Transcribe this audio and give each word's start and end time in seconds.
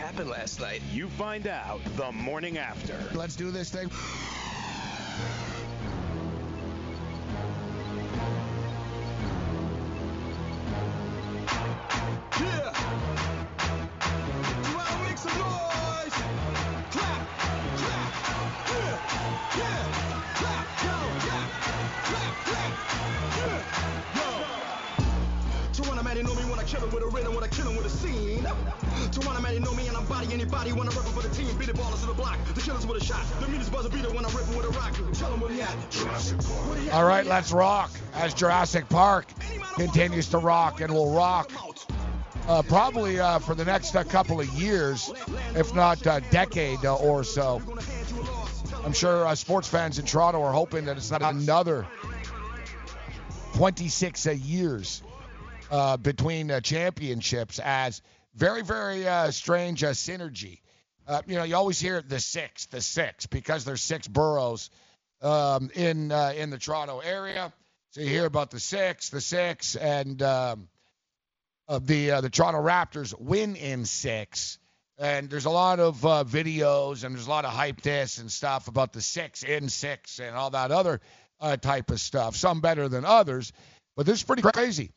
happened 0.00 0.30
last 0.30 0.60
night. 0.60 0.80
You 0.90 1.08
find 1.10 1.46
out 1.46 1.80
the 1.96 2.10
morning 2.10 2.56
after. 2.56 2.96
Let's 3.14 3.36
do 3.36 3.50
this 3.50 3.70
thing. 3.70 3.90
Know 26.80 26.86
me 26.86 26.88
when 26.88 26.88
I 26.88 26.88
kill 26.88 26.88
him 26.88 26.94
with 26.94 27.02
a 27.02 27.16
rhythm, 27.16 27.34
when 27.34 27.44
I 27.44 27.48
kill 27.48 27.68
him 27.68 27.76
with 27.76 27.86
a 27.86 27.90
scene. 27.90 28.42
Toronto 29.12 29.42
man, 29.42 29.54
they 29.54 29.60
know 29.60 29.74
me 29.74 29.86
and 29.88 29.96
I'm 29.96 30.06
body 30.06 30.32
anybody 30.32 30.72
when 30.72 30.88
I 30.88 30.92
rip 30.92 31.04
for 31.04 31.22
the 31.22 31.34
team. 31.34 31.56
Beat 31.58 31.66
the 31.66 31.72
ballers 31.72 32.00
to 32.00 32.06
the 32.06 32.14
block, 32.14 32.38
the 32.54 32.60
killers 32.60 32.86
with 32.86 33.02
a 33.02 33.04
shot. 33.04 33.24
The 33.40 33.48
meanest 33.48 33.72
buzzer 33.72 33.88
beater 33.88 34.10
when 34.10 34.24
I 34.24 34.28
rip 34.28 34.48
with 34.48 34.66
a 34.66 34.70
rock. 34.70 34.94
Tell 35.14 35.32
him 35.32 35.40
where 35.40 35.50
he 35.50 35.62
at. 35.62 35.90
Jurassic 35.90 36.38
Park. 36.38 36.68
Where 36.68 36.78
he 36.78 36.88
at? 36.88 36.94
All 36.94 37.04
right, 37.04 37.26
let's 37.26 37.52
rock 37.52 37.90
as 38.14 38.34
Jurassic 38.34 38.88
Park 38.88 39.26
continues 39.74 40.28
to 40.28 40.38
rock 40.38 40.80
and 40.80 40.92
will 40.92 41.12
rock 41.14 41.50
uh, 42.48 42.62
probably 42.62 43.20
uh, 43.20 43.38
for 43.38 43.54
the 43.54 43.64
next 43.64 43.94
uh, 43.94 44.04
couple 44.04 44.40
of 44.40 44.48
years, 44.54 45.12
if 45.54 45.74
not 45.74 46.04
a 46.06 46.22
decade 46.30 46.84
uh, 46.84 46.96
or 46.96 47.24
so. 47.24 47.62
I'm 48.84 48.92
sure 48.92 49.26
uh, 49.26 49.34
sports 49.34 49.68
fans 49.68 49.98
in 49.98 50.06
Toronto 50.06 50.42
are 50.42 50.52
hoping 50.52 50.86
that 50.86 50.96
it's 50.96 51.10
not 51.10 51.22
another 51.22 51.86
26 53.54 54.26
uh, 54.26 54.30
years 54.30 55.02
uh, 55.70 55.96
between 55.96 56.50
uh, 56.50 56.60
championships 56.60 57.60
as 57.62 58.02
very, 58.34 58.62
very 58.62 59.06
uh, 59.06 59.30
strange 59.30 59.84
uh, 59.84 59.90
synergy. 59.90 60.60
Uh, 61.06 61.22
you 61.26 61.36
know, 61.36 61.44
you 61.44 61.56
always 61.56 61.80
hear 61.80 62.02
the 62.02 62.20
six, 62.20 62.66
the 62.66 62.80
six, 62.80 63.26
because 63.26 63.64
there's 63.64 63.82
six 63.82 64.06
boroughs 64.06 64.70
um, 65.22 65.70
in 65.74 66.12
in 66.12 66.50
the 66.50 66.58
Toronto 66.58 67.00
area. 67.00 67.52
So 67.90 68.00
you 68.00 68.08
hear 68.08 68.26
about 68.26 68.50
the 68.50 68.60
six, 68.60 69.10
the 69.10 69.20
six, 69.20 69.74
and 69.74 70.22
um, 70.22 70.68
the 71.68 72.20
the 72.20 72.30
Toronto 72.30 72.60
Raptors 72.60 73.18
win 73.18 73.56
in 73.56 73.84
six. 73.84 74.58
And 74.98 75.30
there's 75.30 75.46
a 75.46 75.50
lot 75.50 75.80
of 75.80 76.00
videos 76.28 77.04
and 77.04 77.14
there's 77.14 77.26
a 77.26 77.30
lot 77.30 77.44
of 77.44 77.52
hype 77.52 77.80
this 77.80 78.18
and 78.18 78.30
stuff 78.30 78.68
about 78.68 78.92
the 78.92 79.00
six 79.00 79.42
in 79.42 79.68
six 79.68 80.20
and 80.20 80.36
all 80.36 80.50
that 80.50 80.70
other 80.70 81.00
type 81.60 81.90
of 81.90 82.00
stuff. 82.00 82.36
Some 82.36 82.60
better 82.60 82.88
than 82.88 83.04
others, 83.04 83.52
but 83.96 84.06
this 84.06 84.18
is 84.18 84.22
pretty 84.22 84.42
crazy. 84.42 84.92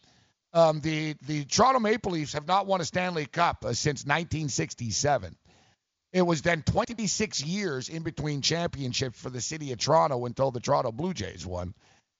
Um, 0.53 0.81
the 0.81 1.15
the 1.25 1.45
Toronto 1.45 1.79
Maple 1.79 2.11
Leafs 2.11 2.33
have 2.33 2.47
not 2.47 2.67
won 2.67 2.79
a 2.81 2.85
Stanley 2.85 3.25
Cup 3.25 3.65
uh, 3.65 3.73
since 3.73 4.01
1967. 4.01 5.35
It 6.11 6.21
was 6.21 6.43
then 6.43 6.61
26 6.61 7.43
years 7.43 7.89
in 7.89 8.03
between 8.03 8.41
championships 8.41 9.19
for 9.19 9.31
the 9.31 9.41
city 9.41 9.71
of 9.71 9.79
Toronto 9.79 10.25
until 10.25 10.51
the 10.51 10.59
Toronto 10.59 10.91
Blue 10.91 11.13
Jays 11.13 11.45
won, 11.45 11.73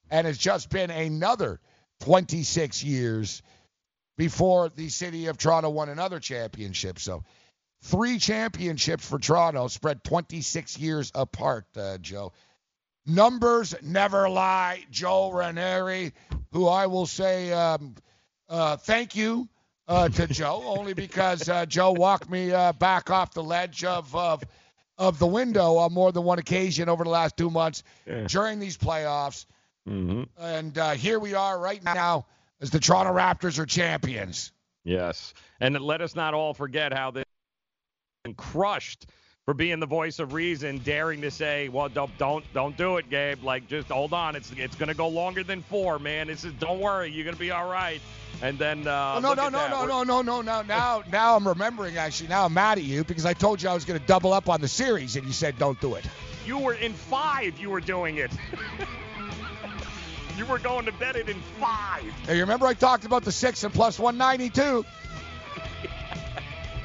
and 0.10 0.26
it's 0.26 0.40
just 0.40 0.70
been 0.72 0.90
another 0.90 1.60
26 2.02 2.84
years 2.84 3.44
before 4.18 4.70
the 4.70 4.90
city 4.90 5.28
of 5.28 5.38
Toronto 5.38 5.70
won 5.70 5.90
another 5.90 6.20
championship. 6.20 6.98
So, 7.00 7.24
three 7.84 8.18
championships 8.18 9.08
for 9.08 9.20
Toronto 9.20 9.68
spread 9.68 10.04
26 10.04 10.80
years 10.80 11.12
apart, 11.14 11.66
uh, 11.78 12.00
Joe. 12.00 12.34
Numbers 13.06 13.76
never 13.82 14.30
lie. 14.30 14.84
Joe 14.90 15.32
Ranieri, 15.32 16.14
who 16.52 16.68
I 16.68 16.88
will 16.88 17.06
say 17.06 17.52
um, 17.52 17.96
uh, 18.54 18.78
thank 18.78 19.16
you 19.16 19.50
uh, 19.88 20.08
to 20.10 20.28
Joe, 20.28 20.62
only 20.78 20.94
because 20.94 21.50
uh, 21.50 21.66
Joe 21.66 21.92
walked 21.92 22.30
me 22.30 22.52
uh, 22.52 22.72
back 22.74 23.10
off 23.10 23.34
the 23.34 23.44
ledge 23.44 23.84
of, 23.84 24.16
of 24.16 24.44
of 25.00 25.18
the 25.18 25.26
window 25.26 25.78
on 25.78 25.92
more 25.92 26.12
than 26.12 26.24
one 26.24 26.38
occasion 26.38 26.88
over 26.88 27.04
the 27.04 27.10
last 27.10 27.36
two 27.36 27.50
months 27.50 27.84
Yeah. 28.06 28.28
during 28.28 28.60
these 28.60 28.78
playoffs. 28.78 29.48
hmm 29.88 30.24
And 30.38 30.78
uh, 30.78 30.92
here 30.92 31.18
we 31.20 31.34
are 31.34 31.60
right 31.60 31.84
now 31.84 32.28
as 32.62 32.70
the 32.70 32.80
Toronto 32.80 33.12
Raptors 33.12 33.58
are 33.58 33.66
champions. 33.66 34.52
Yes, 34.84 35.34
and 35.60 35.80
let 35.80 36.02
us 36.02 36.16
not 36.16 36.36
all 36.36 36.54
forget 36.54 36.94
how 36.94 37.10
they 37.10 37.24
been 38.24 38.36
crushed 38.36 39.08
for 39.46 39.54
being 39.54 39.80
the 39.80 39.86
voice 39.86 40.20
of 40.20 40.34
reason, 40.34 40.80
daring 40.80 41.22
to 41.22 41.32
say, 41.32 41.70
"Well, 41.70 41.90
don't 41.90 42.16
don't 42.18 42.46
don't 42.54 42.78
do 42.78 42.98
it, 42.98 43.10
Gabe. 43.10 43.44
Like, 43.44 43.68
just 43.68 43.90
hold 43.90 44.14
on. 44.14 44.36
It's 44.36 44.52
it's 44.56 44.76
gonna 44.76 44.94
go 44.94 45.08
longer 45.08 45.44
than 45.44 45.62
four, 45.64 46.00
man. 46.00 46.28
This 46.28 46.44
is 46.44 46.54
don't 46.54 46.80
worry, 46.80 47.12
you're 47.12 47.26
gonna 47.26 47.38
be 47.38 47.52
all 47.52 47.70
right." 47.70 48.02
And 48.42 48.58
then 48.58 48.88
uh, 48.88 49.16
Oh, 49.18 49.20
no, 49.20 49.34
no, 49.34 49.50
no, 49.50 49.70
no, 49.70 49.86
no, 49.86 50.04
no, 50.04 50.22
no, 50.22 50.42
no. 50.42 50.62
Now, 50.64 51.04
now 51.10 51.36
I'm 51.36 51.48
remembering. 51.48 51.98
Actually, 51.98 52.30
now 52.30 52.46
I'm 52.46 52.54
mad 52.54 52.78
at 52.78 52.84
you 52.84 53.04
because 53.04 53.26
I 53.26 53.34
told 53.34 53.62
you 53.62 53.70
I 53.70 53.74
was 53.74 53.86
going 53.86 54.00
to 54.00 54.06
double 54.06 54.34
up 54.34 54.50
on 54.50 54.60
the 54.60 54.68
series, 54.68 55.16
and 55.16 55.26
you 55.26 55.32
said 55.32 55.58
don't 55.58 55.80
do 55.80 55.96
it. 55.96 56.04
You 56.46 56.58
were 56.58 56.74
in 56.74 56.94
five. 56.94 57.58
You 57.60 57.70
were 57.70 57.80
doing 57.80 58.18
it. 58.18 58.32
you 60.38 60.46
were 60.46 60.60
going 60.60 60.86
to 60.86 60.92
bet 60.94 61.16
it 61.16 61.30
in 61.30 61.40
five. 61.60 62.04
Hey, 62.26 62.36
you 62.36 62.42
remember 62.42 62.66
I 62.66 62.74
talked 62.74 63.06
about 63.06 63.24
the 63.24 63.32
six 63.32 63.64
and 63.64 63.74
plus 63.74 63.98
192? 63.98 64.62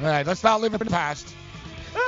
All 0.01 0.07
right, 0.07 0.25
let's 0.25 0.45
not 0.45 0.61
live 0.61 0.75
in 0.75 0.79
the 0.79 0.85
past. 0.85 1.35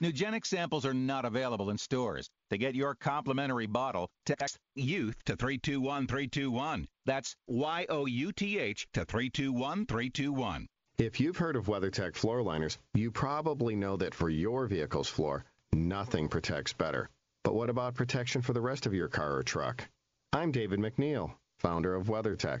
Nugenic 0.00 0.46
samples 0.46 0.86
are 0.86 0.94
not 0.94 1.24
available 1.24 1.70
in 1.70 1.78
stores. 1.78 2.30
To 2.50 2.58
get 2.58 2.76
your 2.76 2.94
complimentary 2.94 3.66
bottle, 3.66 4.08
text 4.24 4.56
YOUTH 4.76 5.16
to 5.24 5.34
321321. 5.34 6.86
That's 7.04 7.34
Y 7.48 7.86
O 7.88 8.06
U 8.06 8.32
T 8.32 8.58
H 8.58 8.86
to 8.92 9.04
321321. 9.04 10.68
If 10.98 11.18
you've 11.18 11.36
heard 11.36 11.56
of 11.56 11.66
WeatherTech 11.66 12.14
floor 12.14 12.42
liners, 12.42 12.78
you 12.94 13.10
probably 13.10 13.74
know 13.74 13.96
that 13.96 14.14
for 14.14 14.30
your 14.30 14.66
vehicle's 14.66 15.08
floor, 15.08 15.44
nothing 15.72 16.28
protects 16.28 16.72
better. 16.72 17.08
But 17.42 17.54
what 17.54 17.70
about 17.70 17.94
protection 17.94 18.40
for 18.40 18.52
the 18.52 18.60
rest 18.60 18.86
of 18.86 18.94
your 18.94 19.08
car 19.08 19.36
or 19.36 19.42
truck? 19.42 19.88
I'm 20.32 20.52
David 20.52 20.78
MacNeil, 20.78 21.34
founder 21.58 21.94
of 21.96 22.06
WeatherTech. 22.06 22.60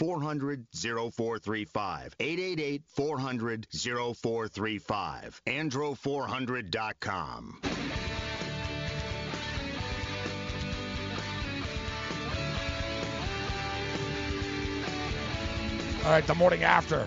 400 0.00 0.66
0435. 0.72 2.16
888 2.18 2.82
400 2.88 3.66
0435. 3.70 5.42
Andro400.com. 5.46 7.60
All 16.02 16.10
right, 16.10 16.26
the 16.26 16.34
morning 16.34 16.62
after. 16.62 17.06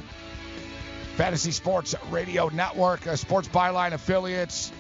Fantasy 1.16 1.50
Sports 1.50 1.96
Radio 2.12 2.50
Network, 2.50 3.08
uh, 3.08 3.16
Sports 3.16 3.48
Byline 3.48 3.94
affiliates. 3.94 4.72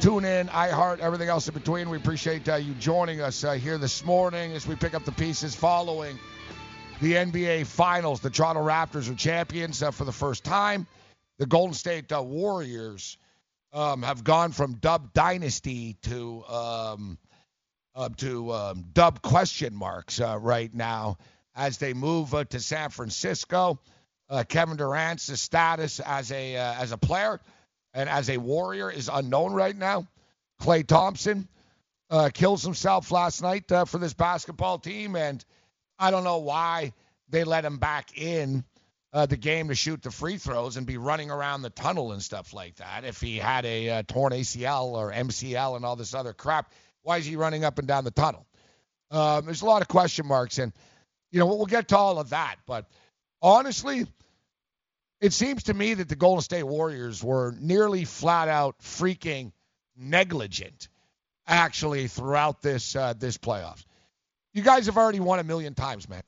Tune 0.00 0.24
in, 0.24 0.48
iHeart, 0.48 0.98
everything 0.98 1.28
else 1.28 1.46
in 1.46 1.54
between. 1.54 1.90
We 1.90 1.96
appreciate 1.96 2.48
uh, 2.48 2.56
you 2.56 2.74
joining 2.74 3.20
us 3.20 3.44
uh, 3.44 3.52
here 3.52 3.78
this 3.78 4.04
morning 4.04 4.50
as 4.50 4.66
we 4.66 4.74
pick 4.74 4.94
up 4.94 5.04
the 5.04 5.12
pieces 5.12 5.54
following 5.54 6.18
the 7.00 7.12
NBA 7.12 7.66
Finals. 7.66 8.20
The 8.20 8.30
Toronto 8.30 8.62
Raptors 8.62 9.10
are 9.10 9.14
champions 9.14 9.82
uh, 9.82 9.90
for 9.90 10.04
the 10.04 10.12
first 10.12 10.44
time. 10.44 10.86
The 11.38 11.46
Golden 11.46 11.74
State 11.74 12.10
uh, 12.12 12.22
Warriors 12.22 13.18
um, 13.72 14.02
have 14.02 14.24
gone 14.24 14.52
from 14.52 14.74
dub 14.74 15.12
dynasty 15.12 15.96
to 16.02 16.44
um, 16.44 17.18
uh, 17.94 18.08
to 18.18 18.52
um, 18.52 18.84
dub 18.92 19.20
question 19.20 19.74
marks 19.74 20.20
uh, 20.20 20.38
right 20.40 20.72
now 20.72 21.18
as 21.54 21.78
they 21.78 21.92
move 21.92 22.34
uh, 22.34 22.44
to 22.44 22.60
San 22.60 22.90
Francisco. 22.90 23.78
Uh, 24.28 24.44
Kevin 24.48 24.76
Durant's 24.76 25.38
status 25.40 26.00
as 26.00 26.32
a 26.32 26.56
as 26.56 26.92
a 26.92 26.98
player 26.98 27.40
and 27.94 28.08
as 28.08 28.30
a 28.30 28.38
warrior 28.38 28.90
is 28.90 29.10
unknown 29.12 29.52
right 29.52 29.76
now. 29.76 30.06
Klay 30.60 30.86
Thompson 30.86 31.46
kills 32.32 32.62
himself 32.62 33.10
last 33.10 33.42
night 33.42 33.68
for 33.86 33.98
this 33.98 34.14
basketball 34.14 34.78
team, 34.78 35.14
and 35.16 35.44
I 35.98 36.10
don't 36.10 36.24
know 36.24 36.38
why 36.38 36.92
they 37.28 37.44
let 37.44 37.64
him 37.64 37.78
back 37.78 38.16
in 38.16 38.64
uh, 39.12 39.26
the 39.26 39.36
game 39.36 39.68
to 39.68 39.74
shoot 39.74 40.02
the 40.02 40.10
free 40.10 40.36
throws 40.36 40.76
and 40.76 40.86
be 40.86 40.98
running 40.98 41.30
around 41.30 41.62
the 41.62 41.70
tunnel 41.70 42.12
and 42.12 42.22
stuff 42.22 42.52
like 42.52 42.76
that. 42.76 43.04
If 43.04 43.20
he 43.20 43.38
had 43.38 43.64
a 43.64 43.88
uh, 43.88 44.02
torn 44.06 44.32
ACL 44.32 44.88
or 44.88 45.10
MCL 45.10 45.76
and 45.76 45.84
all 45.86 45.96
this 45.96 46.14
other 46.14 46.34
crap, 46.34 46.70
why 47.02 47.16
is 47.16 47.24
he 47.24 47.36
running 47.36 47.64
up 47.64 47.78
and 47.78 47.88
down 47.88 48.04
the 48.04 48.10
tunnel? 48.10 48.46
Um, 49.10 49.46
there's 49.46 49.62
a 49.62 49.66
lot 49.66 49.80
of 49.80 49.88
question 49.88 50.26
marks, 50.26 50.58
and 50.58 50.70
you 51.30 51.38
know 51.38 51.46
we'll 51.46 51.64
get 51.64 51.88
to 51.88 51.96
all 51.96 52.18
of 52.18 52.30
that. 52.30 52.56
But 52.66 52.86
honestly, 53.40 54.06
it 55.20 55.32
seems 55.32 55.62
to 55.64 55.74
me 55.74 55.94
that 55.94 56.10
the 56.10 56.16
Golden 56.16 56.42
State 56.42 56.64
Warriors 56.64 57.24
were 57.24 57.54
nearly 57.58 58.04
flat 58.04 58.48
out 58.48 58.80
freaking 58.80 59.52
negligent, 59.96 60.88
actually, 61.46 62.08
throughout 62.08 62.60
this 62.60 62.94
uh, 62.94 63.14
this 63.14 63.38
playoffs. 63.38 63.85
You 64.56 64.62
guys 64.62 64.86
have 64.86 64.96
already 64.96 65.20
won 65.20 65.38
a 65.38 65.44
million 65.44 65.74
times, 65.74 66.08
man. 66.08 66.22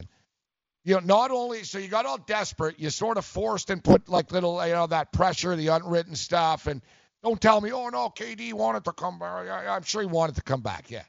You 0.84 0.96
know, 0.96 1.00
not 1.00 1.30
only 1.30 1.64
so 1.64 1.78
you 1.78 1.88
got 1.88 2.04
all 2.04 2.18
desperate, 2.18 2.78
you 2.78 2.90
sort 2.90 3.16
of 3.16 3.24
forced 3.24 3.70
and 3.70 3.82
put 3.82 4.06
like 4.06 4.30
little, 4.32 4.64
you 4.66 4.74
know, 4.74 4.86
that 4.86 5.12
pressure, 5.12 5.56
the 5.56 5.68
unwritten 5.68 6.14
stuff, 6.14 6.66
and 6.66 6.82
don't 7.22 7.40
tell 7.40 7.58
me, 7.58 7.72
oh 7.72 7.88
no, 7.88 8.10
KD 8.10 8.52
wanted 8.52 8.84
to 8.84 8.92
come 8.92 9.18
back. 9.18 9.48
I'm 9.48 9.82
sure 9.82 10.02
he 10.02 10.06
wanted 10.06 10.36
to 10.36 10.42
come 10.42 10.60
back, 10.60 10.90
yeah. 10.90 11.04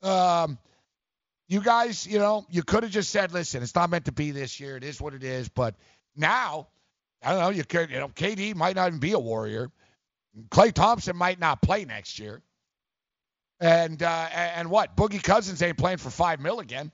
Um, 0.00 0.56
you 1.48 1.60
guys, 1.60 2.06
you 2.06 2.20
know, 2.20 2.46
you 2.48 2.62
could 2.62 2.84
have 2.84 2.92
just 2.92 3.10
said, 3.10 3.32
listen, 3.32 3.64
it's 3.64 3.74
not 3.74 3.90
meant 3.90 4.04
to 4.04 4.12
be 4.12 4.30
this 4.30 4.60
year. 4.60 4.76
It 4.76 4.84
is 4.84 5.00
what 5.00 5.12
it 5.12 5.24
is. 5.24 5.48
But 5.48 5.74
now, 6.14 6.68
I 7.20 7.32
don't 7.32 7.40
know, 7.40 7.50
you 7.50 7.64
could, 7.64 7.90
you 7.90 7.98
know, 7.98 8.10
KD 8.10 8.54
might 8.54 8.76
not 8.76 8.86
even 8.86 9.00
be 9.00 9.10
a 9.10 9.18
Warrior. 9.18 9.72
Klay 10.50 10.72
Thompson 10.72 11.16
might 11.16 11.40
not 11.40 11.60
play 11.62 11.84
next 11.84 12.20
year. 12.20 12.42
And 13.64 14.02
uh, 14.02 14.28
and 14.30 14.68
what? 14.68 14.94
Boogie 14.94 15.22
Cousins 15.22 15.62
ain't 15.62 15.78
playing 15.78 15.96
for 15.96 16.10
five 16.10 16.38
mil 16.38 16.60
again. 16.60 16.92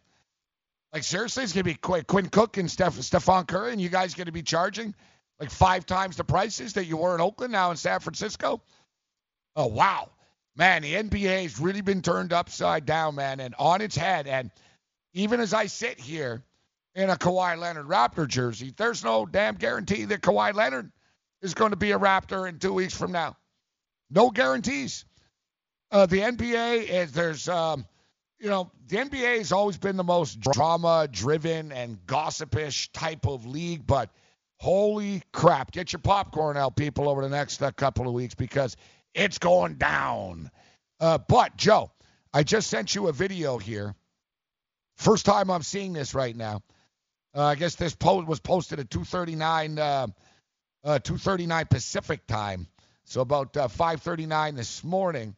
Like 0.93 1.03
seriously, 1.03 1.43
it's 1.43 1.53
gonna 1.53 1.65
be 1.65 1.75
Qu- 1.75 2.05
Quinn 2.05 2.29
Cook 2.29 2.59
and 2.59 2.71
Steph, 2.71 2.95
Stephon 2.95 3.49
Curry, 3.49 3.73
and 3.73 3.81
you 3.81 3.89
guys 3.89 4.15
gonna 4.15 4.31
be 4.31 4.43
charging 4.43 4.95
like 5.41 5.51
five 5.51 5.85
times 5.85 6.17
the 6.17 6.23
prices 6.23 6.75
that 6.75 6.85
you 6.85 6.99
were 6.99 7.17
in 7.17 7.21
Oakland 7.21 7.51
now 7.51 7.73
in 7.73 7.77
San 7.77 7.99
Francisco. 7.99 8.63
Oh 9.57 9.67
wow, 9.67 10.11
man, 10.55 10.83
the 10.83 10.95
NBA 10.95 11.43
has 11.43 11.59
really 11.59 11.81
been 11.81 12.03
turned 12.03 12.33
upside 12.33 12.87
down, 12.87 13.17
man, 13.17 13.41
and 13.41 13.57
on 13.59 13.81
its 13.81 13.97
head. 13.97 14.29
And 14.29 14.53
even 15.13 15.41
as 15.41 15.53
I 15.53 15.67
sit 15.67 15.99
here 15.99 16.45
in 16.95 17.11
a 17.11 17.17
Kawhi 17.17 17.59
Leonard 17.59 17.89
Raptor 17.89 18.29
jersey, 18.29 18.73
there's 18.77 19.03
no 19.03 19.27
damn 19.27 19.57
guarantee 19.57 20.05
that 20.05 20.21
Kawhi 20.21 20.55
Leonard 20.55 20.93
is 21.43 21.55
going 21.55 21.73
to 21.73 21.77
be 21.77 21.91
a 21.91 21.99
Raptor 21.99 22.49
in 22.49 22.61
two 22.61 22.75
weeks 22.75 22.97
from 22.97 23.11
now. 23.11 23.37
No 24.09 24.31
guarantees. 24.31 25.05
Uh, 25.93 26.07
the 26.07 26.21
NBA 26.21 26.89
is 26.89 27.13
there's 27.13 27.49
um, 27.49 27.85
you 28.39 28.49
know 28.49 28.71
the 28.89 28.97
NBA 28.97 29.39
has 29.39 29.53
always 29.53 29.77
been 29.77 29.97
the 29.97 30.05
most 30.05 30.39
drama-driven 30.41 31.73
and 31.73 31.99
gossipish 32.07 32.91
type 32.93 33.27
of 33.27 33.45
league, 33.47 33.87
but 33.87 34.11
holy 34.59 35.23
crap, 35.33 35.73
get 35.73 35.93
your 35.93 36.01
popcorn 36.01 36.57
out, 36.57 36.77
people, 36.77 37.09
over 37.09 37.23
the 37.23 37.29
next 37.29 37.61
uh, 37.63 37.71
couple 37.73 38.07
of 38.07 38.15
weeks 38.15 38.35
because 38.35 38.77
it's 39.15 39.39
going 39.39 39.75
down. 39.75 40.51
Uh, 41.01 41.19
but 41.19 41.57
Joe, 41.57 41.91
I 42.33 42.45
just 42.45 42.71
sent 42.71 42.95
you 42.95 43.09
a 43.09 43.13
video 43.13 43.59
here. 43.59 43.95
First 44.97 45.27
time 45.27 45.51
I'm 45.51 45.63
seeing 45.63 45.93
this 45.93 46.15
right 46.15 46.37
now. 46.37 46.63
Uh, 47.35 47.45
I 47.47 47.55
guess 47.57 47.75
this 47.75 47.95
post 47.95 48.29
was 48.29 48.39
posted 48.39 48.79
at 48.79 48.91
2:39 48.91 49.79
uh, 49.79 50.07
uh, 50.85 50.99
2:39 51.01 51.69
Pacific 51.69 52.27
time, 52.29 52.69
so 53.05 53.23
about 53.23 53.57
uh, 53.57 53.67
5:39 53.67 54.57
this 54.57 54.85
morning. 54.85 55.35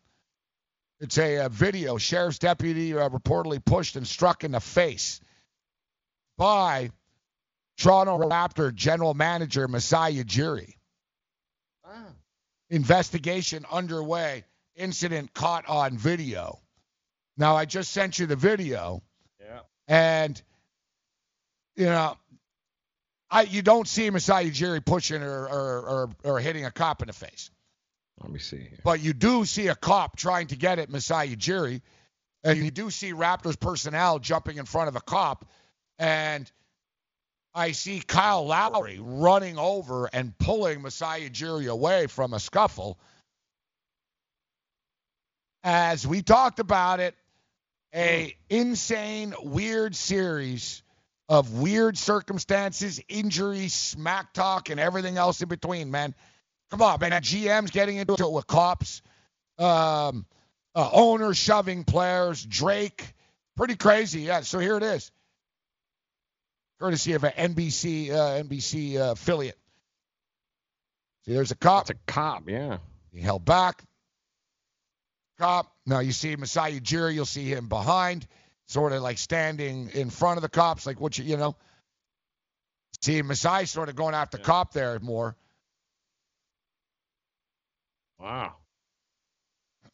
It's 1.03 1.19
a, 1.19 1.47
a 1.47 1.49
video. 1.49 1.99
Sheriff's 1.99 2.39
deputy 2.39 2.97
uh, 2.97 3.09
reportedly 3.09 3.63
pushed 3.63 3.97
and 3.97 4.07
struck 4.07 4.45
in 4.45 4.53
the 4.53 4.61
face 4.61 5.21
by 6.39 6.91
Toronto 7.77 8.19
Raptor 8.19 8.73
general 8.73 9.13
manager 9.13 9.67
Masai 9.67 10.23
Ujiri. 10.23 10.75
Investigation 12.71 13.67
underway. 13.71 14.45
Incident 14.77 15.35
caught 15.35 15.69
on 15.69 15.99
video. 15.99 16.61
Now 17.37 17.57
I 17.57 17.65
just 17.65 17.91
sent 17.91 18.21
you 18.21 18.27
the 18.27 18.37
video. 18.37 19.03
Yeah. 19.41 19.59
And 19.89 20.41
you 21.75 21.87
know, 21.87 22.17
I 23.29 23.43
you 23.43 23.63
don't 23.63 23.89
see 23.89 24.09
Masai 24.09 24.51
Ujiri 24.51 24.85
pushing 24.85 25.21
or, 25.21 25.49
or 25.49 25.81
or 25.81 26.11
or 26.23 26.41
hitting 26.41 26.65
a 26.65 26.71
cop 26.71 27.03
in 27.03 27.09
the 27.09 27.13
face. 27.13 27.51
Let 28.21 28.31
me 28.31 28.39
see 28.39 28.59
here. 28.59 28.79
But 28.85 29.01
you 29.01 29.13
do 29.13 29.45
see 29.45 29.69
a 29.69 29.75
cop 29.75 30.17
trying 30.17 30.49
to 30.49 30.57
get 30.57 30.79
at 30.79 30.91
Masai 30.91 31.37
Ujiri, 31.37 31.81
and 32.45 32.59
you 32.59 32.71
do 32.71 32.91
see 32.91 33.13
Raptors 33.13 33.59
personnel 33.59 34.19
jumping 34.19 34.59
in 34.59 34.65
front 34.65 34.89
of 34.89 34.97
a 34.97 35.01
cop, 35.01 35.45
and 35.99 36.51
I 37.55 37.73
see 37.73 38.01
Kyle 38.01 38.47
Lowry 38.47 38.99
running 39.01 39.59
over 39.59 40.07
and 40.07 40.37
pulling 40.39 40.83
Masai 40.83 41.29
Ujiri 41.29 41.69
away 41.69 42.07
from 42.07 42.33
a 42.33 42.41
scuffle. 42.41 42.99
as 45.65 46.07
we 46.07 46.23
talked 46.23 46.59
about 46.59 47.01
it, 47.01 47.15
a 47.95 48.37
insane, 48.49 49.35
weird 49.43 49.95
series 49.95 50.83
of 51.29 51.53
weird 51.53 51.97
circumstances, 51.97 53.01
injuries, 53.09 53.73
smack 53.73 54.33
talk, 54.33 54.71
and 54.71 54.81
everything 54.81 55.17
else 55.17 55.41
in 55.41 55.49
between, 55.49 55.91
man. 55.91 56.15
Come 56.73 56.81
on, 56.81 56.99
man. 57.01 57.13
GM's 57.13 57.71
getting 57.71 57.99
into 57.99 58.15
it 58.15 58.33
with 58.33 58.47
cops, 58.47 59.03
um, 59.59 60.25
uh, 60.75 60.89
owners 60.91 61.37
shoving 61.37 61.85
players, 61.85 62.43
Drake. 62.43 63.13
Pretty 63.59 63.77
crazy. 63.77 64.23
Yeah, 64.23 64.41
so 64.41 64.59
here 64.59 64.79
it 64.79 64.83
is. 64.83 65.13
Courtesy 66.81 67.13
of 67.13 67.25
an 67.25 67.55
NBC, 67.55 68.11
uh, 68.11 68.43
NBC 68.43 68.97
uh, 68.97 69.13
affiliate. 69.13 69.59
See, 71.27 71.35
there's 71.35 71.51
a 71.51 71.57
cop. 71.57 71.83
It's 71.83 71.91
a 71.91 72.11
cop, 72.11 72.49
yeah. 72.49 72.79
He 73.13 73.21
held 73.21 73.45
back. 73.45 73.83
Cop. 75.39 75.71
Now 75.85 75.99
you 75.99 76.13
see 76.13 76.35
Masai 76.37 76.81
Ujiri, 76.81 77.13
you'll 77.13 77.27
see 77.27 77.45
him 77.45 77.69
behind, 77.69 78.27
sort 78.65 78.95
of 78.95 79.03
like 79.03 79.19
standing 79.19 79.91
in 79.93 80.09
front 80.09 80.39
of 80.39 80.43
the 80.43 80.49
cops, 80.49 80.87
like 80.87 80.99
what 80.99 81.19
you, 81.19 81.25
you 81.25 81.37
know. 81.37 81.55
See 83.03 83.21
Masai 83.21 83.67
sort 83.67 83.91
of 83.91 83.95
going 83.95 84.15
after 84.15 84.39
cop 84.39 84.73
there 84.73 84.99
more. 85.01 85.37
Wow. 88.23 88.55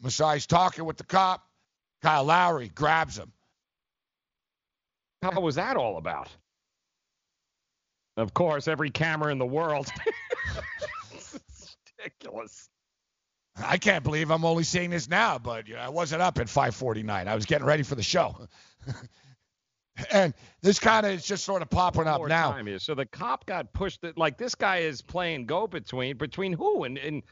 Masai's 0.02 0.46
talking 0.46 0.84
with 0.84 0.98
the 0.98 1.04
cop. 1.04 1.42
Kyle 2.02 2.24
Lowry 2.24 2.68
grabs 2.68 3.18
him. 3.18 3.32
How 5.22 5.40
was 5.40 5.56
that 5.56 5.76
all 5.76 5.96
about? 5.96 6.28
Of 8.16 8.34
course, 8.34 8.68
every 8.68 8.90
camera 8.90 9.32
in 9.32 9.38
the 9.38 9.46
world. 9.46 9.88
it's 11.12 11.76
ridiculous. 11.98 12.68
I 13.56 13.78
can't 13.78 14.04
believe 14.04 14.30
I'm 14.30 14.44
only 14.44 14.62
seeing 14.62 14.90
this 14.90 15.08
now, 15.08 15.38
but 15.38 15.66
you 15.66 15.74
know, 15.74 15.80
I 15.80 15.88
wasn't 15.88 16.22
up 16.22 16.38
at 16.38 16.46
5:49. 16.46 17.26
I 17.26 17.34
was 17.34 17.46
getting 17.46 17.66
ready 17.66 17.82
for 17.82 17.94
the 17.96 18.02
show. 18.02 18.46
and 20.12 20.34
this 20.62 20.78
kind 20.78 21.06
of 21.06 21.12
is 21.12 21.24
just 21.24 21.44
sort 21.44 21.62
of 21.62 21.70
popping 21.70 22.06
up 22.06 22.24
now. 22.28 22.56
So 22.78 22.94
the 22.94 23.06
cop 23.06 23.46
got 23.46 23.72
pushed. 23.72 24.04
Like 24.16 24.36
this 24.36 24.54
guy 24.54 24.78
is 24.78 25.02
playing 25.02 25.46
go 25.46 25.66
between 25.66 26.16
between 26.18 26.52
who 26.52 26.84
and 26.84 26.98
and. 26.98 27.22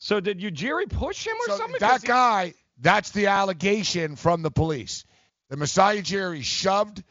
So 0.00 0.18
did 0.18 0.42
you 0.42 0.50
Ujiri 0.50 0.88
push 0.88 1.26
him 1.26 1.36
or 1.46 1.52
So 1.52 1.56
something? 1.58 1.76
That 1.78 2.02
guy, 2.02 2.54
that's 2.80 3.10
the 3.10 3.26
allegation 3.26 4.16
from 4.16 4.42
the 4.42 4.50
police. 4.50 5.04
The 5.50 5.58
Masai 5.58 6.02
Ujiri 6.02 6.42
shoved, 6.42 7.04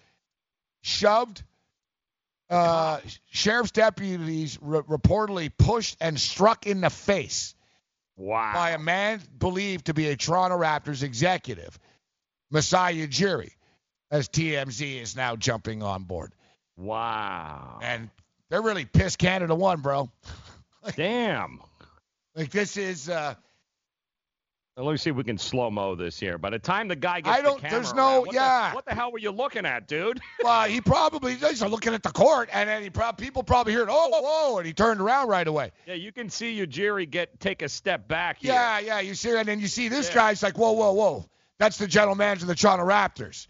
shoved. 0.82 1.44
Uh, 2.50 3.00
sheriff's 3.30 3.70
deputies 3.70 4.58
re- 4.60 4.80
reportedly 4.80 5.52
pushed 5.56 5.98
and 6.02 6.20
struck 6.20 6.66
in 6.66 6.82
the 6.82 6.90
face 6.90 7.54
wow. 8.18 8.54
by 8.56 8.72
a 8.72 8.80
man 8.80 9.22
believed 9.38 9.86
to 9.86 9.94
be 9.94 10.08
a 10.08 10.16
Toronto 10.16 10.58
Raptors 10.58 11.04
executive, 11.04 11.78
Masai 12.50 13.08
Ujiri, 13.08 13.52
as 14.10 14.30
TMZ 14.30 15.00
is 15.00 15.16
now 15.16 15.36
jumping 15.36 15.84
on 15.84 16.06
board. 16.06 16.34
Wow. 16.76 17.78
And 17.84 18.10
they're 18.50 18.64
really 18.64 18.86
pissed 18.86 19.20
Canada 19.20 19.54
won, 19.54 19.82
bro. 19.82 20.10
Damn. 20.96 21.62
Like 22.36 22.52
this 22.52 22.78
is 22.78 23.10
uh 23.10 23.36
Let 24.78 24.92
me 24.92 24.98
see 24.98 25.10
if 25.10 25.16
we 25.16 25.24
can 25.26 25.38
slow 25.38 25.70
mo 25.70 25.96
this 25.96 26.18
here. 26.20 26.38
By 26.38 26.52
the 26.52 26.60
time 26.60 26.88
the 26.88 26.96
guy 26.96 27.22
gets 27.22 27.38
I 27.38 27.42
don't- 27.42 27.56
the 27.62 27.62
camera 27.68 27.72
there's 27.82 27.94
no- 27.94 28.02
around, 28.08 28.20
what 28.22 28.30
the- 28.30 28.36
yeah. 28.36 28.74
what 28.74 28.86
the 28.86 28.96
hell 28.96 29.12
were 29.12 29.20
you 29.20 29.32
looking 29.32 29.66
at, 29.66 29.88
dude? 29.88 30.22
well, 30.44 30.68
he 30.70 30.80
probably 30.80 31.36
he's 31.36 31.62
looking 31.62 31.94
at 31.94 32.04
the 32.04 32.12
court 32.12 32.50
and 32.54 32.70
then 32.70 32.82
he 32.84 32.90
prob- 32.90 33.18
people 33.18 33.44
probably 33.44 33.74
heard, 33.74 33.90
oh, 33.92 34.10
whoa, 34.10 34.58
and 34.58 34.66
he 34.68 34.74
turned 34.74 35.02
around 35.02 35.28
right 35.28 35.48
away. 35.48 35.72
Yeah, 35.86 35.96
you 35.96 36.12
can 36.12 36.30
see 36.30 36.58
Ujiri 36.66 37.10
get 37.10 37.40
take 37.40 37.62
a 37.62 37.68
step 37.70 38.08
back 38.08 38.38
here. 38.40 38.54
Yeah, 38.54 38.80
yeah, 38.80 39.00
you 39.02 39.16
see, 39.16 39.36
and 39.36 39.48
then 39.48 39.60
you 39.60 39.68
see 39.68 39.90
this 39.90 40.08
Yeah. 40.10 40.16
guy's 40.16 40.42
like, 40.44 40.58
whoa, 40.58 40.72
whoa, 40.72 40.94
whoa. 40.94 41.26
That's 41.58 41.78
the 41.78 41.88
general 41.88 42.16
manager 42.16 42.44
of 42.46 42.48
the 42.48 42.56
Toronto 42.56 42.86
Raptors. 42.86 43.48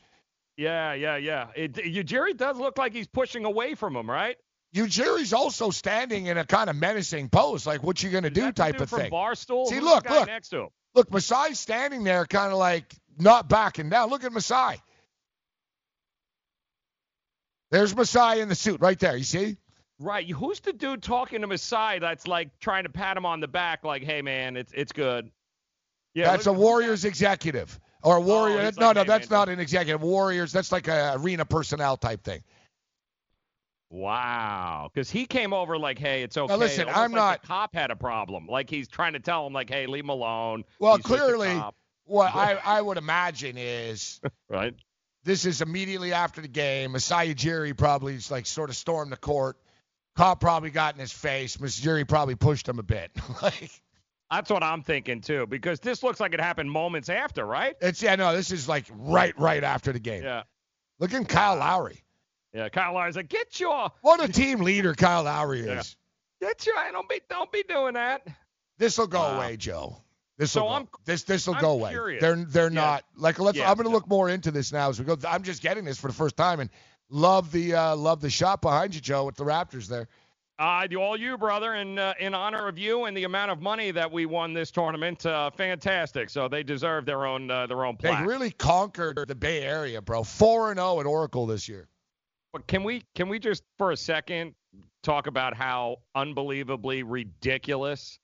Yeah, 0.58 0.94
yeah, 0.94 1.16
yeah. 1.18 1.48
It, 1.56 1.74
Ujiri 1.74 2.36
does 2.36 2.58
look 2.58 2.78
like 2.80 2.92
he's 2.92 3.08
pushing 3.08 3.46
away 3.46 3.76
from 3.76 3.96
him, 3.96 4.10
right? 4.10 4.36
Ujiri's 4.74 5.34
also 5.34 5.72
standing 5.72 6.28
in 6.28 6.38
a 6.38 6.46
kind 6.46 6.70
of 6.70 6.76
menacing 6.76 7.30
pose, 7.30 7.66
like 7.66 7.82
what 7.82 8.02
you 8.04 8.10
gonna 8.10 8.30
do 8.30 8.52
type 8.52 8.80
of 8.80 8.90
thing. 8.90 9.12
Barstool. 9.12 9.66
See, 9.68 9.76
Who's 9.76 9.84
look, 9.84 10.10
look. 10.10 10.28
next 10.28 10.50
to 10.50 10.64
him. 10.64 10.70
Look, 10.96 11.10
Masai's 11.12 11.60
standing 11.60 12.04
there, 12.04 12.26
kind 12.26 12.52
of 12.52 12.58
like 12.60 12.94
not 13.18 13.50
backing 13.50 13.90
down. 13.90 14.10
Look 14.10 14.24
at 14.24 14.32
Masai. 14.32 14.82
There's 17.72 17.96
Masai 17.96 18.42
in 18.42 18.50
the 18.50 18.56
suit 18.56 18.82
right 18.82 18.98
there. 19.00 19.16
You 19.16 19.24
see? 19.24 19.58
Right. 20.00 20.28
Who's 20.30 20.60
the 20.62 20.74
dude 20.74 21.04
talking 21.04 21.42
to 21.42 21.48
Masai 21.48 22.00
that's 22.00 22.28
like 22.28 22.60
trying 22.60 22.84
to 22.84 22.90
pat 22.90 23.18
him 23.18 23.26
on 23.26 23.42
the 23.42 23.48
back, 23.48 23.84
like, 23.84 24.04
"Hey, 24.04 24.22
man, 24.22 24.56
it's 24.58 24.72
it's 24.74 24.92
good." 24.92 25.30
Yeah, 26.14 26.32
that's 26.32 26.46
a 26.48 26.52
look- 26.52 26.58
Oh, 26.60 26.62
Warriors 26.62 27.06
executive 27.06 27.80
or 28.02 28.18
a 28.18 28.22
Warrior. 28.22 28.62
Oh, 28.62 28.66
he's 28.66 28.78
no, 28.78 28.88
like, 28.88 28.96
no, 28.96 29.02
hey, 29.02 29.08
that's 29.08 29.30
man, 29.30 29.40
not 29.40 29.50
an 29.50 29.60
executive. 29.60 30.02
Warriors. 30.02 30.52
That's 30.52 30.72
like 30.72 30.88
a 30.88 31.14
arena 31.18 31.46
personnel 31.46 31.98
type 31.98 32.24
thing. 32.24 32.44
Wow, 33.92 34.90
because 34.94 35.10
he 35.10 35.26
came 35.26 35.52
over 35.52 35.78
like, 35.78 35.98
"Hey, 35.98 36.22
it's 36.24 36.38
okay." 36.38 36.56
listen, 36.56 36.84
Almost 36.88 36.98
I'm 37.00 37.12
like 37.12 37.18
not- 37.20 37.42
The 37.42 37.48
cop 37.48 37.74
had 37.74 37.90
a 37.92 37.96
problem. 37.96 38.46
Like 38.48 38.70
he's 38.70 38.88
trying 38.88 39.14
to 39.14 39.20
tell 39.20 39.48
him, 39.48 39.54
like, 39.54 39.70
"Hey, 39.70 39.88
leave 39.88 40.04
him 40.04 40.10
alone." 40.10 40.64
Well, 40.80 40.98
He's 40.98 41.06
clearly, 41.06 41.60
what 42.06 42.36
I, 42.36 42.54
I 42.66 42.82
would 42.82 42.98
imagine 42.98 43.58
is 43.58 44.22
right. 44.50 44.76
this 45.24 45.46
is 45.46 45.62
immediately 45.62 46.14
after 46.14 46.40
the 46.42 46.48
game. 46.48 46.92
Masai 46.92 47.34
Ujiri 47.34 47.76
probably 47.76 48.14
is 48.16 48.30
like 48.30 48.46
sort 48.46 48.70
of 48.70 48.76
stormed 48.76 49.12
the 49.12 49.18
court. 49.18 49.58
Cop 50.16 50.40
probably 50.40 50.70
got 50.70 50.94
in 50.94 51.00
his 51.00 51.12
face. 51.12 51.58
Ujiri 51.58 52.08
probably 52.08 52.36
pushed 52.36 52.68
him 52.70 52.78
a 52.78 52.84
bit. 52.84 53.12
like 53.42 53.72
That's 54.30 54.52
what 54.52 54.62
I'm 54.64 54.84
thinking 54.84 55.22
too, 55.22 55.48
because 55.48 55.80
this 55.80 56.04
looks 56.04 56.20
like 56.20 56.34
it 56.36 56.42
happened 56.42 56.70
moments 56.70 57.10
after, 57.10 57.44
right? 57.44 57.76
it's 57.82 58.04
yeah, 58.04 58.16
no, 58.16 58.36
this 58.36 58.52
is 58.52 58.70
like 58.70 58.86
right, 58.92 59.38
right 59.40 59.64
after 59.64 59.92
the 59.92 60.00
game. 60.00 60.22
Yeah. 60.24 60.44
Look 61.00 61.14
at 61.14 61.28
Kyle 61.28 61.56
Lowry. 61.58 62.04
Yeah. 62.54 62.70
Kyle 62.70 62.94
Lowry's 62.94 63.16
like, 63.16 63.30
"Get 63.30 63.60
your, 63.60 63.92
What 64.02 64.24
a 64.24 64.32
team 64.32 64.60
leader 64.62 64.94
Kyle 64.94 65.24
Lowry 65.24 65.62
is. 65.62 65.96
Yeah. 66.42 66.48
get 66.50 66.66
your, 66.66 66.76
don't 66.92 67.08
be, 67.10 67.22
don't 67.30 67.52
be 67.52 67.64
doing 67.64 67.94
that." 67.94 68.26
This 68.78 68.98
will 68.98 69.08
go 69.08 69.20
Wow. 69.20 69.38
away, 69.38 69.58
Joe. 69.58 69.98
This 70.38 70.52
So 70.54 70.62
will 70.64 70.70
I'm- 70.70 70.86
go. 70.92 71.00
this 71.06 71.24
this 71.24 71.46
will 71.48 71.56
I'm 71.56 71.62
go 71.62 71.72
away. 71.72 71.92
curious. 71.92 72.22
They're 72.22 72.36
they're 72.36 72.72
Yeah. 72.72 72.82
not 72.82 73.04
like 73.18 73.40
let's. 73.40 73.58
Yeah, 73.58 73.70
I'm 73.70 73.76
going 73.76 73.88
to 73.88 73.92
look 73.94 74.08
more 74.08 74.30
into 74.30 74.52
this 74.52 74.72
now 74.72 74.90
as 74.90 74.98
we 75.00 75.06
go. 75.06 75.18
I'm 75.28 75.44
just 75.44 75.62
getting 75.62 75.84
this 75.84 76.00
for 76.00 76.08
the 76.08 76.14
first 76.14 76.38
time 76.38 76.60
and 76.62 76.70
love 77.10 77.52
the 77.52 77.76
uh, 77.76 77.96
love 77.96 78.22
the 78.22 78.30
shot 78.30 78.62
behind 78.62 78.96
you, 78.96 79.02
Joe, 79.02 79.26
with 79.26 79.36
the 79.36 79.44
Raptors 79.44 79.88
there. 79.88 80.08
Uh, 80.58 80.88
do 80.88 81.02
all 81.02 81.18
you, 81.18 81.38
brother, 81.38 81.74
and 81.74 81.98
uh, 82.00 82.14
in 82.20 82.34
honor 82.34 82.68
of 82.68 82.78
you 82.78 83.06
and 83.06 83.16
the 83.16 83.24
amount 83.24 83.50
of 83.52 83.62
money 83.62 83.92
that 83.92 84.12
we 84.12 84.26
won 84.26 84.54
this 84.54 84.72
tournament, 84.72 85.26
uh, 85.26 85.50
fantastic. 85.52 86.30
So 86.30 86.50
they 86.50 86.64
deserve 86.64 87.06
their 87.06 87.26
own 87.26 87.50
uh, 87.52 87.68
their 87.68 87.84
own 87.86 87.96
play. 87.98 88.16
They 88.16 88.24
really 88.26 88.52
conquered 88.52 89.26
the 89.28 89.36
Bay 89.36 89.62
Area, 89.64 90.02
bro. 90.02 90.24
Four 90.24 90.72
and 90.72 90.78
zero 90.80 91.00
at 91.02 91.06
Oracle 91.06 91.46
this 91.48 91.68
year. 91.68 91.88
But 92.54 92.68
can 92.68 92.84
we 92.84 93.04
can 93.16 93.30
we 93.30 93.40
just 93.40 93.64
for 93.78 93.92
a 93.92 93.98
second 93.98 94.56
talk 95.04 95.28
about 95.28 95.56
how 95.56 95.98
unbelievably 96.16 97.04
ridiculous 97.04 98.20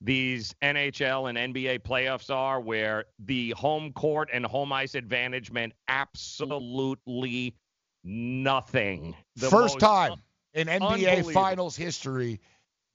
these 0.00 0.54
NHL 0.62 1.28
and 1.28 1.54
NBA 1.54 1.80
playoffs 1.80 2.30
are, 2.30 2.60
where 2.60 3.06
the 3.18 3.50
home 3.52 3.92
court 3.92 4.28
and 4.32 4.44
home 4.44 4.72
ice 4.72 4.94
advantage 4.94 5.50
meant 5.50 5.72
absolutely 5.88 7.54
nothing. 8.04 9.16
The 9.36 9.48
First 9.48 9.78
time 9.80 10.16
in 10.52 10.68
NBA. 10.68 11.32
Finals 11.32 11.76
history 11.76 12.40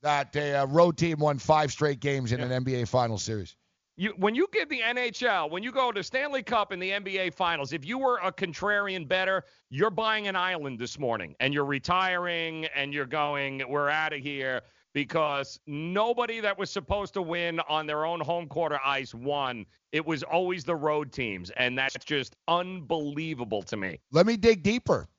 that 0.01 0.35
a 0.35 0.61
uh, 0.61 0.65
road 0.67 0.97
team 0.97 1.19
won 1.19 1.39
five 1.39 1.71
straight 1.71 1.99
games 1.99 2.31
in 2.31 2.39
an 2.39 2.63
NBA 2.63 2.87
Finals 2.87 3.23
series. 3.23 3.55
You, 3.99 4.13
when 4.15 4.33
you 4.33 4.47
give 4.53 4.69
the 4.69 4.79
NHL, 4.79 5.51
when 5.51 5.61
you 5.61 5.73
go 5.73 5.91
to 5.91 6.01
Stanley 6.01 6.41
Cup 6.41 6.71
and 6.71 6.81
the 6.81 6.91
NBA 6.91 7.33
Finals, 7.33 7.73
if 7.73 7.83
you 7.83 7.97
were 7.97 8.17
a 8.23 8.31
contrarian 8.31 9.05
bettor, 9.05 9.43
you're 9.69 9.89
buying 9.89 10.29
an 10.29 10.37
island 10.37 10.79
this 10.79 10.97
morning 10.97 11.35
and 11.41 11.53
you're 11.53 11.65
retiring 11.65 12.65
and 12.73 12.93
you're 12.93 13.05
going, 13.05 13.61
we're 13.67 13.89
out 13.89 14.13
of 14.13 14.21
here 14.21 14.61
because 14.93 15.59
nobody 15.67 16.39
that 16.39 16.57
was 16.57 16.71
supposed 16.71 17.13
to 17.15 17.21
win 17.21 17.59
on 17.67 17.87
their 17.87 18.05
own 18.05 18.21
home 18.21 18.47
quarter 18.47 18.79
ice 18.85 19.13
won. 19.13 19.65
It 19.91 20.05
was 20.05 20.23
always 20.23 20.63
the 20.63 20.77
road 20.77 21.11
teams, 21.11 21.51
and 21.57 21.77
that's 21.77 22.05
just 22.05 22.37
unbelievable 22.47 23.63
to 23.63 23.75
me. 23.75 23.99
Let 24.13 24.25
me 24.25 24.37
dig 24.37 24.63
deeper. 24.63 25.09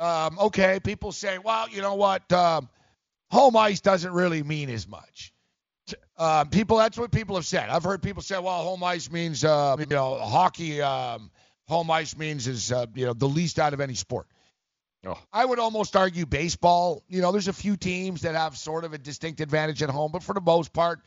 Um, 0.00 0.36
okay, 0.40 0.80
people 0.80 1.12
say, 1.12 1.38
well, 1.38 1.68
you 1.68 1.80
know 1.80 1.94
what? 1.94 2.32
Um, 2.32 2.68
home 3.30 3.56
ice 3.56 3.80
doesn't 3.80 4.12
really 4.12 4.42
mean 4.42 4.68
as 4.68 4.88
much. 4.88 5.33
Um, 6.16 6.48
people, 6.48 6.76
that's 6.76 6.96
what 6.96 7.10
people 7.10 7.34
have 7.36 7.46
said. 7.46 7.68
I've 7.68 7.82
heard 7.82 8.02
people 8.02 8.22
say, 8.22 8.38
well, 8.38 8.62
home 8.62 8.84
ice 8.84 9.10
means, 9.10 9.44
uh, 9.44 9.76
you 9.78 9.86
know, 9.86 10.16
hockey. 10.16 10.80
Um, 10.80 11.30
home 11.66 11.90
ice 11.90 12.16
means 12.16 12.46
is, 12.46 12.70
uh, 12.70 12.86
you 12.94 13.06
know, 13.06 13.14
the 13.14 13.28
least 13.28 13.58
out 13.58 13.74
of 13.74 13.80
any 13.80 13.94
sport. 13.94 14.26
Oh. 15.06 15.18
I 15.32 15.44
would 15.44 15.58
almost 15.58 15.96
argue 15.96 16.24
baseball. 16.24 17.02
You 17.08 17.20
know, 17.20 17.32
there's 17.32 17.48
a 17.48 17.52
few 17.52 17.76
teams 17.76 18.22
that 18.22 18.34
have 18.34 18.56
sort 18.56 18.84
of 18.84 18.92
a 18.92 18.98
distinct 18.98 19.40
advantage 19.40 19.82
at 19.82 19.90
home, 19.90 20.12
but 20.12 20.22
for 20.22 20.34
the 20.34 20.40
most 20.40 20.72
part, 20.72 21.00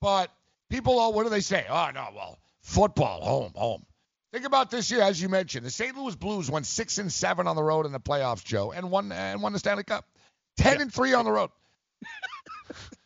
but 0.00 0.30
people, 0.70 0.98
oh, 1.00 1.10
what 1.10 1.24
do 1.24 1.30
they 1.30 1.40
say? 1.40 1.66
Oh 1.68 1.90
no, 1.92 2.08
well, 2.14 2.38
football, 2.60 3.20
home, 3.22 3.52
home. 3.54 3.84
Think 4.32 4.44
about 4.44 4.70
this 4.70 4.90
year, 4.90 5.00
as 5.00 5.20
you 5.20 5.28
mentioned, 5.28 5.64
the 5.64 5.70
St. 5.70 5.96
Louis 5.96 6.14
Blues 6.14 6.50
won 6.50 6.62
six 6.62 6.98
and 6.98 7.10
seven 7.10 7.46
on 7.46 7.56
the 7.56 7.62
road 7.62 7.86
in 7.86 7.92
the 7.92 8.00
playoffs, 8.00 8.44
Joe, 8.44 8.72
and 8.72 8.90
won 8.90 9.10
and 9.10 9.42
won 9.42 9.52
the 9.52 9.58
Stanley 9.58 9.84
Cup. 9.84 10.04
Ten 10.56 10.80
and 10.80 10.92
three 10.92 11.14
on 11.14 11.24
the 11.24 11.32
road. 11.32 11.50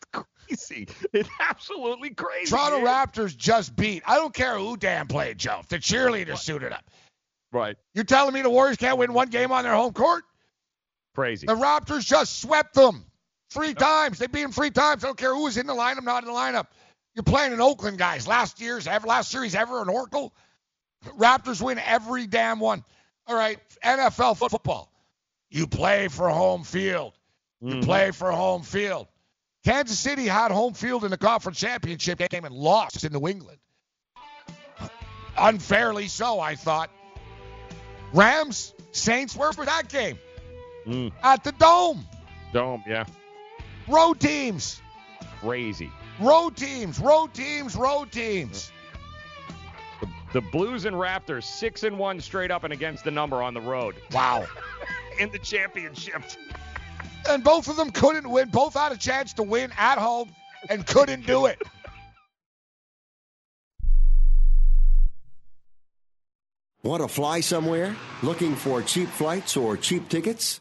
crazy. 0.56 0.88
It's 1.12 1.28
absolutely 1.40 2.10
crazy. 2.10 2.50
Toronto 2.50 2.78
Gabe. 2.78 2.86
Raptors 2.86 3.36
just 3.36 3.74
beat. 3.76 4.02
I 4.06 4.16
don't 4.16 4.34
care 4.34 4.56
who 4.58 4.76
damn 4.76 5.06
played, 5.06 5.38
Joe. 5.38 5.58
If 5.60 5.68
the 5.68 5.78
cheerleaders 5.78 6.38
suited 6.38 6.72
up. 6.72 6.84
Right. 7.52 7.76
You're 7.94 8.04
telling 8.04 8.32
me 8.34 8.42
the 8.42 8.50
Warriors 8.50 8.76
can't 8.78 8.98
win 8.98 9.12
one 9.12 9.28
game 9.28 9.52
on 9.52 9.64
their 9.64 9.74
home 9.74 9.92
court? 9.92 10.24
Crazy. 11.14 11.46
The 11.46 11.54
Raptors 11.54 12.04
just 12.06 12.40
swept 12.40 12.74
them 12.74 13.04
three 13.50 13.74
times. 13.74 14.18
They 14.18 14.26
beat 14.26 14.42
them 14.42 14.52
three 14.52 14.70
times. 14.70 15.04
I 15.04 15.08
don't 15.08 15.18
care 15.18 15.34
who 15.34 15.44
was 15.44 15.58
in 15.58 15.66
the 15.66 15.74
lineup, 15.74 16.02
not 16.04 16.22
in 16.22 16.28
the 16.28 16.34
lineup. 16.34 16.68
You're 17.14 17.24
playing 17.24 17.52
in 17.52 17.60
Oakland, 17.60 17.98
guys. 17.98 18.26
Last 18.26 18.60
year's 18.60 18.86
ever, 18.86 19.06
last 19.06 19.30
series 19.30 19.54
ever 19.54 19.82
in 19.82 19.90
Oracle. 19.90 20.32
Raptors 21.18 21.60
win 21.60 21.78
every 21.78 22.26
damn 22.26 22.58
one. 22.58 22.84
All 23.26 23.36
right, 23.36 23.58
NFL 23.84 24.38
football. 24.38 24.90
You 25.50 25.66
play 25.66 26.08
for 26.08 26.30
home 26.30 26.64
field. 26.64 27.12
You 27.60 27.74
Mhm. 27.74 27.84
play 27.84 28.10
for 28.12 28.32
home 28.32 28.62
field. 28.62 29.06
Kansas 29.64 29.98
City 29.98 30.26
had 30.26 30.50
home 30.50 30.74
field 30.74 31.04
in 31.04 31.10
the 31.10 31.16
conference 31.16 31.58
championship 31.58 32.18
game 32.18 32.44
and 32.44 32.54
lost 32.54 33.04
in 33.04 33.12
New 33.12 33.28
England. 33.28 33.58
Unfairly 35.38 36.08
so, 36.08 36.40
I 36.40 36.56
thought. 36.56 36.90
Rams, 38.12 38.74
Saints, 38.90 39.36
where 39.36 39.52
for 39.52 39.64
that 39.64 39.88
game? 39.88 40.18
Mm. 40.86 41.12
At 41.22 41.44
the 41.44 41.52
Dome. 41.52 42.04
Dome, 42.52 42.82
yeah. 42.86 43.04
Road 43.88 44.20
teams. 44.20 44.82
Crazy. 45.40 45.90
Road 46.20 46.56
teams. 46.56 46.98
Road 46.98 47.32
teams. 47.32 47.74
Road 47.76 48.12
teams. 48.12 48.70
The, 50.00 50.08
the 50.34 50.40
Blues 50.40 50.84
and 50.84 50.96
Raptors, 50.96 51.44
six 51.44 51.84
and 51.84 51.98
one 51.98 52.20
straight 52.20 52.50
up 52.50 52.64
and 52.64 52.72
against 52.72 53.04
the 53.04 53.10
number 53.10 53.42
on 53.42 53.54
the 53.54 53.60
road 53.60 53.94
Wow. 54.12 54.46
in 55.20 55.30
the 55.30 55.38
championship. 55.38 56.22
And 57.28 57.44
both 57.44 57.68
of 57.68 57.76
them 57.76 57.90
couldn't 57.90 58.28
win. 58.28 58.48
Both 58.50 58.74
had 58.74 58.92
a 58.92 58.96
chance 58.96 59.32
to 59.34 59.42
win 59.42 59.72
at 59.78 59.98
home 59.98 60.34
and 60.68 60.86
couldn't 60.86 61.26
do 61.26 61.46
it. 61.46 61.60
Want 66.82 67.02
to 67.02 67.08
fly 67.08 67.40
somewhere? 67.40 67.94
Looking 68.22 68.56
for 68.56 68.82
cheap 68.82 69.08
flights 69.08 69.56
or 69.56 69.76
cheap 69.76 70.08
tickets? 70.08 70.60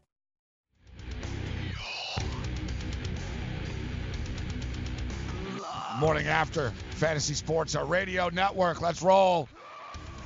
Morning 6.01 6.25
after 6.25 6.71
Fantasy 6.95 7.35
Sports 7.35 7.75
our 7.75 7.85
Radio 7.85 8.29
Network. 8.29 8.81
Let's 8.81 9.03
roll. 9.03 9.47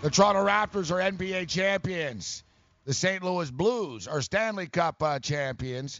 The 0.01 0.09
Toronto 0.09 0.45
Raptors 0.45 0.89
are 0.89 1.11
NBA 1.11 1.49
champions. 1.49 2.45
The 2.85 2.93
St. 2.93 3.21
Louis 3.21 3.51
Blues 3.51 4.07
are 4.07 4.21
Stanley 4.21 4.67
Cup 4.67 5.03
uh, 5.03 5.19
champions. 5.19 5.99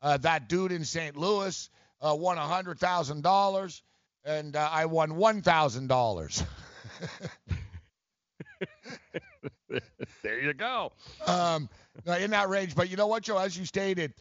Uh, 0.00 0.16
that 0.18 0.48
dude 0.48 0.70
in 0.70 0.84
St. 0.84 1.16
Louis 1.16 1.68
uh, 2.00 2.14
won 2.14 2.36
$100,000, 2.36 3.82
and 4.24 4.54
uh, 4.54 4.68
I 4.70 4.86
won 4.86 5.10
$1,000. 5.10 6.46
there 10.22 10.38
you 10.38 10.52
go. 10.54 10.92
um, 11.26 11.68
in 12.20 12.30
that 12.30 12.48
range. 12.48 12.76
But 12.76 12.90
you 12.90 12.96
know 12.96 13.08
what, 13.08 13.24
Joe? 13.24 13.38
As 13.38 13.58
you 13.58 13.64
stated, 13.64 14.14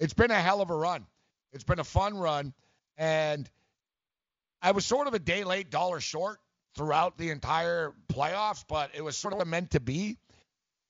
it's 0.00 0.14
been 0.14 0.32
a 0.32 0.40
hell 0.40 0.60
of 0.60 0.70
a 0.70 0.76
run. 0.76 1.06
It's 1.52 1.62
been 1.62 1.78
a 1.78 1.84
fun 1.84 2.18
run, 2.18 2.52
and 2.96 3.48
I 4.60 4.72
was 4.72 4.84
sort 4.84 5.06
of 5.06 5.14
a 5.14 5.18
day 5.18 5.44
late, 5.44 5.70
dollar 5.70 6.00
short 6.00 6.38
throughout 6.76 7.18
the 7.18 7.30
entire 7.30 7.92
playoffs, 8.12 8.64
but 8.68 8.90
it 8.94 9.02
was 9.02 9.16
sort 9.16 9.34
of 9.34 9.46
meant 9.46 9.72
to 9.72 9.80
be. 9.80 10.18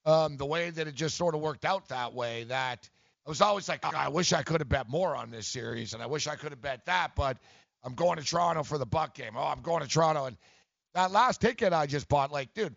Um, 0.07 0.39
the 0.39 0.47
way 0.47 0.71
that 0.71 0.87
it 0.87 0.95
just 0.95 1.17
sort 1.17 1.35
of 1.35 1.43
worked 1.43 1.67
out 1.67 1.89
that 1.89 2.15
way, 2.15 2.45
that 2.45 2.89
I 3.27 3.29
was 3.29 3.43
always 3.43 3.69
like, 3.69 3.85
I 3.85 4.09
wish 4.09 4.33
I 4.33 4.43
could 4.43 4.63
have 4.63 4.69
bet 4.69 4.89
more 4.89 5.15
on 5.15 5.31
this 5.31 5.47
series, 5.47 5.93
and 5.93 6.03
I 6.03 6.07
wish 6.07 6.27
I 6.27 6.37
could 6.37 6.51
have 6.51 6.63
bet 6.63 6.87
that, 6.87 7.11
but 7.15 7.37
I'm 7.85 7.95
going 7.95 8.17
to 8.17 8.25
Toronto 8.25 8.63
for 8.63 8.79
the 8.79 8.87
Buck 8.87 9.15
game. 9.15 9.33
Oh, 9.37 9.43
I'm 9.43 9.61
going 9.61 9.83
to 9.83 9.89
Toronto, 9.89 10.25
and 10.25 10.39
that 10.95 11.11
last 11.11 11.43
ticket 11.43 11.75
I 11.75 11.85
just 11.87 12.09
bought, 12.09 12.33
like, 12.33 12.55
dude, 12.55 12.75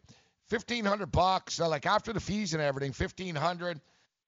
fifteen 0.49 0.83
hundred 0.83 1.13
bucks, 1.13 1.61
uh, 1.61 1.69
like 1.69 1.85
after 1.85 2.11
the 2.11 2.19
fees 2.19 2.53
and 2.53 2.61
everything, 2.61 2.91
fifteen 2.91 3.35
hundred, 3.35 3.79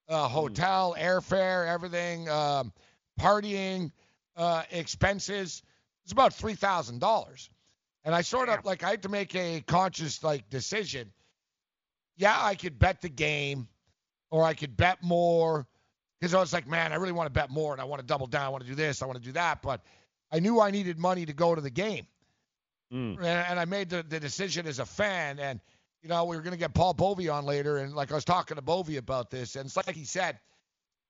uh, 0.08 0.30
hotel, 0.30 0.96
airfare, 0.98 1.68
everything, 1.68 2.30
um, 2.30 2.72
partying, 3.20 3.92
uh, 4.38 4.64
expenses. 4.72 5.62
It's 6.04 6.12
about 6.12 6.34
three 6.34 6.56
thousand 6.56 7.00
dollars, 7.00 7.50
and 8.04 8.14
I 8.14 8.22
sort 8.22 8.50
of 8.50 8.66
like 8.66 8.84
I 8.84 8.92
had 8.92 9.04
to 9.04 9.10
make 9.10 9.36
a 9.36 9.62
conscious 9.66 10.24
like 10.24 10.50
decision. 10.50 11.12
Yeah, 12.18 12.38
I 12.38 12.56
could 12.56 12.78
bet 12.78 13.02
the 13.02 13.10
game, 13.10 13.68
or 14.30 14.44
I 14.44 14.54
could 14.54 14.78
bet 14.78 15.02
more, 15.02 15.66
because 16.20 16.34
I 16.34 16.40
was 16.40 16.54
like, 16.54 16.68
man, 16.68 16.94
I 16.94 16.96
really 16.96 17.12
want 17.12 17.28
to 17.28 17.34
bet 17.34 17.50
more, 17.50 17.74
and 17.74 17.82
I 17.82 17.86
want 17.86 18.02
to 18.02 18.06
double 18.06 18.28
down. 18.28 18.46
I 18.46 18.50
want 18.50 18.64
to 18.64 18.70
do 18.70 18.76
this, 18.76 19.02
I 19.02 19.06
want 19.06 19.18
to 19.18 19.24
do 19.24 19.32
that, 19.32 19.62
but 19.62 19.82
I 20.32 20.40
knew 20.40 20.60
I 20.60 20.72
needed 20.72 20.98
money 20.98 21.26
to 21.26 21.34
go 21.34 21.54
to 21.54 21.62
the 21.62 21.70
game. 21.70 22.08
Mm. 22.92 23.18
And, 23.18 23.26
and 23.26 23.60
I 23.60 23.66
made 23.66 23.90
the, 23.90 24.02
the 24.02 24.20
decision 24.20 24.66
as 24.66 24.80
a 24.80 24.86
fan. 24.86 25.40
And, 25.40 25.60
you 26.02 26.10
know, 26.10 26.26
we 26.26 26.36
were 26.36 26.42
going 26.42 26.54
to 26.54 26.60
get 26.60 26.74
Paul 26.74 26.94
Bovey 26.94 27.30
on 27.30 27.46
later. 27.46 27.78
And, 27.78 27.94
like, 27.94 28.12
I 28.12 28.16
was 28.16 28.26
talking 28.26 28.56
to 28.56 28.62
Bovey 28.64 28.98
about 28.98 29.30
this. 29.30 29.56
And 29.56 29.66
it's 29.68 29.78
like 29.78 29.92
he 29.92 30.06
said, 30.06 30.40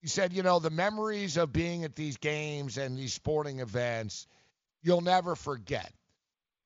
he 0.02 0.08
said, 0.10 0.34
you 0.34 0.44
know, 0.44 0.60
the 0.60 0.70
memories 0.70 1.38
of 1.38 1.54
being 1.54 1.86
at 1.86 1.96
these 1.96 2.18
games 2.18 2.78
and 2.78 2.98
these 2.98 3.14
sporting 3.14 3.60
events, 3.60 4.28
you'll 4.84 5.02
never 5.02 5.36
forget. 5.36 5.92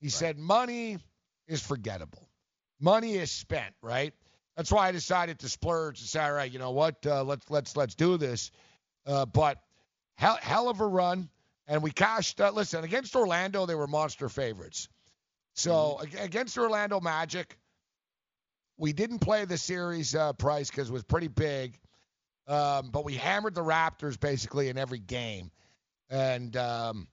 He 0.00 0.10
said, 0.10 0.38
money 0.38 0.98
is 1.46 1.62
forgettable. 1.62 2.28
Money 2.80 3.14
is 3.14 3.30
spent, 3.30 3.74
right? 3.82 4.12
That's 4.56 4.70
why 4.70 4.88
I 4.88 4.92
decided 4.92 5.38
to 5.40 5.48
splurge 5.48 6.00
and 6.00 6.08
say, 6.08 6.20
all 6.20 6.32
right, 6.32 6.50
you 6.50 6.58
know 6.58 6.72
what? 6.72 7.04
Uh, 7.06 7.24
let's 7.24 7.48
let's 7.50 7.76
let's 7.76 7.94
do 7.94 8.16
this. 8.16 8.50
Uh, 9.06 9.24
but 9.24 9.60
hell, 10.16 10.38
hell 10.40 10.68
of 10.68 10.80
a 10.80 10.86
run, 10.86 11.28
and 11.66 11.82
we 11.82 11.90
cashed. 11.90 12.40
Uh, 12.40 12.50
listen, 12.52 12.84
against 12.84 13.14
Orlando, 13.14 13.66
they 13.66 13.74
were 13.74 13.86
monster 13.86 14.28
favorites. 14.28 14.88
So 15.54 16.00
ag- 16.02 16.16
against 16.20 16.58
Orlando 16.58 17.00
Magic, 17.00 17.56
we 18.76 18.92
didn't 18.92 19.20
play 19.20 19.44
the 19.44 19.58
series 19.58 20.14
uh, 20.14 20.32
price 20.32 20.70
because 20.70 20.88
it 20.88 20.92
was 20.92 21.04
pretty 21.04 21.28
big, 21.28 21.78
um, 22.46 22.90
but 22.90 23.04
we 23.04 23.14
hammered 23.14 23.54
the 23.54 23.64
Raptors 23.64 24.18
basically 24.18 24.68
in 24.68 24.78
every 24.78 25.00
game, 25.00 25.50
and 26.10 26.56
um, 26.56 27.08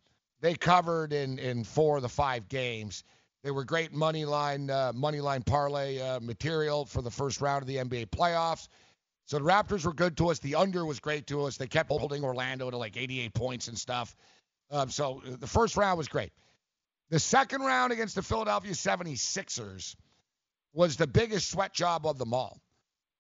they 0.46 0.54
covered 0.54 1.12
in 1.12 1.40
in 1.40 1.64
four 1.64 1.98
of 1.98 2.04
the 2.04 2.10
five 2.10 2.48
games. 2.48 3.04
They 3.44 3.50
were 3.50 3.64
great 3.64 3.92
money 3.92 4.26
line 4.26 4.70
uh, 4.70 4.92
money 4.94 5.20
line 5.20 5.42
parlay 5.42 6.00
uh, 6.00 6.20
material 6.20 6.86
for 6.86 7.02
the 7.02 7.10
first 7.10 7.42
round 7.42 7.64
of 7.64 7.68
the 7.68 7.78
NBA 7.78 8.12
playoffs. 8.12 8.68
So 9.26 9.40
the 9.40 9.44
Raptors 9.44 9.86
were 9.86 9.94
good 9.94 10.16
to 10.18 10.30
us. 10.30 10.38
The 10.38 10.54
under 10.54 10.86
was 10.86 11.00
great 11.00 11.26
to 11.28 11.46
us. 11.46 11.58
They 11.58 11.66
kept 11.66 11.90
holding 11.90 12.24
Orlando 12.24 12.70
to 12.70 12.78
like 12.78 12.96
88 12.96 13.34
points 13.34 13.70
and 13.70 13.78
stuff. 13.78 14.16
Um, 14.70 14.90
so 14.90 15.24
the 15.26 15.48
first 15.48 15.78
round 15.78 15.98
was 15.98 16.08
great. 16.08 16.32
The 17.10 17.20
second 17.20 17.62
round 17.62 17.92
against 17.92 18.14
the 18.14 18.22
Philadelphia 18.22 18.74
76ers 18.74 19.96
was 20.74 20.96
the 20.96 21.08
biggest 21.08 21.50
sweat 21.50 21.74
job 21.74 22.06
of 22.06 22.20
them 22.20 22.36
all. 22.36 22.62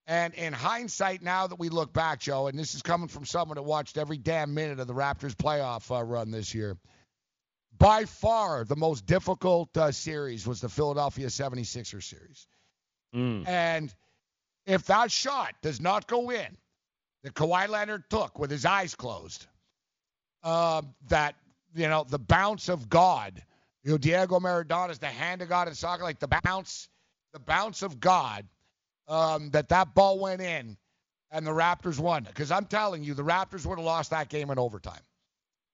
And 0.06 0.36
in 0.36 0.54
hindsight, 0.54 1.24
now 1.24 1.48
that 1.48 1.58
we 1.58 1.70
look 1.70 1.92
back, 1.92 2.20
Joe, 2.20 2.46
and 2.46 2.60
this 2.60 2.76
is 2.76 2.84
coming 2.84 3.08
from 3.08 3.26
someone 3.26 3.56
that 3.56 3.64
watched 3.64 3.98
every 3.98 4.20
damn 4.20 4.54
minute 4.54 4.80
of 4.80 4.86
the 4.86 4.94
Raptors 4.94 5.34
playoff 5.34 5.90
uh, 5.90 6.04
run 6.04 6.30
this 6.30 6.54
year, 6.54 6.78
by 7.78 8.06
far 8.06 8.64
the 8.64 8.76
most 8.76 9.06
difficult 9.06 9.76
uh, 9.78 9.92
series 9.92 10.48
was 10.48 10.62
the 10.62 10.70
Philadelphia 10.70 11.28
76ers 11.28 12.04
series. 12.04 12.48
Mm. 13.16 13.48
And 13.48 13.94
if 14.66 14.86
that 14.86 15.12
shot 15.12 15.56
does 15.62 15.80
not 15.82 16.08
go 16.08 16.32
in, 16.32 16.58
that 17.24 17.34
Kawhi 17.34 17.68
Leonard 17.68 18.10
took 18.10 18.38
with 18.40 18.52
his 18.52 18.66
eyes 18.66 18.96
closed, 18.96 19.48
uh, 20.44 20.82
that, 21.08 21.36
you 21.74 21.88
know, 21.88 22.06
the 22.08 22.20
bounce 22.20 22.70
of 22.70 22.90
God, 22.90 23.42
you 23.84 23.92
know, 23.92 23.98
Diego 23.98 24.40
Maradona 24.40 24.92
is 24.92 25.00
the 25.00 25.08
hand 25.08 25.42
of 25.42 25.50
God 25.50 25.68
in 25.68 25.76
soccer, 25.76 26.04
like 26.04 26.20
the 26.20 26.30
bounce, 26.44 26.88
the 27.34 27.40
bounce 27.40 27.82
of 27.82 28.00
God, 28.00 28.46
um, 29.08 29.50
that 29.52 29.70
that 29.70 29.94
ball 29.94 30.20
went 30.20 30.42
in 30.42 30.78
and 31.32 31.46
the 31.46 31.52
Raptors 31.52 32.00
won. 32.00 32.24
Because 32.24 32.52
I'm 32.52 32.66
telling 32.66 33.04
you, 33.04 33.14
the 33.14 33.24
Raptors 33.24 33.66
would 33.66 33.78
have 33.78 33.86
lost 33.86 34.12
that 34.12 34.30
game 34.30 34.50
in 34.50 34.60
overtime. 34.60 35.02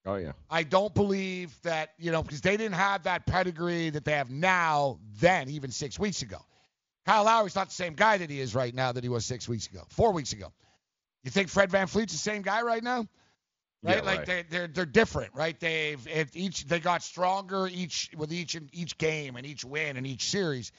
Oh 0.06 0.16
yeah. 0.16 0.32
I 0.50 0.64
don't 0.64 0.94
believe 0.94 1.56
that, 1.62 1.92
you 2.00 2.12
know, 2.12 2.24
because 2.24 2.42
they 2.42 2.58
didn't 2.58 2.76
have 2.76 3.04
that 3.04 3.26
pedigree 3.26 3.92
that 3.92 4.04
they 4.04 4.14
have 4.14 4.32
now, 4.32 5.00
then, 5.20 5.50
even 5.50 5.72
six 5.72 6.00
weeks 6.00 6.22
ago. 6.24 6.40
Kyle 7.06 7.24
Lowry's 7.24 7.56
not 7.56 7.70
the 7.70 7.76
same 7.76 7.94
guy 7.94 8.18
that 8.18 8.30
he 8.30 8.40
is 8.40 8.56
right 8.56 8.74
now 8.74 8.92
that 8.92 9.04
he 9.04 9.10
was 9.10 9.26
six 9.26 9.48
weeks 9.48 9.68
ago, 9.68 9.84
four 9.90 10.12
weeks 10.12 10.34
ago. 10.34 10.52
You 11.24 11.32
think 11.32 11.50
Fred 11.50 11.70
VanVleet's 11.70 12.14
the 12.14 12.18
same 12.18 12.42
guy 12.42 12.62
right 12.64 12.84
now? 12.84 13.08
Right? 13.84 13.98
Yeah, 13.98 14.02
like 14.02 14.18
right. 14.20 14.26
They, 14.28 14.46
they're 14.50 14.68
they're 14.68 14.86
different, 14.86 15.34
right? 15.34 15.60
They've 15.60 16.00
each 16.34 16.66
they 16.66 16.80
got 16.80 17.02
stronger 17.02 17.68
each 17.68 18.12
with 18.16 18.32
each 18.32 18.56
and 18.56 18.70
each 18.74 18.98
game 18.98 19.36
and 19.36 19.46
each 19.46 19.66
win 19.66 19.98
and 19.98 20.06
each 20.06 20.30
series. 20.30 20.72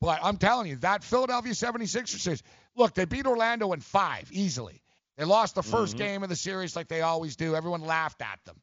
But 0.00 0.20
I'm 0.22 0.38
telling 0.38 0.68
you, 0.68 0.76
that 0.76 1.04
Philadelphia 1.04 1.52
76ers 1.52 2.40
look, 2.74 2.94
they 2.94 3.04
beat 3.04 3.26
Orlando 3.26 3.72
in 3.72 3.80
five 3.80 4.30
easily. 4.32 4.82
They 5.20 5.26
lost 5.26 5.54
the 5.54 5.62
1st 5.62 5.96
Mhm. 5.96 5.98
game 5.98 6.22
of 6.22 6.30
the 6.30 6.34
series 6.36 6.74
like 6.74 6.88
they 6.88 7.02
always 7.02 7.36
do. 7.36 7.54
Everyone 7.54 7.82
laughed 7.82 8.22
at 8.22 8.42
them. 8.46 8.58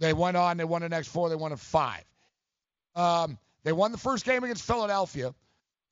They 0.00 0.12
went 0.12 0.36
on, 0.36 0.56
they 0.56 0.64
won 0.64 0.82
the 0.82 0.88
next 0.88 1.06
four, 1.06 1.28
they 1.28 1.36
won 1.36 1.52
in 1.52 1.56
five. 1.56 2.02
Um, 2.96 3.38
they 3.62 3.70
won 3.72 3.92
the 3.92 3.98
first 3.98 4.24
game 4.24 4.42
against 4.42 4.64
Philadelphia, 4.64 5.32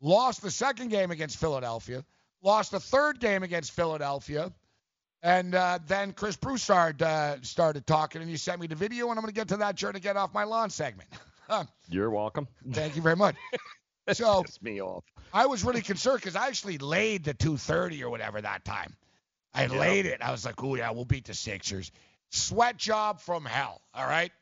lost 0.00 0.42
the 0.42 0.50
second 0.50 0.88
game 0.88 1.12
against 1.12 1.36
Philadelphia, 1.36 2.04
lost 2.42 2.72
the 2.72 2.80
third 2.80 3.20
game 3.20 3.44
against 3.44 3.70
Philadelphia, 3.70 4.52
and 5.22 5.54
uh, 5.54 5.78
then 5.86 6.12
Chris 6.14 6.34
Broussard 6.34 7.00
uh, 7.00 7.40
started 7.42 7.86
talking, 7.86 8.20
and 8.20 8.28
you 8.28 8.38
sent 8.38 8.60
me 8.60 8.66
the 8.66 8.74
video, 8.74 9.10
and 9.10 9.18
I'm 9.20 9.22
going 9.22 9.32
to 9.32 9.40
get 9.40 9.46
to 9.50 9.58
that 9.58 9.76
during 9.76 9.94
the 9.94 10.00
Get 10.00 10.16
Off 10.16 10.34
My 10.34 10.42
Lawn 10.42 10.70
segment. 10.70 11.10
You're 11.88 12.10
welcome. 12.10 12.48
Thank 12.72 12.96
you 12.96 13.02
very 13.02 13.16
much. 13.16 13.36
So 14.14 14.42
me 14.62 14.80
off. 14.80 15.04
I 15.34 15.44
was 15.44 15.64
really 15.64 15.82
concerned 15.82 16.16
because 16.22 16.34
I 16.34 16.46
actually 16.48 16.78
laid 16.78 17.24
the 17.24 17.34
230 17.34 18.02
or 18.02 18.08
whatever 18.10 18.40
that 18.40 18.64
time. 18.64 18.96
I 19.54 19.66
Yeah. 19.66 19.78
laid 19.78 20.06
it. 20.06 20.20
I 20.22 20.30
was 20.30 20.44
like, 20.44 20.62
oh, 20.62 20.74
yeah, 20.74 20.90
we'll 20.90 21.04
beat 21.04 21.24
the 21.26 21.34
Sixers. 21.34 21.90
Sweat 22.30 22.76
job 22.76 23.20
from 23.20 23.44
hell, 23.44 23.80
all 23.94 24.06
right? 24.06 24.32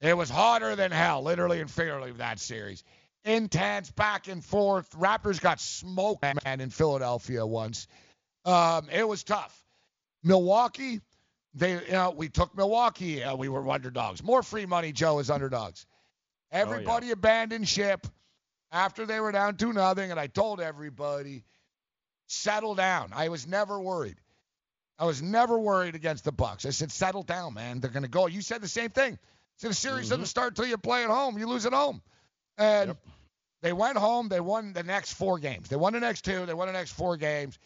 It 0.00 0.16
was 0.16 0.30
hotter 0.30 0.76
than 0.76 0.92
hell, 0.92 1.22
literally 1.22 1.60
and 1.60 1.70
figuratively, 1.70 2.12
that 2.18 2.38
series. 2.38 2.84
Intense, 3.24 3.90
back 3.90 4.28
and 4.28 4.44
forth. 4.44 4.90
Raptors 4.92 5.40
got 5.40 5.60
smoked, 5.60 6.22
man, 6.22 6.60
in 6.60 6.70
Philadelphia 6.70 7.44
once. 7.44 7.88
Um, 8.44 8.88
it 8.90 9.06
was 9.06 9.24
tough. 9.24 9.64
Milwaukee, 10.22 11.00
they, 11.54 11.72
you 11.72 11.92
know, 11.92 12.10
we 12.10 12.28
took 12.28 12.56
Milwaukee. 12.56 13.22
Uh, 13.24 13.34
we 13.34 13.48
were 13.48 13.68
underdogs. 13.68 14.22
More 14.22 14.42
free 14.44 14.66
money, 14.66 14.92
Joe, 14.92 15.18
as 15.18 15.30
underdogs. 15.30 15.84
Everybody 16.52 17.10
abandoned 17.10 17.68
ship 17.68 18.06
after 18.70 19.04
they 19.04 19.18
were 19.18 19.32
down 19.32 19.56
two 19.56 19.72
nothing, 19.72 20.10
and 20.10 20.20
I 20.20 20.28
told 20.28 20.60
everybody, 20.60 21.44
settle 22.28 22.74
down. 22.74 23.10
I 23.14 23.28
was 23.28 23.46
never 23.46 23.80
worried. 23.80 24.16
I 24.98 25.04
was 25.04 25.22
never 25.22 25.58
worried 25.58 25.94
against 25.94 26.24
the 26.24 26.32
Bucks. 26.32 26.66
I 26.66 26.70
said, 26.70 26.90
settle 26.90 27.22
down, 27.22 27.54
man. 27.54 27.80
They're 27.80 27.90
gonna 27.90 28.08
go. 28.08 28.26
You 28.26 28.40
said 28.40 28.60
the 28.60 28.68
same 28.68 28.90
thing. 28.90 29.18
said 29.56 29.70
the 29.70 29.74
series 29.74 30.08
doesn't 30.08 30.26
start 30.26 30.56
till 30.56 30.66
you 30.66 30.76
play 30.76 31.04
at 31.04 31.10
home. 31.10 31.38
You 31.38 31.46
lose 31.46 31.66
at 31.66 31.72
home. 31.72 32.02
And 32.56 32.96
they 33.62 33.72
went 33.72 33.96
home. 33.96 34.28
They 34.28 34.40
won 34.40 34.72
the 34.72 34.82
next 34.82 35.12
four 35.12 35.38
games. 35.38 35.68
They 35.68 35.76
won 35.76 35.92
the 35.92 36.00
next 36.00 36.24
two. 36.24 36.46
They 36.46 36.54
won 36.54 36.66
the 36.66 36.72
next 36.72 36.92
four 36.92 37.16
games. 37.16 37.58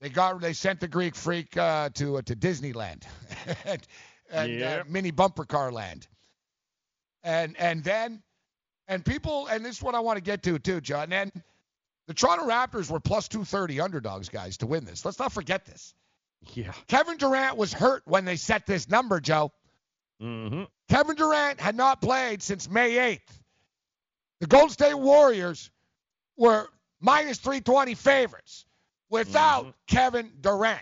They 0.00 0.08
got. 0.08 0.40
They 0.40 0.52
sent 0.52 0.80
the 0.80 0.88
Greek 0.88 1.14
Freak 1.14 1.56
uh, 1.56 1.90
to 1.94 2.18
uh, 2.18 2.22
to 2.22 2.36
Disneyland 2.36 3.02
and, 3.64 3.86
and 4.30 4.62
uh, 4.62 4.84
mini 4.88 5.10
bumper 5.10 5.44
car 5.44 5.72
land. 5.72 6.06
And 7.22 7.56
and 7.58 7.82
then 7.82 8.22
and 8.86 9.04
people 9.04 9.46
and 9.48 9.64
this 9.64 9.76
is 9.76 9.82
what 9.82 9.94
I 9.94 10.00
want 10.00 10.16
to 10.16 10.22
get 10.22 10.42
to 10.44 10.58
too, 10.58 10.80
John. 10.80 11.12
And 11.12 11.32
the 12.06 12.14
Toronto 12.14 12.46
Raptors 12.46 12.90
were 12.90 13.00
plus 13.00 13.28
230 13.28 13.80
underdogs, 13.80 14.28
guys, 14.28 14.56
to 14.58 14.66
win 14.66 14.84
this. 14.84 15.04
Let's 15.04 15.18
not 15.18 15.32
forget 15.32 15.66
this. 15.66 15.94
Yeah. 16.54 16.72
Kevin 16.86 17.16
Durant 17.16 17.56
was 17.56 17.72
hurt 17.72 18.02
when 18.06 18.24
they 18.24 18.36
set 18.36 18.66
this 18.66 18.88
number, 18.88 19.20
Joe. 19.20 19.52
Mm-hmm. 20.22 20.64
Kevin 20.88 21.16
Durant 21.16 21.60
had 21.60 21.76
not 21.76 22.00
played 22.00 22.42
since 22.42 22.68
May 22.68 22.92
8th. 22.94 23.40
The 24.40 24.46
Golden 24.46 24.70
State 24.70 24.94
Warriors 24.94 25.70
were 26.36 26.68
minus 27.00 27.38
320 27.38 27.94
favorites 27.94 28.64
without 29.10 29.74
Kevin 29.86 30.30
Durant. 30.40 30.80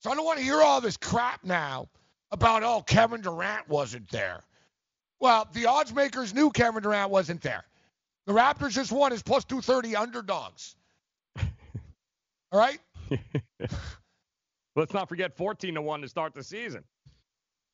So 0.00 0.10
I 0.10 0.14
don't 0.14 0.24
want 0.24 0.38
to 0.38 0.44
hear 0.44 0.60
all 0.60 0.80
this 0.80 0.96
crap 0.96 1.44
now 1.44 1.88
about, 2.30 2.62
oh, 2.62 2.82
Kevin 2.82 3.20
Durant 3.20 3.68
wasn't 3.68 4.10
there. 4.10 4.42
Well, 5.20 5.48
the 5.52 5.66
odds 5.66 5.94
makers 5.94 6.34
knew 6.34 6.50
Kevin 6.50 6.82
Durant 6.82 7.10
wasn't 7.10 7.40
there. 7.40 7.64
The 8.26 8.32
Raptors 8.32 8.70
just 8.70 8.92
won 8.92 9.12
as 9.12 9.22
plus 9.22 9.44
230 9.44 9.96
underdogs. 9.96 10.76
All 11.38 12.58
right? 12.58 12.78
Let's 14.76 14.92
not 14.92 15.08
forget 15.08 15.36
14 15.36 15.74
to 15.74 15.82
1 15.82 16.02
to 16.02 16.08
start 16.08 16.34
the 16.34 16.42
season. 16.42 16.84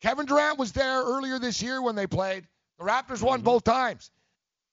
Kevin 0.03 0.27
Durant 0.27 0.59
was 0.59 0.73
there 0.73 1.03
earlier 1.03 1.39
this 1.39 1.63
year 1.63 1.83
when 1.83 1.95
they 1.95 2.07
played. 2.07 2.47
The 2.79 2.85
Raptors 2.85 3.23
won 3.23 3.43
both 3.43 3.65
times. 3.65 4.11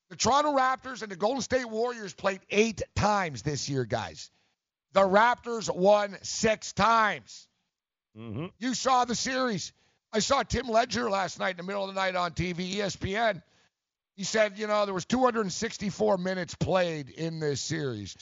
The 0.10 0.16
Toronto 0.16 0.56
Raptors 0.56 1.02
and 1.02 1.12
the 1.12 1.18
Golden 1.18 1.42
State 1.42 1.66
Warriors 1.66 2.14
played 2.14 2.40
eight 2.50 2.82
times 2.96 3.42
this 3.42 3.68
year, 3.70 3.84
guys. 3.84 4.32
The 4.94 5.02
Raptors 5.02 5.74
won 5.74 6.18
six 6.22 6.72
times. 6.72 7.48
Mm-hmm. 8.18 8.46
You 8.58 8.74
saw 8.74 9.04
the 9.04 9.16
series. 9.16 9.74
I 10.14 10.20
saw 10.20 10.44
Tim 10.44 10.68
Legler 10.68 11.12
last 11.12 11.40
night 11.40 11.52
in 11.52 11.58
the 11.58 11.64
middle 11.64 11.84
of 11.84 11.94
the 11.94 12.00
night 12.00 12.16
on 12.16 12.32
TV, 12.32 12.76
ESPN. 12.76 13.42
He 14.16 14.24
said, 14.24 14.58
you 14.58 14.68
know, 14.68 14.86
there 14.86 14.94
was 14.94 15.06
264 15.06 16.18
minutes 16.18 16.56
played 16.56 17.10
in 17.10 17.40
this 17.40 17.60
series. 17.60 18.16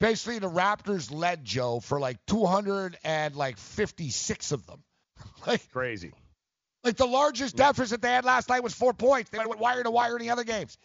Basically, 0.00 0.38
the 0.38 0.50
Raptors 0.50 1.12
led 1.12 1.44
Joe 1.44 1.80
for 1.80 1.98
like 1.98 2.24
256 2.26 4.52
of 4.52 4.64
them. 4.66 4.84
like 5.46 5.68
Crazy. 5.72 6.12
like 6.84 6.96
the 6.96 7.06
largest 7.06 7.56
deficit 7.56 8.00
they 8.00 8.10
had 8.10 8.24
last 8.24 8.48
night 8.48 8.62
was 8.62 8.74
four 8.74 8.94
points. 8.94 9.30
They 9.30 9.38
went 9.38 9.58
wire 9.58 9.82
to 9.82 9.90
wire 9.90 10.16
in 10.16 10.22
the 10.22 10.30
other 10.30 10.44
games. 10.44 10.78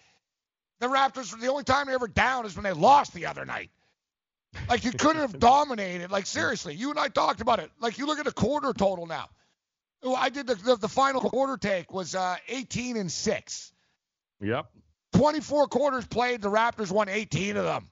The 0.80 0.88
Raptors, 0.88 1.32
were 1.32 1.38
the 1.40 1.46
only 1.48 1.64
time 1.64 1.86
they 1.88 1.94
ever 1.94 2.08
down 2.08 2.48
is 2.48 2.56
when 2.56 2.64
they 2.64 2.74
lost 2.74 3.14
the 3.14 3.28
other 3.28 3.46
night. 3.46 3.70
Like 4.68 4.84
you 4.84 4.92
couldn't 4.98 5.22
have 5.22 5.40
dominated. 5.40 6.10
Like 6.12 6.26
seriously, 6.26 6.74
you 6.74 6.90
and 6.90 6.98
I 7.00 7.10
talked 7.10 7.42
about 7.42 7.60
it. 7.60 7.70
Like 7.80 8.00
you 8.00 8.08
look 8.08 8.18
at 8.20 8.26
the 8.26 8.32
quarter 8.32 8.74
total 8.74 9.06
now. 9.06 9.30
I 10.06 10.30
did 10.30 10.48
the 10.48 10.56
the, 10.56 10.76
the 10.76 10.90
final 10.90 11.22
quarter 11.22 11.56
take 11.58 11.94
was 11.94 12.16
uh, 12.16 12.36
18 12.48 12.98
and 12.98 13.12
six. 13.12 13.72
Yep. 14.42 14.66
24 15.14 15.68
quarters 15.68 16.08
played. 16.08 16.42
The 16.42 16.50
Raptors 16.50 16.92
won 16.92 17.08
18 17.08 17.56
of 17.56 17.66
them. 17.66 17.88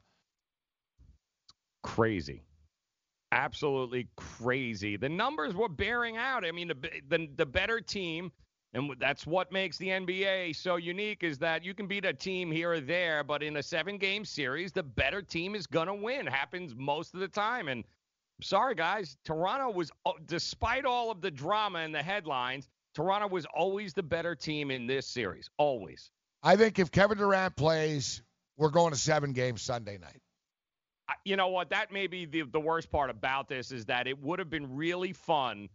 Crazy. 1.84 2.44
Absolutely 3.32 4.08
crazy. 4.18 4.98
The 4.98 5.10
numbers 5.10 5.56
were 5.56 5.70
bearing 5.70 6.18
out. 6.18 6.46
I 6.46 6.52
mean, 6.52 6.68
the 6.68 6.90
the, 7.08 7.30
the 7.38 7.46
better 7.46 7.80
team, 7.80 8.32
and 8.74 8.94
that's 9.00 9.26
what 9.26 9.52
makes 9.52 9.78
the 9.78 9.88
NBA 9.88 10.56
so 10.56 10.76
unique, 10.76 11.24
is 11.24 11.38
that 11.40 11.64
you 11.64 11.74
can 11.74 11.88
beat 11.88 12.04
a 12.04 12.14
team 12.14 12.52
here 12.52 12.74
or 12.74 12.82
there, 12.82 13.24
but 13.24 13.42
in 13.42 13.58
a 13.58 13.64
seven-game 13.64 14.26
series, 14.26 14.74
the 14.74 14.84
better 14.84 15.22
team 15.22 15.56
is 15.56 15.66
gonna 15.66 15.96
win. 15.96 16.28
Happens 16.28 16.76
most 16.76 17.14
of 17.14 17.22
the 17.22 17.28
time. 17.28 17.70
And 17.70 17.86
sorry, 18.42 18.76
guys, 18.76 19.16
Toronto 19.24 19.72
was, 19.72 19.92
despite 20.26 20.84
all 20.86 21.10
of 21.10 21.22
the 21.22 21.32
drama 21.32 21.80
and 21.80 21.96
the 21.96 22.04
headlines, 22.04 22.68
Toronto 22.94 23.28
was 23.28 23.46
always 23.56 23.94
the 23.94 24.04
better 24.04 24.36
team 24.36 24.72
in 24.72 24.88
this 24.88 25.08
series. 25.08 25.50
Always. 25.58 26.12
I 26.44 26.58
think 26.58 26.80
if 26.80 26.92
Kevin 26.92 27.18
Durant 27.18 27.56
plays, 27.56 28.22
we're 28.58 28.70
going 28.70 28.92
to 28.92 29.00
seven 29.00 29.32
games 29.32 29.62
Sunday 29.62 29.98
night. 29.98 30.22
You 31.26 31.36
know 31.36 31.48
what? 31.48 31.70
That 31.70 31.92
may 31.92 32.08
be 32.08 32.26
the, 32.26 32.44
the 32.44 32.60
worst 32.60 32.92
part 32.92 33.10
about 33.10 33.48
this 33.48 33.72
is 33.72 33.86
that 33.86 34.08
it 34.08 34.22
would 34.22 34.40
have 34.40 34.50
been 34.50 34.76
really 34.76 35.14
fun 35.14 35.70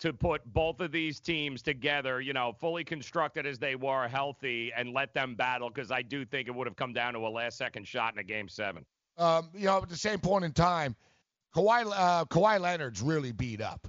to 0.00 0.12
put 0.12 0.42
both 0.52 0.80
of 0.80 0.92
these 0.92 1.20
teams 1.20 1.62
together, 1.62 2.20
you 2.20 2.32
know, 2.32 2.52
fully 2.58 2.84
constructed 2.84 3.46
as 3.46 3.58
they 3.58 3.76
were, 3.76 4.08
healthy, 4.08 4.72
and 4.74 4.94
let 4.94 5.12
them 5.12 5.34
battle 5.34 5.68
because 5.68 5.90
I 5.90 6.02
do 6.02 6.24
think 6.24 6.48
it 6.48 6.54
would 6.54 6.66
have 6.66 6.76
come 6.76 6.92
down 6.92 7.12
to 7.14 7.20
a 7.20 7.28
last 7.28 7.58
second 7.58 7.86
shot 7.86 8.14
in 8.14 8.18
a 8.18 8.24
game 8.24 8.48
seven. 8.48 8.84
Um, 9.18 9.50
you 9.54 9.66
know, 9.66 9.78
at 9.78 9.88
the 9.88 9.96
same 9.96 10.18
point 10.18 10.44
in 10.44 10.52
time, 10.52 10.96
Kawhi, 11.54 11.90
uh, 11.94 12.24
Kawhi 12.26 12.58
Leonard's 12.60 13.02
really 13.02 13.32
beat 13.32 13.60
up. 13.60 13.88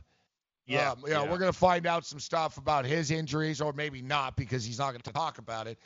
Yeah, 0.66 0.92
Um, 0.92 1.00
you 1.06 1.14
know, 1.14 1.24
yeah. 1.24 1.32
we're 1.32 1.38
going 1.38 1.52
to 1.52 1.58
find 1.58 1.86
out 1.86 2.06
some 2.06 2.20
stuff 2.20 2.58
about 2.58 2.86
his 2.86 3.12
injuries, 3.12 3.62
or 3.62 3.74
maybe 3.74 4.02
not 4.02 4.36
because 4.36 4.64
he's 4.64 4.80
not 4.80 4.92
going 4.92 5.02
to 5.02 5.12
talk 5.12 5.38
about 5.38 5.68
it. 5.68 5.80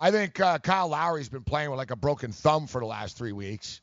I 0.00 0.10
think 0.10 0.40
uh, 0.40 0.58
Kyle 0.58 0.88
Lowry's 0.88 1.28
been 1.28 1.44
playing 1.44 1.70
with 1.70 1.78
like 1.78 1.90
a 1.90 1.96
broken 1.96 2.32
thumb 2.32 2.66
for 2.66 2.80
the 2.80 2.86
last 2.86 3.16
three 3.16 3.32
weeks. 3.32 3.81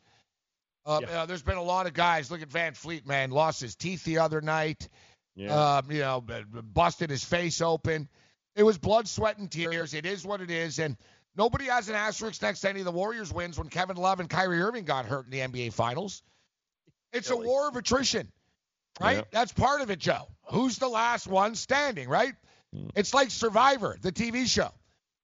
Uh, 0.85 1.01
Yeah. 1.03 1.21
uh, 1.21 1.25
there's 1.25 1.43
been 1.43 1.57
a 1.57 1.63
lot 1.63 1.85
of 1.87 1.93
guys. 1.93 2.31
Look 2.31 2.41
at 2.41 2.49
VanVleet, 2.49 3.05
man. 3.05 3.31
Lost 3.31 3.61
his 3.61 3.75
teeth 3.75 4.03
the 4.03 4.19
other 4.19 4.41
night. 4.41 4.87
Yeah. 5.35 5.77
Um, 5.77 5.91
you 5.91 5.99
know, 5.99 6.21
busted 6.21 7.09
his 7.09 7.23
face 7.23 7.61
open. 7.61 8.09
It 8.55 8.63
was 8.63 8.77
blood, 8.77 9.07
sweat, 9.07 9.37
and 9.37 9.49
tears. 9.49 9.93
It 9.93 10.05
is 10.05 10.25
what 10.25 10.41
it 10.41 10.51
is. 10.51 10.79
And 10.79 10.97
nobody 11.35 11.65
has 11.65 11.87
an 11.87 11.95
asterisk 11.95 12.41
next 12.41 12.61
to 12.61 12.69
any 12.69 12.79
of 12.79 12.85
the 12.85 12.91
Warriors 12.91 13.31
wins 13.31 13.57
when 13.57 13.69
Kevin 13.69 13.95
Love 13.97 14.19
and 14.19 14.29
Kyrie 14.29 14.61
Irving 14.61 14.83
got 14.85 15.05
hurt 15.05 15.25
in 15.25 15.31
the 15.31 15.39
NBA 15.39 15.73
Finals. 15.73 16.23
It's 17.13 17.29
a 17.29 17.37
war 17.37 17.67
of 17.69 17.75
attrition, 17.75 18.31
right? 18.99 19.17
Yeah. 19.17 19.23
That's 19.31 19.51
part 19.53 19.81
of 19.81 19.89
it, 19.89 19.99
Joe. 19.99 20.27
Who's 20.51 20.77
the 20.77 20.89
last 20.89 21.25
one 21.27 21.55
standing, 21.55 22.09
right? 22.09 22.33
Mm. 22.75 22.91
It's 22.95 23.13
like 23.13 23.31
Survivor, 23.31 23.97
the 24.01 24.11
TV 24.11 24.45
show. 24.47 24.71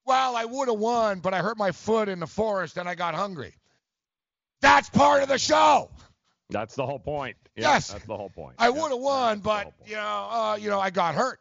Well, 0.06 0.36
I 0.36 0.46
would 0.46 0.68
have 0.68 0.80
won, 0.80 1.20
but 1.20 1.34
I 1.34 1.40
hurt 1.40 1.58
my 1.58 1.72
foot 1.72 2.10
in 2.10 2.20
the 2.20 2.28
forest 2.28 2.78
and 2.78 2.88
I 2.88 2.96
got 2.96 3.16
hungry. 3.16 3.54
That's 4.62 4.90
part 4.90 5.24
of 5.24 5.30
the 5.30 5.38
show. 5.38 5.90
That's 6.50 6.76
the 6.76 6.86
whole 6.86 7.00
point. 7.00 7.38
Yeah, 7.56 7.74
Yes. 7.74 7.92
That's 7.92 8.06
the 8.06 8.16
whole 8.18 8.30
point. 8.30 8.56
I 8.60 8.66
Yeah. 8.68 8.82
would 8.82 8.92
have 8.92 9.00
won, 9.00 9.40
but 9.40 9.74
you 9.86 9.96
know, 9.96 10.02
uh, 10.30 10.58
you 10.60 10.70
know, 10.70 10.80
I 10.80 10.90
got 10.90 11.16
hurt. 11.16 11.40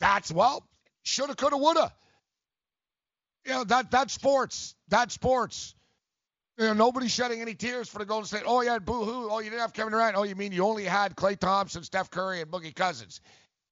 That's 0.00 0.30
well, 0.32 0.66
shoulda, 1.02 1.34
coulda, 1.34 1.56
woulda. 1.56 1.92
You 3.44 3.52
know 3.52 3.64
that 3.64 3.90
that's 3.90 4.12
sports. 4.12 4.74
That's 4.88 5.14
sports. 5.14 5.74
You 6.58 6.66
know, 6.66 6.72
nobody's 6.74 7.10
shedding 7.10 7.40
any 7.40 7.54
tears 7.54 7.88
for 7.88 7.98
the 7.98 8.04
Golden 8.04 8.26
State. 8.26 8.42
Oh, 8.44 8.60
you 8.60 8.68
had 8.68 8.84
Boo 8.84 9.04
Hoo. 9.04 9.30
Oh, 9.30 9.38
you 9.38 9.48
didn't 9.48 9.62
have 9.62 9.72
Kevin 9.72 9.92
Durant. 9.92 10.14
Oh, 10.16 10.24
you 10.24 10.34
mean 10.34 10.52
you 10.52 10.62
only 10.66 10.84
had 10.84 11.16
Klay 11.16 11.38
Thompson, 11.38 11.82
Steph 11.82 12.10
Curry, 12.10 12.42
and 12.42 12.50
Boogie 12.50 12.74
Cousins, 12.74 13.22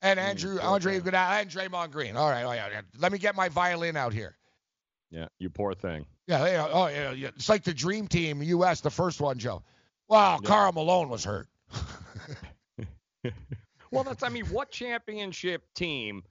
and 0.01 0.19
Andrew 0.19 0.59
Andre 0.61 0.99
Iguodala 1.01 1.43
and 1.43 1.51
Draymond 1.51 1.91
Green. 1.91 2.17
All 2.17 2.31
right, 2.31 2.45
oh 2.45 2.53
yeah, 2.53 2.69
yeah. 2.71 2.81
Let 2.99 3.13
me 3.13 3.19
get 3.19 3.35
my 3.37 3.51
violin 3.51 3.97
out 3.97 4.15
here. 4.15 4.38
Yeah, 5.11 5.29
you 5.39 5.49
poor 5.51 5.75
thing. 5.75 6.05
Yeah, 6.27 6.47
yeah, 6.47 6.69
oh 6.71 6.87
yeah, 6.89 7.13
yeah. 7.13 7.29
It's 7.37 7.49
like 7.49 7.65
the 7.65 7.73
Dream 7.75 8.07
Team 8.09 8.43
U.S. 8.43 8.81
The 8.83 8.91
first 8.91 9.21
one, 9.21 9.39
Joe. 9.39 9.63
Wow, 10.09 10.39
Karl 10.43 10.73
Malone 10.73 11.09
was 11.09 11.25
hurt. 11.25 11.49
Well, 13.91 14.05
that's, 14.05 14.23
I 14.23 14.29
mean, 14.29 14.45
what 14.47 14.71
championship 14.71 15.63
team 15.75 16.23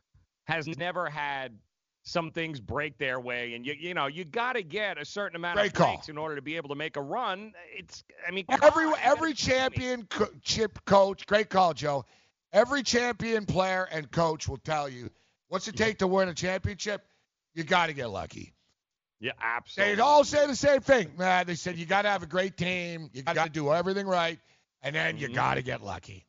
has 0.45 0.67
never 0.67 1.09
had 1.09 1.57
some 2.03 2.29
things 2.29 2.59
break 2.59 2.99
their 2.99 3.19
way? 3.19 3.55
And, 3.55 3.65
you, 3.65 3.73
you 3.73 3.93
know, 3.95 4.05
you 4.05 4.25
got 4.25 4.53
to 4.53 4.61
get 4.61 4.99
a 5.01 5.05
certain 5.05 5.35
amount 5.35 5.55
Great 5.57 5.67
of 5.69 5.73
call. 5.73 5.93
breaks 5.95 6.07
in 6.07 6.19
order 6.19 6.35
to 6.35 6.41
be 6.43 6.55
able 6.55 6.69
to 6.69 6.75
make 6.75 6.97
a 6.97 7.01
run. 7.01 7.53
It's, 7.75 8.03
I 8.27 8.31
mean, 8.31 8.45
Every 8.61 8.85
on, 8.85 8.93
every 9.01 9.31
gotta- 9.31 9.43
champion 9.43 10.05
co- 10.05 10.29
chip 10.43 10.77
coach, 10.85 11.25
great 11.25 11.49
call, 11.49 11.73
Joe. 11.73 12.05
Every 12.53 12.83
champion 12.83 13.47
player 13.47 13.87
and 13.91 14.09
coach 14.11 14.47
will 14.47 14.57
tell 14.57 14.87
you 14.87 15.09
what's 15.47 15.67
it 15.67 15.75
take 15.75 15.97
to 15.97 16.07
win 16.07 16.29
a 16.29 16.35
championship. 16.35 17.03
You 17.55 17.63
got 17.63 17.87
to 17.87 17.93
get 17.93 18.11
lucky. 18.11 18.53
Yeah, 19.19 19.31
absolutely. 19.41 19.95
They 19.95 20.01
all 20.01 20.23
say 20.23 20.45
the 20.45 20.55
same 20.55 20.81
thing. 20.81 21.11
Nah, 21.17 21.43
they 21.43 21.55
said 21.55 21.75
you 21.77 21.85
got 21.85 22.03
to 22.03 22.09
have 22.09 22.23
a 22.23 22.27
great 22.27 22.55
team, 22.57 23.09
you 23.13 23.23
got 23.23 23.45
to 23.45 23.49
do 23.49 23.73
everything 23.73 24.05
right, 24.07 24.39
and 24.83 24.95
then 24.95 25.15
Mm-hmm. 25.15 25.21
you 25.29 25.35
got 25.35 25.55
to 25.55 25.61
get 25.63 25.81
lucky. 25.83 26.25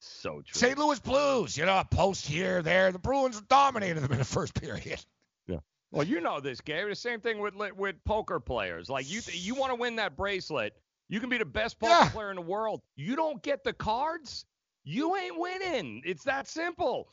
So 0.00 0.40
true. 0.42 0.58
St. 0.58 0.78
Louis 0.78 0.98
Blues, 1.00 1.56
you 1.56 1.66
know, 1.66 1.78
a 1.78 1.84
post 1.84 2.26
here, 2.26 2.62
there. 2.62 2.90
The 2.90 2.98
Bruins 2.98 3.40
dominated 3.42 4.00
them 4.00 4.12
in 4.12 4.18
the 4.18 4.24
first 4.24 4.54
period. 4.60 5.00
Yeah. 5.46 5.58
Well, 5.92 6.06
you 6.06 6.20
know 6.20 6.40
this, 6.40 6.60
Gabe. 6.60 6.88
The 6.88 6.94
same 6.94 7.20
thing 7.20 7.38
with 7.40 7.54
with 7.76 7.96
poker 8.04 8.40
players. 8.40 8.88
Like 8.88 9.10
you, 9.10 9.20
you 9.32 9.54
want 9.56 9.72
to 9.72 9.74
win 9.74 9.96
that 9.96 10.16
bracelet. 10.16 10.72
You 11.08 11.20
can 11.20 11.28
be 11.28 11.38
the 11.38 11.44
best 11.44 11.78
poker 11.80 11.92
Yeah. 11.92 12.08
player 12.10 12.30
in 12.30 12.36
the 12.36 12.42
world. 12.42 12.80
You 12.96 13.16
don't 13.16 13.42
get 13.42 13.64
the 13.64 13.72
cards. 13.72 14.46
You 14.84 15.16
ain't 15.16 15.38
winning. 15.38 16.02
It's 16.06 16.24
that 16.24 16.48
simple. 16.48 17.08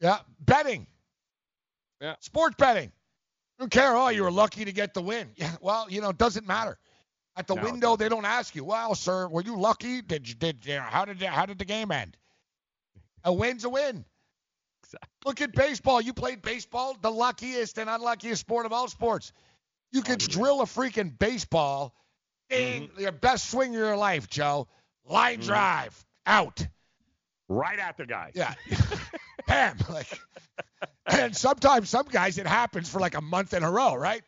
Yeah, 0.00 0.18
betting. 0.40 0.86
Yeah. 2.00 2.14
Sports 2.20 2.56
betting. 2.58 2.90
Don't 3.58 3.70
care. 3.70 3.96
Oh, 3.96 4.08
you 4.08 4.22
were 4.22 4.30
lucky 4.30 4.64
to 4.64 4.72
get 4.72 4.92
the 4.94 5.00
win. 5.02 5.30
Yeah. 5.36 5.50
Well, 5.60 5.86
you 5.88 6.00
know, 6.00 6.10
it 6.10 6.18
doesn't 6.18 6.46
matter. 6.46 6.78
At 7.36 7.46
the 7.46 7.54
No, 7.54 7.62
window, 7.64 7.96
they 7.96 8.08
don't 8.08 8.24
ask 8.24 8.54
you. 8.54 8.64
Well, 8.64 8.94
sir, 8.94 9.28
were 9.28 9.42
you 9.42 9.58
lucky? 9.58 10.00
Did 10.02 10.28
you 10.28 10.34
did 10.34 10.64
you 10.64 10.76
know, 10.76 10.82
how 10.82 11.04
did 11.04 11.22
how 11.22 11.46
did 11.46 11.58
the 11.58 11.64
game 11.64 11.90
end? 11.90 12.16
A 13.24 13.32
win's 13.32 13.64
a 13.64 13.68
win. 13.68 14.04
Exactly. 14.84 15.08
Look 15.24 15.40
at 15.40 15.52
baseball. 15.52 16.00
You 16.00 16.12
played 16.14 16.40
baseball, 16.42 16.96
the 17.00 17.10
luckiest 17.10 17.78
and 17.78 17.90
unluckiest 17.90 18.40
sport 18.40 18.66
of 18.66 18.72
all 18.72 18.88
sports. 18.88 19.32
You 19.92 20.02
could 20.02 20.18
drill 20.20 20.60
a 20.62 20.64
freaking 20.64 21.18
baseball, 21.18 21.94
ding, 22.50 22.88
Mm-hmm. 22.88 23.00
your 23.00 23.12
best 23.12 23.50
swing 23.50 23.70
of 23.74 23.80
your 23.80 23.96
life, 23.96 24.28
Joe. 24.28 24.68
Line 25.04 25.40
drive, 25.40 26.04
out. 26.26 26.66
Right 27.48 27.78
at 27.78 27.96
the 27.96 28.06
guy. 28.06 28.30
Yeah. 28.34 28.54
Bam. 29.46 29.76
Like, 29.88 30.08
and 31.06 31.36
sometimes 31.36 31.88
some 31.88 32.06
guys 32.06 32.38
it 32.38 32.46
happens 32.46 32.88
for 32.88 33.00
like 33.00 33.14
a 33.14 33.20
month 33.20 33.54
in 33.54 33.62
a 33.62 33.70
row, 33.70 33.94
right? 33.94 34.22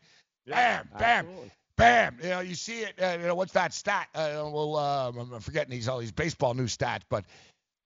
Yeah, 0.45 0.55
bam, 0.83 0.89
bam, 0.99 1.25
absolutely. 1.25 1.51
bam. 1.77 2.17
You 2.23 2.29
know, 2.29 2.39
you 2.39 2.55
see 2.55 2.79
it. 2.81 2.93
Uh, 3.01 3.17
you 3.19 3.27
know, 3.27 3.35
what's 3.35 3.53
that 3.53 3.73
stat? 3.73 4.07
Uh, 4.15 4.49
well, 4.51 4.75
um, 4.77 5.31
I'm 5.33 5.39
forgetting 5.41 5.71
these 5.71 5.87
all 5.87 5.99
these 5.99 6.11
baseball 6.11 6.53
new 6.53 6.65
stats, 6.65 7.01
but 7.09 7.25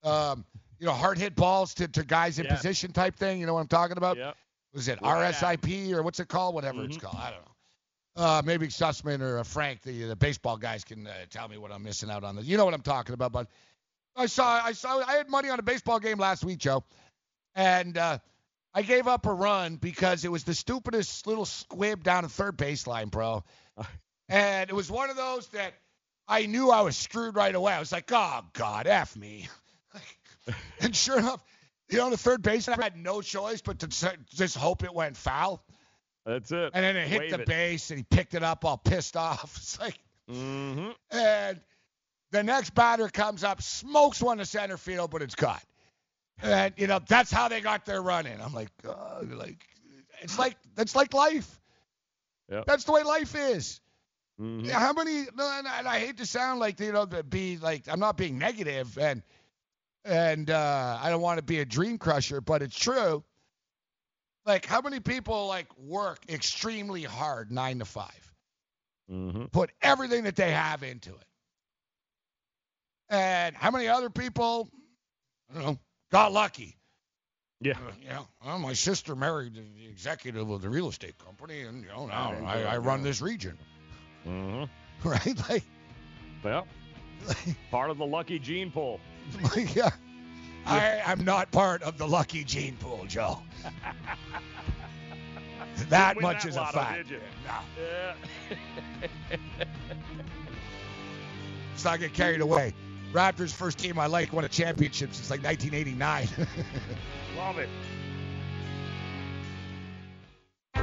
um, 0.04 0.46
you 0.80 0.86
know, 0.86 0.94
hard 0.94 1.18
hit 1.18 1.36
balls 1.36 1.74
to, 1.76 1.88
to 1.88 2.04
guys 2.04 2.40
in 2.40 2.46
Yeah. 2.46 2.56
position 2.56 2.92
type 2.92 3.16
thing. 3.16 3.40
You 3.40 3.46
know 3.46 3.54
what 3.54 3.62
I'm 3.62 3.68
talking 3.68 3.98
about? 3.98 4.18
Yep. 4.18 4.36
Was 4.74 4.88
it 4.88 5.00
Right 5.02 5.22
at 5.34 5.34
RSIP 5.36 5.94
or 5.94 6.02
what's 6.04 6.20
it 6.20 6.28
called? 6.28 6.56
Whatever 6.56 6.84
it's 6.84 6.98
Mhm. 6.98 7.02
called. 7.02 7.16
I 7.18 7.32
don't 7.32 7.40
know. 7.42 7.52
Uh, 8.16 8.42
maybe 8.46 8.68
Sussman 8.68 9.22
or 9.22 9.40
uh, 9.40 9.44
Frank, 9.44 9.82
the 9.82 10.04
the 10.04 10.16
baseball 10.16 10.58
guys, 10.58 10.84
can 10.84 11.08
uh, 11.08 11.12
tell 11.30 11.48
me 11.48 11.58
what 11.58 11.72
I'm 11.72 11.84
missing 11.84 12.10
out 12.12 12.24
on. 12.24 12.36
This. 12.36 12.46
You 12.46 12.58
know 12.58 12.66
what 12.66 12.74
I'm 12.74 12.82
talking 12.82 13.14
about, 13.14 13.32
but 13.32 13.48
I 14.16 14.28
saw 14.28 14.62
I 14.64 14.74
saw 14.74 15.00
I 15.00 15.14
had 15.14 15.30
money 15.30 15.50
on 15.50 15.58
a 15.60 15.64
baseball 15.64 16.00
game 16.00 16.20
last 16.20 16.44
week, 16.44 16.60
Joe, 16.60 16.84
and 17.56 17.98
uh, 17.98 18.20
I 18.74 18.82
gave 18.82 19.08
up 19.08 19.26
a 19.26 19.34
run 19.34 19.76
because 19.76 20.26
it 20.26 20.32
was 20.32 20.44
the 20.44 20.54
stupidest 20.56 21.28
little 21.28 21.46
squib 21.46 22.04
down 22.04 22.24
the 22.24 22.30
third 22.30 22.58
baseline, 22.58 23.12
bro. 23.12 23.44
And 24.30 24.70
it 24.70 24.74
was 24.74 24.90
one 24.90 25.10
of 25.10 25.16
those 25.16 25.48
that 25.50 25.74
I 26.28 26.46
knew 26.46 26.72
I 26.72 26.82
was 26.82 26.98
screwed 26.98 27.36
right 27.36 27.54
away. 27.54 27.74
I 27.74 27.80
was 27.80 27.92
like, 27.92 28.12
oh 28.12 28.42
God, 28.54 28.88
f 28.88 29.16
me. 29.16 29.48
and 30.80 30.96
sure 30.96 31.20
enough, 31.20 31.44
you 31.90 31.98
know, 32.00 32.10
the 32.10 32.18
third 32.18 32.42
baseman 32.42 32.80
had 32.82 32.98
no 32.98 33.22
choice 33.22 33.62
but 33.62 33.80
to 33.80 33.88
just 34.34 34.58
hope 34.58 34.84
it 34.84 34.94
went 34.94 35.18
foul. 35.18 35.64
That's 36.26 36.52
it. 36.52 36.72
And 36.74 36.84
then 36.84 36.96
it 36.96 37.08
hit 37.08 37.20
Wave 37.20 37.32
the 37.32 37.40
it. 37.42 37.46
base, 37.46 37.92
and 37.92 38.00
he 38.00 38.04
picked 38.04 38.34
it 38.34 38.44
up 38.44 38.64
all 38.66 38.78
pissed 38.78 39.18
off. 39.18 39.56
It's 39.58 39.80
like, 39.80 40.00
Mm-hmm. 40.32 40.92
and 41.12 41.60
The 42.32 42.44
next 42.44 42.74
batter 42.74 43.10
comes 43.10 43.44
up, 43.44 43.62
smokes 43.62 44.22
one 44.22 44.38
to 44.38 44.46
center 44.46 44.78
field, 44.78 45.12
but 45.12 45.22
it's 45.22 45.36
caught. 45.36 45.62
And 46.42 46.74
you 46.78 46.88
know 46.88 47.00
that's 47.08 47.32
how 47.32 47.48
they 47.48 47.62
got 47.62 47.86
their 47.86 48.02
run 48.02 48.26
in. 48.26 48.40
I'm 48.42 48.54
like, 48.54 48.70
God, 48.82 49.32
like 49.32 49.66
it's 50.22 50.38
like 50.38 50.58
that's 50.76 50.96
like 50.96 51.14
life. 51.14 51.60
Yep. 52.50 52.66
That's 52.66 52.84
the 52.84 52.92
way 52.92 53.04
life 53.04 53.36
is. 53.36 53.82
Mhm. 54.40 54.66
Yeah, 54.66 54.80
how 54.80 54.94
many? 54.94 55.20
And 55.20 55.68
I 55.68 55.80
and 55.80 55.88
I 55.88 56.00
hate 56.00 56.18
to 56.18 56.26
sound 56.26 56.60
like 56.60 56.80
you 56.80 56.92
know 56.92 57.06
be 57.06 57.58
like 57.58 57.88
I'm 57.88 58.00
not 58.00 58.18
being 58.18 58.38
negative 58.38 58.98
and 58.98 59.22
and 60.06 60.50
uh, 60.50 60.98
I 61.02 61.10
don't 61.10 61.22
want 61.22 61.38
to 61.38 61.44
be 61.44 61.60
a 61.60 61.66
dream 61.66 61.98
crusher, 61.98 62.42
but 62.42 62.62
it's 62.62 62.78
true. 62.78 63.24
Like 64.46 64.66
how 64.66 64.82
many 64.82 65.00
people 65.00 65.48
like 65.48 65.68
work 65.78 66.20
extremely 66.30 67.04
hard 67.04 67.52
nine 67.52 67.80
to 67.80 67.86
5 67.86 68.34
Mm-hmm. 69.12 69.46
put 69.52 69.72
everything 69.82 70.24
that 70.24 70.36
they 70.36 70.52
have 70.52 70.84
into 70.84 71.14
it, 71.16 71.26
and 73.10 73.56
how 73.56 73.72
many 73.72 73.88
other 73.88 74.10
people, 74.10 74.70
I 75.50 75.54
don't 75.56 75.64
know, 75.64 75.80
got 76.14 76.32
lucky. 76.32 76.78
Yeah. 77.60 77.74
You 78.02 78.10
know, 78.10 78.28
well, 78.46 78.60
my 78.60 78.74
sister 78.74 79.16
married 79.16 79.56
the 79.56 79.88
executive 79.90 80.48
of 80.50 80.62
the 80.62 80.70
real 80.70 80.88
estate 80.90 81.18
company, 81.18 81.62
and 81.62 81.84
you 81.84 81.90
know 81.90 82.06
now 82.06 82.34
Yeah, 82.40 82.48
I, 82.48 82.76
I 82.76 82.78
run 82.78 83.02
this 83.04 83.22
region, 83.22 83.58
Mm-hmm. 84.28 84.64
right? 85.10 85.50
Like, 85.50 85.64
Well, 86.44 86.68
part 87.72 87.90
of 87.90 87.98
the 87.98 88.06
lucky 88.06 88.38
gene 88.40 88.72
pool. 88.72 89.00
yeah. 89.76 89.90
I, 90.66 91.02
I'm 91.06 91.26
not 91.26 91.52
part 91.52 91.84
of 91.84 91.98
the 91.98 92.08
lucky 92.08 92.44
gene 92.46 92.78
pool, 92.80 93.04
Joe. 93.08 93.40
that 95.90 96.22
much 96.22 96.44
that 96.44 96.50
is 96.50 96.56
a 96.56 96.66
fact. 96.68 97.12
No, 97.12 97.18
Yeah. 97.82 98.14
let's 101.72 101.84
not 101.84 102.00
get 102.00 102.14
carried 102.14 102.40
away. 102.42 102.74
Raptors 103.14 103.54
first 103.54 103.78
team 103.78 104.00
I 104.00 104.08
like 104.08 104.34
won 104.34 104.44
a 104.44 104.50
championship 104.50 105.14
since 105.14 105.30
like 105.30 105.44
1989. 105.44 106.28
Love 107.38 107.60
it. 107.60 107.70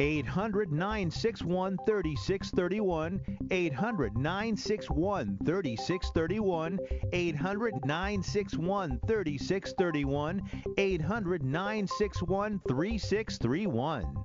800 0.00 0.72
961 0.72 1.78
3631. 1.86 3.20
800 3.50 4.16
961 4.16 5.38
3631. 5.44 6.78
800 7.12 7.74
961 7.84 9.00
3631. 9.06 10.42
800 10.76 11.42
961 11.44 12.60
3631. 12.68 14.24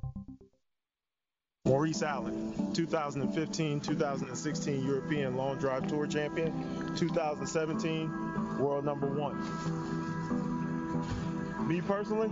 Maurice 1.66 2.02
Allen, 2.02 2.74
2015 2.74 3.80
2016 3.82 4.84
European 4.84 5.38
Long 5.38 5.58
Drive 5.60 5.88
Tour 5.88 6.08
Champion, 6.08 6.52
2017 6.98 8.58
World 8.58 8.84
Number 8.84 9.06
One. 9.08 9.38
Me 11.68 11.82
personally, 11.82 12.32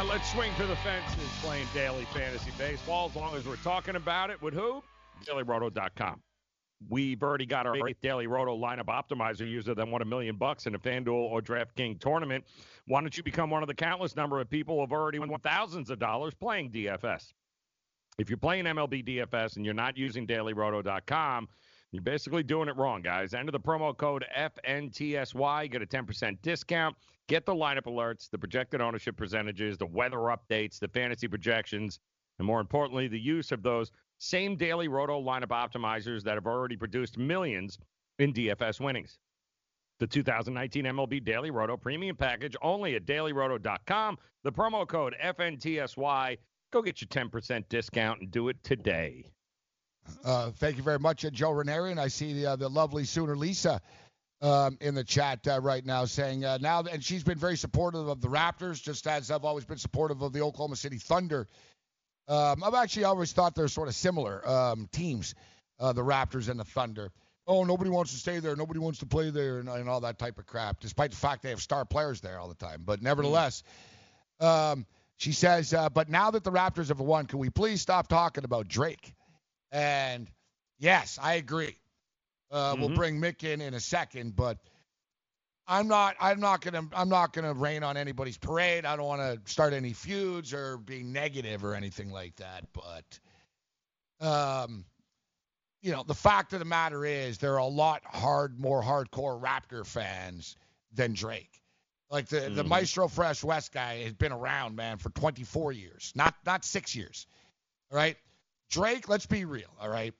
right, 0.00 0.08
let's 0.08 0.32
swing 0.32 0.52
for 0.54 0.66
the 0.66 0.76
fences 0.76 1.28
playing 1.42 1.66
daily 1.74 2.04
fantasy 2.06 2.50
baseball 2.56 3.08
as 3.08 3.16
long 3.16 3.34
as 3.36 3.46
we're 3.46 3.56
talking 3.56 3.96
about 3.96 4.30
it 4.30 4.40
with 4.40 4.54
who? 4.54 4.82
DailyRoto.com. 5.26 6.20
We've 6.88 7.22
already 7.22 7.44
got 7.44 7.66
our 7.66 7.86
eighth 7.86 8.00
Daily 8.00 8.26
Roto 8.26 8.56
lineup 8.56 8.86
optimizer 8.86 9.46
user 9.46 9.74
that 9.74 9.86
won 9.86 10.00
a 10.00 10.06
million 10.06 10.36
bucks 10.36 10.66
in 10.66 10.74
a 10.74 10.78
FanDuel 10.78 11.08
or 11.08 11.42
DraftKings 11.42 12.00
tournament. 12.00 12.44
Why 12.86 13.02
don't 13.02 13.14
you 13.14 13.22
become 13.22 13.50
one 13.50 13.62
of 13.62 13.66
the 13.66 13.74
countless 13.74 14.16
number 14.16 14.40
of 14.40 14.48
people 14.48 14.76
who 14.76 14.80
have 14.80 14.92
already 14.92 15.18
won 15.18 15.38
thousands 15.40 15.90
of 15.90 15.98
dollars 15.98 16.32
playing 16.32 16.70
DFS? 16.70 17.34
If 18.18 18.30
you're 18.30 18.38
playing 18.38 18.64
MLB 18.64 19.06
DFS 19.06 19.56
and 19.56 19.64
you're 19.66 19.74
not 19.74 19.98
using 19.98 20.26
DailyRoto.com, 20.26 21.48
you're 21.92 22.02
basically 22.02 22.42
doing 22.42 22.68
it 22.68 22.76
wrong, 22.76 23.02
guys. 23.02 23.34
Enter 23.34 23.52
the 23.52 23.60
promo 23.60 23.94
code 23.94 24.24
FNTSY, 24.34 25.70
get 25.70 25.82
a 25.82 25.86
10% 25.86 26.38
discount. 26.40 26.96
Get 27.30 27.46
the 27.46 27.54
lineup 27.54 27.84
alerts, 27.84 28.28
the 28.28 28.38
projected 28.38 28.80
ownership 28.80 29.16
percentages, 29.16 29.78
the 29.78 29.86
weather 29.86 30.16
updates, 30.16 30.80
the 30.80 30.88
fantasy 30.88 31.28
projections, 31.28 32.00
and 32.40 32.46
more 32.46 32.60
importantly, 32.60 33.06
the 33.06 33.20
use 33.20 33.52
of 33.52 33.62
those 33.62 33.92
same 34.18 34.56
daily 34.56 34.88
roto 34.88 35.22
lineup 35.22 35.50
optimizers 35.50 36.24
that 36.24 36.34
have 36.34 36.48
already 36.48 36.76
produced 36.76 37.16
millions 37.18 37.78
in 38.18 38.32
DFS 38.32 38.80
winnings. 38.80 39.20
the 40.00 40.08
2019 40.08 40.86
MLB 40.86 41.24
Daily 41.24 41.52
Roto 41.52 41.76
Premium 41.76 42.16
Package 42.16 42.56
only 42.62 42.96
at 42.96 43.06
dailyroto.com. 43.06 44.18
The 44.42 44.50
promo 44.50 44.88
code 44.88 45.14
FNTSY. 45.22 46.36
Go 46.72 46.82
get 46.82 47.00
your 47.00 47.08
10% 47.08 47.64
discount 47.68 48.22
and 48.22 48.30
do 48.32 48.48
it 48.48 48.56
today. 48.64 49.30
Uh, 50.24 50.50
thank 50.50 50.76
you 50.76 50.82
very 50.82 50.98
much, 50.98 51.24
uh, 51.24 51.30
Joe 51.30 51.52
Ranieri. 51.52 51.92
And 51.92 52.00
I 52.00 52.08
see 52.08 52.32
the, 52.32 52.46
uh, 52.46 52.56
the 52.56 52.68
lovely 52.68 53.04
Sooner 53.04 53.36
Lisa 53.36 53.80
um, 54.42 54.78
in 54.80 54.94
the 54.94 55.04
chat 55.04 55.46
uh, 55.46 55.60
right 55.60 55.84
now 55.84 56.04
saying 56.04 56.44
uh, 56.44 56.58
now, 56.60 56.82
and 56.82 57.04
she's 57.04 57.22
been 57.22 57.38
very 57.38 57.56
supportive 57.56 58.08
of 58.08 58.20
the 58.20 58.28
Raptors, 58.28 58.82
just 58.82 59.06
as 59.06 59.30
I've 59.30 59.44
always 59.44 59.64
been 59.64 59.78
supportive 59.78 60.22
of 60.22 60.32
the 60.32 60.40
Oklahoma 60.40 60.76
City 60.76 60.98
Thunder. 60.98 61.46
Um, 62.28 62.62
I've 62.64 62.74
actually 62.74 63.04
always 63.04 63.32
thought 63.32 63.54
they're 63.54 63.68
sort 63.68 63.88
of 63.88 63.94
similar 63.94 64.46
um, 64.48 64.88
teams, 64.92 65.34
uh, 65.78 65.92
the 65.92 66.02
Raptors 66.02 66.48
and 66.48 66.58
the 66.58 66.64
Thunder. 66.64 67.10
Oh, 67.46 67.64
nobody 67.64 67.90
wants 67.90 68.12
to 68.12 68.18
stay 68.18 68.38
there. 68.38 68.54
Nobody 68.54 68.78
wants 68.78 69.00
to 69.00 69.06
play 69.06 69.30
there, 69.30 69.58
and, 69.58 69.68
and 69.68 69.88
all 69.88 70.00
that 70.00 70.18
type 70.18 70.38
of 70.38 70.46
crap, 70.46 70.80
despite 70.80 71.10
the 71.10 71.16
fact 71.16 71.42
they 71.42 71.50
have 71.50 71.60
star 71.60 71.84
players 71.84 72.20
there 72.20 72.38
all 72.38 72.48
the 72.48 72.54
time. 72.54 72.82
But 72.84 73.02
nevertheless, 73.02 73.62
um, 74.38 74.86
she 75.16 75.32
says, 75.32 75.74
uh, 75.74 75.88
but 75.90 76.08
now 76.08 76.30
that 76.30 76.44
the 76.44 76.52
Raptors 76.52 76.88
have 76.88 77.00
won, 77.00 77.26
can 77.26 77.40
we 77.40 77.50
please 77.50 77.80
stop 77.80 78.06
talking 78.08 78.44
about 78.44 78.68
Drake? 78.68 79.12
And 79.72 80.30
yes, 80.78 81.18
I 81.20 81.34
agree. 81.34 81.76
Uh, 82.50 82.74
We'll 82.78 82.90
Mhm. 82.90 82.94
bring 82.96 83.20
Mick 83.20 83.44
in 83.44 83.60
in 83.60 83.74
a 83.74 83.80
second, 83.80 84.34
but 84.34 84.58
I'm 85.66 85.86
not. 85.86 86.16
I'm 86.18 86.40
not 86.40 86.62
gonna. 86.62 86.82
I'm 86.92 87.08
not 87.08 87.32
gonna 87.32 87.54
rain 87.54 87.84
on 87.84 87.96
anybody's 87.96 88.36
parade. 88.38 88.84
I 88.84 88.96
don't 88.96 89.06
want 89.06 89.44
to 89.44 89.50
start 89.50 89.72
any 89.72 89.92
feuds 89.92 90.52
or 90.52 90.76
be 90.78 91.04
negative 91.04 91.64
or 91.64 91.74
anything 91.74 92.10
like 92.10 92.34
that. 92.36 92.64
But, 92.72 93.20
um, 94.26 94.84
you 95.80 95.92
know, 95.92 96.02
the 96.02 96.14
fact 96.14 96.52
of 96.52 96.58
the 96.58 96.64
matter 96.64 97.04
is 97.04 97.38
there 97.38 97.54
are 97.54 97.58
a 97.58 97.66
lot 97.66 98.02
hard, 98.04 98.58
more 98.58 98.82
hardcore 98.82 99.40
Raptor 99.40 99.86
fans 99.86 100.56
than 100.92 101.12
Drake. 101.12 101.62
Like 102.10 102.26
the 102.26 102.50
the 102.50 102.64
Mhm. 102.64 102.68
Maestro 102.68 103.06
Fresh 103.06 103.44
Wes 103.44 103.68
guy 103.68 104.02
has 104.02 104.14
been 104.14 104.32
around, 104.32 104.74
man, 104.74 104.98
for 104.98 105.10
24 105.10 105.70
years, 105.70 106.10
not 106.16 106.34
not 106.44 106.64
six 106.64 106.96
years. 106.96 107.28
All 107.92 107.96
right, 107.96 108.18
Drake. 108.70 109.08
Let's 109.08 109.26
be 109.26 109.44
real. 109.44 109.72
All 109.78 109.88
right, 109.88 110.12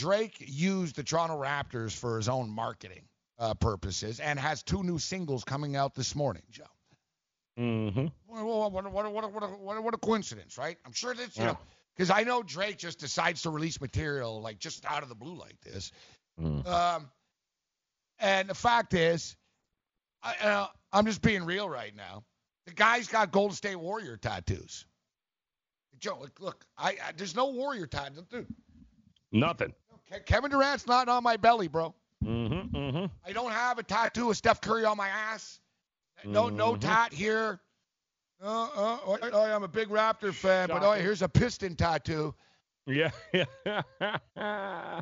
Drake 0.00 0.36
used 0.38 0.96
the 0.96 1.02
Toronto 1.02 1.38
Raptors 1.38 1.92
for 1.92 2.16
his 2.16 2.28
own 2.28 2.48
marketing 2.48 3.02
uh, 3.38 3.52
purposes 3.52 4.18
and 4.18 4.38
has 4.38 4.62
two 4.62 4.82
new 4.82 4.98
singles 4.98 5.44
coming 5.44 5.76
out 5.76 5.94
this 5.94 6.14
morning, 6.14 6.42
Joe. 6.50 6.64
Mm-hmm. 7.58 8.06
What, 8.26 8.72
what, 8.72 8.72
what, 8.72 9.12
what, 9.12 9.32
what, 9.32 9.60
what, 9.60 9.82
what, 9.84 9.94
a 9.94 9.98
coincidence, 9.98 10.56
right? 10.56 10.78
I'm 10.86 10.92
sure 10.92 11.14
that's, 11.14 11.36
you 11.36 11.42
Yeah. 11.42 11.52
know, 11.52 11.58
because 11.94 12.10
I 12.10 12.22
know 12.22 12.42
Drake 12.42 12.78
just 12.78 12.98
decides 12.98 13.42
to 13.42 13.50
release 13.50 13.78
material 13.78 14.40
like 14.40 14.58
just 14.58 14.86
out 14.86 15.02
of 15.02 15.10
the 15.10 15.14
blue 15.14 15.34
like 15.34 15.60
this. 15.60 15.92
Mm. 16.40 16.66
Um, 16.66 17.10
and 18.20 18.48
the 18.48 18.54
fact 18.54 18.94
is, 18.94 19.36
I, 20.22 20.34
uh, 20.42 20.66
I'm 20.94 21.04
just 21.04 21.20
being 21.20 21.44
real 21.44 21.68
right 21.68 21.94
now. 21.94 22.24
The 22.64 22.72
guy's 22.72 23.08
got 23.08 23.32
Golden 23.32 23.54
State 23.54 23.76
Warrior 23.76 24.16
tattoos. 24.16 24.86
Joe, 25.98 26.16
look, 26.22 26.40
look 26.40 26.64
I, 26.78 26.90
I 26.90 27.12
there's 27.14 27.36
no 27.36 27.50
Warrior 27.50 27.86
tattoo, 27.86 28.24
dude. 28.30 28.46
Nothing. 29.32 29.74
Ke- 30.10 30.24
Kevin 30.26 30.50
Durant's 30.50 30.86
not 30.86 31.08
on 31.08 31.22
my 31.22 31.36
belly, 31.36 31.68
bro. 31.68 31.94
Mm-hmm. 32.24 32.76
Mm-hmm. 32.76 33.06
I 33.26 33.32
don't 33.32 33.52
have 33.52 33.78
a 33.78 33.82
tattoo 33.82 34.30
of 34.30 34.36
Steph 34.36 34.60
Curry 34.60 34.84
on 34.84 34.96
my 34.96 35.08
ass. 35.08 35.58
No, 36.24 36.48
no 36.48 36.74
Mhm. 36.74 36.80
tat 36.80 37.12
here. 37.12 37.60
Uh, 38.42 38.46
uh, 38.64 38.98
oh, 39.06 39.18
oh, 39.32 39.42
I'm 39.42 39.62
a 39.62 39.68
big 39.68 39.88
Raptor 39.88 40.32
fan, 40.34 40.68
but 40.68 40.82
oh, 40.82 40.92
here's 40.92 41.22
a 41.22 41.28
piston 41.28 41.76
tattoo. 41.76 42.34
Yeah. 42.86 43.10
Yeah. 43.32 43.44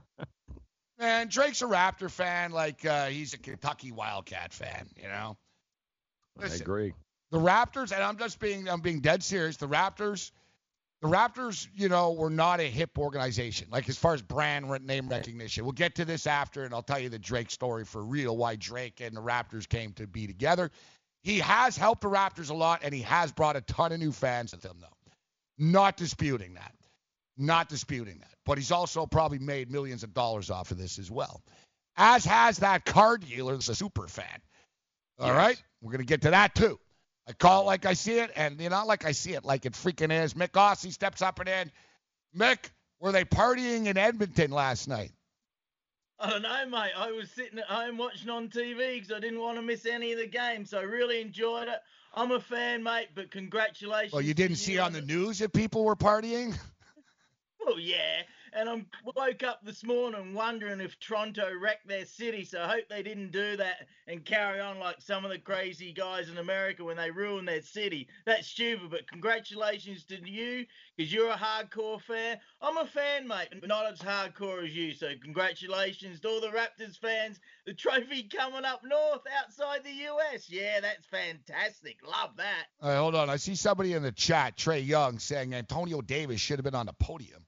Man, 0.98 1.28
Drake's 1.28 1.62
a 1.62 1.66
Raptor 1.66 2.10
fan, 2.10 2.50
like 2.50 2.84
uh, 2.84 3.06
he's 3.06 3.32
a 3.34 3.38
Kentucky 3.38 3.92
Wildcat 3.92 4.52
fan. 4.52 4.88
You 4.96 5.06
know, 5.08 5.36
I 6.40 6.46
agree. 6.46 6.92
the 7.30 7.38
Raptors, 7.38 7.92
and 7.92 8.02
I'm 8.02 8.18
just 8.18 8.40
being, 8.40 8.68
I'm 8.68 8.80
being 8.80 8.98
dead 9.00 9.22
serious. 9.22 9.56
The 9.56 9.68
Raptors, 9.68 10.32
the 11.00 11.08
Raptors, 11.08 11.68
you 11.76 11.88
know, 11.88 12.12
were 12.12 12.30
not 12.30 12.60
a 12.60 12.64
hip 12.64 12.98
organization. 12.98 13.68
Like 13.70 13.88
as 13.88 13.96
far 13.96 14.14
as 14.14 14.22
brand 14.22 14.68
name 14.84 15.08
recognition, 15.08 15.64
we'll 15.64 15.72
get 15.72 15.94
to 15.96 16.04
this 16.04 16.26
after, 16.26 16.64
and 16.64 16.74
I'll 16.74 16.82
tell 16.82 16.98
you 16.98 17.08
the 17.08 17.18
Drake 17.18 17.50
story 17.50 17.84
for 17.84 18.04
real, 18.04 18.36
why 18.36 18.56
Drake 18.56 19.00
and 19.00 19.16
the 19.16 19.20
Raptors 19.22 19.68
came 19.68 19.92
to 19.94 20.06
be 20.06 20.26
together. 20.26 20.70
He 21.22 21.38
has 21.38 21.76
helped 21.76 22.02
the 22.02 22.08
Raptors 22.08 22.50
a 22.50 22.54
lot, 22.54 22.80
and 22.82 22.92
he 22.92 23.02
has 23.02 23.30
brought 23.32 23.56
a 23.56 23.60
ton 23.62 23.92
of 23.92 24.00
new 24.00 24.12
fans 24.12 24.52
with 24.52 24.64
him, 24.64 24.78
though. 24.80 24.86
Not 25.58 25.96
disputing 25.96 26.54
that. 26.54 26.72
Not 27.36 27.68
disputing 27.68 28.18
that. 28.18 28.34
But 28.44 28.58
he's 28.58 28.72
also 28.72 29.06
probably 29.06 29.38
made 29.38 29.70
millions 29.70 30.02
of 30.02 30.14
dollars 30.14 30.50
off 30.50 30.70
of 30.70 30.78
this 30.78 30.98
as 30.98 31.10
well. 31.10 31.42
As 31.96 32.24
has 32.24 32.58
that 32.58 32.84
car 32.84 33.18
dealer 33.18 33.54
that's 33.54 33.68
a 33.68 33.74
super 33.74 34.06
fan. 34.08 34.26
All 35.18 35.28
Yes. 35.28 35.36
right? 35.36 35.62
We're 35.80 35.92
going 35.92 35.98
to 36.00 36.06
get 36.06 36.22
to 36.22 36.30
that 36.30 36.54
too. 36.54 36.78
I 37.28 37.32
call 37.32 37.62
it 37.62 37.66
like 37.66 37.84
I 37.84 37.92
see 37.92 38.18
it, 38.18 38.30
and 38.34 38.58
you 38.58 38.70
know, 38.70 38.76
not 38.76 38.86
like 38.86 39.04
I 39.04 39.12
see 39.12 39.34
it, 39.34 39.44
like 39.44 39.66
it 39.66 39.74
freaking 39.74 40.10
is. 40.10 40.32
Mick 40.32 40.52
Ossie 40.52 40.92
steps 40.92 41.20
up 41.20 41.38
and 41.40 41.48
in. 41.48 41.70
Mick, 42.34 42.70
were 43.00 43.12
they 43.12 43.24
partying 43.24 43.86
in 43.86 43.98
Edmonton 43.98 44.50
last 44.50 44.88
night? 44.88 45.12
Oh, 46.18 46.24
I 46.26 46.30
don't 46.30 46.42
know, 46.42 46.66
mate. 46.66 46.92
I 46.96 47.12
was 47.12 47.30
sitting 47.30 47.58
at 47.58 47.66
home 47.66 47.98
watching 47.98 48.30
on 48.30 48.48
TV 48.48 48.94
because 48.94 49.12
I 49.12 49.20
didn't 49.20 49.40
want 49.40 49.56
to 49.56 49.62
miss 49.62 49.84
any 49.84 50.12
of 50.12 50.18
the 50.18 50.26
games. 50.26 50.70
So 50.70 50.78
I 50.78 50.82
really 50.82 51.20
enjoyed 51.20 51.68
it. 51.68 51.78
I'm 52.14 52.32
a 52.32 52.40
fan, 52.40 52.82
mate, 52.82 53.08
but 53.14 53.30
congratulations. 53.30 54.12
Well, 54.12 54.22
you 54.22 54.34
didn't 54.34 54.56
see 54.56 54.78
on 54.78 54.94
the 54.94 55.02
news 55.02 55.38
that 55.40 55.52
people 55.52 55.84
were 55.84 55.96
partying? 55.96 56.58
Oh, 57.70 57.76
yeah. 57.76 58.22
And 58.52 58.68
I 58.68 58.84
woke 59.04 59.42
up 59.42 59.60
this 59.64 59.84
morning 59.84 60.34
wondering 60.34 60.80
if 60.80 60.98
Toronto 61.00 61.50
wrecked 61.60 61.86
their 61.86 62.06
city. 62.06 62.44
So 62.44 62.62
I 62.62 62.68
hope 62.68 62.88
they 62.88 63.02
didn't 63.02 63.32
do 63.32 63.56
that 63.56 63.86
and 64.06 64.24
carry 64.24 64.60
on 64.60 64.78
like 64.78 65.00
some 65.00 65.24
of 65.24 65.30
the 65.30 65.38
crazy 65.38 65.92
guys 65.92 66.28
in 66.28 66.38
America 66.38 66.84
when 66.84 66.96
they 66.96 67.10
ruin 67.10 67.44
their 67.44 67.62
city. 67.62 68.08
That's 68.24 68.48
stupid. 68.48 68.90
But 68.90 69.10
congratulations 69.10 70.04
to 70.04 70.16
you 70.28 70.66
because 70.96 71.12
you're 71.12 71.30
a 71.30 71.36
hardcore 71.36 72.00
fan. 72.00 72.38
I'm 72.60 72.76
a 72.78 72.86
fan, 72.86 73.28
mate, 73.28 73.48
but 73.60 73.68
not 73.68 73.90
as 73.90 73.98
hardcore 73.98 74.64
as 74.64 74.74
you. 74.74 74.92
So 74.94 75.10
congratulations 75.22 76.20
to 76.20 76.28
all 76.28 76.40
the 76.40 76.48
Raptors 76.48 76.98
fans. 76.98 77.40
The 77.66 77.74
trophy 77.74 78.24
coming 78.24 78.64
up 78.64 78.82
north 78.84 79.22
outside 79.38 79.84
the 79.84 80.06
US. 80.08 80.48
Yeah, 80.48 80.80
that's 80.80 81.06
fantastic. 81.06 81.98
Love 82.06 82.36
that. 82.36 82.66
Right, 82.82 82.96
hold 82.96 83.14
on. 83.14 83.30
I 83.30 83.36
see 83.36 83.54
somebody 83.54 83.92
in 83.92 84.02
the 84.02 84.12
chat, 84.12 84.56
Trey 84.56 84.80
Young, 84.80 85.18
saying 85.18 85.54
Antonio 85.54 86.00
Davis 86.00 86.40
should 86.40 86.58
have 86.58 86.64
been 86.64 86.74
on 86.74 86.86
the 86.86 86.92
podium. 86.94 87.44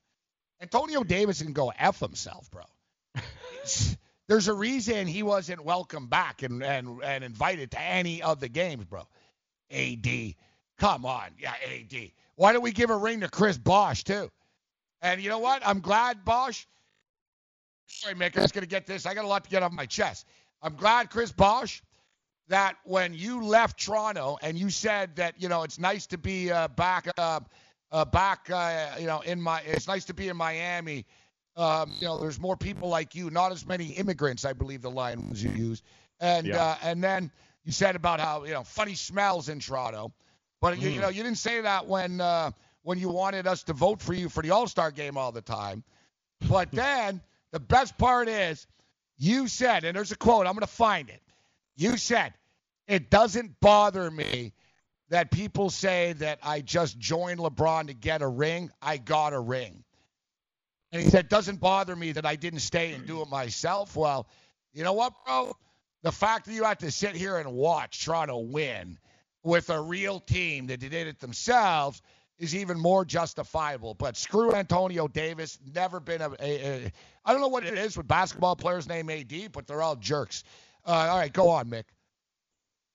Antonio 0.61 1.03
Davis 1.03 1.43
can 1.43 1.53
go 1.53 1.73
F 1.79 2.01
himself, 2.01 2.51
bro. 2.51 2.63
There's 4.29 4.49
a 4.49 4.53
reason 4.53 5.07
he 5.07 5.23
wasn't 5.23 5.65
welcome 5.65 6.07
back 6.07 6.43
and, 6.43 6.63
and, 6.63 7.03
and 7.03 7.25
invited 7.25 7.73
to 7.73 7.81
any 7.81 8.23
of 8.23 8.41
the 8.41 8.49
games, 8.49 8.85
bro. 8.85 9.07
AD. 9.71 10.35
Come 10.79 11.05
on. 11.07 11.31
Yeah, 11.39 11.55
AD. 11.65 12.11
Why 12.37 12.53
don't 12.53 12.63
we 12.63 12.73
give 12.73 12.91
a 12.91 12.97
ring 12.97 13.21
to 13.21 13.29
Chris 13.29 13.59
Bosh, 13.59 14.05
too? 14.05 14.31
And 15.03 15.21
you 15.21 15.31
know 15.31 15.39
what? 15.39 15.63
I'm 15.67 15.81
glad 15.81 16.25
Bosh. 16.25 16.67
Sorry, 17.87 18.15
Mick. 18.15 18.37
I 18.37 18.43
was 18.43 18.53
going 18.53 18.63
to 18.63 18.69
get 18.69 18.87
this. 18.87 19.07
I 19.07 19.15
got 19.15 19.25
a 19.25 19.29
lot 19.29 19.45
to 19.45 19.51
get 19.51 19.63
off 19.63 19.73
my 19.73 19.87
chest. 19.87 20.27
I'm 20.63 20.77
glad 20.77 21.11
Chris 21.11 21.33
Bosh 21.33 21.83
that 22.49 22.77
when 22.85 23.15
you 23.15 23.43
left 23.43 23.81
Toronto 23.81 24.37
and 24.43 24.59
you 24.59 24.71
said 24.71 25.17
that 25.17 25.41
you 25.41 25.49
know 25.49 25.63
it's 25.63 25.79
nice 25.79 26.07
to 26.09 26.19
be 26.19 26.51
uh, 26.51 26.69
back 26.69 27.09
uh, 27.17 27.41
uh, 27.93 28.05
back 28.05 28.49
uh, 28.51 28.97
you 28.99 29.07
know 29.07 29.21
in 29.21 29.41
my 29.41 29.61
it's 29.63 29.89
nice 29.89 30.05
to 30.07 30.15
be 30.15 30.29
in 30.29 30.37
Miami. 30.37 31.07
Um, 31.57 31.93
you 32.01 32.07
know, 32.07 32.19
there's 32.19 32.41
more 32.41 32.57
people 32.57 32.89
like 32.89 33.15
you, 33.15 33.29
not 33.31 33.53
as 33.53 33.67
many 33.67 33.89
immigrants. 33.89 34.45
I 34.45 34.53
believe 34.53 34.83
the 34.83 34.91
line 34.91 35.29
was 35.29 35.43
you 35.43 35.51
used, 35.51 35.85
and 36.21 36.47
Yeah. 36.47 36.63
uh, 36.63 36.77
and 36.83 37.03
then 37.03 37.31
you 37.65 37.73
said 37.73 37.97
about 37.97 38.21
how 38.21 38.45
you 38.45 38.53
know 38.55 38.63
funny 38.65 38.95
smells 38.95 39.49
in 39.49 39.59
Toronto, 39.61 40.13
but 40.61 40.79
you, 40.79 40.89
you 40.89 40.99
Mm. 40.99 41.03
know 41.03 41.09
you 41.09 41.23
didn't 41.23 41.39
say 41.39 41.61
that 41.61 41.87
when 41.87 42.21
uh, 42.21 42.53
when 42.83 42.99
you 42.99 43.09
wanted 43.09 43.47
us 43.47 43.65
to 43.65 43.73
vote 43.73 44.01
for 44.01 44.15
you 44.15 44.29
for 44.29 44.43
the 44.43 44.51
All 44.51 44.67
Star 44.69 44.91
game 44.91 45.17
all 45.17 45.33
the 45.33 45.43
time. 45.43 45.83
But 46.49 46.71
then 46.73 47.21
the 47.53 47.61
best 47.61 47.99
part 47.99 48.29
is 48.29 48.67
you 49.19 49.49
said, 49.49 49.85
and 49.85 49.97
there's 49.97 50.13
a 50.13 50.17
quote, 50.17 50.47
I'm 50.47 50.55
going 50.55 50.61
to 50.61 50.67
find 50.67 51.11
it. 51.11 51.21
You 51.77 51.97
said, 51.97 52.33
it 52.89 53.11
doesn't 53.11 53.61
bother 53.61 54.11
me 54.11 54.53
that 55.11 55.31
people 55.31 55.71
say 55.71 56.15
that 56.15 56.39
I 56.43 56.61
just 56.61 56.99
joined 56.99 57.41
LeBron 57.41 57.89
to 57.89 57.95
get 57.95 58.23
a 58.23 58.29
ring. 58.29 58.71
I 58.81 58.97
got 58.97 59.33
a 59.33 59.41
ring. 59.41 59.85
And 60.93 61.03
he 61.03 61.11
said, 61.11 61.29
doesn't 61.29 61.61
bother 61.61 61.95
me 61.95 62.13
that 62.13 62.25
I 62.25 62.37
didn't 62.37 62.61
stay 62.61 62.93
and 62.93 63.07
do 63.07 63.21
it 63.21 63.29
myself. 63.29 63.95
Well, 63.95 64.27
you 64.73 64.83
know 64.83 64.93
what, 64.93 65.13
bro? 65.25 65.57
The 66.03 66.13
fact 66.13 66.47
that 66.47 66.53
you 66.53 66.65
had 66.65 66.81
to 66.81 66.91
sit 66.91 67.15
here 67.15 67.39
and 67.39 67.53
watch 67.53 68.01
trying 68.01 68.29
to 68.29 68.37
win 68.37 68.99
with 69.43 69.71
a 69.71 69.81
real 69.81 70.21
team 70.21 70.69
that 70.69 70.81
did 70.81 70.95
it 70.95 71.21
themselves 71.21 72.01
is 72.39 72.55
even 72.55 72.79
more 72.79 73.05
justifiable. 73.05 73.95
But 73.95 74.17
screw 74.17 74.55
Antonio 74.55 75.09
Davis. 75.09 75.59
Never 75.75 76.01
been 76.01 76.23
a. 76.23 76.31
a, 76.41 76.87
a 76.87 76.93
I 77.25 77.33
don't 77.33 77.43
know 77.43 77.49
what 77.49 77.65
it 77.65 77.75
is 77.75 77.97
with 77.97 78.09
basketball 78.09 78.57
players 78.57 78.89
named 78.89 79.11
AD, 79.11 79.53
but 79.53 79.67
they're 79.67 79.83
all 79.83 79.97
jerks. 79.97 80.43
Uh, 80.87 81.09
all 81.11 81.19
right, 81.19 81.33
go 81.33 81.51
on, 81.51 81.67
Mick. 81.67 81.85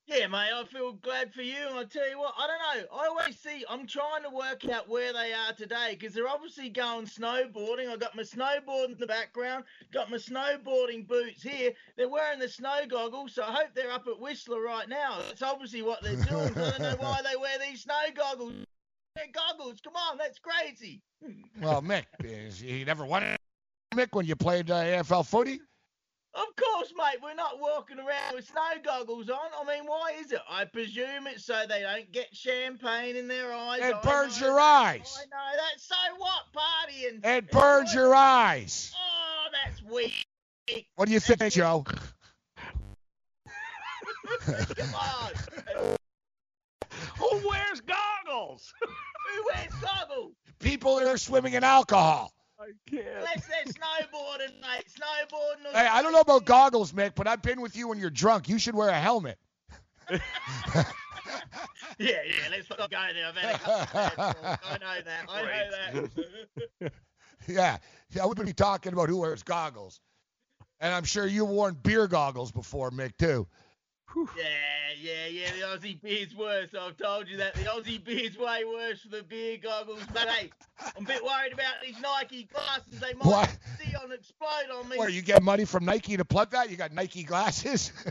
Yeah, 0.07 0.27
mate, 0.27 0.51
I 0.55 0.63
feel 0.65 0.93
glad 0.93 1.33
for 1.33 1.41
you. 1.41 1.67
And 1.67 1.79
I 1.79 1.83
tell 1.83 2.07
you 2.07 2.19
what, 2.19 2.35
I 2.37 2.45
don't 2.45 2.59
know. 2.59 2.95
I 2.95 3.07
always 3.07 3.39
see, 3.39 3.65
I'm 3.67 3.87
trying 3.87 4.21
to 4.21 4.29
work 4.29 4.63
out 4.69 4.87
where 4.87 5.11
they 5.11 5.33
are 5.33 5.51
today 5.57 5.97
because 5.99 6.13
they're 6.13 6.27
obviously 6.27 6.69
going 6.69 7.07
snowboarding. 7.07 7.89
I 7.89 7.97
got 7.97 8.15
my 8.15 8.21
snowboard 8.21 8.91
in 8.91 8.97
the 8.99 9.07
background, 9.07 9.63
got 9.91 10.11
my 10.11 10.17
snowboarding 10.17 11.07
boots 11.07 11.41
here. 11.41 11.71
They're 11.97 12.07
wearing 12.09 12.37
the 12.37 12.47
snow 12.47 12.81
goggles, 12.87 13.33
so 13.33 13.41
I 13.43 13.51
hope 13.51 13.69
they're 13.73 13.91
up 13.91 14.07
at 14.07 14.19
Whistler 14.19 14.61
right 14.61 14.87
now. 14.87 15.21
That's 15.27 15.41
obviously 15.41 15.81
what 15.81 16.03
they're 16.03 16.15
doing. 16.15 16.51
I 16.55 16.69
don't 16.77 16.79
know 16.81 16.95
why 16.99 17.21
they 17.23 17.35
wear 17.35 17.57
these 17.57 17.81
snow 17.81 17.95
goggles. 18.15 18.53
They're 19.15 19.25
goggles. 19.33 19.79
Come 19.83 19.95
on, 19.95 20.19
that's 20.19 20.37
crazy. 20.37 21.01
Well, 21.59 21.81
Mick, 21.81 22.05
is- 22.23 22.61
you 22.61 22.85
never 22.85 23.05
won 23.05 23.23
Mick, 23.95 24.09
when 24.11 24.27
you 24.27 24.35
played 24.35 24.69
uh, 24.69 24.83
AFL 24.83 25.25
footy? 25.25 25.61
Of 26.35 26.55
course, 26.57 26.91
mate. 26.97 27.19
We're 27.23 27.33
not 27.33 27.61
walking 27.61 27.97
around 27.97 28.35
with 28.35 28.45
snow 28.45 28.61
goggles 28.83 29.29
on. 29.29 29.37
I 29.57 29.63
mean, 29.65 29.85
why 29.87 30.15
is 30.19 30.33
it? 30.33 30.41
I 30.49 30.65
presume 30.65 31.27
it's 31.27 31.45
so 31.45 31.63
they 31.67 31.81
don't 31.81 32.11
get 32.11 32.35
champagne 32.35 33.15
in 33.15 33.29
their 33.29 33.53
eyes. 33.53 33.79
It 33.81 33.95
I 33.95 34.01
burns 34.01 34.41
know 34.41 34.47
your 34.47 34.55
that. 34.57 34.61
eyes. 34.61 35.17
I 35.17 35.23
know 35.25 35.55
that. 35.55 35.79
So 35.79 35.95
what? 36.17 36.43
Partying. 36.53 37.25
It 37.37 37.51
burns 37.51 37.93
your 37.93 38.13
eyes. 38.13 38.93
Oh, 38.97 39.47
that's 39.63 39.81
weak. 39.83 40.25
What 40.95 41.05
do 41.07 41.13
you 41.13 41.21
think, 41.21 41.53
Joe? 41.53 41.85
Come 44.45 44.95
on. 44.95 45.31
Who 47.17 47.47
wears 47.47 47.81
goggles? 47.81 48.73
Who 48.81 49.45
wears 49.53 49.73
goggles? 49.81 50.33
People 50.59 50.97
that 50.97 51.07
are 51.07 51.17
swimming 51.17 51.53
in 51.53 51.63
alcohol. 51.63 52.33
I 52.65 52.71
can't. 52.89 53.07
Unless 53.17 53.47
they're 53.47 53.65
snowboarding, 53.65 54.59
mate. 54.61 54.85
Snowboarding. 54.89 55.73
Or 55.73 55.77
Hey, 55.77 55.87
I 55.87 56.01
don't 56.01 56.13
know 56.13 56.21
about 56.21 56.45
goggles, 56.45 56.91
Mick, 56.93 57.13
but 57.15 57.27
I've 57.27 57.41
been 57.41 57.61
with 57.61 57.75
you 57.75 57.87
when 57.87 57.99
you're 57.99 58.09
drunk. 58.09 58.49
You 58.49 58.57
should 58.57 58.75
wear 58.75 58.89
a 58.89 58.99
helmet. 58.99 59.37
Yeah, 61.97 62.09
yeah. 62.25 62.49
Let's 62.51 62.69
not 62.69 62.77
go 62.77 62.87
there. 62.89 63.27
I've 63.27 63.35
had 63.37 63.55
a 63.55 63.59
couple 63.59 63.73
of 63.73 63.93
bad. 63.93 64.59
I 64.63 64.77
know 64.77 65.01
that. 65.05 65.25
I 65.29 65.41
know 65.41 66.09
that. 66.81 66.91
Yeah, 67.47 67.77
yeah, 68.09 68.25
we've 68.25 68.45
be 68.45 68.53
talking 68.53 68.93
about 68.93 69.07
who 69.07 69.17
wears 69.17 69.43
goggles, 69.43 69.99
and 70.79 70.93
I'm 70.93 71.03
sure 71.03 71.27
you've 71.27 71.47
worn 71.47 71.75
beer 71.75 72.07
goggles 72.07 72.51
before, 72.51 72.91
Mick, 72.91 73.17
too. 73.17 73.47
Yeah, 74.15 74.45
yeah, 75.01 75.27
yeah. 75.27 75.51
The 75.51 75.87
Aussie 75.87 76.01
beer's 76.01 76.35
worse. 76.35 76.69
I've 76.79 76.97
told 76.97 77.27
you 77.27 77.37
that. 77.37 77.55
The 77.55 77.61
Aussie 77.63 78.03
beer's 78.03 78.37
way 78.37 78.63
worse 78.65 79.01
for 79.01 79.09
the 79.09 79.23
beer 79.23 79.57
goggles. 79.61 80.01
But 80.13 80.29
hey, 80.29 80.51
I'm 80.95 81.03
a 81.03 81.07
bit 81.07 81.23
worried 81.23 81.53
about 81.53 81.73
these 81.83 81.99
Nike 81.99 82.47
glasses. 82.51 82.99
They 82.99 83.13
might 83.13 83.25
What? 83.25 83.57
see 83.79 83.93
on 83.95 84.11
explode 84.11 84.71
on 84.73 84.89
me. 84.89 84.97
Where 84.97 85.09
you 85.09 85.21
get 85.21 85.43
money 85.43 85.65
from 85.65 85.85
Nike 85.85 86.17
to 86.17 86.25
plug 86.25 86.51
that? 86.51 86.69
You 86.69 86.77
got 86.77 86.93
Nike 86.93 87.23
glasses. 87.23 87.91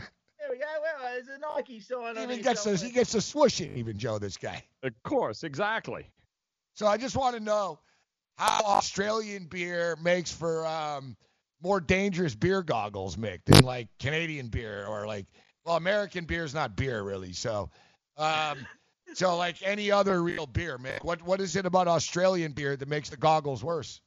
There 0.47 0.53
we 0.53 0.59
go. 0.59 0.65
Well, 1.01 1.11
there's 1.11 1.27
a 1.27 1.39
Nike 1.39 1.79
sign 1.79 2.17
on 2.17 2.23
even 2.23 2.43
gets 2.43 2.67
a, 2.67 2.77
he 2.77 2.91
gets 2.91 3.15
a 3.15 3.21
swoosh 3.21 3.61
in, 3.61 3.75
even 3.77 3.97
Joe, 3.97 4.19
this 4.19 4.37
guy. 4.37 4.63
Of 4.83 4.93
course, 5.01 5.43
exactly. 5.43 6.11
So 6.75 6.85
I 6.85 6.97
just 6.97 7.15
want 7.15 7.35
to 7.35 7.39
know 7.41 7.79
how 8.37 8.61
Australian 8.63 9.45
beer 9.45 9.97
makes 10.03 10.31
for 10.31 10.67
um, 10.67 11.17
more 11.63 11.79
dangerous 11.79 12.35
beer 12.35 12.61
goggles, 12.61 13.15
Mick, 13.15 13.39
than 13.45 13.63
like 13.63 13.87
Canadian 13.99 14.49
beer 14.49 14.85
or 14.85 15.07
like 15.07 15.25
well, 15.65 15.75
American 15.75 16.25
beer 16.25 16.43
is 16.43 16.53
not 16.53 16.75
beer 16.75 17.01
really. 17.01 17.33
So, 17.33 17.69
um, 18.17 18.65
so 19.13 19.35
like 19.35 19.57
any 19.63 19.91
other 19.91 20.21
real 20.21 20.45
beer, 20.45 20.77
Mick, 20.77 21.03
what 21.03 21.21
what 21.23 21.41
is 21.41 21.55
it 21.55 21.65
about 21.65 21.87
Australian 21.87 22.51
beer 22.51 22.75
that 22.75 22.87
makes 22.87 23.09
the 23.09 23.17
goggles 23.17 23.63
worse? 23.63 24.01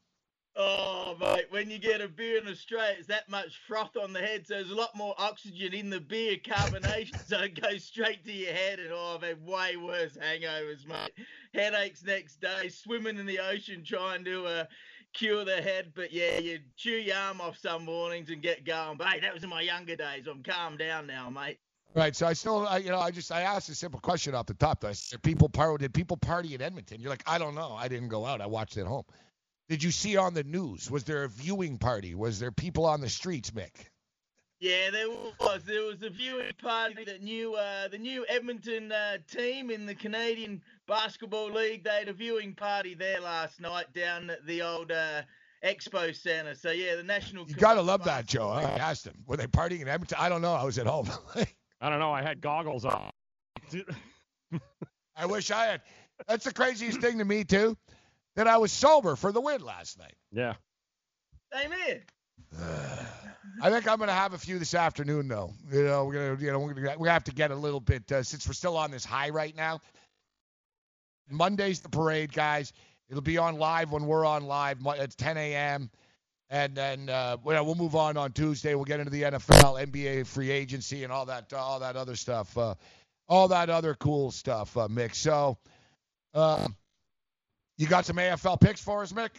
Oh, 0.61 1.17
mate, 1.21 1.47
when 1.51 1.71
you 1.71 1.79
get 1.79 2.01
a 2.01 2.09
beer 2.09 2.41
in 2.41 2.49
Australia, 2.49 2.97
it's 2.99 3.07
that 3.07 3.29
much 3.29 3.61
froth 3.69 3.97
on 3.97 4.13
the 4.13 4.19
head, 4.19 4.45
so 4.45 4.55
there's 4.55 4.73
a 4.73 4.75
lot 4.75 4.93
more 4.97 5.15
oxygen 5.17 5.73
in 5.73 5.89
the 5.89 6.01
beer 6.01 6.37
carbonation, 6.37 7.17
so 7.29 7.43
it 7.43 7.61
goes 7.61 7.85
straight 7.85 8.25
to 8.25 8.33
your 8.33 8.53
head. 8.53 8.81
And 8.81 8.89
oh, 8.93 9.15
I've 9.15 9.23
had 9.23 9.47
way 9.47 9.77
worse 9.77 10.17
hangovers, 10.17 10.85
mate. 10.85 11.13
Headaches 11.55 12.03
next 12.03 12.41
day, 12.41 12.71
swimming 12.71 13.19
in 13.19 13.27
the 13.27 13.39
ocean 13.39 13.85
trying 13.85 14.25
to 14.25 14.47
uh, 14.47 14.65
cure 15.15 15.45
the 15.45 15.61
head. 15.61 15.93
But 15.95 16.13
yeah, 16.13 16.39
you 16.39 16.61
chew 16.77 16.91
your 16.91 17.17
arm 17.17 17.41
off 17.41 17.59
some 17.59 17.85
mornings 17.85 18.31
and 18.31 18.43
get 18.43 18.65
going. 18.65 18.97
But 18.97 19.09
hey, 19.09 19.21
that 19.21 19.35
was 19.35 19.43
in 19.43 19.51
my 19.51 19.61
younger 19.61 19.97
days. 19.97 20.27
I'm 20.27 20.43
calmed 20.43 20.79
down 20.79 21.07
now, 21.07 21.31
mate. 21.31 21.59
Right. 21.95 22.15
So 22.15 22.27
I 22.27 22.35
still, 22.35 22.67
I, 22.67 22.79
you 22.79 22.91
know, 22.91 22.99
I 22.99 23.11
just 23.11 23.33
I 23.33 23.43
asked 23.43 23.69
a 23.71 23.75
simple 23.75 24.01
question 24.01 24.35
off 24.35 24.47
the 24.47 24.55
top. 24.55 24.85
I 24.85 24.93
said, 24.93 25.23
people 25.23 25.49
par- 25.49 25.79
did 25.79 25.95
people 25.95 26.17
party 26.17 26.55
in 26.55 26.61
Edmonton? 26.61 27.01
You're 27.01 27.11
like, 27.11 27.25
I 27.27 27.39
don't 27.39 27.55
know. 27.55 27.73
I 27.73 27.89
didn't 27.89 28.09
go 28.09 28.27
out. 28.27 28.41
I 28.41 28.47
watched 28.47 28.77
at 28.77 28.87
home. 28.87 29.05
Did 29.69 29.83
you 29.83 29.91
see 29.91 30.17
on 30.17 30.35
the 30.35 30.45
news? 30.45 30.91
Was 30.91 31.05
there 31.05 31.25
a 31.25 31.29
viewing 31.29 31.79
party? 31.79 32.15
Was 32.15 32.39
there 32.39 32.51
people 32.51 32.87
on 32.87 33.01
the 33.01 33.09
streets, 33.09 33.51
Mick? 33.51 33.91
Yeah, 34.61 34.91
there 34.91 35.09
was. 35.09 35.63
There 35.65 35.85
was 35.85 36.03
a 36.03 36.11
viewing 36.11 36.51
party 36.61 37.05
that 37.05 37.23
new 37.23 37.55
uh, 37.55 37.89
the 37.89 37.99
new 37.99 38.27
Edmonton 38.29 38.91
uh, 38.91 39.19
team 39.31 39.71
in 39.71 39.87
the 39.87 39.95
Canadian 39.95 40.61
Basketball 40.89 41.53
League. 41.53 41.85
They 41.85 41.91
had 41.91 42.09
a 42.09 42.13
viewing 42.13 42.55
party 42.55 42.95
there 42.95 43.21
last 43.21 43.61
night 43.61 43.93
down 43.95 44.31
at 44.31 44.45
the 44.47 44.63
old 44.63 44.91
uh, 44.91 45.23
Expo 45.65 46.15
Center. 46.15 46.57
So 46.57 46.73
yeah, 46.73 46.97
the 46.97 47.05
national. 47.05 47.49
You 47.49 47.55
gotta 47.55 47.83
love 47.83 48.03
that, 48.05 48.27
Joe. 48.27 48.49
I 48.49 48.63
asked 48.65 49.07
him. 49.07 49.15
Were 49.27 49.37
they 49.37 49.47
partying 49.47 49.83
in 49.83 49.89
Edmonton? 49.89 50.19
I 50.21 50.29
don't 50.29 50.43
know. 50.43 50.55
I 50.55 50.65
was 50.65 50.77
at 50.79 50.87
home. 50.87 51.09
I 51.81 51.89
don't 51.89 52.01
know. 52.01 52.13
I 52.13 52.23
had 52.23 52.41
goggles 52.41 52.85
on. 52.85 53.11
I 55.17 55.27
wish 55.27 55.53
I 55.53 55.67
had. 55.67 55.83
That's 56.27 56.45
the 56.45 56.53
craziest 56.53 57.01
thing 57.01 57.19
to 57.19 57.25
me 57.25 57.45
too, 57.45 57.77
that 58.35 58.49
I 58.49 58.57
was 58.57 58.73
sober 58.73 59.15
for 59.15 59.31
the 59.31 59.41
win 59.41 59.61
last 59.61 60.01
night. 60.01 60.17
Yeah. 60.33 60.55
Same 61.53 61.71
here. 61.87 62.03
I 63.61 63.71
think 63.71 63.89
I'm 63.89 63.99
gonna 63.99 64.13
have 64.13 64.35
a 64.35 64.39
few 64.39 64.59
this 64.59 64.75
afternoon, 64.75 65.29
though. 65.29 65.53
You 65.73 65.85
know, 65.85 66.05
we're 66.05 66.15
gonna, 66.15 66.45
you 66.45 66.53
know, 66.53 66.59
we're 66.61 66.75
gonna, 66.75 66.99
we 66.99 67.09
have 67.09 67.25
to 67.25 67.33
get 67.33 67.51
a 67.51 67.55
little 67.55 67.81
bit 67.81 68.11
uh, 68.13 68.23
since 68.23 68.47
we're 68.47 68.55
still 68.55 68.77
on 68.77 68.91
this 68.91 69.05
high 69.05 69.31
right 69.31 69.57
now. 69.57 69.81
Monday's 71.31 71.81
the 71.81 71.89
parade, 71.89 72.33
guys. 72.33 72.73
It'll 73.09 73.23
be 73.23 73.39
on 73.39 73.59
live 73.59 73.91
when 73.91 74.07
we're 74.07 74.25
on 74.25 74.45
live. 74.45 74.79
It's 74.87 75.15
10 75.15 75.37
a.m. 75.37 75.91
And 76.51 76.75
then 76.75 77.09
uh, 77.09 77.37
well, 77.43 77.75
move 77.75 77.95
on 77.95 78.17
on 78.17 78.33
Tuesday. 78.33 78.75
We'll 78.75 78.85
get 78.85 79.01
into 79.01 79.11
the 79.11 79.23
NFL, 79.23 79.87
NBA 79.87 80.27
free 80.27 80.51
agency, 80.51 81.05
and 81.05 81.13
all 81.13 81.27
that, 81.27 81.53
all 81.53 81.81
that 81.81 81.97
other 81.97 82.17
stuff, 82.17 82.57
uh, 82.57 82.75
all 83.29 83.49
that 83.49 83.69
other 83.69 83.95
cool 83.95 84.31
stuff, 84.31 84.77
uh, 84.77 84.89
Mick. 84.89 85.15
So, 85.15 85.59
uh, 86.33 86.69
you 87.77 87.87
got 87.87 88.07
some 88.07 88.17
AFL 88.17 88.61
picks 88.61 88.81
for 88.81 89.03
us, 89.03 89.13
Mick? 89.13 89.31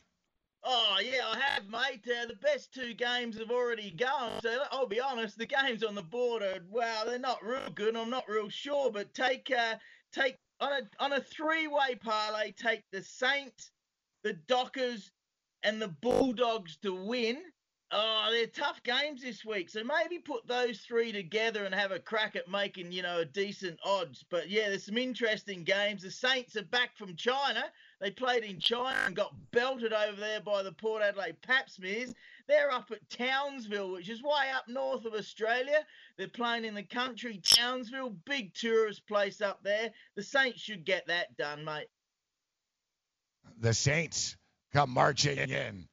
Oh 0.63 0.97
yeah, 1.01 1.25
I 1.25 1.39
have, 1.39 1.69
mate. 1.69 2.05
Uh, 2.05 2.27
the 2.27 2.35
best 2.35 2.73
two 2.73 2.93
games 2.93 3.37
have 3.39 3.51
already 3.51 3.91
gone. 3.91 4.41
So 4.41 4.63
I'll 4.71 4.87
be 4.87 4.99
honest, 4.99 5.37
the 5.37 5.45
games 5.45 5.83
on 5.83 5.95
the 5.95 6.03
board 6.03 6.43
are 6.43 6.59
well, 6.69 7.05
they're 7.05 7.17
not 7.19 7.43
real 7.43 7.69
good. 7.73 7.95
I'm 7.95 8.09
not 8.09 8.27
real 8.27 8.49
sure, 8.49 8.91
but 8.91 9.13
take 9.13 9.51
uh, 9.57 9.75
take 10.11 10.37
on 10.59 10.73
a 10.73 11.03
on 11.03 11.13
a 11.13 11.21
three-way 11.21 11.95
parlay, 11.95 12.51
take 12.51 12.83
the 12.91 13.01
Saints, 13.01 13.71
the 14.23 14.33
Dockers, 14.33 15.11
and 15.63 15.81
the 15.81 15.87
Bulldogs 15.87 16.77
to 16.83 16.93
win. 16.93 17.41
Oh, 17.91 18.27
they're 18.29 18.45
tough 18.45 18.83
games 18.83 19.23
this 19.23 19.43
week, 19.43 19.69
so 19.69 19.83
maybe 19.83 20.19
put 20.19 20.45
those 20.45 20.81
three 20.81 21.11
together 21.11 21.65
and 21.65 21.73
have 21.73 21.91
a 21.91 21.99
crack 21.99 22.35
at 22.35 22.47
making, 22.47 22.91
you 22.91 23.01
know, 23.01 23.19
a 23.21 23.25
decent 23.25 23.79
odds. 23.83 24.23
But 24.29 24.49
yeah, 24.49 24.69
there's 24.69 24.85
some 24.85 24.97
interesting 24.97 25.63
games. 25.63 26.03
The 26.03 26.11
Saints 26.11 26.55
are 26.55 26.63
back 26.65 26.95
from 26.97 27.15
China. 27.15 27.63
They 27.99 28.11
played 28.11 28.43
in 28.43 28.59
China 28.59 28.95
and 29.05 29.15
got 29.15 29.33
belted 29.51 29.91
over 29.91 30.19
there 30.19 30.39
by 30.39 30.63
the 30.63 30.71
Port 30.71 31.01
Adelaide 31.01 31.35
Papsmeres. 31.41 32.13
They're 32.47 32.71
up 32.71 32.91
at 32.91 33.09
Townsville, 33.09 33.91
which 33.91 34.09
is 34.09 34.23
way 34.23 34.49
up 34.55 34.67
north 34.67 35.05
of 35.05 35.13
Australia. 35.13 35.85
They're 36.17 36.29
playing 36.29 36.65
in 36.65 36.75
the 36.75 36.83
country 36.83 37.41
Townsville, 37.43 38.15
big 38.25 38.53
tourist 38.53 39.05
place 39.07 39.41
up 39.41 39.61
there. 39.63 39.91
The 40.15 40.23
Saints 40.23 40.61
should 40.61 40.85
get 40.85 41.07
that 41.07 41.35
done, 41.37 41.65
mate. 41.65 41.87
the 43.59 43.73
Saints 43.73 44.37
come 44.73 44.91
marching 44.91 45.37
in. 45.37 45.87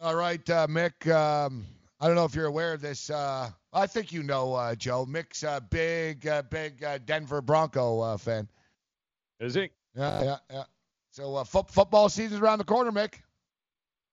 All 0.00 0.16
right, 0.16 0.48
uh, 0.50 0.66
Mick. 0.66 1.08
Um, 1.10 1.64
I 2.00 2.06
don't 2.06 2.16
know 2.16 2.24
if 2.24 2.34
you're 2.34 2.46
aware 2.46 2.74
of 2.74 2.80
this. 2.80 3.08
Uh, 3.08 3.50
I 3.72 3.86
think 3.86 4.12
you 4.12 4.22
know, 4.22 4.52
uh, 4.54 4.74
Joe. 4.74 5.06
Mick's 5.06 5.44
a 5.44 5.62
big, 5.70 6.26
uh, 6.26 6.42
big 6.42 6.82
uh, 6.82 6.98
Denver 6.98 7.40
Bronco 7.40 8.00
uh, 8.00 8.16
fan. 8.16 8.48
Is 9.40 9.54
he? 9.54 9.70
Yeah, 9.96 10.22
yeah, 10.24 10.36
yeah. 10.50 10.64
So 11.14 11.36
uh, 11.36 11.44
fo- 11.44 11.62
football 11.62 12.08
season's 12.08 12.40
around 12.40 12.58
the 12.58 12.64
corner, 12.64 12.90
Mick. 12.90 13.14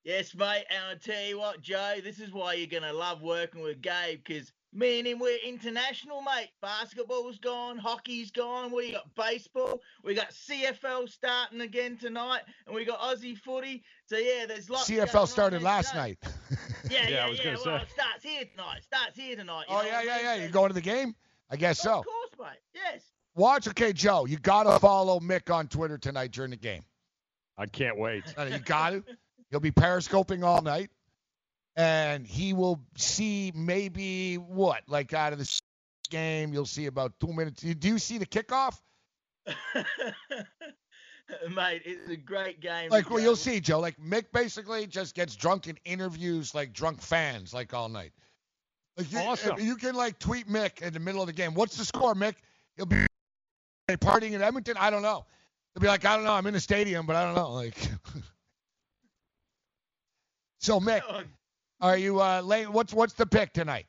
Yes, 0.04 0.36
mate. 0.36 0.66
And 0.70 0.84
I 0.92 0.96
tell 1.04 1.24
you 1.26 1.40
what, 1.40 1.60
Joe, 1.60 1.96
this 2.04 2.20
is 2.20 2.32
why 2.32 2.54
you're 2.54 2.68
going 2.68 2.84
to 2.84 2.94
love 2.94 3.24
working 3.24 3.62
with 3.64 3.82
Gabe 3.82 4.20
because 4.24 4.52
me 4.72 5.00
and 5.00 5.08
him, 5.08 5.18
we're 5.18 5.40
international, 5.44 6.22
mate. 6.22 6.50
Basketball's 6.62 7.40
gone, 7.40 7.80
hockey's 7.80 8.30
gone. 8.30 8.72
We 8.72 8.92
got 8.92 9.14
baseball. 9.16 9.82
We 10.04 10.14
got 10.14 10.30
CFL 10.30 11.10
starting 11.10 11.62
again 11.62 11.98
tonight, 11.98 12.42
and 12.68 12.76
we 12.76 12.86
got 12.86 13.00
Aussie 13.00 13.36
footy. 13.36 13.84
So 14.06 14.18
yeah, 14.18 14.46
there's 14.46 14.70
lots. 14.70 14.88
going 14.88 15.02
CFL 15.08 15.28
started 15.28 15.58
this 15.58 15.64
last 15.64 15.94
day. 15.94 15.98
night. 16.00 16.18
Yeah, 16.22 16.58
Yeah, 16.92 17.10
yeah, 17.10 17.26
I 17.26 17.30
was 17.30 17.40
yeah. 17.40 17.46
gonna 17.46 17.58
well, 17.66 17.78
say. 17.80 17.84
it 17.84 17.90
starts 17.92 18.24
here 18.24 18.44
tonight. 18.46 18.84
Starts 18.84 19.18
here 19.18 19.36
tonight. 19.36 19.66
you 19.70 19.76
oh 19.76 19.82
know 19.82 19.88
yeah, 19.88 19.98
I 19.98 20.04
yeah, 20.04 20.16
mean? 20.18 20.24
yeah. 20.26 20.36
So- 20.36 20.42
You 20.44 20.50
going 20.50 20.68
to 20.70 20.76
the 20.76 20.82
game? 20.82 21.16
I 21.50 21.56
guess 21.56 21.80
so. 21.82 22.00
Of 22.00 22.06
course, 22.06 22.30
mate. 22.52 22.60
Yes. 22.76 23.02
Watch, 23.34 23.68
okay, 23.70 23.92
Joe. 23.92 24.26
You 24.26 24.38
gotta 24.38 24.78
follow 24.80 25.20
Mick 25.20 25.52
on 25.52 25.68
Twitter 25.68 25.98
tonight 25.98 26.32
during 26.32 26.52
the 26.52 26.58
game. 26.58 26.84
I 27.62 27.68
can't 27.68 27.98
wait. 27.98 28.24
You 28.38 28.58
got 28.60 28.90
to. 28.90 29.04
He'll 29.52 29.60
be 29.60 29.72
periscoping 29.72 30.44
all 30.44 30.62
night, 30.62 30.90
and 31.76 32.26
he 32.26 32.54
will 32.54 32.82
see 32.96 33.52
maybe 33.54 34.36
what, 34.36 34.82
like 34.88 35.14
out 35.14 35.34
of 35.34 35.40
the 35.40 35.60
game. 36.10 36.54
You'll 36.54 36.66
see 36.66 36.88
about 36.88 37.14
two 37.20 37.32
minutes. 37.34 37.62
Do 37.62 37.88
you 37.88 38.00
see 38.00 38.18
the 38.18 38.26
kickoff? 38.26 38.80
Mate, 41.56 41.84
it's 41.86 42.10
a 42.10 42.18
great 42.18 42.60
game. 42.62 42.90
Like, 42.90 43.10
well, 43.10 43.20
you'll 43.20 43.36
see, 43.36 43.60
Joe. 43.60 43.80
Like, 43.80 43.98
Mick 43.98 44.26
basically 44.34 44.88
just 44.88 45.16
gets 45.16 45.36
drunk 45.36 45.68
in 45.68 45.78
interviews, 45.86 46.54
like 46.54 46.74
drunk 46.74 47.02
fans, 47.02 47.54
like 47.54 47.74
all 47.74 47.88
night. 47.90 48.12
Like, 48.98 49.12
you, 49.12 49.20
Awesome. 49.20 49.60
You 49.60 49.76
can 49.76 49.96
like 49.96 50.20
tweet 50.20 50.50
Mick 50.50 50.82
in 50.82 50.94
the 50.94 51.00
middle 51.00 51.22
of 51.22 51.28
the 51.28 51.34
game. 51.34 51.54
What's 51.54 51.78
the 51.78 51.86
score, 51.86 52.16
Mick? 52.16 52.36
He'll 52.76 52.86
be 52.86 53.06
partying 53.90 54.32
in 54.32 54.42
Edmonton. 54.42 54.76
I 54.80 54.90
don't 54.90 55.02
know. 55.02 55.26
He'll 55.74 55.82
be 55.82 55.88
like, 55.88 56.06
I 56.06 56.16
don't 56.16 56.26
know. 56.26 56.34
I'm 56.34 56.46
in 56.48 56.54
the 56.54 56.60
stadium, 56.60 57.06
but 57.06 57.16
I 57.16 57.24
don't 57.24 57.36
know. 57.36 57.54
Like, 57.54 57.76
so 60.60 60.80
Mick, 60.80 61.02
are 61.80 61.98
you 61.98 62.22
uh, 62.22 62.42
late? 62.42 62.70
What's 62.70 62.94
what's 62.94 63.14
the 63.14 63.26
pick 63.26 63.54
tonight? 63.54 63.86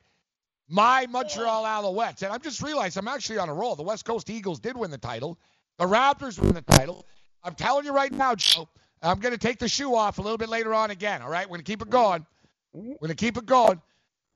My 0.69 1.05
Montreal 1.07 1.65
Alouettes, 1.65 2.23
and 2.23 2.31
I'm 2.31 2.41
just 2.41 2.61
realized 2.61 2.97
I'm 2.97 3.07
actually 3.07 3.37
on 3.37 3.49
a 3.49 3.53
roll. 3.53 3.75
The 3.75 3.83
West 3.83 4.05
Coast 4.05 4.29
Eagles 4.29 4.59
did 4.59 4.77
win 4.77 4.91
the 4.91 4.97
title. 4.97 5.37
The 5.77 5.85
Raptors 5.85 6.39
win 6.39 6.53
the 6.53 6.61
title. 6.61 7.05
I'm 7.43 7.55
telling 7.55 7.85
you 7.85 7.93
right 7.93 8.11
now, 8.11 8.35
Joe. 8.35 8.69
I'm 9.01 9.19
going 9.19 9.33
to 9.33 9.37
take 9.37 9.59
the 9.59 9.67
shoe 9.67 9.95
off 9.95 10.17
a 10.17 10.21
little 10.21 10.37
bit 10.37 10.47
later 10.47 10.73
on 10.73 10.89
again. 10.89 11.21
All 11.21 11.29
right, 11.29 11.45
we're 11.45 11.57
going 11.57 11.65
to 11.65 11.71
keep 11.71 11.81
it 11.81 11.89
going. 11.89 12.25
We're 12.71 12.95
going 12.95 13.09
to 13.09 13.15
keep 13.15 13.37
it 13.37 13.45
going. 13.45 13.81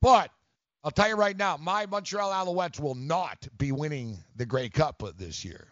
But 0.02 0.30
I'll 0.84 0.90
tell 0.90 1.08
you 1.08 1.16
right 1.16 1.36
now, 1.36 1.56
my 1.56 1.86
Montreal 1.86 2.30
Alouettes 2.30 2.78
will 2.78 2.94
not 2.94 3.48
be 3.56 3.72
winning 3.72 4.18
the 4.36 4.44
Grey 4.44 4.68
Cup 4.68 5.02
this 5.16 5.44
year. 5.44 5.68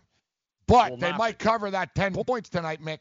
But 0.68 0.98
they 0.98 1.12
might 1.12 1.38
cover 1.38 1.70
that 1.70 1.94
10 1.94 2.14
points 2.24 2.48
tonight, 2.48 2.82
Mick. 2.82 2.98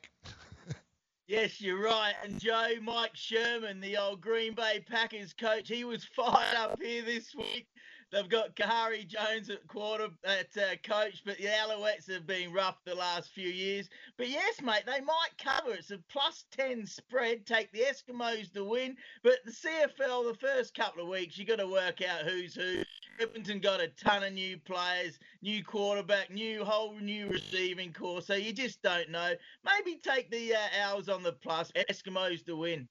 Yes, 1.28 1.60
you're 1.60 1.82
right. 1.82 2.14
And 2.24 2.40
Joe, 2.40 2.74
Mike 2.84 3.16
Sherman, 3.16 3.80
the 3.80 3.98
old 3.98 4.22
Green 4.22 4.54
Bay 4.54 4.86
Packers 4.88 5.34
coach, 5.34 5.68
he 5.68 5.84
was 5.84 6.06
fired 6.16 6.56
up 6.56 6.80
here 6.80 7.02
this 7.02 7.34
week. 7.36 7.68
They've 8.12 8.30
got 8.30 8.56
Khari 8.56 9.08
Jones 9.08 9.50
at 9.50 9.68
quarter 9.68 10.08
at 10.24 10.56
uh, 10.58 10.76
coach, 10.84 11.24
but 11.26 11.38
the 11.38 11.46
Alouettes 11.46 12.12
have 12.12 12.28
been 12.28 12.54
rough 12.54 12.78
the 12.86 12.96
last 12.96 13.32
few 13.32 13.50
years. 13.50 13.90
But 14.18 14.30
yes, 14.30 14.62
mate, 14.62 14.84
they 14.86 15.02
might 15.02 15.38
cover. 15.38 15.74
It's 15.74 15.92
a 15.92 15.98
plus 16.10 16.46
ten 16.52 16.86
spread. 16.86 17.46
Take 17.46 17.72
the 17.72 17.82
Eskimos 17.82 18.54
to 18.54 18.64
win. 18.64 18.96
But 19.24 19.40
the 19.44 19.52
CFL, 19.52 20.32
the 20.32 20.38
first 20.40 20.76
couple 20.76 21.04
of 21.04 21.10
weeks, 21.10 21.38
you 21.38 21.46
got 21.46 21.58
to 21.58 21.68
work 21.68 22.02
out 22.02 22.22
who's 22.22 22.56
who. 22.56 22.84
Edmonton 23.20 23.60
got 23.60 23.82
a 23.82 23.88
ton 23.88 24.24
of 24.24 24.34
new 24.34 24.58
players, 24.60 25.20
new 25.42 25.64
quarterback, 25.64 26.32
new 26.32 26.64
whole 26.64 26.96
new 27.00 27.28
receiving 27.28 27.92
core. 27.92 28.22
So 28.22 28.36
you 28.36 28.54
just 28.54 28.82
don't 28.82 29.10
know. 29.10 29.34
Maybe 29.64 30.00
take 30.02 30.30
the 30.30 30.54
uh, 30.54 30.84
hours 30.84 31.10
on 31.10 31.24
the 31.24 31.34
plus. 31.34 31.72
Eskimos 31.74 32.46
to 32.46 32.56
win. 32.56 32.88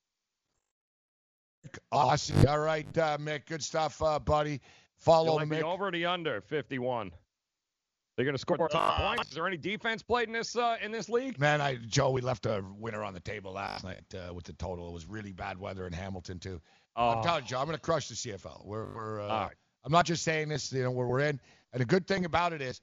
Awesome. 1.93 2.47
All 2.47 2.59
right, 2.59 2.87
uh, 2.99 3.17
Mick. 3.19 3.47
Good 3.47 3.63
stuff, 3.63 4.03
uh, 4.03 4.19
buddy. 4.19 4.61
Follow 5.05 5.33
You 5.33 5.37
like 5.39 5.49
Mick. 5.49 5.59
the 5.61 5.67
over 5.67 5.91
the 5.91 6.07
under 6.07 6.41
51. 6.41 7.11
They're 8.17 8.25
going 8.25 8.35
to 8.37 8.39
score 8.41 8.57
a 8.65 8.69
ton 8.69 8.81
of 8.93 9.17
points. 9.17 9.31
Is 9.31 9.35
there 9.35 9.47
any 9.47 9.57
defense 9.57 10.03
played 10.03 10.29
in 10.29 10.33
this 10.35 10.57
uh, 10.57 10.77
in 10.81 10.93
this 10.93 11.09
league? 11.09 11.39
Man, 11.41 11.61
I 11.61 11.77
Joe, 11.89 12.11
we 12.11 12.21
left 12.21 12.47
a 12.47 12.65
winner 12.79 13.03
on 13.03 13.13
the 13.13 13.19
table 13.21 13.53
last 13.53 13.83
night 13.85 14.05
uh, 14.15 14.33
with 14.33 14.45
the 14.45 14.53
total. 14.53 14.89
It 14.89 14.93
was 14.93 15.07
really 15.07 15.33
bad 15.33 15.59
weather 15.59 15.87
in 15.87 15.93
Hamilton 15.93 16.39
too. 16.39 16.61
I'm 16.97 17.19
Oh. 17.19 17.23
telling 17.25 17.43
you, 17.43 17.49
Joe, 17.49 17.59
I'm 17.59 17.67
going 17.67 17.77
to 17.77 17.81
crush 17.83 18.07
the 18.09 18.15
CFL. 18.15 18.65
We're, 18.65 18.87
we're 18.95 19.21
uh, 19.21 19.25
All 19.27 19.41
right. 19.47 19.55
I'm 19.85 19.91
not 19.91 20.07
just 20.07 20.23
saying 20.23 20.49
this. 20.49 20.73
You 20.73 20.85
know, 20.85 20.93
where 20.93 21.09
we're 21.09 21.21
in. 21.21 21.41
And 21.73 21.81
the 21.81 21.85
good 21.87 22.07
thing 22.07 22.25
about 22.25 22.53
it 22.53 22.63
is, 22.63 22.81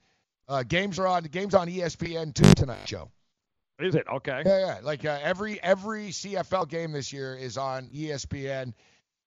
uh, 0.48 0.62
games 0.64 0.98
are 0.98 1.06
on. 1.06 1.22
The 1.22 1.30
games 1.30 1.54
on 1.54 1.66
ESPN 1.66 2.34
two 2.34 2.52
tonight, 2.52 2.84
Joe. 2.84 3.10
Is 3.78 3.94
it 3.94 4.06
okay? 4.12 4.42
Yeah, 4.44 4.58
yeah. 4.66 4.78
Like 4.82 5.04
uh, 5.06 5.18
every 5.22 5.60
every 5.62 6.08
CFL 6.10 6.68
game 6.68 6.92
this 6.92 7.10
year 7.10 7.34
is 7.36 7.56
on 7.56 7.86
ESPN 7.88 8.74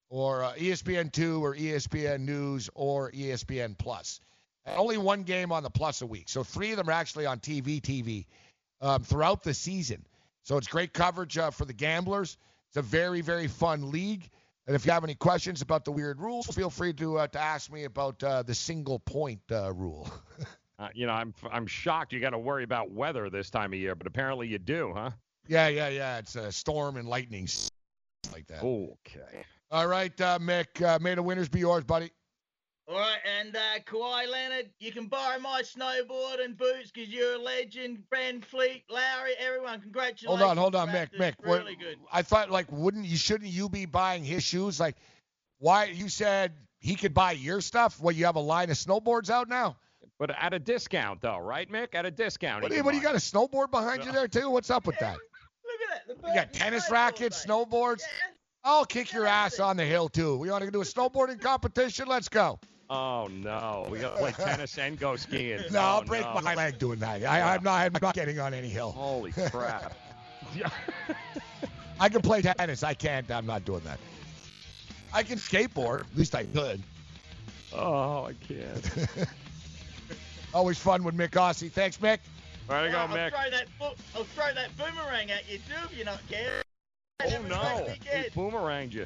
or 0.10 0.44
uh, 0.44 0.54
ESPN 0.54 1.12
two 1.12 1.44
or 1.44 1.56
ESPN 1.56 2.22
News 2.22 2.70
or 2.74 3.12
ESPN 3.12 3.78
Plus. 3.78 4.20
Only 4.68 4.98
one 4.98 5.24
game 5.24 5.52
on 5.52 5.62
the 5.64 5.70
Plus 5.70 6.02
a 6.02 6.06
week, 6.06 6.28
so 6.28 6.44
three 6.44 6.72
of 6.72 6.78
them 6.78 6.90
are 6.90 6.94
actually 6.94 7.28
on 7.28 7.40
TV 7.40 7.82
TV 7.82 8.26
um, 8.82 9.04
throughout 9.04 9.44
the 9.44 9.54
season. 9.54 10.06
So 10.44 10.58
it's 10.58 10.68
great 10.68 10.94
coverage 10.94 11.38
uh, 11.38 11.52
for 11.52 11.66
the 11.66 11.74
gamblers. 11.74 12.38
It's 12.70 12.78
a 12.78 12.82
very 12.82 13.22
very 13.22 13.48
fun 13.48 13.92
league. 13.92 14.30
And 14.68 14.76
if 14.76 14.86
you 14.86 14.92
have 14.92 15.04
any 15.04 15.14
questions 15.14 15.62
about 15.62 15.86
the 15.86 15.92
weird 15.92 16.20
rules, 16.20 16.48
feel 16.48 16.72
free 16.72 16.94
to 16.94 17.20
uh, 17.20 17.28
to 17.28 17.40
ask 17.40 17.72
me 17.72 17.84
about 17.84 18.24
uh, 18.24 18.42
the 18.42 18.56
single 18.56 19.00
point 19.00 19.42
uh, 19.52 19.74
rule. 19.74 20.10
Uh, 20.78 20.90
you 20.94 21.08
know, 21.08 21.14
I'm 21.14 21.34
I'm 21.50 21.68
shocked 21.68 22.12
you 22.12 22.20
got 22.20 22.32
to 22.32 22.38
worry 22.38 22.66
about 22.66 22.92
weather 22.92 23.30
this 23.30 23.50
time 23.50 23.72
of 23.72 23.80
year, 23.80 23.96
but 23.96 24.08
apparently 24.08 24.50
you 24.50 24.60
do, 24.60 24.92
huh? 24.94 25.12
yeah, 25.48 25.70
yeah, 25.70 25.88
yeah. 25.88 26.18
It's 26.18 26.36
a 26.36 26.52
storm 26.52 26.98
and 26.98 27.08
lightning 27.08 27.48
like 28.34 28.46
that. 28.48 28.62
Okay. 28.62 29.46
All 29.72 29.88
right, 29.88 30.20
uh, 30.22 30.40
Mick. 30.40 30.82
Uh, 30.82 31.00
may 31.02 31.16
the 31.16 31.24
winners 31.24 31.50
be 31.50 31.60
yours, 31.60 31.84
buddy. 31.84 32.12
All 32.88 32.98
right, 33.00 33.18
and 33.40 33.56
uh, 33.56 33.60
Kawhi 33.88 34.30
Leonard, 34.30 34.70
you 34.80 34.92
can 34.92 35.08
borrow 35.08 35.40
my 35.40 35.64
snowboard 35.64 36.44
and 36.44 36.56
boots 36.56 36.92
because 36.92 37.10
you're 37.10 37.34
a 37.34 37.40
legend. 37.40 38.04
VanVleet, 38.14 38.84
Lowry, 38.92 39.32
everyone, 39.40 39.82
congratulations. 39.82 40.28
Hold 40.28 40.42
on, 40.42 40.56
hold 40.58 40.76
on, 40.76 40.90
Mick. 40.90 41.10
Raptors, 41.14 41.20
Mick, 41.20 41.34
what- 41.44 41.60
Really 41.62 41.76
good. 41.76 41.98
I 42.12 42.22
thought 42.22 42.52
like, 42.52 42.72
wouldn't 42.72 43.06
you? 43.06 43.18
Shouldn't 43.18 43.50
you 43.50 43.70
be 43.70 43.86
buying 43.86 44.24
his 44.24 44.44
shoes? 44.44 44.80
Like, 44.80 44.98
why? 45.58 45.86
You 45.86 46.10
said 46.10 46.54
he 46.80 46.94
could 46.96 47.16
buy 47.16 47.32
your 47.32 47.60
stuff. 47.60 48.00
Well, 48.00 48.14
You 48.16 48.26
have 48.26 48.36
a 48.36 48.40
line 48.42 48.70
of 48.70 48.78
snowboards 48.78 49.32
out 49.32 49.50
now? 49.50 49.78
But 50.20 50.30
at 50.40 50.54
a 50.54 50.60
discount, 50.60 51.22
though, 51.22 51.40
right, 51.40 51.70
Mick? 51.70 51.96
At 51.96 52.06
a 52.06 52.12
discount. 52.12 52.62
What, 52.62 52.70
do 52.70 52.78
you, 52.78 52.84
what 52.84 52.92
do 52.92 52.98
you 52.98 53.04
got 53.04 53.16
a 53.16 53.18
snowboard 53.18 53.72
behind 53.72 54.06
you 54.06 54.12
there 54.12 54.28
too? 54.28 54.50
What's 54.52 54.70
up 54.70 54.86
with 54.86 54.98
that? 55.00 55.18
Look 55.66 55.82
at 55.92 56.08
that. 56.08 56.22
The 56.22 56.28
You 56.30 56.36
got 56.36 56.54
tennis 56.54 56.92
rackets, 56.92 57.44
snowboards. 57.46 58.04
I'll 58.66 58.84
kick 58.84 59.14
your 59.14 59.28
ass 59.28 59.60
on 59.60 59.78
the 59.78 59.86
hill 59.86 60.10
too. 60.10 60.38
We 60.38 60.50
want 60.50 60.64
to 60.64 60.72
do 60.72 60.82
a 60.82 60.86
snowboarding 60.86 61.40
competition? 61.40 62.08
Let's 62.08 62.28
go. 62.28 62.60
Oh 62.90 63.28
no, 63.32 63.88
we 63.90 64.00
got 64.00 64.14
to 64.14 64.18
play 64.18 64.32
tennis 64.32 64.78
and 64.80 65.00
go 65.00 65.16
skiing. 65.16 65.62
No, 65.72 65.80
oh, 65.80 65.84
I'll 65.84 66.04
break 66.04 66.22
no. 66.22 66.42
my 66.42 66.56
leg 66.56 66.80
doing 66.80 67.00
that. 67.00 67.24
I, 67.24 67.56
I'm 67.56 67.64
not. 67.64 67.82
I'm 67.82 67.94
not 68.02 68.16
getting 68.16 68.40
on 68.40 68.54
any 68.54 68.70
hill. 68.70 68.92
Holy 68.92 69.32
crap. 69.52 69.96
I 72.00 72.10
can 72.10 72.22
play 72.22 72.42
tennis. 72.42 72.82
I 72.84 72.96
can't. 72.96 73.30
I'm 73.30 73.46
not 73.46 73.66
doing 73.66 73.82
that. 73.82 74.00
I 75.14 75.22
can 75.22 75.38
skateboard. 75.38 76.02
At 76.02 76.18
least 76.18 76.36
I 76.36 76.46
could. 76.46 76.82
Oh, 77.74 78.26
I 78.26 78.34
can't. 78.34 79.08
Always 80.54 80.78
fun 80.78 81.04
with 81.04 81.16
Mick 81.16 81.32
Ossie. 81.32 81.72
Thanks, 81.72 81.98
Mick. 81.98 82.20
There 82.68 82.86
you 82.86 82.92
go, 82.92 83.00
I'll 83.00 83.08
Mick. 83.10 83.30
Throw 83.30 83.50
that, 83.52 83.68
I'll 84.16 84.24
throw 84.24 84.54
that 84.54 84.76
boomerang 84.78 85.30
at 85.32 85.50
you 85.50 85.58
too 85.60 85.86
if 85.86 85.96
you're 85.96 86.06
not 86.06 86.22
careful. 86.30 86.66
Oh 87.24 87.42
no, 87.48 87.88
he 88.02 88.30
boomeranged 88.30 88.94
you. 88.94 89.06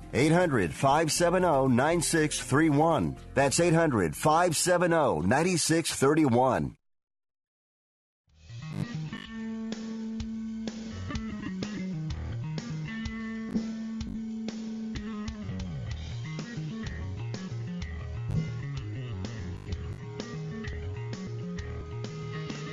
800 0.13 0.73
570 0.73 1.73
9631. 1.73 3.15
That's 3.33 3.59
800 3.59 4.15
570 4.15 5.27
9631. 5.27 6.75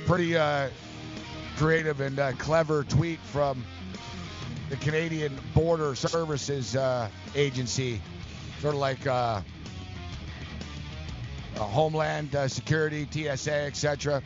Pretty 0.05 0.35
uh, 0.35 0.69
creative 1.55 2.01
and 2.01 2.17
uh, 2.17 2.31
clever 2.33 2.83
tweet 2.83 3.19
from 3.19 3.63
the 4.69 4.77
Canadian 4.77 5.37
Border 5.53 5.95
Services 5.95 6.75
uh, 6.75 7.09
Agency, 7.35 7.99
sort 8.61 8.75
of 8.75 8.79
like 8.79 9.05
uh, 9.07 9.41
uh, 11.55 11.59
Homeland 11.59 12.35
uh, 12.35 12.47
Security, 12.47 13.07
TSA, 13.09 13.51
etc. 13.51 14.21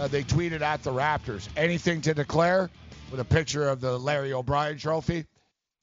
Uh, 0.00 0.08
they 0.08 0.24
tweeted 0.24 0.60
at 0.60 0.82
the 0.82 0.90
Raptors, 0.90 1.48
anything 1.56 2.00
to 2.02 2.14
declare, 2.14 2.68
with 3.10 3.20
a 3.20 3.24
picture 3.24 3.68
of 3.68 3.80
the 3.80 3.98
Larry 3.98 4.32
O'Brien 4.32 4.76
Trophy. 4.76 5.24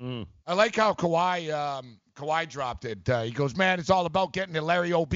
Mm. 0.02 0.28
I 0.46 0.54
like 0.54 0.76
how 0.76 0.94
Kawhi 0.94 1.52
um, 1.54 1.98
Kawhi 2.16 2.48
dropped 2.50 2.86
it. 2.86 3.10
Uh, 3.10 3.24
he 3.24 3.32
goes, 3.32 3.56
"Man, 3.56 3.80
it's 3.80 3.90
all 3.90 4.06
about 4.06 4.34
getting 4.34 4.54
the 4.54 4.62
Larry 4.62 4.92
Ob." 4.94 5.16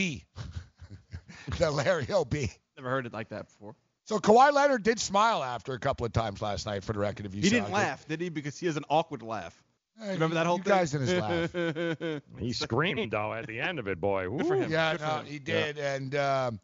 the 1.58 1.72
Larry 1.72 2.12
Ob. 2.12 2.34
Never 2.78 2.90
heard 2.90 3.06
it 3.06 3.14
like 3.14 3.30
that 3.30 3.48
before. 3.48 3.76
So 4.10 4.18
Kawhi 4.18 4.52
Leonard 4.52 4.82
did 4.82 5.00
smile 5.00 5.44
after 5.44 5.74
a 5.74 5.80
couple 5.80 6.04
of 6.04 6.12
times 6.12 6.42
last 6.42 6.66
night, 6.66 6.84
for 6.84 6.94
the 6.94 7.00
record. 7.00 7.28
If 7.28 7.36
you 7.36 7.44
saw. 7.44 7.46
He 7.46 7.50
saw 7.50 7.56
didn't 7.58 7.70
it. 7.70 7.74
laugh, 7.76 8.08
did 8.08 8.22
he? 8.22 8.30
Because 8.30 8.58
he 8.58 8.66
has 8.66 8.76
an 8.76 8.84
awkward 8.90 9.22
laugh. 9.22 9.62
Hey, 10.02 10.14
Remember 10.14 10.34
that 10.34 10.48
whole 10.48 10.58
you 10.58 10.64
thing? 10.64 10.74
guys 10.74 10.96
in 10.96 11.02
his 11.02 11.14
laugh. 11.14 12.22
He 12.40 12.52
screamed 12.52 13.12
though 13.12 13.36
at 13.36 13.46
the 13.46 13.60
end 13.60 13.78
of 13.78 13.88
it, 13.88 14.02
boy. 14.02 14.28
Woo. 14.28 14.66
Yeah, 14.68 14.98
no, 15.00 15.22
he 15.28 15.38
did. 15.38 15.78
And 15.78 16.16
um, 16.16 16.60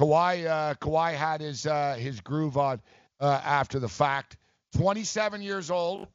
Kawhi, 0.00 0.44
uh, 0.48 0.74
Kawhi 0.80 1.14
had 1.14 1.40
his 1.40 1.64
uh, 1.64 1.94
his 1.96 2.20
groove 2.20 2.56
on 2.58 2.80
uh, 3.20 3.40
after 3.44 3.78
the 3.78 3.88
fact. 3.88 4.36
27 4.76 5.42
years 5.42 5.70
old, 5.70 6.08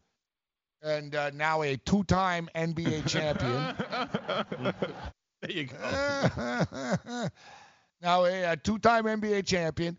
and 0.81 1.15
uh, 1.15 1.29
now 1.33 1.61
a 1.61 1.77
two-time 1.77 2.49
NBA 2.53 3.07
champion. 3.07 4.73
there 5.41 5.51
you 5.51 5.67
go. 5.67 5.77
now 8.01 8.25
a, 8.25 8.43
a 8.51 8.57
two-time 8.57 9.05
NBA 9.05 9.45
champion 9.45 9.97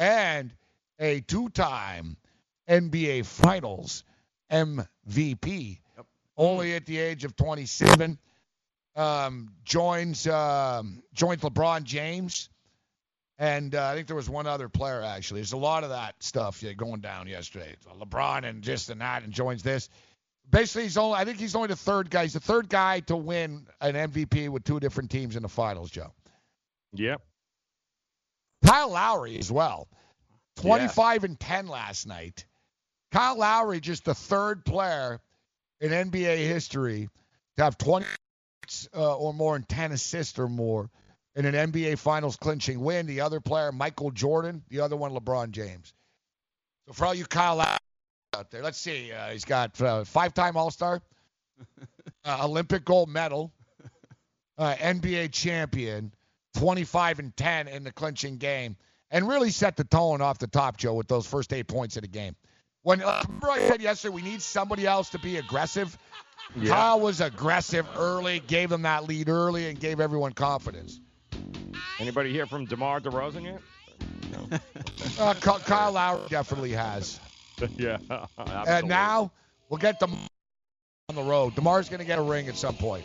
and 0.00 0.52
a 0.98 1.20
two-time 1.20 2.16
NBA 2.68 3.26
Finals 3.26 4.02
MVP. 4.50 5.78
Only 6.36 6.74
at 6.74 6.86
the 6.86 6.98
age 6.98 7.24
of 7.24 7.36
27, 7.36 8.18
um, 8.96 9.52
joins 9.62 10.26
um, 10.26 11.02
joins 11.12 11.42
LeBron 11.42 11.84
James, 11.84 12.48
and 13.38 13.74
uh, 13.74 13.88
I 13.88 13.94
think 13.94 14.06
there 14.06 14.16
was 14.16 14.30
one 14.30 14.46
other 14.46 14.70
player 14.70 15.02
actually. 15.02 15.40
There's 15.40 15.52
a 15.52 15.58
lot 15.58 15.84
of 15.84 15.90
that 15.90 16.14
stuff 16.20 16.62
yeah, 16.62 16.72
going 16.72 17.02
down 17.02 17.28
yesterday. 17.28 17.76
LeBron 18.00 18.44
and 18.44 18.62
just 18.62 18.88
and 18.88 19.02
that, 19.02 19.22
and 19.22 19.34
joins 19.34 19.62
this. 19.62 19.90
Basically, 20.50 20.84
he's 20.84 20.96
only 20.96 21.18
I 21.18 21.26
think 21.26 21.38
he's 21.38 21.54
only 21.54 21.68
the 21.68 21.76
third 21.76 22.08
guy. 22.08 22.22
He's 22.22 22.32
the 22.32 22.40
third 22.40 22.70
guy 22.70 23.00
to 23.00 23.16
win 23.16 23.66
an 23.82 23.94
MVP 23.94 24.48
with 24.48 24.64
two 24.64 24.80
different 24.80 25.10
teams 25.10 25.36
in 25.36 25.42
the 25.42 25.48
finals, 25.48 25.90
Joe. 25.90 26.10
Yep. 26.94 27.20
Kyle 28.64 28.90
Lowry 28.90 29.38
as 29.38 29.50
well. 29.50 29.88
25 30.56 31.24
and 31.24 31.40
10 31.40 31.68
last 31.68 32.06
night. 32.06 32.44
Kyle 33.12 33.38
Lowry, 33.38 33.80
just 33.80 34.04
the 34.04 34.14
third 34.14 34.64
player 34.64 35.20
in 35.80 35.90
NBA 35.90 36.36
history 36.36 37.08
to 37.56 37.64
have 37.64 37.78
20 37.78 38.06
uh, 38.94 39.16
or 39.16 39.34
more 39.34 39.56
and 39.56 39.68
10 39.68 39.92
assists 39.92 40.38
or 40.38 40.48
more 40.48 40.90
in 41.34 41.44
an 41.44 41.72
NBA 41.72 41.98
Finals 41.98 42.36
clinching 42.36 42.80
win. 42.80 43.06
The 43.06 43.20
other 43.22 43.40
player, 43.40 43.72
Michael 43.72 44.10
Jordan. 44.10 44.62
The 44.68 44.80
other 44.80 44.96
one, 44.96 45.12
LeBron 45.12 45.50
James. 45.50 45.92
So 46.86 46.92
for 46.92 47.06
all 47.06 47.14
you 47.14 47.24
Kyle 47.24 47.56
Lowry 47.56 47.78
out 48.36 48.50
there, 48.50 48.62
let's 48.62 48.78
see. 48.78 49.12
Uh, 49.12 49.30
he's 49.30 49.44
got 49.44 49.80
uh, 49.80 50.04
five-time 50.04 50.56
All-Star, 50.56 51.00
uh, 52.24 52.40
Olympic 52.44 52.84
gold 52.84 53.08
medal, 53.08 53.52
uh, 54.58 54.74
NBA 54.74 55.32
champion, 55.32 56.12
25 56.60 57.20
and 57.20 57.36
10 57.38 57.68
in 57.68 57.84
the 57.84 57.92
clinching 57.92 58.36
game, 58.36 58.76
and 59.10 59.26
really 59.26 59.50
set 59.50 59.76
the 59.76 59.84
tone 59.84 60.20
off 60.20 60.38
the 60.38 60.46
top, 60.46 60.76
Joe, 60.76 60.92
with 60.92 61.08
those 61.08 61.26
first 61.26 61.54
eight 61.54 61.66
points 61.66 61.96
of 61.96 62.02
the 62.02 62.08
game. 62.08 62.36
When 62.82 63.02
uh, 63.02 63.22
remember 63.26 63.50
I 63.50 63.60
said 63.60 63.80
yesterday 63.80 64.14
we 64.14 64.20
need 64.20 64.42
somebody 64.42 64.86
else 64.86 65.08
to 65.10 65.18
be 65.18 65.38
aggressive. 65.38 65.96
Yeah. 66.54 66.74
Kyle 66.74 67.00
was 67.00 67.22
aggressive 67.22 67.86
early, 67.96 68.40
gave 68.40 68.68
them 68.68 68.82
that 68.82 69.04
lead 69.08 69.30
early, 69.30 69.70
and 69.70 69.80
gave 69.80 70.00
everyone 70.00 70.32
confidence. 70.32 71.00
Anybody 71.98 72.30
hear 72.30 72.46
from 72.46 72.66
DeMar 72.66 73.00
DeRozan 73.00 73.44
yet? 73.44 74.60
Uh, 75.18 75.34
Ky- 75.34 75.64
Kyle 75.64 75.92
Lowry 75.92 76.22
definitely 76.28 76.72
has. 76.72 77.20
yeah. 77.76 77.98
And 78.38 78.88
now 78.88 79.32
we'll 79.68 79.78
get 79.78 79.98
them 79.98 80.12
on 81.08 81.14
the 81.14 81.22
road. 81.22 81.54
Demar's 81.54 81.88
going 81.88 82.00
to 82.00 82.06
get 82.06 82.18
a 82.18 82.22
ring 82.22 82.48
at 82.48 82.56
some 82.56 82.74
point. 82.74 83.04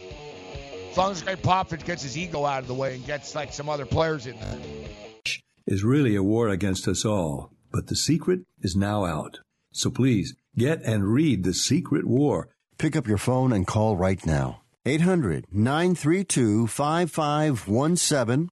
As 0.96 0.98
long 0.98 1.12
as 1.12 1.24
Gregg 1.24 1.41
Popovich 1.41 1.84
gets 1.84 2.04
his 2.04 2.18
ego 2.18 2.46
out 2.46 2.62
of 2.62 2.70
the 2.70 2.74
way 2.74 2.96
and 2.96 3.06
gets 3.06 3.36
like 3.36 3.52
some 3.52 3.68
other 3.68 3.86
players 3.86 4.28
in 4.28 4.39
there. 4.39 4.58
Is 5.68 5.84
really 5.84 6.16
a 6.16 6.24
war 6.24 6.48
against 6.48 6.88
us 6.88 7.04
all. 7.04 7.52
But 7.70 7.88
the 7.88 7.98
secret 7.98 8.43
is 8.62 8.78
now 8.78 9.04
out. 9.04 9.39
So 9.74 9.89
please 9.89 10.36
get 10.58 10.82
and 10.84 11.06
read 11.06 11.43
The 11.43 11.54
Secret 11.54 12.08
War. 12.08 12.48
Pick 12.78 12.96
up 12.96 13.08
your 13.08 13.18
phone 13.18 13.52
and 13.52 13.68
call 13.68 13.98
right 13.98 14.26
now. 14.26 14.62
800 14.86 15.48
932 15.52 16.68
5517. 16.68 18.48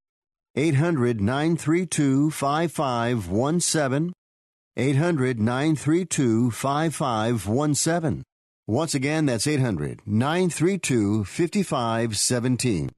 800 0.54 1.22
932 1.22 2.30
5517. 2.30 4.12
800 4.76 5.40
932 5.40 6.52
5517. 6.52 8.24
Once 8.68 8.96
again, 8.96 9.26
that's 9.26 9.46
800 9.46 10.02
932 10.06 11.26
5517. 11.26 12.90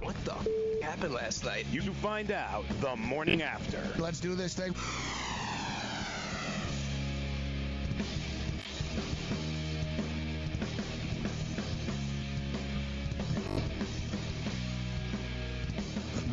What 0.00 0.16
the 0.24 0.34
f- 0.34 0.46
happened 0.82 1.14
last 1.14 1.44
night? 1.44 1.66
You 1.70 1.80
find 1.94 2.30
out 2.30 2.64
the 2.80 2.94
morning 2.96 3.42
after. 3.42 3.80
Let's 4.00 4.20
do 4.20 4.34
this 4.34 4.54
thing. 4.54 4.74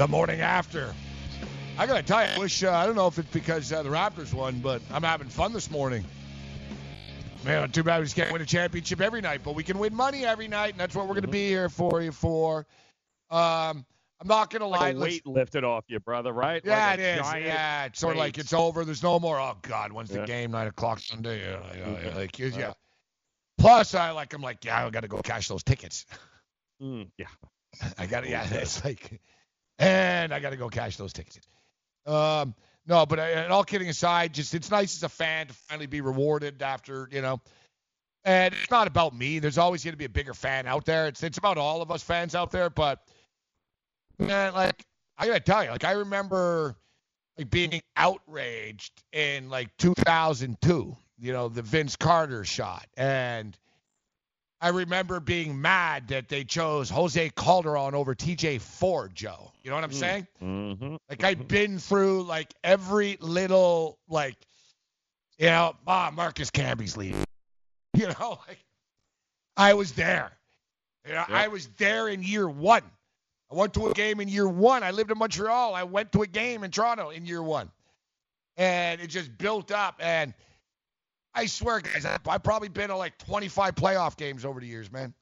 The 0.02 0.08
morning 0.08 0.42
after. 0.42 0.96
I 1.78 1.86
gotta 1.86 2.02
tell 2.02 2.26
you, 2.26 2.32
I 2.36 2.40
wish 2.40 2.64
uh, 2.64 2.72
I 2.72 2.88
don't 2.88 2.96
know 2.96 3.06
if 3.06 3.20
it's 3.20 3.30
because 3.30 3.72
uh, 3.72 3.84
the 3.84 3.90
Raptors 3.90 4.34
won, 4.34 4.58
but 4.60 4.82
I'm 4.92 5.04
having 5.04 5.28
fun 5.28 5.54
this 5.54 5.70
morning. 5.70 6.04
Man, 7.46 7.70
too 7.70 7.84
bad 7.84 8.00
we 8.00 8.06
just 8.06 8.16
can't 8.16 8.32
win 8.34 8.42
a 8.42 8.46
championship 8.48 9.00
every 9.00 9.22
night, 9.22 9.42
but 9.44 9.54
we 9.54 9.64
can 9.64 9.78
win 9.78 9.94
money 9.94 10.26
every 10.26 10.48
night, 10.48 10.72
and 10.72 10.80
that's 10.80 10.96
what 10.96 11.08
we're 11.08 11.14
gonna 11.14 11.28
be 11.28 11.48
here 11.48 11.70
for 11.70 12.02
you 12.02 12.12
for. 12.12 12.66
Um, 13.30 13.86
I'm 14.20 14.28
not 14.28 14.50
gonna 14.50 14.66
lie. 14.66 14.80
Like 14.80 14.96
a 14.96 14.98
let's- 14.98 15.12
weight 15.14 15.28
lifted 15.28 15.64
off 15.64 15.84
you, 15.88 16.00
brother, 16.00 16.34
right? 16.34 16.64
yeah, 16.66 16.90
Like 16.90 17.00
it 17.00 17.20
is. 17.20 17.34
Yeah, 17.46 17.86
it's 17.86 18.00
sort 18.00 18.14
of 18.16 18.20
like 18.20 18.40
it's 18.40 18.54
over. 18.54 18.84
There's 18.84 19.04
no 19.04 19.20
more. 19.20 19.40
Oh 19.40 19.56
God, 19.62 19.92
when's 19.92 20.10
the 20.10 20.22
Yeah. 20.22 20.26
game? 20.26 20.50
Nine 20.50 20.66
o'clock 20.66 20.98
Sunday. 20.98 21.42
Yeah, 21.42 21.60
yeah, 21.78 22.04
yeah. 22.06 22.16
Like, 22.16 22.40
yeah. 22.40 22.48
Yeah. 22.58 22.74
Plus, 23.60 23.94
I 23.94 24.10
like. 24.12 24.34
I'm 24.34 24.42
like, 24.42 24.66
yeah, 24.66 24.84
I 24.84 24.90
got 24.90 25.02
to 25.02 25.08
go 25.08 25.22
cash 25.22 25.48
those 25.48 25.62
tickets. 25.64 26.08
Mm, 26.82 27.12
yeah. 27.20 27.28
I 28.00 28.08
got 28.08 28.24
to. 28.24 28.30
Yeah, 28.32 28.48
it's 28.52 28.84
like, 28.84 29.22
and 29.82 30.34
I 30.34 30.40
got 30.40 30.52
to 30.52 30.58
go 30.58 30.70
cash 30.70 30.96
those 30.96 31.12
tickets. 31.12 31.40
Um, 32.06 32.56
no, 32.88 33.06
but 33.06 33.20
uh, 33.20 33.48
all 33.50 33.64
kidding 33.64 33.90
aside, 33.90 34.34
just 34.34 34.54
it's 34.54 34.72
nice 34.72 34.96
as 34.96 35.04
a 35.04 35.10
fan 35.10 35.48
to 35.48 35.54
finally 35.54 35.88
be 35.88 36.02
rewarded 36.02 36.62
after 36.62 37.10
you 37.12 37.22
know. 37.22 37.42
And 38.24 38.54
it's 38.54 38.70
not 38.70 38.86
about 38.86 39.16
me. 39.16 39.40
There's 39.40 39.58
always 39.58 39.84
going 39.84 39.94
to 39.94 39.98
be 39.98 40.06
a 40.06 40.10
bigger 40.10 40.36
fan 40.36 40.68
out 40.68 40.86
there. 40.86 41.08
It's 41.08 41.24
it's 41.24 41.38
about 41.38 41.58
all 41.58 41.82
of 41.82 41.92
us 41.92 42.04
fans 42.04 42.36
out 42.36 42.52
there. 42.52 42.70
But 42.70 43.00
man, 44.20 44.54
like 44.54 44.84
I 45.18 45.28
gotta 45.28 45.40
tell 45.40 45.64
you, 45.64 45.72
like 45.72 45.84
I 45.84 45.92
remember 45.92 46.76
like 47.38 47.50
being 47.50 47.82
outraged 47.98 49.04
in 49.12 49.50
like 49.50 49.76
2002. 49.78 50.98
You 51.20 51.34
know, 51.34 51.50
the 51.50 51.62
Vince 51.62 51.96
Carter 51.96 52.44
shot, 52.44 52.86
and 52.98 53.56
I 54.62 54.70
remember 54.70 55.20
being 55.20 55.60
mad 55.60 56.10
that 56.10 56.30
they 56.30 56.44
chose 56.44 56.90
Jose 56.90 57.32
Calderon 57.36 57.96
over 57.96 58.14
T.J. 58.14 58.60
Ford. 58.60 59.16
Joe, 59.16 59.52
you 59.64 59.72
know 59.72 59.76
what 59.76 59.84
I'm 59.84 59.92
saying? 59.92 60.28
Mm-hmm. 60.42 60.96
Like 61.10 61.24
I've 61.24 61.48
been 61.48 61.80
through 61.80 62.24
like 62.24 62.54
every 62.64 63.18
little 63.20 63.98
like, 64.08 64.36
you 65.40 65.48
know, 65.48 65.76
ah, 65.88 66.12
Marcus 66.14 66.50
Camby's 66.52 66.96
leaving. 66.96 67.24
You 67.94 68.08
know, 68.08 68.40
like 68.48 68.64
I 69.58 69.74
was 69.74 69.92
there. 69.92 70.32
You 71.06 71.14
know, 71.14 71.26
I 71.28 71.50
was 71.50 71.68
there 71.78 72.08
in 72.08 72.24
year 72.24 72.48
one. 72.48 72.84
I 73.52 73.56
went 73.56 73.74
to 73.74 73.88
a 73.88 73.94
game 73.94 74.22
in 74.22 74.30
year 74.30 74.48
one. 74.48 74.82
I 74.82 74.92
lived 74.92 75.12
in 75.12 75.18
Montreal. 75.18 75.76
I 75.76 75.84
went 75.84 76.14
to 76.14 76.22
a 76.22 76.28
game 76.28 76.64
in 76.64 76.72
Toronto 76.72 77.10
in 77.10 77.26
year 77.26 77.44
one, 77.44 77.70
and 78.56 79.02
it 79.02 79.08
just 79.08 79.38
built 79.38 79.74
up. 79.74 79.96
And 80.00 80.34
I 81.34 81.46
swear, 81.46 81.80
guys, 81.80 82.06
I've 82.06 82.44
probably 82.44 82.70
been 82.70 82.90
to 82.90 82.98
like 82.98 83.18
25 83.20 83.76
playoff 83.76 84.18
games 84.18 84.44
over 84.44 84.60
the 84.60 84.68
years, 84.68 84.92
man. 84.92 85.14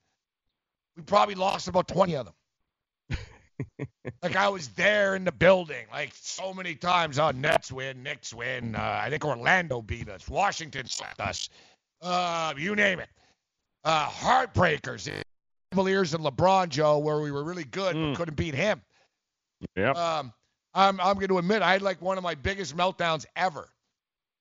We 0.97 1.03
probably 1.03 1.35
lost 1.35 1.67
about 1.67 1.87
20 1.87 2.15
of 2.15 2.25
them. 2.25 3.87
like 4.23 4.35
I 4.35 4.49
was 4.49 4.69
there 4.69 5.15
in 5.15 5.23
the 5.23 5.31
building, 5.31 5.85
like 5.91 6.11
so 6.15 6.53
many 6.53 6.75
times. 6.75 7.19
Oh, 7.19 7.31
Nets 7.31 7.71
win, 7.71 8.01
Knicks 8.01 8.33
win. 8.33 8.75
Uh, 8.75 9.01
I 9.03 9.09
think 9.09 9.23
Orlando 9.23 9.81
beat 9.81 10.09
us. 10.09 10.27
Washington 10.27 10.87
swept 10.87 11.19
us. 11.19 11.49
Uh, 12.01 12.53
you 12.57 12.75
name 12.75 12.99
it. 12.99 13.09
Uh, 13.83 14.07
heartbreakers. 14.07 15.09
Cavaliers 15.71 16.13
and 16.13 16.23
LeBron, 16.23 16.69
Joe, 16.69 16.97
where 16.97 17.19
we 17.19 17.31
were 17.31 17.43
really 17.43 17.63
good 17.63 17.93
but 17.93 18.15
couldn't 18.17 18.35
beat 18.35 18.55
him. 18.55 18.81
Yep. 19.75 19.95
Um, 19.95 20.33
I'm 20.73 20.99
I'm 20.99 21.15
going 21.15 21.29
to 21.29 21.37
admit 21.37 21.61
I 21.61 21.73
had 21.73 21.81
like 21.81 22.01
one 22.01 22.17
of 22.17 22.23
my 22.23 22.35
biggest 22.35 22.75
meltdowns 22.75 23.25
ever, 23.35 23.69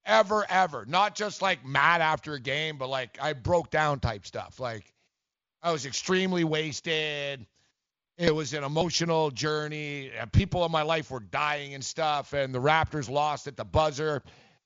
ever, 0.09 0.45
ever. 0.49 0.85
Not 0.87 1.15
just 1.15 1.43
like 1.43 1.65
mad 1.65 2.01
after 2.01 2.35
a 2.35 2.41
game, 2.41 2.79
but 2.79 2.89
like 2.89 3.19
I 3.21 3.35
broke 3.35 3.71
down 3.71 4.01
type 4.01 4.27
stuff. 4.27 4.59
Like 4.59 4.93
I 5.63 5.71
was 5.71 5.87
extremely 5.87 6.43
wasted. 6.43 7.47
It 8.17 8.35
was 8.35 8.53
an 8.53 8.65
emotional 8.65 9.31
journey. 9.31 10.11
Uh, 10.21 10.27
people 10.27 10.65
in 10.65 10.73
my 10.73 10.83
life 10.83 11.11
were 11.13 11.21
dying 11.21 11.75
and 11.75 11.85
stuff, 11.85 12.33
and 12.33 12.53
the 12.53 12.61
Raptors 12.61 13.09
lost 13.09 13.47
at 13.47 13.57
the 13.57 13.65
buzzer 13.65 14.25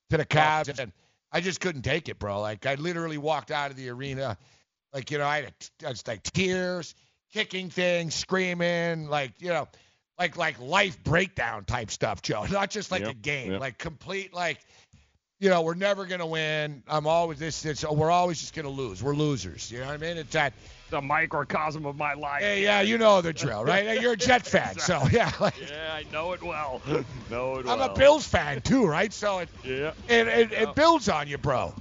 to 0.09 0.17
the 0.17 0.25
Cavs, 0.25 0.79
and 0.79 0.91
I 1.31 1.43
just 1.43 1.61
couldn't 1.61 1.83
take 1.83 2.09
it, 2.09 2.19
bro. 2.19 2.41
Like 2.41 2.65
I 2.65 2.77
literally 2.77 3.19
walked 3.19 3.51
out 3.51 3.71
of 3.71 3.77
the 3.77 3.91
arena, 3.91 4.39
like 4.95 5.11
you 5.11 5.19
know, 5.19 5.27
I 5.27 5.43
had 5.43 5.55
I 5.85 5.91
was 5.91 6.07
like 6.07 6.23
tears, 6.23 6.95
kicking 7.33 7.69
things, 7.69 8.15
screaming, 8.15 9.09
like 9.09 9.33
you 9.39 9.49
know, 9.49 9.69
like 10.19 10.37
like 10.37 10.61
life 10.61 11.03
breakdown 11.05 11.65
type 11.65 11.91
stuff, 11.91 12.23
Joe. 12.23 12.45
Not 12.51 12.71
just 12.71 12.91
like 12.91 13.07
a 13.07 13.15
game, 13.15 13.53
yep. 13.53 13.61
like 13.61 13.79
complete 13.79 14.33
like. 14.33 14.61
You 15.43 15.49
know, 15.49 15.63
we're 15.63 15.75
never 15.75 16.07
gonna 16.07 16.25
win. 16.25 16.85
I'm 16.87 17.05
always 17.09 17.41
this. 17.41 17.65
It's 17.65 17.83
oh, 17.83 17.93
we're 17.93 18.13
always 18.13 18.39
just 18.39 18.55
gonna 18.55 18.69
lose. 18.69 19.03
We're 19.03 19.17
losers. 19.17 19.73
You 19.73 19.81
know 19.81 19.87
what 19.87 19.95
I 19.95 19.97
mean? 19.97 20.17
It's 20.17 20.35
that. 20.35 20.53
The 20.91 21.03
microcosm 21.03 21.85
of 21.85 21.97
my 21.97 22.15
life. 22.15 22.43
Hey, 22.43 22.63
yeah, 22.63 22.81
you 22.81 22.97
know 22.97 23.21
the 23.23 23.33
drill, 23.33 23.65
right? 23.65 24.01
You're 24.01 24.13
a 24.13 24.17
Jet 24.17 24.47
fan, 24.47 24.79
so 24.79 25.03
yeah. 25.11 25.33
Like, 25.41 25.55
Yeah, 25.69 25.95
I 25.95 26.05
know 26.13 26.33
it 26.33 26.45
well. 26.45 26.81
know 27.29 27.57
it 27.57 27.67
I'm 27.67 27.81
well. 27.81 27.93
a 27.93 27.99
Bills 27.99 28.25
fan 28.25 28.61
too, 28.63 28.87
right? 28.87 29.13
So 29.13 29.41
it 29.41 29.49
Yeah. 29.65 29.95
it, 30.07 30.29
it, 30.29 30.53
it 30.53 30.75
builds 30.77 31.09
on 31.09 31.27
you, 31.27 31.39
bro. 31.39 31.75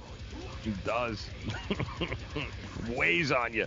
It 0.64 0.82
does. 0.82 1.30
Weighs 2.88 3.30
on 3.30 3.54
you. 3.54 3.66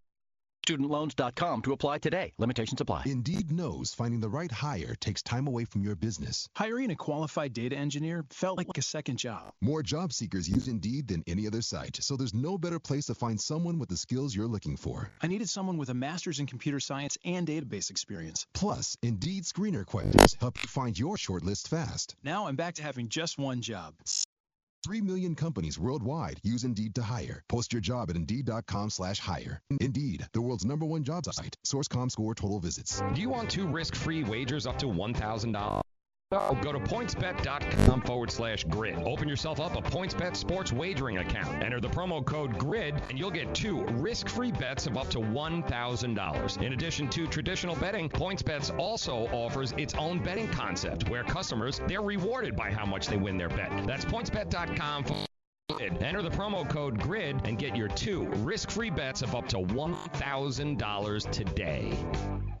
StudentLoans.com 0.71 1.61
to 1.63 1.73
apply 1.73 1.97
today. 1.99 2.33
Limitations 2.37 2.79
apply. 2.79 3.03
Indeed 3.05 3.51
knows 3.51 3.93
finding 3.93 4.19
the 4.21 4.29
right 4.29 4.51
hire 4.51 4.95
takes 4.95 5.21
time 5.21 5.47
away 5.47 5.65
from 5.65 5.83
your 5.83 5.95
business. 5.95 6.47
Hiring 6.55 6.91
a 6.91 6.95
qualified 6.95 7.53
data 7.53 7.75
engineer 7.75 8.25
felt 8.29 8.57
like 8.57 8.67
a 8.77 8.81
second 8.81 9.17
job. 9.17 9.51
More 9.61 9.83
job 9.83 10.13
seekers 10.13 10.47
use 10.47 10.67
Indeed 10.67 11.07
than 11.09 11.23
any 11.27 11.45
other 11.45 11.61
site, 11.61 11.97
so 12.01 12.15
there's 12.15 12.33
no 12.33 12.57
better 12.57 12.79
place 12.79 13.07
to 13.07 13.15
find 13.15 13.39
someone 13.39 13.79
with 13.79 13.89
the 13.89 13.97
skills 13.97 14.35
you're 14.35 14.47
looking 14.47 14.77
for. 14.77 15.11
I 15.21 15.27
needed 15.27 15.49
someone 15.49 15.77
with 15.77 15.89
a 15.89 15.93
master's 15.93 16.39
in 16.39 16.45
computer 16.45 16.79
science 16.79 17.17
and 17.25 17.47
database 17.47 17.89
experience. 17.89 18.47
Plus, 18.53 18.97
Indeed 19.01 19.43
screener 19.43 19.85
questions 19.85 20.37
help 20.39 20.61
you 20.61 20.69
find 20.69 20.97
your 20.97 21.17
shortlist 21.17 21.67
fast. 21.67 22.15
Now 22.23 22.47
I'm 22.47 22.55
back 22.55 22.75
to 22.75 22.83
having 22.83 23.09
just 23.09 23.37
one 23.37 23.61
job. 23.61 23.93
3 24.83 25.01
million 25.01 25.35
companies 25.35 25.77
worldwide 25.77 26.39
use 26.43 26.63
Indeed 26.63 26.95
to 26.95 27.03
hire. 27.03 27.43
Post 27.49 27.73
your 27.73 27.81
job 27.81 28.09
at 28.09 28.15
Indeed.com 28.15 28.89
slash 28.89 29.19
hire. 29.19 29.61
Indeed, 29.79 30.27
the 30.33 30.41
world's 30.41 30.65
number 30.65 30.85
one 30.85 31.03
job 31.03 31.25
site. 31.25 31.57
Source.comScore 31.63 32.35
total 32.35 32.59
visits. 32.59 33.01
Do 33.13 33.21
you 33.21 33.29
want 33.29 33.49
two 33.49 33.67
risk-free 33.67 34.23
wagers 34.23 34.65
up 34.65 34.79
to 34.79 34.87
$1,000? 34.87 35.81
Go 36.31 36.71
to 36.71 36.79
pointsbet.com 36.79 38.01
forward 38.03 38.31
slash 38.31 38.63
grid. 38.63 38.95
Open 39.03 39.27
yourself 39.27 39.59
up 39.59 39.75
a 39.75 39.81
PointsBet 39.81 40.37
sports 40.37 40.71
wagering 40.71 41.17
account. 41.17 41.61
Enter 41.61 41.81
the 41.81 41.89
promo 41.89 42.23
code 42.25 42.57
GRID 42.57 42.95
and 43.09 43.19
you'll 43.19 43.31
get 43.31 43.53
two 43.53 43.83
risk-free 43.97 44.53
bets 44.53 44.87
of 44.87 44.95
up 44.95 45.09
to 45.09 45.19
$1,000. 45.19 46.61
In 46.61 46.71
addition 46.71 47.09
to 47.09 47.27
traditional 47.27 47.75
betting, 47.75 48.07
PointsBets 48.07 48.77
also 48.79 49.27
offers 49.33 49.73
its 49.73 49.93
own 49.95 50.23
betting 50.23 50.47
concept 50.47 51.09
where 51.09 51.25
customers, 51.25 51.81
they're 51.85 52.01
rewarded 52.01 52.55
by 52.55 52.71
how 52.71 52.85
much 52.85 53.07
they 53.07 53.17
win 53.17 53.37
their 53.37 53.49
bet. 53.49 53.85
That's 53.85 54.05
pointsbet.com 54.05 55.03
forward 55.03 55.27
Grid. 55.69 56.01
Enter 56.01 56.21
the 56.21 56.29
promo 56.29 56.67
code 56.69 56.97
GRID 57.01 57.41
and 57.43 57.57
get 57.57 57.75
your 57.75 57.89
two 57.89 58.27
risk-free 58.37 58.91
bets 58.91 59.21
of 59.21 59.35
up 59.35 59.49
to 59.49 59.57
$1,000 59.57 61.31
today. 61.31 62.60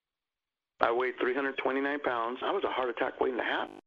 I 0.81 0.91
weighed 0.91 1.13
329 1.21 1.99
pounds. 1.99 2.39
I 2.43 2.51
was 2.51 2.63
a 2.63 2.71
heart 2.71 2.89
attack 2.89 3.21
waiting 3.21 3.37
to 3.37 3.43
happen. 3.43 3.79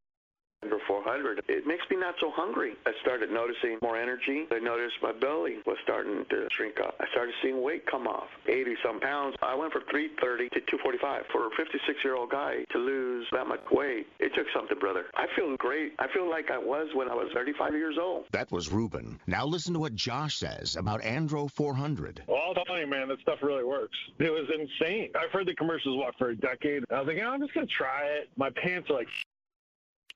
Andro 0.65 0.79
400, 0.87 1.43
it 1.49 1.67
makes 1.67 1.85
me 1.91 1.97
not 1.97 2.15
so 2.21 2.31
hungry. 2.31 2.75
I 2.87 2.93
started 3.03 3.31
noticing 3.31 3.79
more 3.83 3.97
energy. 3.97 4.47
I 4.51 4.59
noticed 4.59 4.95
my 5.03 5.13
belly 5.13 5.59
was 5.67 5.77
starting 5.83 6.25
to 6.31 6.49
shrink 6.53 6.81
up. 6.81 6.97
I 7.01 7.07
started 7.11 7.35
seeing 7.43 7.63
weight 7.63 7.87
come 7.87 8.07
off, 8.07 8.29
80 8.49 8.77
some 8.83 9.01
pounds. 9.01 9.37
I 9.43 9.55
went 9.55 9.73
from 9.73 9.83
330 9.91 10.49
to 10.51 10.61
245. 10.61 11.25
For 11.33 11.47
a 11.47 11.51
56 11.57 11.99
year 12.03 12.17
old 12.17 12.31
guy 12.31 12.65
to 12.71 12.79
lose 12.79 13.27
that 13.33 13.47
much 13.47 13.61
weight, 13.71 14.07
it 14.19 14.35
took 14.35 14.47
something, 14.55 14.79
brother. 14.79 15.05
I 15.15 15.27
feel 15.37 15.55
great. 15.57 15.93
I 15.99 16.09
feel 16.09 16.29
like 16.31 16.51
I 16.51 16.59
was 16.59 16.89
when 16.95 17.09
I 17.11 17.15
was 17.15 17.31
35 17.35 17.75
years 17.75 17.97
old. 18.01 18.25
That 18.33 18.51
was 18.51 18.73
Ruben. 18.73 19.21
Now 19.27 19.45
listen 19.45 19.75
to 19.75 19.81
what 19.81 19.95
Josh 19.95 20.39
says 20.39 20.77
about 20.77 21.03
Andro 21.03 21.51
400. 21.51 22.23
Well, 22.27 22.41
I'll 22.57 22.65
tell 22.65 22.79
you, 22.79 22.87
man, 22.87 23.09
that 23.09 23.21
stuff 23.21 23.39
really 23.43 23.65
works. 23.65 23.97
It 24.19 24.31
was 24.31 24.49
insane. 24.49 25.11
I've 25.15 25.31
heard 25.31 25.47
the 25.47 25.55
commercials 25.55 25.99
what 25.99 26.17
for 26.17 26.31
a 26.31 26.37
decade. 26.37 26.85
I 26.91 27.01
was 27.01 27.09
like, 27.09 27.19
oh, 27.23 27.29
I'm 27.29 27.41
just 27.41 27.53
gonna 27.53 27.67
try 27.67 28.05
it. 28.05 28.31
My 28.37 28.51
pants 28.51 28.89
are 28.91 28.95
like 28.95 29.09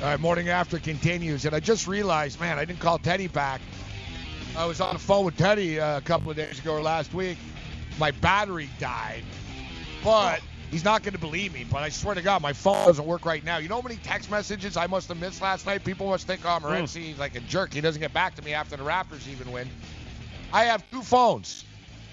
All 0.00 0.04
right, 0.04 0.20
morning 0.20 0.48
after 0.48 0.78
continues, 0.78 1.44
and 1.44 1.56
I 1.56 1.58
just 1.58 1.88
realized, 1.88 2.38
man, 2.38 2.56
I 2.56 2.64
didn't 2.64 2.78
call 2.78 3.00
Teddy 3.00 3.26
back. 3.26 3.60
I 4.56 4.64
was 4.64 4.80
on 4.80 4.92
the 4.92 4.98
phone 5.00 5.24
with 5.24 5.36
Teddy 5.36 5.80
uh, 5.80 5.98
a 5.98 6.00
couple 6.00 6.30
of 6.30 6.36
days 6.36 6.60
ago 6.60 6.74
or 6.74 6.82
last 6.82 7.12
week. 7.12 7.36
My 7.98 8.12
battery 8.12 8.70
died, 8.78 9.24
but 10.04 10.40
he's 10.70 10.84
not 10.84 11.02
going 11.02 11.14
to 11.14 11.18
believe 11.18 11.52
me. 11.52 11.66
But 11.68 11.78
I 11.78 11.88
swear 11.88 12.14
to 12.14 12.22
God, 12.22 12.42
my 12.42 12.52
phone 12.52 12.86
doesn't 12.86 13.06
work 13.06 13.26
right 13.26 13.42
now. 13.42 13.58
You 13.58 13.68
know 13.68 13.74
how 13.74 13.82
many 13.82 13.96
text 13.96 14.30
messages 14.30 14.76
I 14.76 14.86
must 14.86 15.08
have 15.08 15.18
missed 15.18 15.42
last 15.42 15.66
night? 15.66 15.82
People 15.82 16.08
must 16.08 16.28
think, 16.28 16.42
oh, 16.44 16.60
Morency, 16.62 17.02
he's 17.02 17.18
like 17.18 17.34
a 17.34 17.40
jerk. 17.40 17.74
He 17.74 17.80
doesn't 17.80 18.00
get 18.00 18.12
back 18.12 18.36
to 18.36 18.42
me 18.42 18.54
after 18.54 18.76
the 18.76 18.84
Raptors 18.84 19.26
even 19.26 19.50
win. 19.50 19.68
I 20.52 20.66
have 20.66 20.88
two 20.92 21.02
phones. 21.02 21.64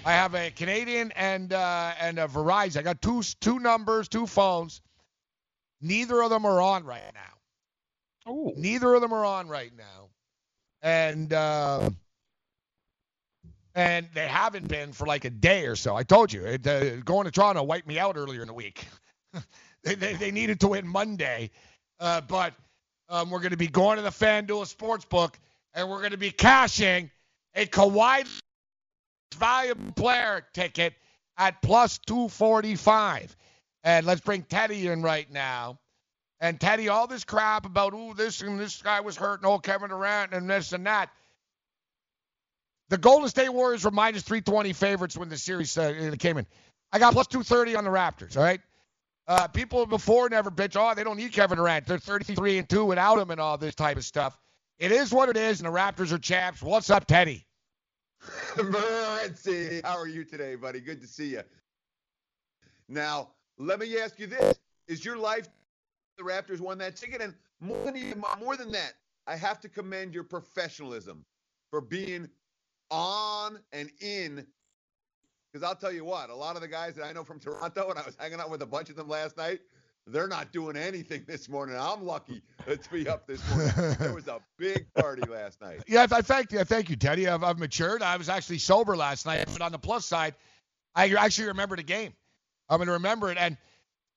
I 0.04 0.10
have 0.10 0.34
a 0.34 0.50
Canadian 0.50 1.12
and 1.12 1.52
uh, 1.52 1.92
and 2.00 2.18
a 2.18 2.26
Verizon. 2.26 2.78
I 2.78 2.82
got 2.82 3.00
two 3.00 3.22
two 3.40 3.60
numbers, 3.60 4.08
two 4.08 4.26
phones. 4.26 4.80
Neither 5.80 6.20
of 6.20 6.30
them 6.30 6.44
are 6.44 6.60
on 6.60 6.84
right 6.84 7.00
now. 7.14 7.35
Oh. 8.26 8.52
Neither 8.56 8.94
of 8.94 9.00
them 9.00 9.12
are 9.12 9.24
on 9.24 9.48
right 9.48 9.72
now, 9.76 10.08
and 10.82 11.32
uh, 11.32 11.90
and 13.74 14.08
they 14.14 14.26
haven't 14.26 14.68
been 14.68 14.92
for 14.92 15.06
like 15.06 15.24
a 15.24 15.30
day 15.30 15.66
or 15.66 15.76
so. 15.76 15.94
I 15.94 16.02
told 16.02 16.32
you, 16.32 16.44
it, 16.44 16.66
uh, 16.66 16.96
going 16.96 17.26
to 17.26 17.30
Toronto 17.30 17.62
wiped 17.62 17.86
me 17.86 17.98
out 17.98 18.16
earlier 18.16 18.40
in 18.40 18.48
the 18.48 18.54
week. 18.54 18.86
they, 19.84 19.94
they 19.94 20.14
they 20.14 20.30
needed 20.32 20.60
to 20.60 20.68
win 20.68 20.88
Monday, 20.88 21.50
uh, 22.00 22.20
but 22.22 22.54
um, 23.08 23.30
we're 23.30 23.40
going 23.40 23.52
to 23.52 23.56
be 23.56 23.68
going 23.68 23.96
to 23.96 24.02
the 24.02 24.10
FanDuel 24.10 24.74
Sportsbook, 24.74 25.34
and 25.74 25.88
we're 25.88 26.00
going 26.00 26.10
to 26.10 26.16
be 26.16 26.30
cashing 26.32 27.10
a 27.54 27.66
Kawhi 27.66 28.26
valuable 29.36 29.92
player 29.92 30.44
ticket 30.52 30.94
at 31.36 31.60
plus 31.62 31.98
245. 32.06 33.36
And 33.84 34.06
let's 34.06 34.20
bring 34.20 34.42
Teddy 34.42 34.88
in 34.88 35.02
right 35.02 35.30
now. 35.30 35.78
And 36.40 36.60
Teddy, 36.60 36.88
all 36.88 37.06
this 37.06 37.24
crap 37.24 37.64
about, 37.64 37.94
ooh, 37.94 38.12
this 38.14 38.42
and 38.42 38.60
this 38.60 38.82
guy 38.82 39.00
was 39.00 39.16
hurt, 39.16 39.40
and 39.40 39.46
oh, 39.46 39.58
Kevin 39.58 39.88
Durant, 39.88 40.32
and 40.32 40.48
this 40.48 40.72
and 40.72 40.86
that. 40.86 41.10
The 42.88 42.98
Golden 42.98 43.28
State 43.28 43.48
Warriors 43.48 43.84
were 43.84 43.90
minus 43.90 44.22
320 44.22 44.72
favorites 44.74 45.16
when 45.16 45.28
the 45.28 45.38
series 45.38 45.76
uh, 45.76 46.14
came 46.18 46.36
in. 46.36 46.46
I 46.92 46.98
got 46.98 47.14
plus 47.14 47.26
230 47.26 47.74
on 47.74 47.84
the 47.84 47.90
Raptors, 47.90 48.36
all 48.36 48.42
right? 48.42 48.60
Uh, 49.26 49.48
people 49.48 49.86
before 49.86 50.28
never 50.28 50.50
bitch, 50.50 50.76
oh, 50.76 50.94
they 50.94 51.02
don't 51.02 51.16
need 51.16 51.32
Kevin 51.32 51.56
Durant. 51.56 51.86
They're 51.86 51.98
33 51.98 52.58
and 52.58 52.68
2 52.68 52.84
without 52.84 53.18
him 53.18 53.30
and 53.30 53.40
all 53.40 53.58
this 53.58 53.74
type 53.74 53.96
of 53.96 54.04
stuff. 54.04 54.38
It 54.78 54.92
is 54.92 55.12
what 55.12 55.28
it 55.28 55.36
is, 55.36 55.60
and 55.60 55.66
the 55.66 55.76
Raptors 55.76 56.12
are 56.12 56.18
champs. 56.18 56.62
What's 56.62 56.90
up, 56.90 57.06
Teddy? 57.06 57.46
How 59.84 59.98
are 59.98 60.06
you 60.06 60.22
today, 60.22 60.54
buddy? 60.54 60.80
Good 60.80 61.00
to 61.00 61.06
see 61.06 61.30
you. 61.30 61.42
Now, 62.88 63.30
let 63.58 63.80
me 63.80 63.98
ask 63.98 64.18
you 64.20 64.26
this: 64.26 64.58
Is 64.86 65.04
your 65.04 65.16
life 65.16 65.48
the 66.16 66.24
Raptors 66.24 66.60
won 66.60 66.78
that 66.78 66.96
ticket? 66.96 67.20
And 67.20 67.34
more 67.60 67.84
than 67.84 68.24
more 68.40 68.56
than 68.56 68.72
that, 68.72 68.94
I 69.26 69.36
have 69.36 69.60
to 69.60 69.68
commend 69.68 70.14
your 70.14 70.24
professionalism 70.24 71.24
for 71.70 71.80
being 71.80 72.28
on 72.90 73.58
and 73.72 73.90
in. 74.00 74.46
Because 75.52 75.66
I'll 75.66 75.76
tell 75.76 75.92
you 75.92 76.04
what, 76.04 76.30
a 76.30 76.34
lot 76.34 76.56
of 76.56 76.62
the 76.62 76.68
guys 76.68 76.94
that 76.96 77.04
I 77.04 77.12
know 77.12 77.24
from 77.24 77.40
Toronto, 77.40 77.90
and 77.90 77.98
I 77.98 78.02
was 78.02 78.16
hanging 78.18 78.40
out 78.40 78.50
with 78.50 78.62
a 78.62 78.66
bunch 78.66 78.90
of 78.90 78.96
them 78.96 79.08
last 79.08 79.36
night, 79.36 79.60
they're 80.06 80.28
not 80.28 80.52
doing 80.52 80.76
anything 80.76 81.24
this 81.26 81.48
morning. 81.48 81.76
I'm 81.78 82.04
lucky 82.04 82.42
to 82.66 82.78
be 82.92 83.08
up 83.08 83.26
this 83.26 83.42
morning. 83.50 83.96
there 83.98 84.14
was 84.14 84.28
a 84.28 84.40
big 84.58 84.86
party 84.94 85.22
last 85.28 85.60
night. 85.60 85.82
Yeah, 85.88 86.06
I 86.10 86.22
thank 86.22 86.52
you. 86.52 86.62
Thank 86.64 86.90
you, 86.90 86.96
Teddy. 86.96 87.26
I've, 87.28 87.42
I've 87.42 87.58
matured. 87.58 88.02
I 88.02 88.16
was 88.16 88.28
actually 88.28 88.58
sober 88.58 88.96
last 88.96 89.26
night, 89.26 89.46
but 89.52 89.62
on 89.62 89.72
the 89.72 89.78
plus 89.78 90.06
side, 90.06 90.34
I 90.94 91.12
actually 91.14 91.48
remember 91.48 91.76
the 91.76 91.82
game. 91.82 92.12
I'm 92.68 92.78
going 92.78 92.86
to 92.86 92.92
remember 92.92 93.30
it. 93.30 93.38
And 93.38 93.56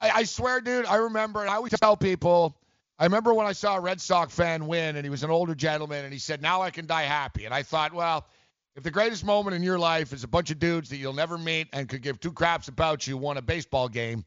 I, 0.01 0.09
I 0.11 0.23
swear, 0.23 0.61
dude, 0.61 0.85
I 0.85 0.95
remember, 0.95 1.41
and 1.41 1.49
I 1.49 1.55
always 1.55 1.73
tell 1.73 1.97
people, 1.97 2.55
I 2.97 3.05
remember 3.05 3.33
when 3.33 3.45
I 3.45 3.53
saw 3.53 3.77
a 3.77 3.79
Red 3.79 4.01
Sox 4.01 4.33
fan 4.33 4.67
win, 4.67 4.95
and 4.95 5.05
he 5.05 5.09
was 5.09 5.23
an 5.23 5.29
older 5.29 5.55
gentleman, 5.55 6.03
and 6.03 6.13
he 6.13 6.19
said, 6.19 6.41
now 6.41 6.61
I 6.61 6.69
can 6.69 6.85
die 6.85 7.03
happy. 7.03 7.45
And 7.45 7.53
I 7.53 7.63
thought, 7.63 7.93
well, 7.93 8.27
if 8.75 8.83
the 8.83 8.91
greatest 8.91 9.25
moment 9.25 9.55
in 9.55 9.63
your 9.63 9.79
life 9.79 10.13
is 10.13 10.23
a 10.23 10.27
bunch 10.27 10.51
of 10.51 10.59
dudes 10.59 10.89
that 10.89 10.97
you'll 10.97 11.13
never 11.13 11.37
meet 11.37 11.67
and 11.73 11.87
could 11.87 12.01
give 12.01 12.19
two 12.19 12.31
craps 12.31 12.67
about 12.67 13.07
you 13.07 13.17
won 13.17 13.37
a 13.37 13.41
baseball 13.41 13.89
game, 13.89 14.25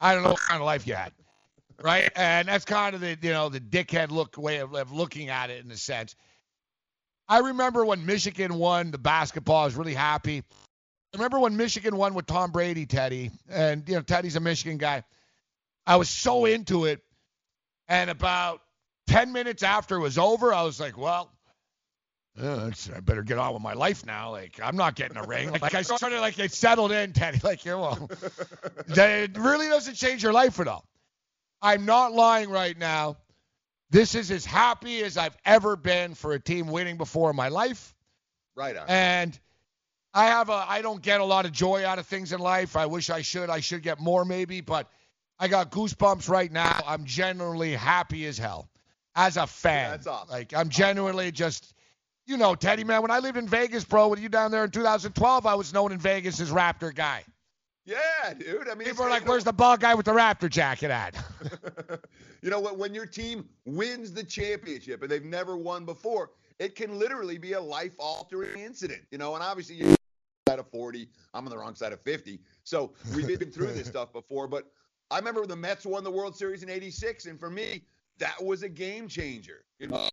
I 0.00 0.14
don't 0.14 0.22
know 0.22 0.30
what 0.30 0.40
kind 0.40 0.60
of 0.60 0.66
life 0.66 0.86
you 0.86 0.94
had. 0.94 1.12
Right? 1.82 2.10
And 2.14 2.46
that's 2.46 2.64
kind 2.64 2.94
of 2.94 3.00
the, 3.00 3.16
you 3.22 3.32
know, 3.32 3.48
the 3.48 3.60
dickhead 3.60 4.10
look 4.10 4.36
way 4.36 4.58
of, 4.58 4.74
of 4.74 4.92
looking 4.92 5.28
at 5.28 5.50
it 5.50 5.64
in 5.64 5.70
a 5.70 5.76
sense. 5.76 6.14
I 7.28 7.38
remember 7.38 7.84
when 7.84 8.04
Michigan 8.04 8.54
won 8.54 8.90
the 8.90 8.98
basketball, 8.98 9.62
I 9.62 9.64
was 9.64 9.76
really 9.76 9.94
happy. 9.94 10.42
I 11.12 11.16
remember 11.16 11.40
when 11.40 11.56
Michigan 11.56 11.96
won 11.96 12.14
with 12.14 12.26
Tom 12.26 12.52
Brady, 12.52 12.86
Teddy, 12.86 13.30
and 13.48 13.88
you 13.88 13.96
know 13.96 14.02
Teddy's 14.02 14.36
a 14.36 14.40
Michigan 14.40 14.78
guy. 14.78 15.02
I 15.86 15.96
was 15.96 16.08
so 16.08 16.44
into 16.44 16.84
it, 16.84 17.00
and 17.88 18.10
about 18.10 18.60
ten 19.06 19.32
minutes 19.32 19.62
after 19.62 19.96
it 19.96 20.00
was 20.00 20.18
over, 20.18 20.52
I 20.52 20.62
was 20.62 20.78
like, 20.78 20.96
"Well, 20.96 21.32
uh, 22.40 22.70
I 22.94 23.00
better 23.00 23.22
get 23.22 23.38
on 23.38 23.52
with 23.52 23.62
my 23.62 23.72
life 23.72 24.06
now. 24.06 24.30
Like 24.30 24.60
I'm 24.62 24.76
not 24.76 24.94
getting 24.94 25.16
a 25.16 25.24
ring. 25.24 25.50
Like 25.50 25.74
I 25.74 25.82
started 25.82 26.20
like 26.20 26.38
it 26.38 26.52
settled 26.52 26.92
in, 26.92 27.12
Teddy. 27.12 27.40
Like 27.50 27.64
yeah, 27.64 27.74
well, 27.74 28.08
it 28.88 29.36
really 29.36 29.68
doesn't 29.68 29.94
change 29.94 30.22
your 30.22 30.32
life 30.32 30.60
at 30.60 30.68
all. 30.68 30.84
I'm 31.60 31.84
not 31.84 32.12
lying 32.12 32.50
right 32.50 32.78
now. 32.78 33.16
This 33.90 34.14
is 34.14 34.30
as 34.30 34.44
happy 34.44 35.02
as 35.02 35.16
I've 35.16 35.36
ever 35.44 35.74
been 35.74 36.14
for 36.14 36.32
a 36.32 36.38
team 36.40 36.68
winning 36.68 36.96
before 36.96 37.30
in 37.30 37.36
my 37.36 37.48
life. 37.48 37.94
Right 38.54 38.76
on. 38.76 38.84
And 38.88 39.38
I 40.12 40.26
have 40.26 40.48
a 40.48 40.64
I 40.68 40.82
don't 40.82 41.00
get 41.02 41.20
a 41.20 41.24
lot 41.24 41.44
of 41.44 41.52
joy 41.52 41.84
out 41.86 41.98
of 41.98 42.06
things 42.06 42.32
in 42.32 42.40
life. 42.40 42.76
I 42.76 42.86
wish 42.86 43.10
I 43.10 43.22
should. 43.22 43.50
I 43.50 43.60
should 43.60 43.82
get 43.82 44.00
more 44.00 44.24
maybe, 44.24 44.60
but 44.60 44.90
I 45.38 45.48
got 45.48 45.70
goosebumps 45.70 46.28
right 46.28 46.50
now. 46.50 46.80
I'm 46.86 47.04
genuinely 47.04 47.72
happy 47.72 48.26
as 48.26 48.36
hell 48.36 48.68
as 49.14 49.36
a 49.36 49.46
fan. 49.46 49.84
Yeah, 49.84 49.90
that's 49.90 50.06
awesome. 50.06 50.30
Like 50.30 50.52
I'm 50.54 50.68
genuinely 50.68 51.30
just 51.30 51.74
you 52.26 52.36
know, 52.36 52.54
Teddy 52.54 52.84
man, 52.84 53.02
when 53.02 53.10
I 53.10 53.18
lived 53.18 53.36
in 53.36 53.48
Vegas, 53.48 53.84
bro, 53.84 54.08
with 54.08 54.20
you 54.20 54.28
down 54.28 54.50
there 54.50 54.64
in 54.64 54.70
2012, 54.70 55.46
I 55.46 55.54
was 55.54 55.72
known 55.72 55.90
in 55.90 55.98
Vegas 55.98 56.40
as 56.40 56.50
Raptor 56.50 56.94
guy. 56.94 57.24
Yeah, 57.84 58.34
dude. 58.38 58.68
I 58.68 58.74
mean, 58.74 58.86
people 58.86 59.04
are 59.04 59.10
like, 59.10 59.26
"Where's 59.26 59.42
the 59.42 59.52
ball 59.52 59.76
guy 59.76 59.94
with 59.94 60.06
the 60.06 60.12
Raptor 60.12 60.48
jacket 60.48 60.90
at?" 60.90 61.16
you 62.42 62.50
know 62.50 62.60
what? 62.60 62.78
When 62.78 62.94
your 62.94 63.06
team 63.06 63.48
wins 63.64 64.12
the 64.12 64.22
championship 64.22 65.02
and 65.02 65.10
they've 65.10 65.24
never 65.24 65.56
won 65.56 65.84
before, 65.84 66.30
it 66.58 66.76
can 66.76 66.98
literally 66.98 67.38
be 67.38 67.54
a 67.54 67.60
life-altering 67.60 68.60
incident. 68.60 69.02
You 69.10 69.18
know, 69.18 69.34
and 69.34 69.42
obviously 69.42 69.76
you're 69.76 69.96
side 70.50 70.58
of 70.58 70.68
40, 70.68 71.08
I'm 71.34 71.44
on 71.44 71.50
the 71.50 71.58
wrong 71.58 71.74
side 71.74 71.92
of 71.92 72.00
50, 72.00 72.40
so 72.64 72.92
we've 73.14 73.38
been 73.38 73.50
through 73.50 73.72
this 73.72 73.86
stuff 73.94 74.12
before. 74.12 74.48
But 74.48 74.70
I 75.10 75.18
remember 75.18 75.46
the 75.46 75.56
Mets 75.56 75.86
won 75.86 76.04
the 76.04 76.10
World 76.10 76.36
Series 76.36 76.62
in 76.62 76.70
'86, 76.70 77.26
and 77.26 77.38
for 77.38 77.50
me, 77.50 77.82
that 78.18 78.42
was 78.42 78.62
a 78.62 78.68
game 78.68 79.08
changer. 79.08 79.64
You 79.78 79.88
know, 79.88 80.08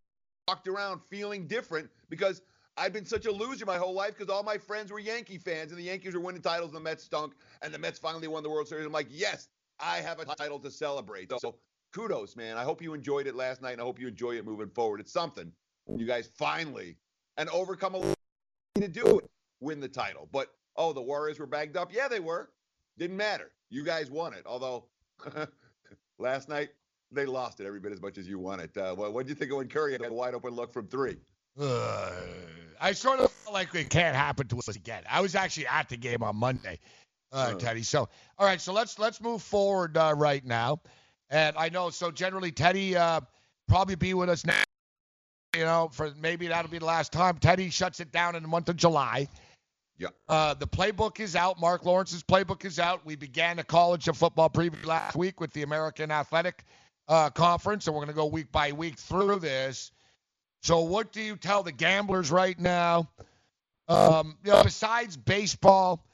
walked 0.47 0.67
around 0.67 1.01
feeling 1.09 1.47
different 1.47 1.89
because 2.09 2.41
I've 2.77 2.93
been 2.93 3.05
such 3.05 3.25
a 3.25 3.31
loser 3.31 3.65
my 3.65 3.77
whole 3.77 3.93
life 3.93 4.15
because 4.17 4.31
all 4.31 4.43
my 4.43 4.57
friends 4.57 4.91
were 4.91 4.99
Yankee 4.99 5.39
fans 5.39 5.71
and 5.71 5.79
the 5.79 5.83
Yankees 5.83 6.13
were 6.13 6.19
winning 6.19 6.41
titles 6.41 6.69
and 6.69 6.77
the 6.77 6.81
Mets 6.81 7.03
stunk 7.03 7.33
and 7.61 7.73
the 7.73 7.79
Mets 7.79 7.97
finally 7.97 8.27
won 8.27 8.43
the 8.43 8.49
World 8.49 8.67
Series. 8.67 8.85
I'm 8.85 8.91
like, 8.91 9.07
yes, 9.09 9.49
I 9.79 9.97
have 9.97 10.19
a 10.19 10.25
title 10.25 10.59
to 10.59 10.69
celebrate. 10.69 11.31
So 11.39 11.55
kudos, 11.93 12.35
man. 12.35 12.55
I 12.55 12.63
hope 12.63 12.81
you 12.81 12.93
enjoyed 12.93 13.25
it 13.25 13.35
last 13.35 13.61
night 13.63 13.73
and 13.73 13.81
I 13.81 13.83
hope 13.83 13.99
you 13.99 14.07
enjoy 14.07 14.37
it 14.37 14.45
moving 14.45 14.69
forward. 14.69 14.99
It's 14.99 15.11
something. 15.11 15.51
You 15.87 16.05
guys 16.05 16.29
finally 16.37 16.97
and 17.37 17.49
overcome 17.49 17.95
a 17.95 17.97
lot 17.97 18.17
to 18.75 18.87
do 18.87 19.19
it, 19.19 19.29
win 19.59 19.79
the 19.79 19.87
title. 19.87 20.27
But 20.31 20.47
oh, 20.75 20.93
the 20.93 21.01
Warriors 21.01 21.39
were 21.39 21.45
bagged 21.45 21.77
up. 21.77 21.91
Yeah, 21.93 22.07
they 22.07 22.19
were. 22.19 22.49
Didn't 22.97 23.17
matter. 23.17 23.51
You 23.69 23.83
guys 23.83 24.09
won 24.09 24.33
it. 24.33 24.43
Although 24.45 24.85
last 26.19 26.49
night 26.49 26.69
they 27.11 27.25
lost 27.25 27.59
it 27.59 27.65
every 27.67 27.79
bit 27.79 27.91
as 27.91 28.01
much 28.01 28.17
as 28.17 28.27
you 28.27 28.39
won 28.39 28.59
it. 28.59 28.75
Uh, 28.77 28.95
what 28.95 29.15
did 29.25 29.29
you 29.29 29.35
think 29.35 29.51
of 29.51 29.57
when 29.57 29.67
Curry 29.67 29.93
had 29.93 30.05
a 30.05 30.11
wide 30.13 30.33
open 30.33 30.53
look 30.53 30.73
from 30.73 30.87
three? 30.87 31.17
Uh, 31.59 32.11
I 32.79 32.91
sort 32.91 33.19
of 33.19 33.31
feel 33.31 33.53
like 33.53 33.73
it 33.73 33.89
can't 33.89 34.15
happen 34.15 34.47
to 34.49 34.57
us 34.59 34.67
again. 34.67 35.03
I 35.09 35.21
was 35.21 35.35
actually 35.35 35.67
at 35.67 35.89
the 35.89 35.97
game 35.97 36.21
on 36.21 36.35
Monday, 36.35 36.79
uh, 37.31 37.51
Oh. 37.53 37.57
Teddy. 37.57 37.83
So, 37.83 38.09
all 38.37 38.45
right, 38.45 38.61
so 38.61 38.73
let's 38.73 38.99
let's 38.99 39.21
move 39.21 39.41
forward 39.41 39.97
uh, 39.97 40.13
right 40.15 40.45
now. 40.45 40.81
And 41.29 41.55
I 41.57 41.69
know, 41.69 41.89
so 41.89 42.11
generally 42.11 42.51
Teddy 42.51 42.95
uh, 42.95 43.21
probably 43.67 43.95
be 43.95 44.13
with 44.13 44.29
us 44.29 44.45
now. 44.45 44.61
You 45.55 45.63
know, 45.63 45.89
for 45.91 46.13
maybe 46.19 46.47
that'll 46.47 46.69
be 46.69 46.77
the 46.77 46.85
last 46.85 47.11
time. 47.11 47.37
Teddy 47.39 47.69
shuts 47.69 47.99
it 47.99 48.11
down 48.11 48.35
in 48.35 48.43
the 48.43 48.49
month 48.49 48.69
of 48.69 48.75
July. 48.75 49.27
Yeah. 49.97 50.09
Uh, 50.29 50.53
the 50.53 50.67
playbook 50.67 51.19
is 51.19 51.35
out. 51.35 51.59
Marc 51.59 51.83
Lawrence's 51.83 52.23
playbook 52.23 52.65
is 52.65 52.79
out. 52.79 53.05
We 53.05 53.15
began 53.15 53.59
a 53.59 53.63
college 53.63 54.07
of 54.07 54.17
football 54.17 54.49
preview 54.49 54.85
last 54.85 55.15
week 55.15 55.41
with 55.41 55.51
the 55.53 55.63
American 55.63 56.11
Athletic 56.11 56.63
uh, 57.07 57.29
Conference, 57.31 57.87
and 57.87 57.95
we're 57.95 58.01
going 58.01 58.13
to 58.13 58.15
go 58.15 58.27
week 58.27 58.51
by 58.51 58.73
week 58.73 58.97
through 58.97 59.39
this. 59.39 59.91
So, 60.61 60.81
what 60.81 61.11
do 61.11 61.21
you 61.21 61.35
tell 61.35 61.63
the 61.63 61.71
gamblers 61.71 62.29
right 62.29 62.59
now? 62.59 63.09
Um, 63.87 64.37
you 64.43 64.51
know, 64.51 64.63
besides 64.63 65.15
baseball, 65.17 66.05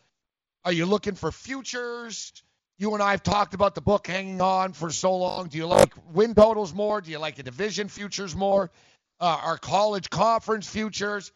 are 0.64 0.72
you 0.72 0.86
looking 0.86 1.16
for 1.16 1.32
futures? 1.32 2.32
You 2.78 2.94
and 2.94 3.04
I 3.04 3.12
have 3.12 3.24
talked 3.24 3.54
about 3.54 3.76
the 3.76 3.82
book 3.82 4.08
hanging 4.08 4.42
on 4.42 4.74
for 4.74 4.92
so 4.92 5.16
long. 5.16 5.48
Do 5.48 5.58
you 5.58 5.66
like 5.68 5.94
win 6.12 6.36
totals 6.36 6.74
more? 6.74 7.02
Do 7.02 7.12
you 7.12 7.20
like 7.20 7.36
the 7.36 7.44
division 7.44 7.88
futures 7.90 8.36
more? 8.36 8.72
Uh, 9.20 9.40
our 9.44 9.58
college 9.58 10.10
conference 10.10 10.68
futures? 10.68 11.32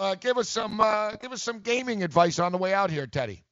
Uh, 0.00 0.14
give 0.14 0.38
us 0.38 0.48
some 0.48 0.80
uh, 0.80 1.10
give 1.16 1.30
us 1.30 1.42
some 1.42 1.60
gaming 1.60 2.02
advice 2.02 2.38
on 2.38 2.52
the 2.52 2.58
way 2.58 2.72
out 2.72 2.90
here, 2.90 3.06
Teddy. 3.06 3.44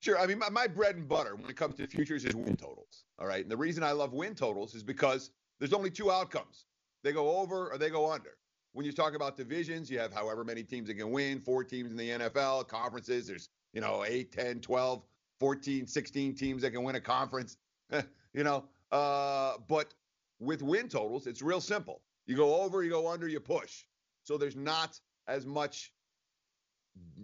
Sure. 0.00 0.16
I 0.16 0.26
mean, 0.26 0.38
my, 0.38 0.48
my 0.48 0.68
bread 0.68 0.94
and 0.94 1.08
butter 1.08 1.34
when 1.34 1.50
it 1.50 1.56
comes 1.56 1.74
to 1.76 1.88
futures 1.88 2.24
is 2.24 2.36
win 2.36 2.54
totals. 2.56 3.02
All 3.18 3.26
right. 3.26 3.42
And 3.42 3.50
the 3.50 3.56
reason 3.56 3.82
I 3.82 3.90
love 3.90 4.12
win 4.12 4.36
totals 4.36 4.76
is 4.76 4.84
because 4.84 5.32
there's 5.58 5.72
only 5.72 5.90
two 5.90 6.12
outcomes 6.12 6.66
they 7.02 7.10
go 7.10 7.38
over 7.38 7.72
or 7.72 7.78
they 7.78 7.90
go 7.90 8.12
under. 8.12 8.36
When 8.74 8.86
you 8.86 8.92
talk 8.92 9.16
about 9.16 9.36
divisions, 9.36 9.90
you 9.90 9.98
have 9.98 10.12
however 10.12 10.44
many 10.44 10.62
teams 10.62 10.86
that 10.86 10.94
can 10.94 11.10
win, 11.10 11.40
four 11.40 11.64
teams 11.64 11.90
in 11.90 11.96
the 11.96 12.10
NFL, 12.10 12.68
conferences, 12.68 13.26
there's, 13.26 13.48
you 13.72 13.80
know, 13.80 14.04
8, 14.06 14.30
10, 14.30 14.60
12, 14.60 15.02
14, 15.40 15.86
16 15.88 16.34
teams 16.36 16.62
that 16.62 16.70
can 16.70 16.84
win 16.84 16.94
a 16.94 17.00
conference, 17.00 17.56
you 18.34 18.44
know. 18.44 18.66
Uh, 18.92 19.54
but 19.66 19.94
with 20.38 20.62
win 20.62 20.88
totals, 20.88 21.26
it's 21.26 21.42
real 21.42 21.60
simple. 21.60 22.02
You 22.26 22.36
go 22.36 22.60
over, 22.60 22.84
you 22.84 22.90
go 22.90 23.08
under, 23.10 23.26
you 23.26 23.40
push. 23.40 23.82
So 24.22 24.38
there's 24.38 24.56
not 24.56 25.00
as 25.28 25.46
much 25.46 25.92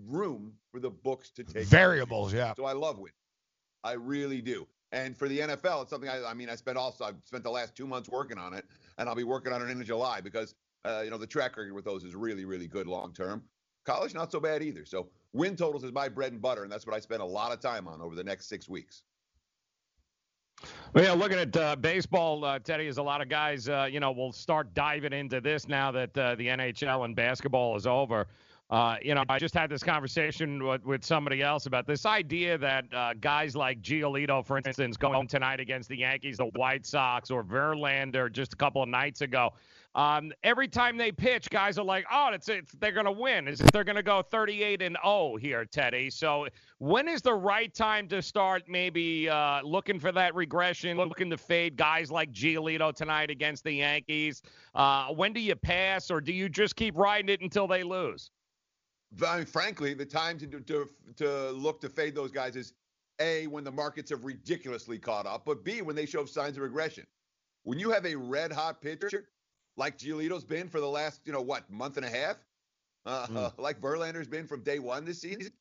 room 0.07 0.53
for 0.71 0.81
the 0.81 0.91
books 0.91 1.31
to 1.31 1.45
take 1.45 1.67
Variables, 1.67 2.33
yeah. 2.33 2.55
So 2.55 2.65
I 2.65 2.73
love 2.73 2.99
win. 2.99 3.13
I 3.85 3.93
really 3.93 4.41
do. 4.41 4.67
And 4.93 5.17
for 5.17 5.27
the 5.27 5.41
NFL, 5.41 5.83
it's 5.83 5.91
something 5.91 6.11
I, 6.11 6.23
I 6.25 6.35
mean, 6.35 6.51
I 6.51 6.55
spent 6.55 6.77
also, 6.77 7.05
I've 7.05 7.17
spent 7.25 7.45
the 7.45 7.51
last 7.51 7.75
two 7.75 7.87
months 7.87 8.09
working 8.11 8.39
on 8.39 8.53
it, 8.53 8.67
and 8.99 9.09
I'll 9.09 9.15
be 9.15 9.25
working 9.25 9.53
on 9.53 9.63
it 9.63 9.71
into 9.71 9.85
July 9.85 10.21
because, 10.21 10.55
uh, 10.85 11.01
you 11.03 11.11
know, 11.11 11.17
the 11.19 11.27
track 11.27 11.57
record 11.57 11.73
with 11.73 11.85
those 11.85 12.05
is 12.05 12.15
really, 12.15 12.45
really 12.45 12.69
good 12.69 12.87
long 12.87 13.13
term. 13.15 13.43
College, 13.85 14.15
not 14.15 14.31
so 14.31 14.39
bad 14.39 14.63
either. 14.63 14.85
So 14.85 15.09
win 15.33 15.57
totals 15.57 15.83
is 15.83 15.93
my 15.93 16.09
bread 16.09 16.33
and 16.33 16.43
butter, 16.43 16.63
and 16.63 16.71
that's 16.71 16.87
what 16.87 16.95
I 16.95 17.01
spend 17.01 17.23
a 17.23 17.27
lot 17.27 17.53
of 17.53 17.61
time 17.61 17.89
on 17.89 18.01
over 18.01 18.15
the 18.15 18.23
next 18.23 18.49
six 18.49 18.69
weeks. 18.69 19.03
Well, 20.95 21.05
yeah, 21.05 21.13
looking 21.13 21.39
at 21.39 21.57
uh, 21.57 21.77
baseball, 21.77 22.45
uh, 22.45 22.59
Teddy, 22.59 22.87
is 22.87 22.99
a 22.99 23.03
lot 23.03 23.23
of 23.23 23.29
guys, 23.29 23.69
uh, 23.69 23.89
you 23.91 23.99
know, 23.99 24.13
will 24.13 24.33
start 24.33 24.75
diving 24.75 25.15
into 25.15 25.41
this 25.41 25.67
now 25.67 25.91
that 25.93 26.17
uh, 26.19 26.35
the 26.35 26.49
NHL 26.49 27.05
and 27.07 27.17
basketball 27.17 27.77
is 27.77 27.87
over. 27.87 28.27
Uh, 28.73 28.97
you 29.03 29.15
know, 29.15 29.23
I 29.29 29.39
just 29.39 29.55
had 29.55 29.69
this 29.69 29.83
conversation 29.83 30.65
with, 30.65 30.85
with 30.85 31.05
somebody 31.05 31.43
else 31.43 31.67
about 31.67 31.87
this 31.87 32.07
idea 32.07 32.57
that 32.57 32.85
uh, 32.95 33.13
guys 33.21 33.55
like 33.55 33.83
Giolito, 33.83 34.45
for 34.45 34.57
instance, 34.59 34.97
going 34.97 35.29
tonight 35.29 35.61
against 35.61 35.91
the 35.91 35.97
Yankees, 35.99 36.39
the 36.39 36.47
White 36.47 36.87
Sox, 36.87 37.31
or 37.31 37.45
Verlander 37.45 38.33
just 38.33 38.55
a 38.55 38.57
couple 38.57 38.83
of 38.83 38.89
nights 38.89 39.21
ago. 39.21 39.53
Um, 39.95 40.32
every 40.43 40.68
time 40.68 40.97
they 40.97 41.12
pitch, 41.12 41.51
guys 41.51 41.78
are 41.78 41.84
like, 41.84 42.07
"Oh, 42.11 42.30
it's, 42.32 42.49
it's 42.49 42.72
they're 42.72 42.93
going 42.93 43.05
to 43.05 43.12
win. 43.12 43.47
Is 43.47 43.59
they're 43.59 43.84
going 43.84 43.97
to 43.97 44.03
go 44.03 44.22
38 44.22 44.80
and 44.80 44.97
0 45.05 45.36
here, 45.36 45.66
Teddy." 45.66 46.09
So, 46.09 46.47
when 46.78 47.09
is 47.09 47.20
the 47.20 47.34
right 47.34 47.72
time 47.74 48.09
to 48.09 48.22
start 48.22 48.62
maybe 48.68 49.28
uh, 49.28 49.61
looking 49.62 50.01
for 50.01 50.11
that 50.12 50.34
regression, 50.34 50.97
looking 50.97 51.28
to 51.28 51.36
fade 51.36 51.76
guys 51.76 52.11
like 52.11 52.32
Giolito 52.32 52.95
tonight 52.95 53.30
against 53.30 53.64
the 53.64 53.72
Yankees? 53.72 54.43
Uh, 54.74 55.09
when 55.09 55.34
do 55.34 55.40
you 55.40 55.55
pass, 55.57 56.11
or 56.11 56.22
do 56.22 56.32
you 56.32 56.49
just 56.49 56.74
keep 56.74 56.97
riding 56.97 57.28
it 57.28 57.43
until 57.43 57.66
they 57.66 57.82
lose? 57.82 58.30
I 59.26 59.36
mean, 59.36 59.47
frankly, 59.47 59.93
the 59.93 60.07
time 60.07 60.38
to, 60.38 60.47
to 60.47 60.88
to 61.16 61.51
look 61.51 61.82
to 61.82 61.90
fade 61.90 62.14
those 62.14 62.32
guys 62.32 62.57
is 62.57 62.72
a 63.20 63.47
when 63.49 63.62
the 63.62 63.72
markets 63.72 64.09
have 64.09 64.24
ridiculously 64.24 64.99
caught 64.99 65.26
up, 65.26 65.45
but 65.45 65.64
b 65.64 65.82
when 65.82 65.97
they 65.97 66.07
show 66.07 66.24
signs 66.24 66.57
of 66.57 66.62
regression. 66.62 67.07
When 67.64 67.78
you 67.78 67.90
have 67.90 68.07
a 68.07 68.16
red 68.16 68.53
hot 68.53 68.80
pitcher 68.80 69.28
like 69.77 69.99
Giolito's 69.99 70.45
been 70.45 70.68
for 70.68 70.81
the 70.81 70.89
last, 70.89 71.20
you 71.25 71.33
know, 71.33 71.41
what 71.43 71.70
month 71.70 71.97
and 71.97 72.07
a 72.07 72.11
half, 72.11 72.37
uh, 73.07 73.27
Mm. 73.27 73.53
like 73.59 73.81
Verlander's 73.81 74.29
been 74.29 74.47
from 74.47 74.62
day 74.62 74.79
one 74.79 75.05
this 75.05 75.20
season. 75.20 75.53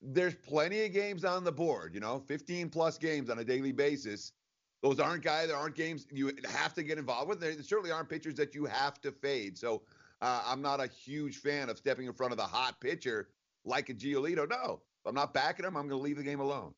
There's 0.00 0.34
plenty 0.34 0.84
of 0.84 0.92
games 0.92 1.24
on 1.24 1.42
the 1.44 1.52
board, 1.52 1.92
you 1.94 2.00
know, 2.00 2.20
15 2.20 2.70
plus 2.70 2.98
games 2.98 3.30
on 3.30 3.38
a 3.38 3.44
daily 3.44 3.72
basis. 3.72 4.32
Those 4.82 5.00
aren't 5.00 5.24
guys, 5.24 5.48
there 5.48 5.56
aren't 5.56 5.74
games 5.74 6.06
you 6.12 6.32
have 6.48 6.72
to 6.74 6.84
get 6.84 6.98
involved 6.98 7.28
with. 7.28 7.40
There 7.40 7.60
certainly 7.62 7.90
aren't 7.90 8.08
pitchers 8.08 8.36
that 8.36 8.54
you 8.54 8.64
have 8.66 9.00
to 9.00 9.10
fade. 9.10 9.58
So 9.58 9.82
uh, 10.20 10.42
I'm 10.46 10.62
not 10.62 10.80
a 10.80 10.86
huge 10.86 11.38
fan 11.38 11.68
of 11.68 11.78
stepping 11.78 12.06
in 12.06 12.12
front 12.12 12.32
of 12.32 12.38
the 12.38 12.44
hot 12.44 12.80
pitcher 12.80 13.28
like 13.64 13.88
a 13.88 13.94
Giolito. 13.94 14.48
No, 14.48 14.80
if 15.02 15.06
I'm 15.06 15.16
not 15.16 15.34
backing 15.34 15.64
him, 15.66 15.76
I'm 15.76 15.88
going 15.88 15.98
to 16.00 16.04
leave 16.04 16.16
the 16.16 16.22
game 16.22 16.40
alone. 16.40 16.74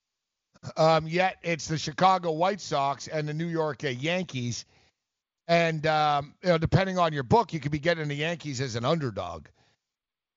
Um, 0.76 1.06
yet 1.06 1.36
it's 1.42 1.68
the 1.68 1.78
Chicago 1.78 2.32
White 2.32 2.60
Sox 2.60 3.06
and 3.08 3.28
the 3.28 3.34
New 3.34 3.46
York 3.46 3.84
uh, 3.84 3.88
Yankees. 3.88 4.64
And 5.50 5.84
um, 5.88 6.34
you 6.44 6.50
know, 6.50 6.58
depending 6.58 6.96
on 6.96 7.12
your 7.12 7.24
book, 7.24 7.52
you 7.52 7.58
could 7.58 7.72
be 7.72 7.80
getting 7.80 8.06
the 8.06 8.14
Yankees 8.14 8.60
as 8.60 8.76
an 8.76 8.84
underdog. 8.84 9.46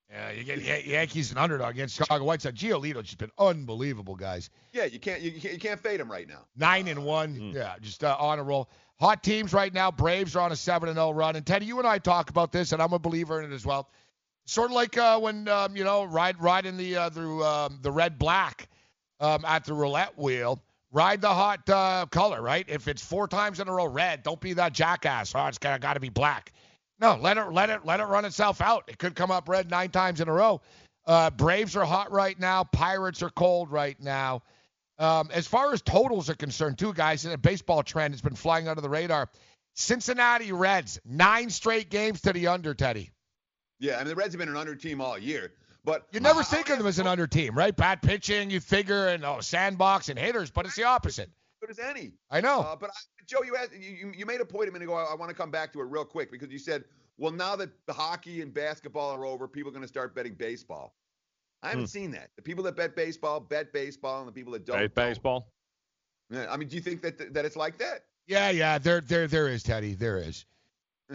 Yeah, 0.09 0.31
you 0.31 0.43
get 0.43 0.59
Yan- 0.59 0.81
Yankees 0.85 1.31
an 1.31 1.37
underdog 1.37 1.75
against 1.75 1.95
Chicago 1.97 2.25
White 2.25 2.41
Sox. 2.41 2.59
Giolito's 2.59 3.03
just 3.03 3.19
been 3.19 3.29
unbelievable, 3.37 4.15
guys. 4.15 4.49
Yeah, 4.71 4.85
you 4.85 4.99
can't 4.99 5.21
you, 5.21 5.29
you 5.29 5.39
can't, 5.39 5.53
you 5.53 5.59
can't 5.59 5.79
fade 5.79 5.99
him 5.99 6.11
right 6.11 6.27
now. 6.27 6.39
Nine 6.55 6.87
and 6.87 7.05
one, 7.05 7.51
yeah, 7.53 7.75
just 7.79 8.03
uh, 8.03 8.17
on 8.19 8.39
a 8.39 8.43
roll. 8.43 8.71
Hot 8.99 9.21
teams 9.21 9.53
right 9.53 9.71
now. 9.71 9.91
Braves 9.91 10.35
are 10.35 10.41
on 10.41 10.51
a 10.51 10.55
seven 10.55 10.89
and 10.89 10.95
zero 10.95 11.11
run. 11.11 11.35
And 11.35 11.45
Teddy, 11.45 11.67
you 11.67 11.77
and 11.77 11.87
I 11.87 11.99
talk 11.99 12.31
about 12.31 12.51
this, 12.51 12.71
and 12.71 12.81
I'm 12.81 12.93
a 12.93 12.99
believer 12.99 13.39
in 13.39 13.51
it 13.51 13.53
as 13.53 13.67
well. 13.67 13.89
Sort 14.47 14.71
of 14.71 14.75
like 14.75 14.97
uh, 14.97 15.19
when 15.19 15.47
um, 15.47 15.75
you 15.75 15.83
know 15.83 16.05
ride 16.05 16.41
riding 16.41 16.75
the 16.75 16.97
uh, 16.97 17.09
through 17.11 17.43
um, 17.43 17.77
the 17.83 17.91
red 17.91 18.17
black 18.17 18.67
um, 19.19 19.45
at 19.45 19.65
the 19.65 19.75
roulette 19.75 20.17
wheel. 20.17 20.59
Ride 20.93 21.21
the 21.21 21.33
hot 21.33 21.67
uh, 21.69 22.05
color, 22.11 22.39
right? 22.39 22.65
If 22.69 22.87
it's 22.87 23.03
four 23.03 23.27
times 23.27 23.59
in 23.59 23.67
a 23.67 23.73
row 23.73 23.87
red, 23.87 24.21
don't 24.21 24.39
be 24.39 24.53
that 24.53 24.73
jackass. 24.73 25.33
Oh, 25.35 25.47
it's 25.47 25.57
got 25.57 25.93
to 25.95 25.99
be 25.99 26.09
black. 26.09 26.53
No, 26.99 27.17
let 27.19 27.37
it 27.37 27.51
let 27.51 27.71
it 27.71 27.83
let 27.83 27.99
it 27.99 28.05
run 28.05 28.25
itself 28.25 28.61
out. 28.61 28.83
It 28.87 28.99
could 28.99 29.15
come 29.15 29.31
up 29.31 29.49
red 29.49 29.71
nine 29.71 29.89
times 29.89 30.21
in 30.21 30.27
a 30.29 30.31
row. 30.31 30.61
Uh, 31.05 31.31
Braves 31.31 31.75
are 31.75 31.83
hot 31.83 32.11
right 32.11 32.39
now. 32.39 32.63
Pirates 32.63 33.23
are 33.23 33.31
cold 33.31 33.71
right 33.71 33.99
now. 33.99 34.43
Um, 34.99 35.29
as 35.33 35.47
far 35.47 35.73
as 35.73 35.81
totals 35.81 36.29
are 36.29 36.35
concerned, 36.35 36.77
too, 36.77 36.93
guys, 36.93 37.25
and 37.25 37.33
a 37.33 37.37
baseball 37.37 37.81
trend 37.81 38.13
has 38.13 38.21
been 38.21 38.35
flying 38.35 38.67
under 38.67 38.81
the 38.81 38.89
radar. 38.89 39.29
Cincinnati 39.73 40.51
Reds, 40.51 40.99
nine 41.03 41.49
straight 41.49 41.89
games 41.89 42.21
to 42.21 42.33
the 42.33 42.47
under, 42.47 42.75
Teddy. 42.75 43.09
Yeah, 43.79 43.95
I 43.95 43.99
mean 43.99 44.09
the 44.09 44.15
Reds 44.15 44.33
have 44.33 44.39
been 44.39 44.49
an 44.49 44.55
under 44.55 44.75
team 44.75 45.01
all 45.01 45.17
year, 45.17 45.51
but 45.83 46.07
You 46.11 46.19
never 46.19 46.43
think 46.43 46.69
of 46.69 46.77
them 46.77 46.87
as 46.87 46.99
an 46.99 47.07
under 47.07 47.27
team, 47.27 47.55
right? 47.57 47.75
Bad 47.75 48.01
pitching, 48.01 48.49
you 48.49 48.59
figure, 48.59 49.07
and 49.07 49.23
oh, 49.25 49.39
sandbox 49.41 50.09
and 50.09 50.17
hitters, 50.17 50.49
but 50.51 50.65
it's 50.65 50.75
the 50.75 50.83
opposite. 50.83 51.29
good 51.61 51.69
as 51.69 51.79
any. 51.79 52.13
I 52.29 52.41
know. 52.41 52.61
Uh, 52.61 52.75
but 52.75 52.89
I, 52.89 52.93
Joe, 53.25 53.43
you, 53.43 53.55
asked, 53.55 53.73
you 53.73 53.89
you 53.91 54.11
you 54.17 54.25
made 54.25 54.41
a 54.41 54.45
point 54.45 54.69
a 54.69 54.71
minute 54.71 54.85
ago. 54.85 54.93
I, 54.95 55.03
I 55.11 55.15
want 55.15 55.29
to 55.29 55.35
come 55.35 55.51
back 55.51 55.71
to 55.73 55.79
it 55.81 55.85
real 55.85 56.05
quick 56.05 56.31
because 56.31 56.49
you 56.51 56.59
said, 56.59 56.83
well, 57.17 57.31
now 57.31 57.55
that 57.55 57.69
the 57.85 57.93
hockey 57.93 58.41
and 58.41 58.53
basketball 58.53 59.11
are 59.11 59.25
over, 59.25 59.47
people 59.47 59.69
are 59.69 59.73
going 59.73 59.83
to 59.83 59.87
start 59.87 60.13
betting 60.15 60.33
baseball. 60.35 60.95
I 61.61 61.69
haven't 61.69 61.83
Hmm. 61.83 61.87
seen 61.87 62.11
that. 62.11 62.31
The 62.35 62.41
people 62.41 62.63
that 62.65 62.75
bet 62.75 62.95
baseball 62.95 63.39
bet 63.39 63.71
baseball, 63.71 64.19
and 64.19 64.27
the 64.27 64.33
people 64.33 64.51
that 64.53 64.65
don't. 64.65 64.77
bet 64.77 64.93
baseball. 64.95 65.51
Yeah, 66.29 66.47
I 66.49 66.57
mean, 66.57 66.67
do 66.67 66.75
you 66.75 66.81
think 66.81 67.01
that 67.01 67.33
that 67.33 67.45
it's 67.45 67.55
like 67.55 67.77
that? 67.77 68.05
Yeah, 68.27 68.49
yeah, 68.49 68.77
there, 68.77 69.01
there, 69.01 69.27
there 69.27 69.47
is, 69.49 69.63
Teddy. 69.63 69.93
There 69.95 70.17
is. 70.17 70.45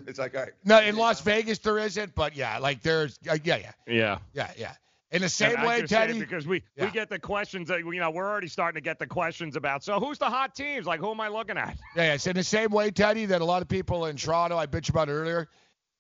It's 0.07 0.19
like, 0.19 0.35
all 0.35 0.43
right. 0.43 0.53
No, 0.65 0.81
in 0.81 0.97
Las 0.97 1.21
Vegas 1.23 1.59
there 1.59 1.79
isn't, 1.79 2.15
but 2.15 2.37
yeah, 2.37 2.59
like 2.59 2.83
there's, 2.83 3.19
uh, 3.29 3.39
yeah, 3.43 3.57
yeah, 3.57 3.73
Yeah. 3.87 4.19
yeah, 4.35 4.51
yeah. 4.57 4.75
In 5.11 5.23
the 5.23 5.29
same 5.31 5.57
And 5.57 5.67
way, 5.67 5.81
just 5.81 5.91
say 5.93 6.05
it 6.05 6.07
Teddy. 6.09 6.19
because 6.21 6.47
we 6.47 6.63
Yeah. 6.77 6.85
we 6.85 6.91
get 6.91 7.09
the 7.09 7.19
questions 7.19 7.69
that 7.69 7.81
you 7.81 7.93
know 7.99 8.11
we're 8.11 8.29
already 8.29 8.49
starting 8.49 8.75
to 8.75 8.85
get 8.85 8.99
the 8.99 9.07
questions 9.07 9.57
about. 9.57 9.83
So 9.83 9.99
who's 9.99 10.19
the 10.19 10.27
hot 10.27 10.55
teams? 10.55 10.85
Like 10.87 11.01
who 11.01 11.11
am 11.11 11.21
I 11.21 11.29
looking 11.29 11.57
at? 11.57 11.79
Yeah, 11.97 12.03
yeah, 12.05 12.13
it's 12.15 12.27
in 12.27 12.37
the 12.37 12.45
same 12.45 12.71
way, 12.71 12.91
Teddy, 12.91 13.25
that 13.27 13.41
a 13.41 13.45
lot 13.45 13.63
of 13.63 13.69
people 13.69 14.05
in 14.05 14.17
Toronto, 14.17 14.59
I 14.59 14.67
bitched 14.67 14.91
about 14.91 15.09
earlier, 15.09 15.49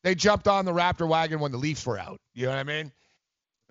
they 0.04 0.14
jumped 0.14 0.46
on 0.46 0.66
the 0.66 0.72
Raptor 0.72 1.08
wagon 1.08 1.40
when 1.40 1.52
the 1.52 1.58
Leafs 1.58 1.86
were 1.86 1.98
out. 1.98 2.20
You 2.34 2.44
know 2.46 2.52
what 2.52 2.58
I 2.58 2.64
mean? 2.64 2.92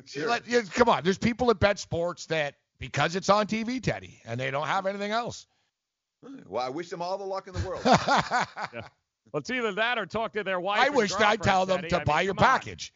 Sure. 0.06 0.28
Let- 0.28 0.48
yeah, 0.48 0.62
come 0.74 0.90
on, 0.90 1.04
there's 1.04 1.20
people 1.20 1.48
that 1.48 1.60
bet 1.60 1.78
sports 1.78 2.26
that 2.28 2.56
because 2.80 3.16
it's 3.16 3.30
on 3.30 3.46
TV, 3.46 3.80
Teddy, 3.82 4.20
and 4.26 4.40
they 4.40 4.50
don't 4.50 4.68
have 4.68 4.88
anything 4.88 5.12
else. 5.12 5.46
Well, 6.48 6.66
I 6.66 6.70
wish 6.70 6.90
them 6.90 7.04
all 7.04 7.20
the 7.20 7.24
luck 7.26 7.48
in 7.48 7.54
the 7.54 7.60
world. 7.68 7.84
Well, 9.32 9.40
it's 9.40 9.50
either 9.50 9.72
that 9.74 9.98
or 9.98 10.06
talk 10.06 10.34
to 10.34 10.44
their 10.44 10.60
wife. 10.60 10.82
I 10.82 10.90
wish 10.90 11.14
I'd 11.14 11.42
tell 11.42 11.66
them 11.66 11.78
Teddy. 11.78 11.90
to 11.90 11.96
I 11.96 12.00
mean, 12.00 12.06
buy 12.06 12.22
your 12.22 12.34
package. 12.34 12.94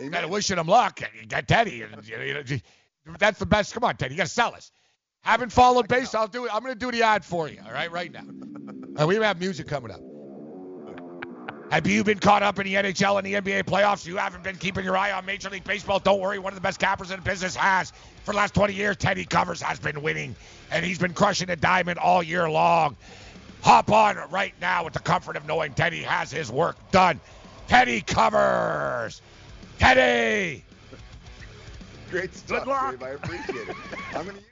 You 0.00 0.10
gotta 0.10 0.28
wishing 0.28 0.58
him 0.58 0.66
luck. 0.66 1.00
You 1.00 1.26
got 1.26 1.46
Teddy. 1.46 1.72
you 1.76 1.88
know, 1.88 3.14
that's 3.18 3.38
the 3.38 3.46
best. 3.46 3.74
Come 3.74 3.84
on, 3.84 3.96
Teddy. 3.96 4.14
You 4.14 4.18
gotta 4.18 4.30
sell 4.30 4.54
us. 4.54 4.72
Haven't 5.22 5.52
followed 5.52 5.86
base. 5.86 6.14
I'll 6.14 6.26
do 6.26 6.46
it. 6.46 6.54
I'm 6.54 6.62
gonna 6.62 6.74
do 6.74 6.90
the 6.90 7.02
ad 7.02 7.24
for 7.24 7.48
you. 7.48 7.60
All 7.64 7.72
right, 7.72 7.90
right 7.90 8.10
now. 8.10 8.24
Uh, 9.00 9.06
we 9.06 9.14
have 9.16 9.38
music 9.38 9.68
coming 9.68 9.92
up. 9.92 10.00
Have 11.70 11.86
you 11.86 12.04
been 12.04 12.18
caught 12.18 12.42
up 12.42 12.58
in 12.58 12.66
the 12.66 12.74
NHL 12.74 13.16
and 13.16 13.26
the 13.26 13.34
NBA 13.34 13.62
playoffs? 13.64 14.04
You 14.04 14.18
haven't 14.18 14.42
been 14.42 14.56
keeping 14.56 14.84
your 14.84 14.94
eye 14.94 15.12
on 15.12 15.24
Major 15.24 15.48
League 15.48 15.64
Baseball. 15.64 16.00
Don't 16.00 16.20
worry. 16.20 16.38
One 16.38 16.52
of 16.52 16.54
the 16.56 16.60
best 16.60 16.78
cappers 16.78 17.10
in 17.10 17.16
the 17.16 17.22
business 17.22 17.56
has. 17.56 17.92
For 18.24 18.32
the 18.32 18.36
last 18.36 18.52
20 18.54 18.74
years, 18.74 18.98
Teddy 18.98 19.24
Covers 19.24 19.62
has 19.62 19.78
been 19.80 20.02
winning, 20.02 20.36
and 20.70 20.84
he's 20.84 20.98
been 20.98 21.14
crushing 21.14 21.46
the 21.46 21.56
diamond 21.56 21.98
all 21.98 22.22
year 22.22 22.50
long. 22.50 22.94
Hop 23.62 23.90
on 23.92 24.16
right 24.30 24.54
now 24.60 24.84
with 24.84 24.92
the 24.92 25.00
comfort 25.00 25.36
of 25.36 25.46
knowing 25.46 25.72
Teddy 25.72 26.02
has 26.02 26.30
his 26.30 26.50
work 26.50 26.76
done. 26.90 27.20
Teddy 27.68 28.00
Covers. 28.00 29.22
Teddy. 29.78 30.64
Great 32.10 32.34
stuff, 32.34 32.64
Dave. 32.64 33.02
I 33.02 33.10
appreciate 33.10 33.68
it. 33.68 34.36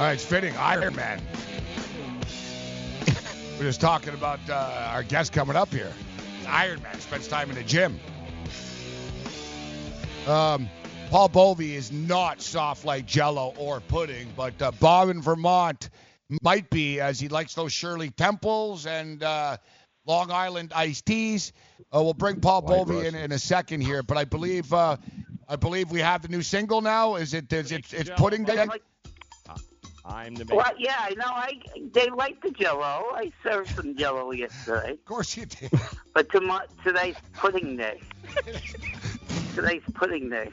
All 0.00 0.06
right, 0.06 0.14
it's 0.14 0.24
fitting. 0.24 0.56
Iron 0.56 0.96
Man. 0.96 1.20
We're 3.58 3.64
just 3.64 3.82
talking 3.82 4.14
about 4.14 4.40
uh, 4.48 4.92
our 4.94 5.02
guest 5.02 5.30
coming 5.34 5.56
up 5.56 5.68
here. 5.68 5.92
Iron 6.48 6.80
Man 6.80 6.98
spends 7.00 7.28
time 7.28 7.50
in 7.50 7.56
the 7.56 7.62
gym. 7.62 8.00
Um, 10.26 10.70
Paul 11.10 11.28
Bovi 11.28 11.72
is 11.74 11.92
not 11.92 12.40
soft 12.40 12.86
like 12.86 13.04
Jello 13.04 13.52
or 13.58 13.80
pudding, 13.80 14.32
but 14.34 14.62
uh, 14.62 14.70
Bob 14.70 15.10
in 15.10 15.20
Vermont 15.20 15.90
might 16.40 16.70
be, 16.70 16.98
as 16.98 17.20
he 17.20 17.28
likes 17.28 17.52
those 17.52 17.74
Shirley 17.74 18.08
Temples 18.08 18.86
and 18.86 19.22
uh, 19.22 19.58
Long 20.06 20.30
Island 20.30 20.72
iced 20.74 21.04
teas. 21.04 21.52
Uh, 21.94 22.02
we'll 22.02 22.14
bring 22.14 22.40
Paul 22.40 22.62
White 22.62 22.86
Bovi 22.86 23.04
in, 23.04 23.14
in 23.14 23.32
a 23.32 23.38
second 23.38 23.82
here, 23.82 24.02
but 24.02 24.16
I 24.16 24.24
believe 24.24 24.72
uh, 24.72 24.96
I 25.46 25.56
believe 25.56 25.90
we 25.90 26.00
have 26.00 26.22
the 26.22 26.28
new 26.28 26.40
single 26.40 26.80
now. 26.80 27.16
Is 27.16 27.34
it? 27.34 27.52
Is 27.52 27.70
it? 27.70 27.92
It's 27.92 28.08
pudding 28.16 28.44
day. 28.44 28.66
I'm 30.10 30.34
the 30.34 30.44
Well, 30.54 30.72
yeah, 30.76 30.96
I 30.98 31.14
know. 31.14 31.26
I 31.26 31.60
they 31.92 32.08
like 32.10 32.42
the 32.42 32.50
Jello. 32.50 33.12
I 33.14 33.32
served 33.42 33.74
some 33.76 33.96
Jello 33.96 34.32
yesterday. 34.32 34.92
Of 34.92 35.04
course 35.04 35.36
you 35.36 35.46
did. 35.46 35.70
But 36.12 36.30
tomo- 36.30 36.66
today's 36.84 37.14
pudding 37.34 37.76
day. 37.76 38.00
today's 39.54 39.82
pudding 39.94 40.28
day. 40.28 40.50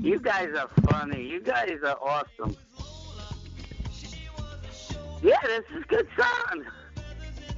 You 0.00 0.20
guys 0.20 0.50
are 0.54 0.68
funny. 0.90 1.22
You 1.22 1.40
guys 1.40 1.78
are 1.82 1.98
awesome. 2.02 2.56
Yeah, 5.22 5.36
this 5.44 5.64
is 5.76 5.84
good 5.88 6.08
song. 6.16 6.64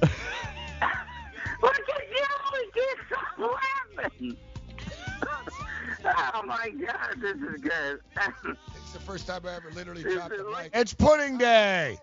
Look 1.61 1.79
at 1.79 2.09
you! 2.09 2.25
We 2.53 2.71
can't 2.73 2.99
stop 3.07 3.51
laughing. 3.97 4.37
Oh 6.05 6.41
my 6.45 6.69
God, 6.69 7.21
this 7.21 7.35
is 7.35 7.61
good. 7.61 7.99
It's 8.75 8.93
the 8.93 8.99
first 8.99 9.25
time 9.25 9.41
I 9.45 9.55
ever 9.55 9.71
literally 9.71 10.03
dropped 10.03 10.37
the 10.37 10.43
mic. 10.55 10.69
It's 10.73 10.93
pudding 10.93 11.37
day. 11.37 11.97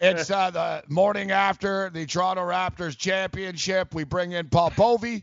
It's 0.00 0.30
uh, 0.30 0.50
the 0.50 0.82
morning 0.88 1.30
after 1.30 1.90
the 1.90 2.06
Toronto 2.06 2.42
Raptors 2.42 2.96
championship. 2.98 3.94
We 3.94 4.02
bring 4.04 4.32
in 4.32 4.48
Paul 4.48 4.70
Bovi. 4.72 5.22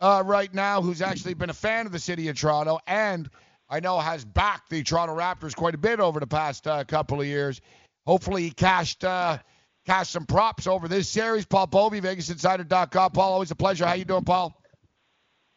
uh, 0.00 0.22
right 0.24 0.52
now 0.54 0.80
who's 0.80 1.02
actually 1.02 1.34
been 1.34 1.50
a 1.50 1.54
fan 1.54 1.84
of 1.86 1.92
the 1.92 1.98
city 1.98 2.28
of 2.28 2.36
Toronto 2.38 2.78
and 2.86 3.28
I 3.68 3.80
know 3.80 3.98
has 3.98 4.24
backed 4.24 4.70
the 4.70 4.82
Toronto 4.82 5.14
Raptors 5.16 5.54
quite 5.54 5.74
a 5.74 5.78
bit 5.78 6.00
over 6.00 6.20
the 6.20 6.26
past 6.26 6.66
uh, 6.66 6.84
couple 6.84 7.20
of 7.20 7.26
years. 7.26 7.60
Hopefully, 8.06 8.44
he 8.44 8.50
cashed 8.50 9.04
uh, 9.04 9.38
cashed 9.86 10.12
some 10.12 10.24
props 10.24 10.66
over 10.66 10.86
this 10.88 11.08
series. 11.08 11.44
Paul 11.44 11.66
Bovi, 11.66 12.00
VegasInsider.com. 12.00 13.10
Paul, 13.10 13.32
always 13.32 13.50
a 13.50 13.56
pleasure. 13.56 13.84
How 13.84 13.94
you 13.94 14.04
doing, 14.04 14.24
Paul? 14.24 14.56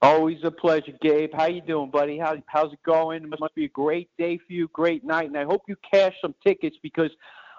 Always 0.01 0.37
a 0.43 0.51
pleasure, 0.51 0.93
Gabe. 1.01 1.31
How 1.33 1.47
you 1.47 1.61
doing, 1.61 1.89
buddy? 1.91 2.17
How, 2.17 2.35
how's 2.47 2.71
it 2.71 2.79
going? 2.85 3.23
It 3.25 3.39
must 3.39 3.53
be 3.55 3.65
a 3.65 3.69
great 3.69 4.09
day 4.17 4.37
for 4.37 4.53
you, 4.53 4.69
great 4.71 5.03
night, 5.03 5.27
and 5.27 5.37
I 5.37 5.43
hope 5.43 5.63
you 5.67 5.75
cash 5.93 6.13
some 6.21 6.33
tickets 6.45 6.77
because 6.81 7.11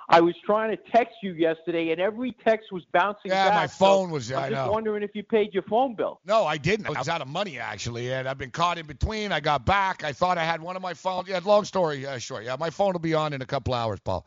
I 0.08 0.20
was 0.22 0.34
trying 0.44 0.74
to 0.74 0.82
text 0.90 1.16
you 1.22 1.34
yesterday, 1.34 1.90
and 1.92 2.00
every 2.00 2.34
text 2.42 2.72
was 2.72 2.82
bouncing 2.92 3.28
back. 3.28 3.44
Yeah, 3.44 3.48
back. 3.50 3.54
my 3.54 3.66
so 3.66 3.84
phone 3.84 4.10
was- 4.10 4.32
I'm 4.32 4.38
I 4.38 4.50
just 4.50 4.66
know. 4.66 4.72
wondering 4.72 5.02
if 5.02 5.10
you 5.14 5.22
paid 5.22 5.52
your 5.52 5.62
phone 5.64 5.94
bill. 5.94 6.18
No, 6.24 6.46
I 6.46 6.56
didn't. 6.56 6.86
I 6.86 6.98
was 6.98 7.08
out 7.10 7.20
of 7.20 7.28
money 7.28 7.58
actually, 7.58 8.10
and 8.12 8.26
I've 8.26 8.38
been 8.38 8.50
caught 8.50 8.78
in 8.78 8.86
between. 8.86 9.32
I 9.32 9.40
got 9.40 9.66
back. 9.66 10.02
I 10.02 10.12
thought 10.14 10.38
I 10.38 10.44
had 10.44 10.62
one 10.62 10.76
of 10.76 10.82
my 10.82 10.94
phones. 10.94 11.28
Yeah, 11.28 11.40
long 11.44 11.64
story 11.64 12.06
uh, 12.06 12.16
short. 12.18 12.44
Yeah, 12.44 12.56
my 12.58 12.70
phone 12.70 12.92
will 12.92 13.00
be 13.00 13.12
on 13.14 13.34
in 13.34 13.42
a 13.42 13.46
couple 13.46 13.74
hours, 13.74 14.00
Paul. 14.00 14.26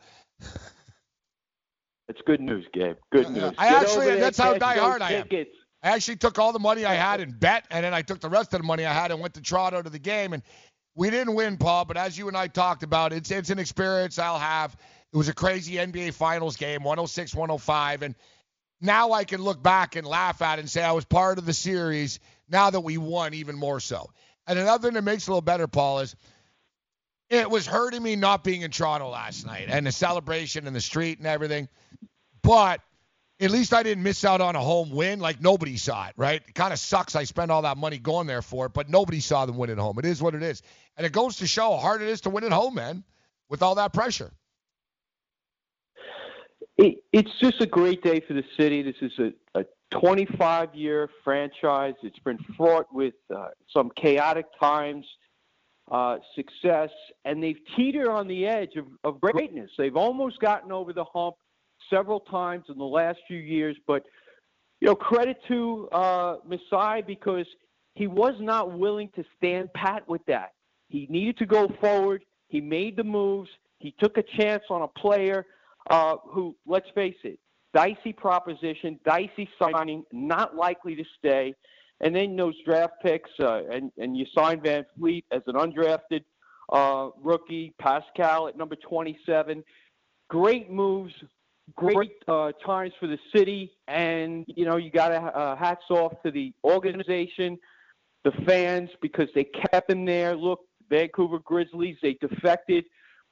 It's 2.08 2.20
good 2.26 2.40
news, 2.40 2.66
Gabe. 2.72 2.96
Good 3.12 3.30
news. 3.30 3.54
I 3.58 3.70
Get 3.70 3.82
actually, 3.82 4.20
that's 4.20 4.38
how 4.38 4.54
diehard 4.54 5.00
I 5.00 5.12
am. 5.14 5.22
tickets. 5.24 5.50
I 5.84 5.90
actually 5.90 6.16
took 6.16 6.38
all 6.38 6.52
the 6.52 6.58
money 6.58 6.86
I 6.86 6.94
had 6.94 7.20
and 7.20 7.38
bet, 7.38 7.66
and 7.70 7.84
then 7.84 7.92
I 7.92 8.00
took 8.00 8.18
the 8.18 8.30
rest 8.30 8.54
of 8.54 8.60
the 8.60 8.66
money 8.66 8.86
I 8.86 8.92
had 8.94 9.10
and 9.10 9.20
went 9.20 9.34
to 9.34 9.42
Toronto 9.42 9.82
to 9.82 9.90
the 9.90 9.98
game. 9.98 10.32
And 10.32 10.42
we 10.94 11.10
didn't 11.10 11.34
win, 11.34 11.58
Paul, 11.58 11.84
but 11.84 11.98
as 11.98 12.16
you 12.16 12.26
and 12.26 12.36
I 12.36 12.46
talked 12.46 12.82
about, 12.82 13.12
it's 13.12 13.30
it's 13.30 13.50
an 13.50 13.58
experience 13.58 14.18
I'll 14.18 14.38
have. 14.38 14.74
It 15.12 15.16
was 15.16 15.28
a 15.28 15.34
crazy 15.34 15.74
NBA 15.74 16.14
Finals 16.14 16.56
game, 16.56 16.82
106 16.82 17.34
105. 17.34 18.02
And 18.02 18.14
now 18.80 19.12
I 19.12 19.24
can 19.24 19.42
look 19.42 19.62
back 19.62 19.94
and 19.94 20.06
laugh 20.06 20.40
at 20.40 20.58
it 20.58 20.62
and 20.62 20.70
say 20.70 20.82
I 20.82 20.92
was 20.92 21.04
part 21.04 21.36
of 21.36 21.44
the 21.44 21.52
series 21.52 22.18
now 22.48 22.70
that 22.70 22.80
we 22.80 22.96
won 22.96 23.34
even 23.34 23.56
more 23.56 23.78
so. 23.78 24.10
And 24.46 24.58
another 24.58 24.88
thing 24.88 24.94
that 24.94 25.04
makes 25.04 25.24
it 25.24 25.28
a 25.28 25.32
little 25.32 25.42
better, 25.42 25.66
Paul, 25.66 26.00
is 26.00 26.16
it 27.28 27.50
was 27.50 27.66
hurting 27.66 28.02
me 28.02 28.16
not 28.16 28.42
being 28.42 28.62
in 28.62 28.70
Toronto 28.70 29.10
last 29.10 29.44
night 29.44 29.66
and 29.68 29.86
the 29.86 29.92
celebration 29.92 30.66
and 30.66 30.74
the 30.74 30.80
street 30.80 31.18
and 31.18 31.26
everything. 31.26 31.68
But 32.42 32.80
at 33.40 33.50
least 33.50 33.74
I 33.74 33.82
didn't 33.82 34.02
miss 34.02 34.24
out 34.24 34.40
on 34.40 34.54
a 34.54 34.60
home 34.60 34.90
win. 34.90 35.18
Like 35.18 35.40
nobody 35.40 35.76
saw 35.76 36.06
it, 36.06 36.14
right? 36.16 36.42
It 36.46 36.54
kind 36.54 36.72
of 36.72 36.78
sucks. 36.78 37.16
I 37.16 37.24
spent 37.24 37.50
all 37.50 37.62
that 37.62 37.76
money 37.76 37.98
going 37.98 38.26
there 38.26 38.42
for 38.42 38.66
it, 38.66 38.72
but 38.72 38.88
nobody 38.88 39.20
saw 39.20 39.44
them 39.46 39.56
win 39.56 39.70
at 39.70 39.78
home. 39.78 39.98
It 39.98 40.04
is 40.04 40.22
what 40.22 40.34
it 40.34 40.42
is, 40.42 40.62
and 40.96 41.06
it 41.06 41.12
goes 41.12 41.36
to 41.38 41.46
show 41.46 41.70
how 41.72 41.78
hard 41.78 42.02
it 42.02 42.08
is 42.08 42.20
to 42.22 42.30
win 42.30 42.44
at 42.44 42.52
home, 42.52 42.74
man, 42.74 43.04
with 43.48 43.62
all 43.62 43.74
that 43.76 43.92
pressure. 43.92 44.30
It, 46.76 47.04
it's 47.12 47.30
just 47.40 47.60
a 47.60 47.66
great 47.66 48.02
day 48.02 48.20
for 48.20 48.34
the 48.34 48.44
city. 48.58 48.82
This 48.82 48.96
is 49.00 49.12
a, 49.18 49.60
a 49.60 49.64
25 49.90 50.74
year 50.74 51.08
franchise. 51.22 51.94
It's 52.02 52.18
been 52.20 52.38
fraught 52.56 52.86
with 52.92 53.14
uh, 53.34 53.48
some 53.72 53.90
chaotic 53.96 54.46
times, 54.58 55.06
uh, 55.90 56.18
success, 56.34 56.90
and 57.24 57.42
they've 57.42 57.60
teetered 57.76 58.08
on 58.08 58.26
the 58.26 58.46
edge 58.46 58.76
of, 58.76 58.86
of 59.04 59.20
greatness. 59.20 59.70
They've 59.78 59.96
almost 59.96 60.40
gotten 60.40 60.72
over 60.72 60.92
the 60.92 61.04
hump 61.04 61.36
several 61.90 62.20
times 62.20 62.64
in 62.68 62.78
the 62.78 62.84
last 62.84 63.18
few 63.26 63.38
years, 63.38 63.76
but 63.86 64.04
you 64.80 64.88
know, 64.88 64.94
credit 64.94 65.38
to 65.48 65.88
uh, 65.92 66.36
Masai 66.46 67.02
because 67.06 67.46
he 67.94 68.06
was 68.06 68.34
not 68.40 68.76
willing 68.78 69.08
to 69.16 69.24
stand 69.36 69.72
pat 69.72 70.06
with 70.08 70.24
that. 70.26 70.52
He 70.88 71.06
needed 71.08 71.38
to 71.38 71.46
go 71.46 71.68
forward. 71.80 72.24
He 72.48 72.60
made 72.60 72.96
the 72.96 73.04
moves. 73.04 73.48
He 73.78 73.94
took 73.98 74.18
a 74.18 74.22
chance 74.22 74.62
on 74.70 74.82
a 74.82 74.88
player 74.88 75.46
uh, 75.90 76.16
who, 76.26 76.56
let's 76.66 76.88
face 76.94 77.16
it, 77.24 77.38
dicey 77.72 78.12
proposition, 78.12 78.98
dicey 79.04 79.48
signing, 79.58 80.04
not 80.12 80.54
likely 80.54 80.94
to 80.96 81.04
stay. 81.18 81.54
And 82.00 82.14
then 82.14 82.36
those 82.36 82.54
draft 82.64 82.94
picks, 83.02 83.30
uh, 83.40 83.62
and, 83.70 83.90
and 83.98 84.16
you 84.16 84.26
sign 84.36 84.60
Van 84.62 84.84
Fleet 84.98 85.24
as 85.30 85.42
an 85.46 85.54
undrafted 85.54 86.24
uh, 86.72 87.10
rookie, 87.22 87.74
Pascal 87.78 88.48
at 88.48 88.56
number 88.56 88.76
27. 88.76 89.62
Great 90.28 90.70
moves, 90.70 91.12
great 91.74 92.12
uh, 92.28 92.52
times 92.64 92.92
for 93.00 93.06
the 93.06 93.18
city, 93.34 93.72
and 93.88 94.44
you 94.48 94.64
know 94.64 94.76
you 94.76 94.90
got 94.90 95.08
to 95.08 95.16
uh, 95.16 95.56
hats 95.56 95.84
off 95.90 96.12
to 96.24 96.30
the 96.30 96.52
organization, 96.64 97.58
the 98.24 98.32
fans 98.46 98.90
because 99.00 99.28
they 99.34 99.44
kept 99.44 99.90
him 99.90 100.04
there. 100.04 100.36
Look, 100.36 100.60
Vancouver 100.90 101.38
Grizzlies, 101.38 101.96
they 102.02 102.14
defected, 102.20 102.84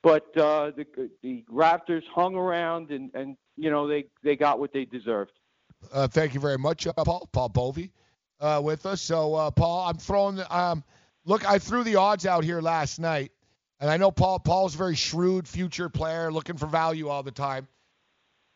but 0.03 0.25
uh, 0.37 0.73
the 0.77 1.11
the 1.23 1.45
Raptors 1.53 2.03
hung 2.15 2.35
around, 2.35 2.91
and 2.91 3.11
and 3.15 3.37
you 3.57 3.71
know 3.71 3.87
they 3.87 4.05
they 4.23 4.37
got 4.37 4.59
what 4.59 4.73
they 4.73 4.85
deserved. 4.85 5.33
Uh, 5.93 6.07
thank 6.07 6.33
you 6.33 6.41
very 6.41 6.59
much, 6.59 6.87
uh, 6.87 6.93
Paul. 7.05 7.29
Paul 7.33 7.51
Bovi 7.51 7.91
uh, 8.41 8.61
with 8.63 8.87
us. 8.87 9.01
So, 9.03 9.35
uh, 9.35 9.51
Paul, 9.51 9.89
I'm 9.89 9.97
throwing. 9.97 10.37
the- 10.37 10.57
Um, 10.57 10.85
look, 11.25 11.45
I 11.49 11.59
threw 11.59 11.85
the 11.85 11.97
odds 11.97 12.25
out 12.27 12.45
here 12.45 12.61
last 12.61 12.99
night, 12.99 13.33
and 13.81 13.91
I 13.91 13.97
know 13.97 14.11
Paul. 14.11 14.39
Paul's 14.39 14.75
a 14.75 14.79
very 14.79 14.95
shrewd 14.97 15.47
future 15.47 15.89
player, 15.89 16.33
looking 16.33 16.57
for 16.57 16.67
value 16.67 17.09
all 17.09 17.23
the 17.23 17.31
time. 17.33 17.69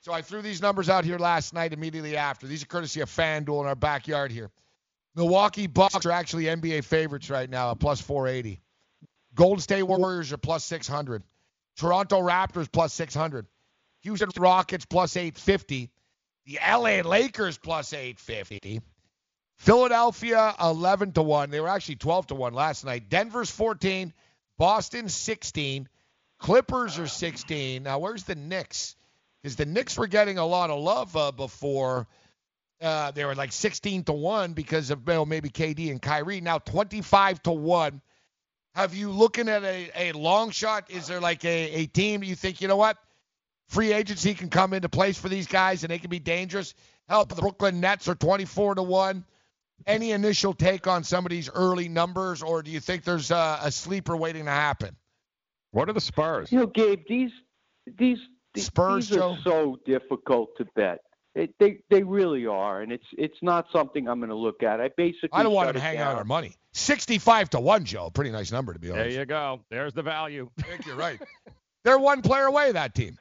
So 0.06 0.12
I 0.12 0.22
threw 0.22 0.40
these 0.40 0.62
numbers 0.62 0.88
out 0.88 1.04
here 1.04 1.18
last 1.18 1.52
night 1.52 1.72
immediately 1.72 2.16
after. 2.16 2.46
These 2.46 2.62
are 2.62 2.66
courtesy 2.66 3.00
of 3.00 3.10
FanDuel 3.10 3.62
in 3.62 3.66
our 3.66 3.74
backyard 3.74 4.30
here. 4.30 4.52
Milwaukee 5.16 5.66
Bucks 5.66 6.06
are 6.06 6.12
actually 6.12 6.44
NBA 6.44 6.84
favorites 6.84 7.28
right 7.28 7.50
now 7.50 7.72
at 7.72 7.80
plus 7.80 8.00
480. 8.00 8.60
Golden 9.34 9.60
State 9.60 9.82
Warriors 9.82 10.32
are 10.32 10.36
plus 10.36 10.64
600. 10.64 11.24
Toronto 11.76 12.20
Raptors 12.20 12.70
plus 12.70 12.94
600. 12.94 13.48
Houston 14.02 14.28
Rockets 14.38 14.84
plus 14.84 15.16
850. 15.16 15.90
The 16.44 16.60
LA 16.64 17.00
Lakers 17.00 17.58
plus 17.58 17.92
850. 17.92 18.82
Philadelphia 19.56 20.54
11 20.62 21.14
to 21.14 21.22
1. 21.22 21.50
They 21.50 21.58
were 21.58 21.66
actually 21.66 21.96
12 21.96 22.28
to 22.28 22.36
1 22.36 22.54
last 22.54 22.84
night. 22.84 23.08
Denver's 23.08 23.50
14. 23.50 24.12
Boston 24.56 25.08
16. 25.08 25.88
Clippers 26.38 26.96
are 27.00 27.08
16. 27.08 27.82
Now, 27.82 27.98
where's 27.98 28.22
the 28.22 28.36
Knicks? 28.36 28.95
Because 29.46 29.54
the 29.54 29.64
Knicks 29.64 29.96
were 29.96 30.08
getting 30.08 30.38
a 30.38 30.44
lot 30.44 30.70
of 30.70 30.80
love 30.80 31.16
uh, 31.16 31.30
before. 31.30 32.08
Uh, 32.82 33.12
they 33.12 33.24
were 33.24 33.36
like 33.36 33.52
16 33.52 34.02
to 34.02 34.12
1 34.12 34.54
because 34.54 34.90
of 34.90 35.06
well, 35.06 35.24
maybe 35.24 35.48
KD 35.50 35.92
and 35.92 36.02
Kyrie. 36.02 36.40
Now 36.40 36.58
25 36.58 37.44
to 37.44 37.52
1. 37.52 38.00
Have 38.74 38.96
you 38.96 39.12
looking 39.12 39.48
at 39.48 39.62
a, 39.62 39.90
a 39.94 40.12
long 40.14 40.50
shot? 40.50 40.90
Is 40.90 41.06
there 41.06 41.20
like 41.20 41.44
a, 41.44 41.70
a 41.74 41.86
team 41.86 42.24
you 42.24 42.34
think, 42.34 42.60
you 42.60 42.66
know 42.66 42.76
what? 42.76 42.96
Free 43.68 43.92
agency 43.92 44.34
can 44.34 44.50
come 44.50 44.72
into 44.72 44.88
place 44.88 45.16
for 45.16 45.28
these 45.28 45.46
guys 45.46 45.84
and 45.84 45.92
they 45.92 46.00
can 46.00 46.10
be 46.10 46.18
dangerous. 46.18 46.74
Help 47.08 47.28
the 47.28 47.40
Brooklyn 47.40 47.78
Nets 47.78 48.08
are 48.08 48.16
24 48.16 48.74
to 48.74 48.82
1. 48.82 49.24
Any 49.86 50.10
initial 50.10 50.54
take 50.54 50.88
on 50.88 51.04
some 51.04 51.24
of 51.24 51.30
these 51.30 51.48
early 51.54 51.88
numbers, 51.88 52.42
or 52.42 52.64
do 52.64 52.72
you 52.72 52.80
think 52.80 53.04
there's 53.04 53.30
a, 53.30 53.60
a 53.62 53.70
sleeper 53.70 54.16
waiting 54.16 54.46
to 54.46 54.50
happen? 54.50 54.96
What 55.70 55.88
are 55.88 55.92
the 55.92 56.00
Spurs? 56.00 56.50
You 56.50 56.58
know, 56.58 56.66
Gabe, 56.66 57.04
these 57.08 57.30
these 57.96 58.18
these, 58.56 58.66
Spurs, 58.66 59.08
these 59.08 59.18
Joe? 59.18 59.32
are 59.32 59.38
so 59.42 59.78
difficult 59.86 60.56
to 60.58 60.66
bet. 60.74 61.00
It, 61.34 61.54
they 61.60 61.80
they 61.90 62.02
really 62.02 62.46
are, 62.46 62.80
and 62.80 62.90
it's 62.90 63.04
it's 63.18 63.36
not 63.42 63.66
something 63.70 64.08
I'm 64.08 64.20
going 64.20 64.30
to 64.30 64.34
look 64.36 64.62
at. 64.62 64.80
I 64.80 64.88
basically 64.96 65.30
I 65.32 65.42
don't 65.42 65.52
want 65.52 65.74
to 65.74 65.80
hang 65.80 65.98
down. 65.98 66.12
out 66.12 66.16
our 66.16 66.24
money. 66.24 66.56
65 66.72 67.50
to 67.50 67.60
1, 67.60 67.84
Joe. 67.84 68.10
Pretty 68.10 68.30
nice 68.30 68.52
number, 68.52 68.72
to 68.72 68.78
be 68.78 68.90
honest. 68.90 69.10
There 69.10 69.20
you 69.20 69.26
go. 69.26 69.60
There's 69.70 69.94
the 69.94 70.02
value. 70.02 70.50
I 70.58 70.62
think 70.68 70.86
you're 70.86 70.96
right. 70.96 71.20
They're 71.84 71.98
one 71.98 72.20
player 72.22 72.46
away, 72.46 72.72
that 72.72 72.94
team. 72.94 73.18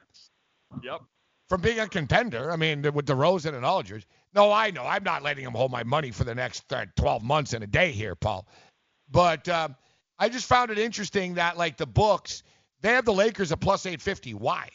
Yep. 0.82 1.00
From 1.48 1.60
being 1.60 1.80
a 1.80 1.88
contender. 1.88 2.50
I 2.50 2.56
mean, 2.56 2.82
with 2.92 3.06
DeRozan 3.06 3.54
and 3.54 3.64
Aldridge. 3.64 4.06
No, 4.34 4.52
I 4.52 4.70
know. 4.70 4.84
I'm 4.84 5.04
not 5.04 5.22
letting 5.22 5.44
them 5.44 5.54
hold 5.54 5.70
my 5.70 5.84
money 5.84 6.10
for 6.10 6.24
the 6.24 6.34
next 6.34 6.70
uh, 6.72 6.84
12 6.96 7.22
months 7.22 7.54
and 7.54 7.64
a 7.64 7.66
day 7.66 7.92
here, 7.92 8.14
Paul. 8.14 8.46
But 9.10 9.48
um, 9.48 9.76
I 10.18 10.28
just 10.28 10.46
found 10.46 10.70
it 10.70 10.78
interesting 10.78 11.34
that, 11.34 11.56
like, 11.56 11.76
the 11.76 11.86
books, 11.86 12.42
they 12.82 12.90
have 12.90 13.04
the 13.04 13.12
Lakers 13.12 13.52
at 13.52 13.60
plus 13.60 13.86
850. 13.86 14.34
Why? 14.34 14.68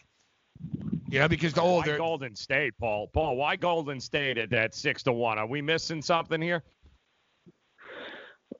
You 1.09 1.19
know, 1.19 1.27
because 1.27 1.53
the 1.53 1.61
why 1.61 1.97
Golden 1.97 2.35
State, 2.35 2.73
Paul? 2.79 3.07
Paul, 3.07 3.35
why 3.35 3.57
Golden 3.57 3.99
State 3.99 4.37
at 4.37 4.49
that 4.51 4.73
six 4.73 5.03
to 5.03 5.11
one? 5.11 5.37
Are 5.37 5.45
we 5.45 5.61
missing 5.61 6.01
something 6.01 6.41
here? 6.41 6.63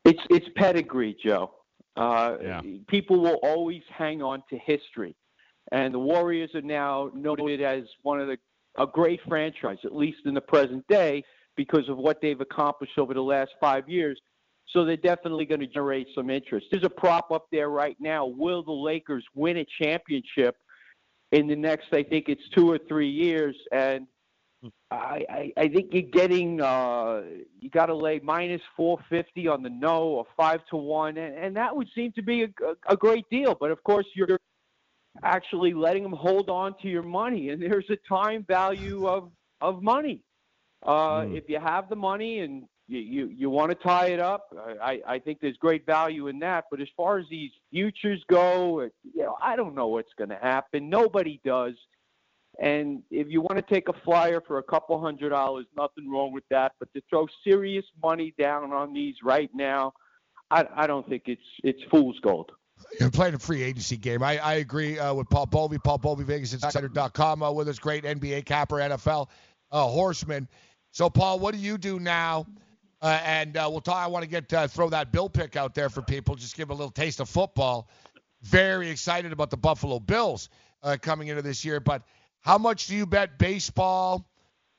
It's 0.03 0.19
it's 0.29 0.47
pedigree, 0.57 1.15
Joe. 1.23 1.53
Uh, 1.95 2.37
Yeah. 2.41 2.61
People 2.87 3.21
will 3.21 3.39
always 3.43 3.83
hang 3.89 4.21
on 4.21 4.43
to 4.49 4.57
history, 4.57 5.15
and 5.71 5.93
the 5.93 5.99
Warriors 5.99 6.49
are 6.53 6.61
now 6.61 7.09
noted 7.13 7.61
as 7.61 7.83
one 8.01 8.19
of 8.19 8.27
the 8.27 8.37
a 8.77 8.87
great 8.87 9.19
franchise, 9.27 9.77
at 9.83 9.95
least 9.95 10.19
in 10.25 10.33
the 10.33 10.41
present 10.41 10.85
day, 10.87 11.23
because 11.55 11.89
of 11.89 11.97
what 11.97 12.21
they've 12.21 12.39
accomplished 12.39 12.97
over 12.97 13.13
the 13.13 13.21
last 13.21 13.51
five 13.59 13.87
years. 13.89 14.19
So 14.67 14.85
they're 14.85 14.95
definitely 14.95 15.45
going 15.45 15.59
to 15.59 15.67
generate 15.67 16.07
some 16.15 16.29
interest. 16.29 16.67
There's 16.71 16.85
a 16.85 16.89
prop 16.89 17.31
up 17.31 17.47
there 17.51 17.69
right 17.69 17.97
now. 17.99 18.25
Will 18.25 18.63
the 18.63 18.71
Lakers 18.71 19.25
win 19.35 19.57
a 19.57 19.65
championship 19.81 20.55
in 21.31 21.47
the 21.47 21.55
next? 21.55 21.93
I 21.93 22.03
think 22.03 22.25
it's 22.29 22.47
two 22.55 22.69
or 22.69 22.77
three 22.77 23.09
years, 23.09 23.55
and 23.71 24.07
I, 24.91 25.25
I, 25.29 25.53
I 25.57 25.67
think 25.69 25.89
you're 25.91 26.03
getting 26.03 26.61
uh, 26.61 27.21
you 27.59 27.69
got 27.69 27.87
to 27.87 27.95
lay 27.95 28.19
minus 28.23 28.61
450 28.77 29.47
on 29.47 29.63
the 29.63 29.69
no 29.69 30.03
or 30.03 30.25
five 30.37 30.61
to 30.69 30.77
one, 30.77 31.17
and, 31.17 31.35
and 31.35 31.55
that 31.55 31.75
would 31.75 31.87
seem 31.95 32.11
to 32.13 32.21
be 32.21 32.43
a, 32.43 32.47
a, 32.65 32.93
a 32.93 32.97
great 32.97 33.27
deal. 33.29 33.55
But 33.59 33.71
of 33.71 33.83
course, 33.83 34.05
you're 34.15 34.37
actually 35.23 35.73
letting 35.73 36.03
them 36.03 36.13
hold 36.13 36.49
on 36.49 36.75
to 36.81 36.87
your 36.87 37.03
money, 37.03 37.49
and 37.49 37.61
there's 37.61 37.89
a 37.89 37.97
time 38.07 38.45
value 38.47 39.07
of 39.07 39.31
of 39.61 39.81
money. 39.81 40.23
Uh, 40.83 41.25
If 41.29 41.47
you 41.47 41.59
have 41.59 41.89
the 41.89 41.95
money 41.95 42.39
and 42.39 42.63
you 42.91 42.99
you, 42.99 43.27
you 43.27 43.49
want 43.49 43.69
to 43.71 43.75
tie 43.75 44.07
it 44.07 44.19
up. 44.19 44.53
I 44.81 45.01
I 45.07 45.19
think 45.19 45.39
there's 45.41 45.57
great 45.57 45.85
value 45.85 46.27
in 46.27 46.39
that. 46.39 46.65
But 46.69 46.81
as 46.81 46.87
far 46.97 47.17
as 47.17 47.25
these 47.29 47.51
futures 47.71 48.23
go, 48.29 48.81
you 48.81 49.23
know, 49.23 49.37
I 49.41 49.55
don't 49.55 49.75
know 49.75 49.87
what's 49.87 50.13
going 50.17 50.29
to 50.29 50.39
happen. 50.41 50.89
Nobody 50.89 51.39
does. 51.45 51.73
And 52.59 53.01
if 53.09 53.27
you 53.29 53.41
want 53.41 53.55
to 53.65 53.73
take 53.73 53.87
a 53.87 53.93
flyer 54.03 54.41
for 54.45 54.57
a 54.57 54.63
couple 54.63 54.99
hundred 55.01 55.29
dollars, 55.29 55.65
nothing 55.75 56.11
wrong 56.11 56.33
with 56.33 56.43
that. 56.49 56.73
But 56.79 56.93
to 56.93 57.01
throw 57.09 57.27
serious 57.43 57.85
money 58.03 58.33
down 58.37 58.73
on 58.73 58.93
these 58.93 59.15
right 59.23 59.49
now, 59.53 59.93
I, 60.51 60.65
I 60.75 60.87
don't 60.87 61.07
think 61.07 61.23
it's 61.27 61.41
it's 61.63 61.81
fool's 61.89 62.19
gold. 62.19 62.51
You're 62.99 63.11
playing 63.11 63.35
a 63.35 63.39
free 63.39 63.61
agency 63.61 63.95
game. 63.95 64.23
I, 64.23 64.37
I 64.39 64.55
agree 64.55 64.99
uh, 64.99 65.13
with 65.13 65.29
Paul 65.29 65.47
Bovi. 65.47 65.81
Paul 65.81 65.99
Bovi, 65.99 66.25
VegasInsider.com 66.25 67.43
uh, 67.43 67.51
with 67.51 67.69
us. 67.69 67.79
Great 67.79 68.03
NBA 68.03 68.45
capper, 68.45 68.77
NFL 68.77 69.29
uh, 69.71 69.83
horseman. 69.83 70.47
So, 70.91 71.09
Paul, 71.09 71.39
what 71.39 71.53
do 71.53 71.59
you 71.59 71.77
do 71.77 71.99
now? 71.99 72.45
Uh, 73.01 73.19
and 73.25 73.57
uh, 73.57 73.67
we'll 73.69 73.81
talk. 73.81 73.97
I 73.97 74.07
want 74.07 74.23
to 74.23 74.29
get 74.29 74.53
uh, 74.53 74.67
throw 74.67 74.89
that 74.89 75.11
bill 75.11 75.29
pick 75.29 75.55
out 75.55 75.73
there 75.73 75.89
for 75.89 76.01
people. 76.01 76.35
Just 76.35 76.55
give 76.55 76.69
a 76.69 76.73
little 76.73 76.91
taste 76.91 77.19
of 77.19 77.29
football. 77.29 77.89
Very 78.43 78.89
excited 78.89 79.31
about 79.31 79.49
the 79.49 79.57
Buffalo 79.57 79.99
Bills 79.99 80.49
uh, 80.83 80.97
coming 81.01 81.27
into 81.29 81.41
this 81.41 81.65
year. 81.65 81.79
But 81.79 82.03
how 82.41 82.57
much 82.57 82.87
do 82.87 82.95
you 82.95 83.05
bet 83.05 83.39
baseball? 83.39 84.27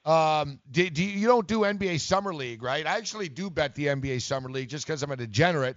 Um, 0.05 0.61
do, 0.70 0.89
do 0.90 1.03
you, 1.03 1.20
you 1.20 1.27
don't 1.27 1.47
do 1.47 1.61
NBA 1.61 2.01
Summer 2.01 2.35
League, 2.35 2.62
right? 2.62 2.86
I 2.86 2.97
actually 2.97 3.28
do 3.28 3.51
bet 3.51 3.74
the 3.74 3.86
NBA 3.86 4.20
Summer 4.23 4.51
League 4.51 4.69
just 4.69 4.86
because 4.86 5.03
I'm 5.03 5.12
a 5.12 5.16
degenerate, 5.16 5.77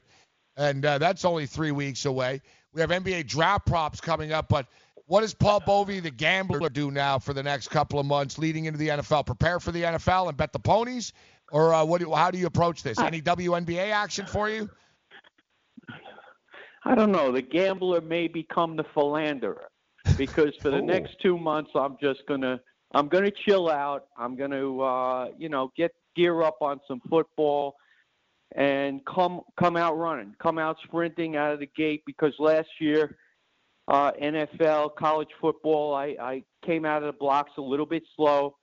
and 0.57 0.83
uh, 0.83 0.97
that's 0.97 1.25
only 1.25 1.45
three 1.45 1.71
weeks 1.71 2.05
away. 2.05 2.41
We 2.73 2.81
have 2.81 2.89
NBA 2.89 3.27
draft 3.27 3.67
props 3.67 4.01
coming 4.01 4.33
up, 4.33 4.49
but 4.49 4.67
what 5.07 5.21
does 5.21 5.35
Paul 5.35 5.61
Bovi, 5.61 6.01
the 6.01 6.09
gambler, 6.09 6.69
do 6.69 6.89
now 6.89 7.19
for 7.19 7.33
the 7.33 7.43
next 7.43 7.67
couple 7.67 7.99
of 7.99 8.07
months 8.07 8.39
leading 8.39 8.65
into 8.65 8.79
the 8.79 8.87
NFL? 8.87 9.27
Prepare 9.27 9.59
for 9.59 9.71
the 9.71 9.83
NFL 9.83 10.29
and 10.29 10.35
bet 10.35 10.51
the 10.51 10.59
ponies, 10.59 11.13
or 11.51 11.73
uh, 11.73 11.83
what? 11.85 12.01
Do, 12.01 12.13
how 12.13 12.31
do 12.31 12.37
you 12.37 12.47
approach 12.47 12.83
this? 12.83 12.99
Any 12.99 13.21
WNBA 13.21 13.91
action 13.91 14.25
for 14.25 14.49
you? 14.49 14.69
I 16.83 16.93
don't 16.95 17.11
know. 17.11 17.31
The 17.31 17.41
gambler 17.41 18.01
may 18.01 18.27
become 18.27 18.75
the 18.75 18.85
philanderer 18.93 19.69
because 20.17 20.53
for 20.61 20.69
the 20.69 20.77
Oh. 20.81 20.85
next 20.85 21.15
two 21.21 21.37
months, 21.37 21.71
I'm 21.75 21.97
just 22.01 22.21
gonna 22.27 22.59
I'm 22.93 23.07
gonna 23.07 23.31
chill 23.31 23.69
out. 23.69 24.05
I'm 24.17 24.35
gonna 24.35 24.77
uh, 24.79 25.27
you 25.37 25.49
know 25.49 25.71
get 25.75 25.91
gear 26.15 26.43
up 26.43 26.57
on 26.61 26.79
some 26.87 27.01
football 27.09 27.75
and 28.55 29.01
come 29.05 29.41
come 29.59 29.75
out 29.75 29.97
running, 29.97 30.35
come 30.41 30.57
out 30.59 30.77
sprinting 30.83 31.35
out 31.35 31.53
of 31.53 31.59
the 31.59 31.69
gate 31.75 32.03
because 32.05 32.33
last 32.39 32.69
year 32.79 33.17
uh, 33.87 34.11
NFL 34.21 34.95
college 34.95 35.29
football 35.41 35.93
I, 35.95 36.15
I 36.19 36.43
came 36.65 36.85
out 36.85 37.03
of 37.03 37.07
the 37.13 37.17
blocks 37.17 37.51
a 37.57 37.61
little 37.61 37.85
bit 37.85 38.03
slow 38.15 38.55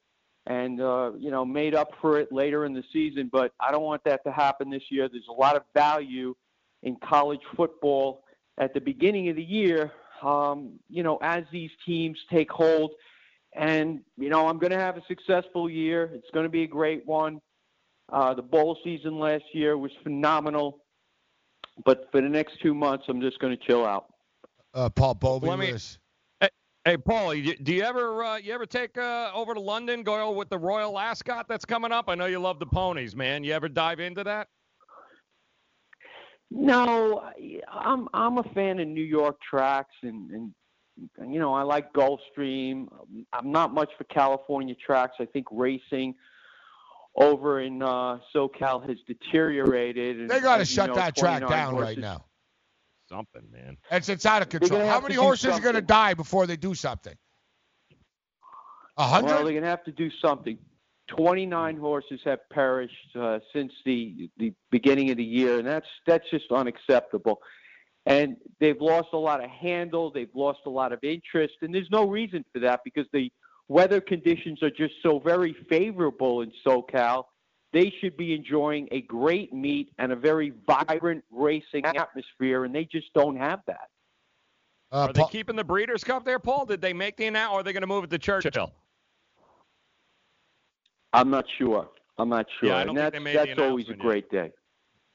and 0.47 0.81
uh, 0.81 1.13
you 1.19 1.31
know 1.31 1.45
made 1.45 1.75
up 1.75 1.91
for 2.01 2.19
it 2.19 2.33
later 2.33 2.65
in 2.65 2.73
the 2.73 2.85
season. 2.93 3.29
But 3.33 3.53
I 3.61 3.71
don't 3.71 3.83
want 3.83 4.03
that 4.05 4.25
to 4.25 4.33
happen 4.33 4.71
this 4.71 4.85
year. 4.91 5.09
There's 5.09 5.29
a 5.29 5.33
lot 5.33 5.57
of 5.57 5.63
value 5.75 6.35
in 6.83 6.97
college 6.97 7.41
football 7.57 8.25
at 8.59 8.75
the 8.75 8.81
beginning 8.81 9.29
of 9.29 9.37
the 9.37 9.43
year. 9.43 9.93
Um, 10.23 10.79
you 10.89 11.03
know, 11.03 11.19
as 11.23 11.45
these 11.53 11.71
teams 11.85 12.19
take 12.31 12.51
hold, 12.51 12.93
and 13.55 14.01
you 14.17 14.29
know, 14.29 14.47
I'm 14.49 14.59
going 14.59 14.73
to 14.73 14.79
have 14.79 14.97
a 14.97 15.03
successful 15.07 15.69
year. 15.69 16.11
It's 16.15 16.31
going 16.33 16.45
to 16.45 16.51
be 16.51 16.63
a 16.63 16.69
great 16.69 17.07
one. 17.07 17.41
Uh, 18.13 18.35
the 18.35 18.43
bowl 18.43 18.79
season 18.85 19.19
last 19.19 19.45
year 19.53 19.79
was 19.79 19.91
phenomenal, 20.03 20.83
but 21.85 22.09
for 22.13 22.21
the 22.21 22.29
next 22.29 22.61
two 22.61 22.75
months, 22.75 23.05
I'm 23.09 23.21
just 23.21 23.39
going 23.39 23.57
to 23.57 23.65
chill 23.65 23.87
out. 23.87 24.07
Uh, 24.75 24.89
Paul 24.91 25.15
Bovi 25.15 25.47
Let 25.47 25.59
me- 25.59 25.67
with 25.67 25.77
us. 25.77 25.99
Hey, 26.85 26.93
hey, 26.93 26.97
Paul, 26.97 27.35
you- 27.35 27.57
do 27.57 27.75
you 27.75 27.83
ever 27.83 28.25
uh, 28.25 28.37
you 28.37 28.53
ever 28.53 28.67
take 28.67 28.97
uh, 28.99 29.31
over 29.35 29.55
to 29.55 29.61
London, 29.61 30.03
go 30.03 30.31
with 30.33 30.49
the 30.49 30.59
Royal 30.59 30.99
Ascot 30.99 31.49
that's 31.49 31.65
coming 31.65 31.93
up? 31.93 32.07
I 32.09 32.15
know 32.15 32.27
you 32.27 32.39
love 32.39 32.59
the 32.59 32.67
ponies, 32.67 33.15
man. 33.15 33.45
You 33.45 33.53
ever 33.53 33.69
dive 33.69 34.01
into 34.01 34.25
that? 34.25 34.49
No, 36.51 37.19
I- 37.21 37.61
I'm 37.71 38.09
I'm 38.13 38.39
a 38.39 38.43
fan 38.55 38.81
of 38.81 38.89
New 38.89 39.05
York 39.05 39.39
tracks, 39.49 39.95
and 40.03 40.53
and 41.19 41.33
you 41.33 41.39
know 41.41 41.55
I 41.55 41.63
like 41.63 41.93
Gulfstream. 41.93 42.89
I'm 43.33 43.51
not 43.53 43.73
much 43.73 43.91
for 43.97 44.05
California 44.05 44.75
tracks. 44.75 45.17
I 45.21 45.25
think 45.27 45.47
racing 45.51 46.15
over 47.17 47.61
in 47.61 47.83
uh, 47.83 48.19
SoCal 48.35 48.87
has 48.89 48.97
deteriorated. 49.07 50.21
And, 50.21 50.31
They 50.31 50.41
got 50.41 50.59
to 50.59 50.65
shut 50.65 50.89
know, 50.89 50.95
that 50.95 51.17
track 51.17 51.41
29 51.41 51.51
down 51.51 51.77
right 51.77 51.99
now. 51.99 52.25
Something, 53.13 53.43
man. 53.53 53.77
It's 53.91 54.09
it's 54.09 54.25
out 54.25 54.41
of 54.41 54.49
control. 54.49 54.87
How 54.87 55.01
many 55.01 55.15
horses 55.15 55.59
are 55.59 55.61
going 55.61 55.75
to 55.75 55.83
die 55.83 56.15
before 56.15 56.47
they 56.47 56.57
do 56.57 56.75
something? 56.75 57.15
A 58.97 59.07
hundred? 59.07 59.27
Well, 59.27 59.45
they're 59.45 59.53
going 59.53 59.65
to 59.65 59.69
have 59.69 59.85
to 59.85 59.93
do 59.93 60.11
something. 60.25 60.57
29 61.09 61.77
horses 61.77 62.21
have 62.25 62.39
perished 62.51 63.17
uh, 63.19 63.41
since 63.53 63.71
the 63.85 64.31
the 64.39 64.55
beginning 64.71 65.11
of 65.11 65.19
the 65.19 65.25
year, 65.25 65.59
and 65.59 65.69
that's 65.69 65.87
that's 66.07 66.25
just 66.31 66.51
unacceptable. 66.51 67.41
And 68.07 68.37
they've 68.61 68.81
lost 68.81 69.09
a 69.13 69.19
lot 69.19 69.45
of 69.45 69.51
handle, 69.51 70.11
they've 70.11 70.35
lost 70.35 70.61
a 70.65 70.71
lot 70.71 70.93
of 70.93 70.99
interest, 71.03 71.55
and 71.61 71.75
there's 71.75 71.91
no 71.91 72.09
reason 72.09 72.45
for 72.53 72.61
that 72.61 72.81
because 72.83 73.07
the 73.13 73.31
weather 73.69 74.01
conditions 74.01 74.63
are 74.63 74.71
just 74.71 74.95
so 75.03 75.19
very 75.19 75.55
favorable 75.69 76.41
in 76.41 76.51
SoCal. 76.67 77.25
They 77.73 77.93
should 78.01 78.17
be 78.17 78.35
enjoying 78.35 78.89
a 78.93 79.01
great 79.03 79.53
meet 79.53 79.93
and 79.99 80.13
a 80.13 80.17
very 80.17 80.53
vibrant 80.67 81.25
racing 81.31 81.85
atmosphere, 81.87 82.65
and 82.65 82.75
they 82.75 82.85
just 82.85 83.13
don't 83.15 83.37
have 83.37 83.61
that. 83.67 83.89
Uh, 84.91 85.07
are 85.09 85.13
they 85.13 85.25
keeping 85.31 85.57
the 85.57 85.65
Breeders' 85.65 86.05
Cup 86.05 86.25
there, 86.25 86.39
Paul? 86.39 86.67
Did 86.67 86.83
they 86.83 86.93
make 86.93 87.17
the 87.17 87.27
announcement, 87.27 87.55
or 87.57 87.61
are 87.61 87.63
they 87.63 87.73
going 87.73 87.81
to 87.81 87.87
move 87.87 88.05
it 88.05 88.11
to 88.11 88.19
Churchill? 88.19 88.73
I'm 91.15 91.31
not 91.31 91.47
sure. 91.59 91.89
I'm 92.19 92.29
not 92.29 92.47
sure. 92.61 92.69
Yeah, 92.71 92.77
I 92.77 92.85
don't 92.85 92.91
and 92.99 92.99
think 92.99 93.05
that's 93.05 93.13
they 93.13 93.19
made 93.25 93.37
the 93.37 93.55
that's 93.55 93.61
always 93.61 93.89
a 93.89 93.93
announcement 93.93 93.99
yet. 93.99 94.31
great 94.31 94.31
day. 94.31 94.53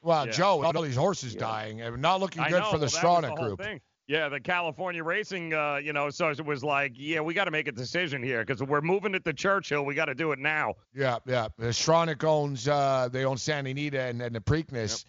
Well, 0.02 0.26
Yeah. 0.26 0.32
Joe, 0.32 0.64
all 0.64 0.82
these 0.82 0.96
horses 0.96 1.34
dying 1.34 1.80
and 1.80 2.00
not 2.02 2.20
looking 2.20 2.42
I 2.42 2.50
good 2.50 2.60
know, 2.60 2.70
for 2.70 2.78
the 2.78 2.90
well, 3.02 3.22
Stronach 3.22 3.36
group. 3.36 3.60
thing. 3.60 3.80
Yeah, 4.08 4.30
the 4.30 4.40
California 4.40 5.04
Racing, 5.04 5.52
uh, 5.52 5.76
you 5.76 5.92
know, 5.92 6.08
so 6.08 6.30
it 6.30 6.44
was 6.44 6.64
like, 6.64 6.92
yeah, 6.96 7.20
we 7.20 7.34
got 7.34 7.44
to 7.44 7.50
make 7.50 7.68
a 7.68 7.72
decision 7.72 8.22
here 8.22 8.42
because 8.44 8.62
we're 8.62 8.80
moving 8.80 9.14
it 9.14 9.24
to 9.26 9.34
Churchill. 9.34 9.84
We 9.84 9.94
got 9.94 10.06
to 10.06 10.14
do 10.14 10.32
it 10.32 10.38
now. 10.38 10.74
Yeah, 10.94 11.18
yeah. 11.26 11.48
Stronach 11.60 12.24
owns 12.24 12.66
uh, 12.66 13.10
they 13.12 13.26
own 13.26 13.36
Santa 13.36 13.68
Anita 13.68 14.00
and, 14.00 14.22
and 14.22 14.34
the 14.34 14.40
Preakness, 14.40 15.04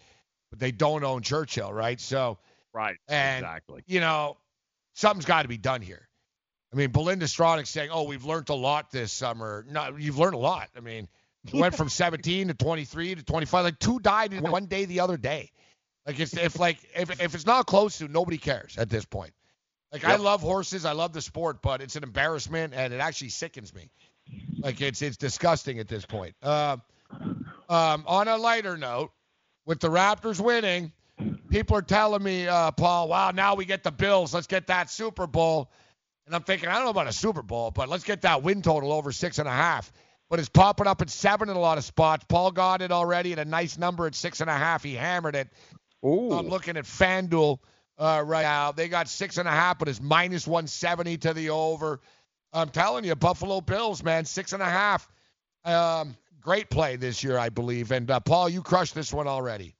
but 0.50 0.58
they 0.58 0.70
don't 0.70 1.02
own 1.02 1.22
Churchill, 1.22 1.72
right? 1.72 1.98
So 1.98 2.38
Right. 2.72 2.96
And, 3.08 3.44
exactly. 3.44 3.82
you 3.86 4.00
know, 4.00 4.36
something's 4.94 5.24
got 5.24 5.42
to 5.42 5.48
be 5.48 5.58
done 5.58 5.82
here. 5.82 6.08
I 6.72 6.76
mean, 6.76 6.90
Belinda 6.90 7.26
Stronach 7.26 7.66
saying, 7.66 7.90
"Oh, 7.92 8.04
we've 8.04 8.24
learned 8.24 8.48
a 8.48 8.54
lot 8.54 8.92
this 8.92 9.12
summer." 9.12 9.64
No, 9.68 9.96
you've 9.98 10.18
learned 10.18 10.34
a 10.34 10.38
lot. 10.38 10.68
I 10.76 10.80
mean, 10.80 11.08
went 11.52 11.74
from 11.74 11.88
17 11.88 12.48
to 12.48 12.54
23 12.54 13.16
to 13.16 13.22
25. 13.24 13.64
Like 13.64 13.78
two 13.80 13.98
died 13.98 14.32
in 14.32 14.48
one 14.48 14.66
day 14.66 14.84
the 14.84 15.00
other 15.00 15.16
day. 15.16 15.50
Like 16.10 16.18
it's 16.18 16.36
if 16.36 16.58
like 16.58 16.78
if 16.96 17.20
if 17.20 17.36
it's 17.36 17.46
not 17.46 17.66
close 17.66 17.98
to, 17.98 18.08
nobody 18.08 18.36
cares 18.36 18.76
at 18.76 18.90
this 18.90 19.04
point. 19.04 19.32
Like 19.92 20.04
I 20.04 20.16
love 20.16 20.40
horses, 20.40 20.84
I 20.84 20.90
love 20.90 21.12
the 21.12 21.22
sport, 21.22 21.62
but 21.62 21.80
it's 21.80 21.94
an 21.94 22.02
embarrassment 22.02 22.74
and 22.74 22.92
it 22.92 22.98
actually 22.98 23.28
sickens 23.28 23.72
me. 23.72 23.90
Like 24.58 24.80
it's 24.80 25.02
it's 25.02 25.16
disgusting 25.16 25.78
at 25.78 25.86
this 25.86 26.04
point. 26.04 26.34
Um, 26.42 26.82
um, 27.68 28.02
on 28.08 28.26
a 28.26 28.36
lighter 28.38 28.76
note, 28.76 29.12
with 29.66 29.78
the 29.78 29.88
Raptors 29.88 30.40
winning, 30.40 30.90
people 31.48 31.76
are 31.76 31.82
telling 31.82 32.24
me, 32.24 32.48
uh, 32.48 32.72
Paul, 32.72 33.06
wow, 33.06 33.30
now 33.30 33.54
we 33.54 33.64
get 33.64 33.84
the 33.84 33.92
Bills. 33.92 34.34
Let's 34.34 34.48
get 34.48 34.66
that 34.66 34.90
Super 34.90 35.28
Bowl. 35.28 35.70
And 36.26 36.34
I'm 36.34 36.42
thinking, 36.42 36.68
I 36.68 36.74
don't 36.74 36.86
know 36.86 36.90
about 36.90 37.06
a 37.06 37.12
Super 37.12 37.42
Bowl, 37.42 37.70
but 37.70 37.88
let's 37.88 38.02
get 38.02 38.22
that 38.22 38.42
win 38.42 38.62
total 38.62 38.92
over 38.92 39.12
six 39.12 39.38
and 39.38 39.46
a 39.46 39.52
half. 39.52 39.92
But 40.28 40.40
it's 40.40 40.48
popping 40.48 40.88
up 40.88 41.02
at 41.02 41.10
seven 41.10 41.48
in 41.48 41.56
a 41.56 41.60
lot 41.60 41.78
of 41.78 41.84
spots. 41.84 42.24
Paul 42.28 42.50
got 42.50 42.82
it 42.82 42.90
already 42.90 43.32
at 43.32 43.38
a 43.38 43.44
nice 43.44 43.78
number 43.78 44.06
at 44.06 44.16
six 44.16 44.40
and 44.40 44.50
a 44.50 44.56
half. 44.56 44.82
He 44.82 44.94
hammered 44.94 45.36
it. 45.36 45.48
I'm 46.02 46.48
looking 46.48 46.76
at 46.76 46.84
FanDuel 46.84 47.58
uh, 47.98 48.22
right 48.26 48.42
now. 48.42 48.72
They 48.72 48.88
got 48.88 49.08
six 49.08 49.38
and 49.38 49.46
a 49.46 49.52
half, 49.52 49.78
but 49.78 49.88
it's 49.88 50.00
minus 50.00 50.46
170 50.46 51.18
to 51.18 51.34
the 51.34 51.50
over. 51.50 52.00
I'm 52.52 52.70
telling 52.70 53.04
you, 53.04 53.14
Buffalo 53.14 53.60
Bills, 53.60 54.02
man, 54.02 54.24
six 54.24 54.52
and 54.52 54.62
a 54.62 54.68
half. 54.68 55.08
Um, 55.64 56.16
great 56.40 56.70
play 56.70 56.96
this 56.96 57.22
year, 57.22 57.38
I 57.38 57.48
believe. 57.48 57.92
And 57.92 58.10
uh, 58.10 58.20
Paul, 58.20 58.48
you 58.48 58.62
crushed 58.62 58.94
this 58.94 59.12
one 59.12 59.28
already. 59.28 59.74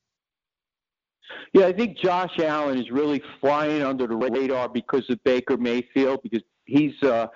Yeah, 1.52 1.66
I 1.66 1.72
think 1.72 1.98
Josh 1.98 2.38
Allen 2.38 2.78
is 2.78 2.90
really 2.90 3.22
flying 3.40 3.82
under 3.82 4.06
the 4.06 4.16
radar 4.16 4.68
because 4.68 5.08
of 5.10 5.22
Baker 5.24 5.56
Mayfield 5.56 6.22
because 6.22 6.42
he's 6.66 7.00
uh, 7.02 7.26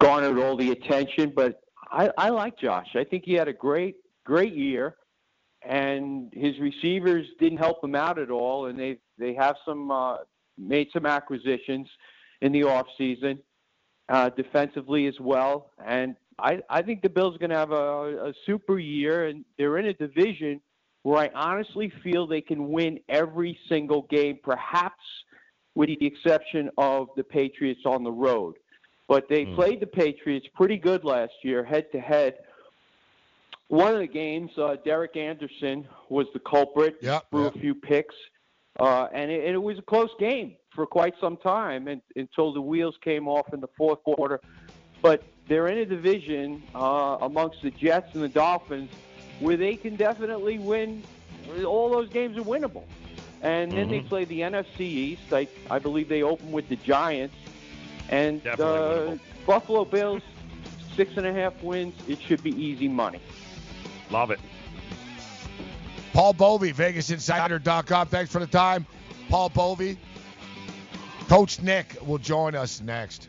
garnered 0.00 0.38
all 0.38 0.56
the 0.56 0.72
attention. 0.72 1.32
But 1.34 1.60
I, 1.90 2.10
I 2.18 2.28
like 2.30 2.58
Josh. 2.58 2.88
I 2.94 3.04
think 3.04 3.24
he 3.24 3.32
had 3.32 3.48
a 3.48 3.52
great, 3.52 3.96
great 4.24 4.54
year, 4.54 4.96
and 5.68 6.32
his 6.32 6.58
receivers 6.58 7.26
didn't 7.40 7.58
help 7.58 7.82
him 7.82 7.94
out 7.94 8.18
at 8.18 8.30
all. 8.30 8.66
And 8.66 8.78
they 8.78 8.98
they 9.18 9.34
have 9.34 9.56
some 9.64 9.90
uh, 9.90 10.18
made 10.58 10.88
some 10.92 11.06
acquisitions 11.06 11.88
in 12.40 12.52
the 12.52 12.64
off 12.64 12.86
season, 12.98 13.38
uh, 14.08 14.30
defensively 14.30 15.06
as 15.06 15.18
well. 15.20 15.72
And 15.84 16.16
I 16.38 16.60
I 16.68 16.82
think 16.82 17.02
the 17.02 17.08
Bills 17.08 17.34
are 17.34 17.38
going 17.38 17.50
to 17.50 17.56
have 17.56 17.72
a, 17.72 18.28
a 18.28 18.34
super 18.44 18.78
year, 18.78 19.26
and 19.26 19.44
they're 19.58 19.78
in 19.78 19.86
a 19.86 19.94
division 19.94 20.60
where 21.02 21.18
I 21.18 21.30
honestly 21.34 21.92
feel 22.02 22.26
they 22.26 22.40
can 22.40 22.68
win 22.68 22.98
every 23.08 23.58
single 23.68 24.02
game, 24.10 24.38
perhaps 24.42 25.04
with 25.76 25.88
the 25.88 26.06
exception 26.06 26.68
of 26.78 27.08
the 27.16 27.22
Patriots 27.22 27.82
on 27.84 28.02
the 28.02 28.10
road. 28.10 28.56
But 29.08 29.28
they 29.28 29.44
played 29.54 29.78
the 29.78 29.86
Patriots 29.86 30.46
pretty 30.56 30.76
good 30.76 31.04
last 31.04 31.32
year, 31.42 31.62
head 31.62 31.86
to 31.92 32.00
head. 32.00 32.38
One 33.68 33.92
of 33.94 34.00
the 34.00 34.06
games, 34.06 34.50
uh, 34.58 34.76
Derek 34.84 35.16
Anderson 35.16 35.86
was 36.08 36.26
the 36.32 36.40
culprit. 36.40 36.96
Yeah, 37.02 37.20
threw 37.30 37.46
a 37.46 37.52
few 37.52 37.74
picks, 37.74 38.14
uh, 38.78 39.08
and 39.12 39.30
it, 39.30 39.54
it 39.54 39.62
was 39.62 39.78
a 39.78 39.82
close 39.82 40.10
game 40.18 40.56
for 40.74 40.86
quite 40.86 41.14
some 41.20 41.36
time 41.38 41.88
and, 41.88 42.00
until 42.16 42.52
the 42.52 42.60
wheels 42.60 42.94
came 43.02 43.26
off 43.26 43.46
in 43.52 43.60
the 43.60 43.68
fourth 43.76 44.02
quarter. 44.04 44.40
But 45.02 45.24
they're 45.48 45.68
in 45.68 45.78
a 45.78 45.86
division 45.86 46.62
uh, 46.74 47.18
amongst 47.22 47.62
the 47.62 47.70
Jets 47.70 48.08
and 48.14 48.22
the 48.22 48.28
Dolphins 48.28 48.90
where 49.40 49.56
they 49.56 49.74
can 49.76 49.96
definitely 49.96 50.58
win. 50.58 51.02
All 51.64 51.90
those 51.90 52.08
games 52.10 52.36
are 52.36 52.42
winnable. 52.42 52.84
And 53.42 53.72
then 53.72 53.88
they 53.88 54.00
Mhm. 54.00 54.08
play 54.08 54.24
the 54.24 54.40
NFC 54.40 54.80
East. 54.80 55.32
I, 55.32 55.46
I 55.70 55.78
believe 55.78 56.08
they 56.08 56.22
open 56.22 56.52
with 56.52 56.68
the 56.68 56.76
Giants. 56.76 57.36
And 58.08 58.46
uh. 58.46 59.16
Buffalo 59.46 59.84
Bills, 59.84 60.22
six 60.96 61.16
and 61.16 61.26
a 61.26 61.32
half 61.32 61.62
wins. 61.62 61.94
It 62.08 62.20
should 62.20 62.42
be 62.42 62.50
easy 62.50 62.88
money. 62.88 63.20
Love 64.10 64.30
it. 64.30 64.40
Paul 66.12 66.34
Bovi, 66.34 66.72
VegasInsider.com. 66.72 68.08
Thanks 68.08 68.32
for 68.32 68.38
the 68.38 68.46
time, 68.46 68.86
Paul 69.28 69.50
Bovi. 69.50 69.96
Coach 71.28 71.60
Nick 71.60 71.96
will 72.06 72.18
join 72.18 72.54
us 72.54 72.80
next. 72.80 73.28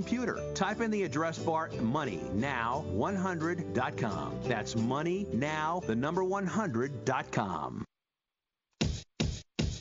Type 0.53 0.81
in 0.81 0.91
the 0.91 1.03
address 1.03 1.39
bar 1.39 1.69
MoneyNow100.com. 1.69 4.39
That's 4.43 4.75
MoneyNow, 4.75 5.85
the 5.85 5.95
number 5.95 6.23
100.com. 6.23 7.85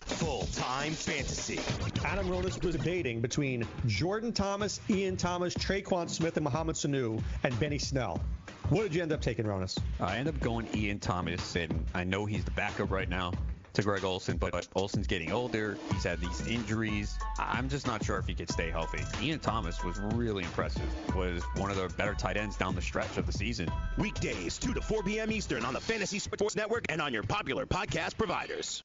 Full 0.07 0.47
time 0.53 0.93
fantasy. 0.93 1.59
Adam 2.05 2.29
Ronis 2.29 2.63
was 2.63 2.77
debating 2.77 3.21
between 3.21 3.67
Jordan 3.87 4.33
Thomas, 4.33 4.81
Ian 4.91 5.17
Thomas, 5.17 5.55
Tre'Quan 5.55 6.09
Smith, 6.11 6.37
and 6.37 6.45
Mohamed 6.45 6.77
Sanu, 6.77 7.23
and 7.43 7.59
Benny 7.59 7.79
Snell. 7.79 8.21
What 8.69 8.83
did 8.83 8.95
you 8.95 9.01
end 9.03 9.13
up 9.13 9.23
taking, 9.23 9.47
Ronis? 9.47 9.79
I 9.99 10.19
ended 10.19 10.35
up 10.35 10.41
going 10.41 10.69
Ian 10.75 10.99
Thomas, 10.99 11.57
and 11.57 11.87
I 11.95 12.05
know 12.05 12.27
he's 12.27 12.45
the 12.45 12.51
backup 12.53 12.91
right 12.91 13.09
now 13.09 13.33
to 13.75 13.83
Greg 13.83 14.05
Olsen, 14.05 14.37
but 14.37 14.69
Olsen's 14.75 15.07
getting 15.07 15.33
older. 15.33 15.79
He's 15.93 16.05
had 16.05 16.21
these 16.21 16.47
injuries. 16.47 17.17
I'm 17.39 17.69
just 17.69 17.87
not 17.87 18.05
sure 18.05 18.19
if 18.19 18.27
he 18.27 18.35
could 18.35 18.51
stay 18.51 18.71
healthy. 18.71 19.03
Ian 19.25 19.39
Thomas 19.39 19.83
was 19.85 19.99
really 20.15 20.45
impressive. 20.45 20.83
Was 21.15 21.43
one 21.57 21.71
of 21.71 21.77
the 21.77 21.89
better 21.97 22.15
tight 22.15 22.37
ends 22.37 22.57
down 22.57 22.75
the 22.75 22.83
stretch 22.83 23.17
of 23.17 23.27
the 23.27 23.33
season. 23.33 23.71
Weekdays, 23.99 24.59
2 24.59 24.75
to 24.75 24.81
4 24.81 25.03
p.m. 25.03 25.31
Eastern 25.33 25.65
on 25.65 25.75
the 25.75 25.81
Fantasy 25.81 26.19
Sports 26.19 26.57
Network 26.57 26.87
and 26.89 27.01
on 27.01 27.13
your 27.13 27.23
popular 27.23 27.67
podcast 27.67 28.17
providers. 28.17 28.83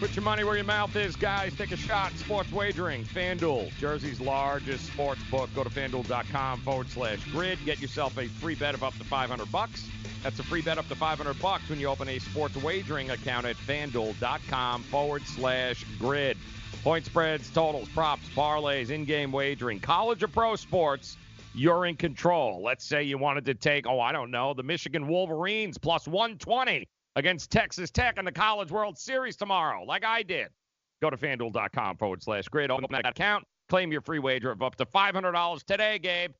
Put 0.00 0.16
your 0.16 0.24
money 0.24 0.44
where 0.44 0.56
your 0.56 0.64
mouth 0.64 0.96
is, 0.96 1.14
guys. 1.14 1.54
Take 1.56 1.72
a 1.72 1.76
shot. 1.76 2.10
Sports 2.12 2.50
wagering. 2.50 3.04
FanDuel, 3.04 3.70
Jersey's 3.76 4.18
largest 4.18 4.86
sports 4.86 5.20
book. 5.30 5.50
Go 5.54 5.62
to 5.62 5.68
fanduel.com 5.68 6.60
forward 6.62 6.88
slash 6.88 7.22
grid. 7.30 7.58
Get 7.66 7.82
yourself 7.82 8.16
a 8.16 8.26
free 8.26 8.54
bet 8.54 8.74
of 8.74 8.82
up 8.82 8.94
to 8.96 9.04
500 9.04 9.52
bucks. 9.52 9.86
That's 10.22 10.38
a 10.38 10.42
free 10.42 10.62
bet 10.62 10.78
up 10.78 10.86
to 10.88 10.94
500 10.94 11.40
bucks 11.40 11.68
when 11.68 11.80
you 11.80 11.88
open 11.88 12.08
a 12.08 12.18
sports 12.18 12.56
wagering 12.56 13.10
account 13.10 13.46
at 13.46 13.56
fanduel.com 13.56 14.82
forward 14.84 15.22
slash 15.24 15.84
grid. 15.98 16.36
Point 16.82 17.04
spreads, 17.04 17.50
totals, 17.50 17.88
props, 17.90 18.28
parlays, 18.34 18.90
in 18.90 19.04
game 19.04 19.32
wagering, 19.32 19.80
college 19.80 20.22
or 20.22 20.28
pro 20.28 20.56
sports. 20.56 21.16
You're 21.54 21.86
in 21.86 21.96
control. 21.96 22.62
Let's 22.62 22.84
say 22.84 23.02
you 23.02 23.18
wanted 23.18 23.44
to 23.46 23.54
take, 23.54 23.86
oh, 23.86 24.00
I 24.00 24.12
don't 24.12 24.30
know, 24.30 24.54
the 24.54 24.62
Michigan 24.62 25.08
Wolverines 25.08 25.78
plus 25.78 26.06
120 26.06 26.86
against 27.16 27.50
Texas 27.50 27.90
Tech 27.90 28.18
in 28.18 28.24
the 28.24 28.32
College 28.32 28.70
World 28.70 28.96
Series 28.98 29.36
tomorrow, 29.36 29.84
like 29.84 30.04
I 30.04 30.22
did. 30.22 30.48
Go 31.02 31.10
to 31.10 31.16
fanduel.com 31.16 31.96
forward 31.96 32.22
slash 32.22 32.46
grid. 32.48 32.70
Open 32.70 32.86
that 32.90 33.06
account. 33.06 33.44
Claim 33.68 33.90
your 33.90 34.00
free 34.00 34.18
wager 34.18 34.50
of 34.50 34.62
up 34.62 34.76
to 34.76 34.84
$500 34.84 35.64
today, 35.64 35.98
Gabe. 35.98 36.32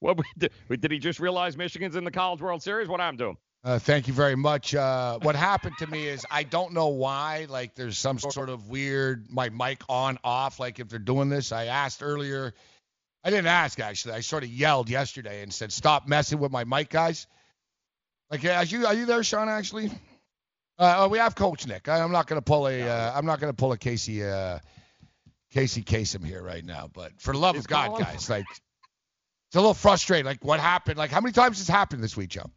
What 0.00 0.18
did, 0.38 0.50
did 0.68 0.90
he 0.90 0.98
just 0.98 1.20
realize 1.20 1.56
Michigan's 1.56 1.94
in 1.94 2.04
the 2.04 2.10
College 2.10 2.40
World 2.40 2.62
Series? 2.62 2.88
What 2.88 3.00
I'm 3.00 3.16
doing? 3.16 3.36
Uh, 3.62 3.78
thank 3.78 4.08
you 4.08 4.14
very 4.14 4.36
much. 4.36 4.74
Uh, 4.74 5.18
what 5.20 5.36
happened 5.36 5.76
to 5.78 5.86
me 5.86 6.06
is 6.06 6.24
I 6.30 6.44
don't 6.44 6.72
know 6.72 6.88
why. 6.88 7.46
Like 7.48 7.74
there's 7.74 7.98
some 7.98 8.18
sort 8.18 8.48
of 8.48 8.68
weird 8.68 9.30
my 9.30 9.50
mic 9.50 9.82
on 9.88 10.18
off. 10.24 10.58
Like 10.58 10.80
if 10.80 10.88
they're 10.88 10.98
doing 10.98 11.28
this, 11.28 11.52
I 11.52 11.66
asked 11.66 12.02
earlier. 12.02 12.54
I 13.22 13.28
didn't 13.28 13.48
ask 13.48 13.78
actually. 13.78 14.14
I 14.14 14.20
sort 14.20 14.44
of 14.44 14.48
yelled 14.48 14.88
yesterday 14.88 15.42
and 15.42 15.52
said, 15.52 15.72
"Stop 15.72 16.08
messing 16.08 16.38
with 16.38 16.50
my 16.50 16.64
mic, 16.64 16.88
guys." 16.88 17.26
Like, 18.30 18.46
are 18.46 18.64
you 18.64 18.86
are 18.86 18.94
you 18.94 19.04
there, 19.04 19.22
Sean? 19.22 19.50
Actually, 19.50 19.90
uh, 20.78 21.06
we 21.10 21.18
have 21.18 21.34
Coach 21.34 21.66
Nick. 21.66 21.86
I, 21.86 21.98
am 21.98 22.12
not 22.12 22.26
gonna 22.26 22.40
pull 22.40 22.66
a 22.66 22.80
uh, 22.80 23.12
I'm 23.14 23.26
not 23.26 23.40
gonna 23.40 23.52
pull 23.52 23.72
a 23.72 23.78
Casey 23.78 24.24
uh, 24.24 24.60
Casey 25.50 25.82
Kasem 25.82 26.24
here 26.24 26.42
right 26.42 26.64
now. 26.64 26.88
But 26.90 27.20
for 27.20 27.34
the 27.34 27.38
love 27.38 27.56
Is 27.56 27.64
of 27.64 27.68
God, 27.68 27.88
Colin- 27.88 28.04
guys, 28.04 28.30
like 28.30 28.46
It's 29.50 29.56
a 29.56 29.60
little 29.60 29.74
frustrating. 29.74 30.26
Like 30.26 30.44
what 30.44 30.60
happened? 30.60 30.96
Like 30.96 31.10
how 31.10 31.20
many 31.20 31.32
times 31.32 31.58
has 31.58 31.66
happened 31.66 32.04
this 32.04 32.16
week, 32.16 32.30
Joe? 32.30 32.50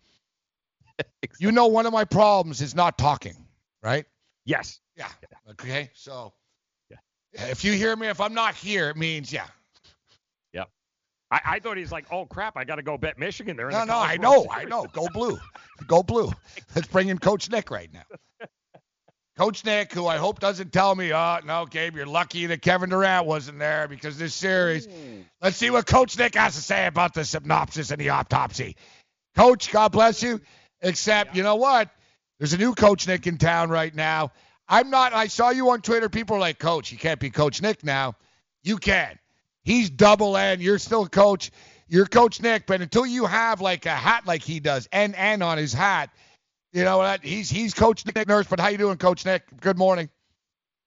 You 1.40 1.52
know, 1.52 1.66
one 1.66 1.88
of 1.88 1.92
my 1.94 2.06
problems 2.06 2.62
is 2.62 2.76
not 2.76 3.00
talking, 3.00 3.36
right? 3.82 4.06
Yes. 4.46 4.80
Yeah. 4.96 5.08
Okay. 5.50 5.90
So 5.96 6.34
yeah. 6.92 6.98
if 7.34 7.64
you 7.64 7.74
hear 7.74 7.96
me, 7.96 8.08
if 8.08 8.22
I'm 8.22 8.36
not 8.36 8.54
here, 8.54 8.92
it 8.92 8.98
means 8.98 9.34
yeah. 9.34 9.48
Yep. 10.54 10.70
I, 11.32 11.42
I 11.44 11.60
thought 11.60 11.78
he's 11.78 11.92
like, 11.92 12.06
oh 12.12 12.28
crap, 12.28 12.56
I 12.58 12.64
got 12.64 12.76
to 12.76 12.84
go 12.84 12.96
bet 13.00 13.18
Michigan. 13.18 13.58
They're 13.58 13.70
in 13.70 13.74
No, 13.74 13.80
the 13.80 13.86
no, 13.88 13.98
I 13.98 14.18
know, 14.18 14.46
I 14.52 14.66
know. 14.66 14.86
Go 14.94 15.08
blue, 15.12 15.40
go 15.88 16.04
blue. 16.04 16.32
Let's 16.76 16.88
bring 16.88 17.10
in 17.10 17.18
Coach 17.18 17.50
Nick 17.50 17.72
right 17.72 17.92
now. 17.92 18.04
Coach 19.38 19.66
Nick, 19.66 19.92
who 19.94 20.06
I 20.06 20.18
hope 20.18 20.40
doesn't 20.40 20.72
tell 20.72 20.94
me, 20.94 21.12
oh 21.12 21.40
no, 21.44 21.66
Gabe, 21.66 21.96
you're 21.96 22.06
lucky 22.06 22.46
that 22.46 22.62
Kevin 22.62 22.90
Durant 22.90 23.26
wasn't 23.26 23.58
there 23.58 23.88
because 23.88 24.18
this 24.18 24.36
series. 24.36 24.86
Hmm. 24.86 25.22
Let's 25.42 25.58
see 25.58 25.72
what 25.72 25.88
Coach 25.88 26.18
Nick 26.18 26.36
has 26.36 26.56
to 26.56 26.62
say 26.62 26.86
about 26.86 27.16
the 27.16 27.26
synopsis 27.26 27.90
and 27.90 28.00
the 28.00 28.10
autopsy. 28.10 28.76
Coach, 29.36 29.72
God 29.72 29.92
bless 29.92 30.22
you. 30.22 30.40
Except, 30.82 31.36
you 31.36 31.42
know 31.42 31.56
what? 31.56 31.90
There's 32.38 32.54
a 32.54 32.58
new 32.58 32.76
Coach 32.76 33.08
Nick 33.08 33.26
in 33.26 33.38
town 33.38 33.70
right 33.70 33.94
now. 33.94 34.32
I'm 34.68 34.90
not. 34.90 35.14
I 35.14 35.28
saw 35.28 35.50
you 35.50 35.72
on 35.72 35.82
Twitter. 35.82 36.10
People 36.10 36.36
are 36.36 36.40
like, 36.40 36.60
Coach, 36.60 36.92
you 36.92 36.98
can't 36.98 37.20
be 37.20 37.32
Coach 37.32 37.62
Nick 37.62 37.84
now. 37.84 38.16
You 38.62 38.78
can. 38.78 39.18
He's 39.64 39.90
double 39.90 40.38
N. 40.38 40.62
You're 40.62 40.78
still 40.78 41.08
coach. 41.08 41.52
You're 41.88 42.06
Coach 42.06 42.42
Nick, 42.42 42.66
but 42.66 42.82
until 42.82 43.06
you 43.06 43.26
have 43.26 43.62
like 43.62 43.86
a 43.86 43.92
hat 43.92 44.26
like 44.26 44.42
he 44.42 44.60
does, 44.60 44.88
N 44.92 45.16
N 45.16 45.42
on 45.42 45.58
his 45.58 45.74
hat, 45.74 46.10
you 46.74 46.84
know 46.84 46.98
what? 46.98 47.24
He's 47.24 47.50
he's 47.50 47.74
Coach 47.74 48.04
Nick 48.06 48.28
Nurse. 48.28 48.48
But 48.48 48.60
how 48.60 48.68
you 48.70 48.78
doing, 48.78 48.98
Coach 48.98 49.26
Nick? 49.26 49.44
Good 49.62 49.78
morning. 49.78 50.10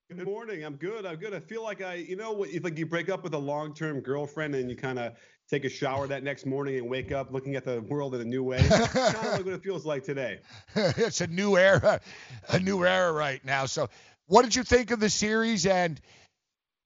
Good 0.08 0.24
morning. 0.24 0.64
I'm 0.64 0.76
good. 0.76 1.06
I'm 1.06 1.16
good. 1.16 1.34
I 1.34 1.40
feel 1.40 1.62
like 1.62 1.82
I, 1.82 1.94
you 1.94 2.16
know, 2.16 2.44
if 2.44 2.62
like 2.62 2.78
you 2.78 2.86
break 2.86 3.08
up 3.08 3.24
with 3.24 3.34
a 3.34 3.38
long-term 3.38 4.00
girlfriend 4.00 4.54
and 4.54 4.70
you 4.70 4.76
kind 4.76 4.98
of 4.98 5.14
take 5.48 5.64
a 5.64 5.68
shower 5.68 6.06
that 6.06 6.22
next 6.22 6.46
morning 6.46 6.76
and 6.76 6.88
wake 6.88 7.12
up 7.12 7.32
looking 7.32 7.56
at 7.56 7.64
the 7.64 7.80
world 7.82 8.14
in 8.14 8.20
a 8.20 8.24
new 8.24 8.42
way. 8.42 8.58
kind 8.68 9.16
of 9.16 9.32
like 9.32 9.44
what 9.44 9.54
it 9.54 9.62
feels 9.62 9.84
like 9.84 10.04
today. 10.04 10.40
it's 10.74 11.20
a 11.20 11.26
new 11.26 11.56
era, 11.56 12.00
a 12.48 12.58
new 12.58 12.84
era 12.84 13.12
right 13.12 13.44
now. 13.44 13.66
So, 13.66 13.88
what 14.26 14.42
did 14.42 14.54
you 14.54 14.64
think 14.64 14.90
of 14.90 15.00
the 15.00 15.10
series? 15.10 15.66
And, 15.66 16.00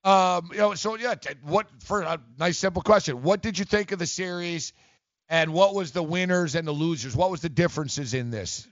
um, 0.05 0.51
you 0.53 0.59
know, 0.59 0.75
so 0.75 0.97
yeah, 0.97 1.15
what 1.43 1.69
for 1.81 2.03
a 2.03 2.21
nice 2.39 2.59
simple 2.59 2.83
question? 2.83 3.23
What 3.23 3.43
did 3.43 3.59
you 3.59 3.65
think 3.65 3.93
of 3.93 3.99
the 3.99 4.07
series? 4.07 4.73
And 5.29 5.53
what 5.53 5.75
was 5.75 5.93
the 5.93 6.03
winners 6.03 6.55
and 6.55 6.67
the 6.67 6.73
losers? 6.73 7.15
What 7.15 7.31
was 7.31 7.41
the 7.41 7.49
differences 7.49 8.15
in 8.15 8.31
this? 8.31 8.67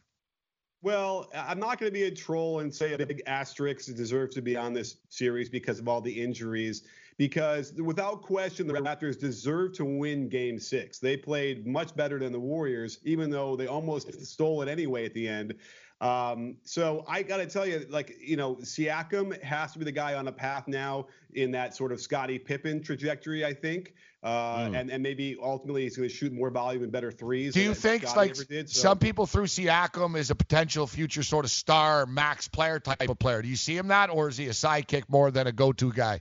Well, 0.80 1.28
I'm 1.34 1.58
not 1.58 1.80
going 1.80 1.90
to 1.90 1.94
be 1.94 2.04
a 2.04 2.10
troll 2.10 2.60
and 2.60 2.72
say 2.72 2.92
a 2.92 2.98
big 2.98 3.22
asterisk 3.26 3.86
deserves 3.96 4.34
to 4.36 4.42
be 4.42 4.56
on 4.56 4.72
this 4.72 4.96
series 5.08 5.48
because 5.48 5.80
of 5.80 5.88
all 5.88 6.00
the 6.00 6.22
injuries. 6.22 6.84
Because 7.16 7.72
without 7.72 8.22
question, 8.22 8.68
the 8.68 8.74
Raptors 8.74 9.18
deserve 9.18 9.72
to 9.72 9.84
win 9.84 10.28
Game 10.28 10.60
Six. 10.60 11.00
They 11.00 11.16
played 11.16 11.66
much 11.66 11.96
better 11.96 12.20
than 12.20 12.30
the 12.30 12.38
Warriors, 12.38 13.00
even 13.02 13.28
though 13.28 13.56
they 13.56 13.66
almost 13.66 14.24
stole 14.24 14.62
it 14.62 14.68
anyway 14.68 15.04
at 15.04 15.14
the 15.14 15.26
end. 15.26 15.54
Um, 16.00 16.58
so 16.62 17.04
I 17.08 17.22
got 17.24 17.38
to 17.38 17.46
tell 17.46 17.66
you, 17.66 17.84
like 17.90 18.16
you 18.20 18.36
know, 18.36 18.56
Siakam 18.56 19.42
has 19.42 19.72
to 19.72 19.78
be 19.80 19.84
the 19.84 19.92
guy 19.92 20.14
on 20.14 20.24
the 20.24 20.32
path 20.32 20.68
now 20.68 21.06
in 21.34 21.50
that 21.52 21.74
sort 21.74 21.90
of 21.90 22.00
Scottie 22.00 22.38
Pippen 22.38 22.82
trajectory. 22.82 23.44
I 23.44 23.52
think, 23.52 23.94
uh, 24.22 24.58
Mm. 24.58 24.80
and 24.80 24.90
and 24.92 25.02
maybe 25.02 25.36
ultimately 25.42 25.82
he's 25.82 25.96
going 25.96 26.08
to 26.08 26.14
shoot 26.14 26.32
more 26.32 26.50
volume 26.50 26.84
and 26.84 26.92
better 26.92 27.10
threes. 27.10 27.54
Do 27.54 27.62
you 27.62 27.74
think 27.74 28.02
Scottie 28.06 28.16
like 28.16 28.48
did, 28.48 28.70
so- 28.70 28.80
some 28.80 28.98
people 28.98 29.26
threw 29.26 29.44
Siakam 29.46 30.16
as 30.16 30.30
a 30.30 30.36
potential 30.36 30.86
future 30.86 31.24
sort 31.24 31.44
of 31.44 31.50
star 31.50 32.06
max 32.06 32.46
player 32.46 32.78
type 32.78 33.08
of 33.08 33.18
player? 33.18 33.42
Do 33.42 33.48
you 33.48 33.56
see 33.56 33.76
him 33.76 33.88
that, 33.88 34.08
or 34.08 34.28
is 34.28 34.36
he 34.36 34.46
a 34.46 34.50
sidekick 34.50 35.04
more 35.08 35.32
than 35.32 35.48
a 35.48 35.52
go-to 35.52 35.92
guy? 35.92 36.20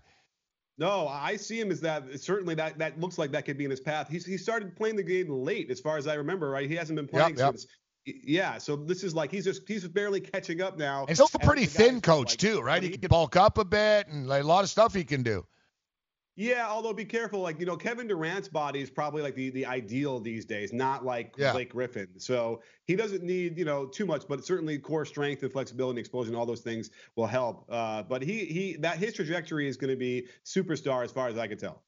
No, 0.80 1.08
I 1.08 1.38
see 1.38 1.60
him 1.60 1.72
as 1.72 1.82
that. 1.82 2.20
Certainly, 2.20 2.56
that 2.56 2.80
that 2.80 3.00
looks 3.00 3.18
like 3.18 3.32
that 3.32 3.46
could 3.46 3.58
be 3.58 3.66
in 3.66 3.72
his 3.72 3.80
path. 3.80 4.10
He's 4.10 4.26
he 4.26 4.38
started 4.38 4.76
playing 4.76 4.96
the 4.96 5.04
game 5.04 5.30
late, 5.30 5.70
as 5.70 5.80
far 5.80 5.98
as 5.98 6.08
I 6.08 6.16
remember. 6.16 6.50
Right, 6.50 6.70
he 6.70 6.76
hasn't 6.76 6.96
been 6.96 7.08
playing 7.08 7.38
yep. 7.38 7.54
since. 7.54 7.68
Yeah, 8.24 8.58
so 8.58 8.76
this 8.76 9.04
is 9.04 9.14
like 9.14 9.32
he's 9.32 9.44
just 9.44 9.68
he's 9.68 9.88
barely 9.88 10.22
catching 10.22 10.62
up 10.62 10.78
now. 10.78 11.06
And 11.08 11.18
still 11.18 11.30
a 11.34 11.40
pretty 11.40 11.66
thin 11.66 12.02
coach 12.02 12.32
like, 12.32 12.38
too, 12.38 12.62
right? 12.62 12.82
He 12.82 12.90
can 12.98 13.10
bulk 13.10 13.36
up 13.36 13.58
a 13.58 13.66
bit 13.66 14.08
and 14.08 14.28
like, 14.28 14.44
a 14.44 14.48
lot 14.48 14.64
of 14.64 14.70
stuff 14.70 14.94
he 14.94 15.04
can 15.04 15.24
do. 15.24 15.46
Yeah, 16.40 16.68
although 16.70 16.94
be 16.94 17.04
careful, 17.04 17.42
like 17.42 17.60
you 17.60 17.66
know, 17.66 17.76
Kevin 17.76 18.08
Durant's 18.08 18.48
body 18.48 18.80
is 18.80 18.92
probably 18.92 19.24
like 19.24 19.34
the 19.34 19.50
the 19.50 19.66
ideal 19.66 20.20
these 20.20 20.46
days, 20.46 20.72
not 20.72 21.04
like 21.04 21.34
Yeah. 21.36 21.52
Blake 21.52 21.72
Griffin. 21.72 22.08
So 22.20 22.62
he 22.86 22.96
doesn't 22.96 23.24
need 23.24 23.58
you 23.58 23.66
know 23.66 23.88
too 23.88 24.06
much, 24.06 24.28
but 24.28 24.46
certainly 24.46 24.78
core 24.78 25.04
strength 25.04 25.42
and 25.42 25.52
flexibility, 25.52 25.98
and 25.98 26.00
explosion, 26.00 26.36
all 26.36 26.46
those 26.46 26.62
things 26.62 26.92
will 27.16 27.26
help. 27.26 27.66
Uh, 27.70 28.04
but 28.04 28.22
he 28.22 28.46
he 28.46 28.78
that 28.78 29.00
his 29.00 29.14
trajectory 29.14 29.68
is 29.68 29.78
going 29.78 29.90
to 29.90 29.98
be 29.98 30.28
superstar 30.46 31.04
as 31.04 31.12
far 31.12 31.28
as 31.28 31.40
I 31.40 31.48
can 31.48 31.58
tell. 31.58 31.82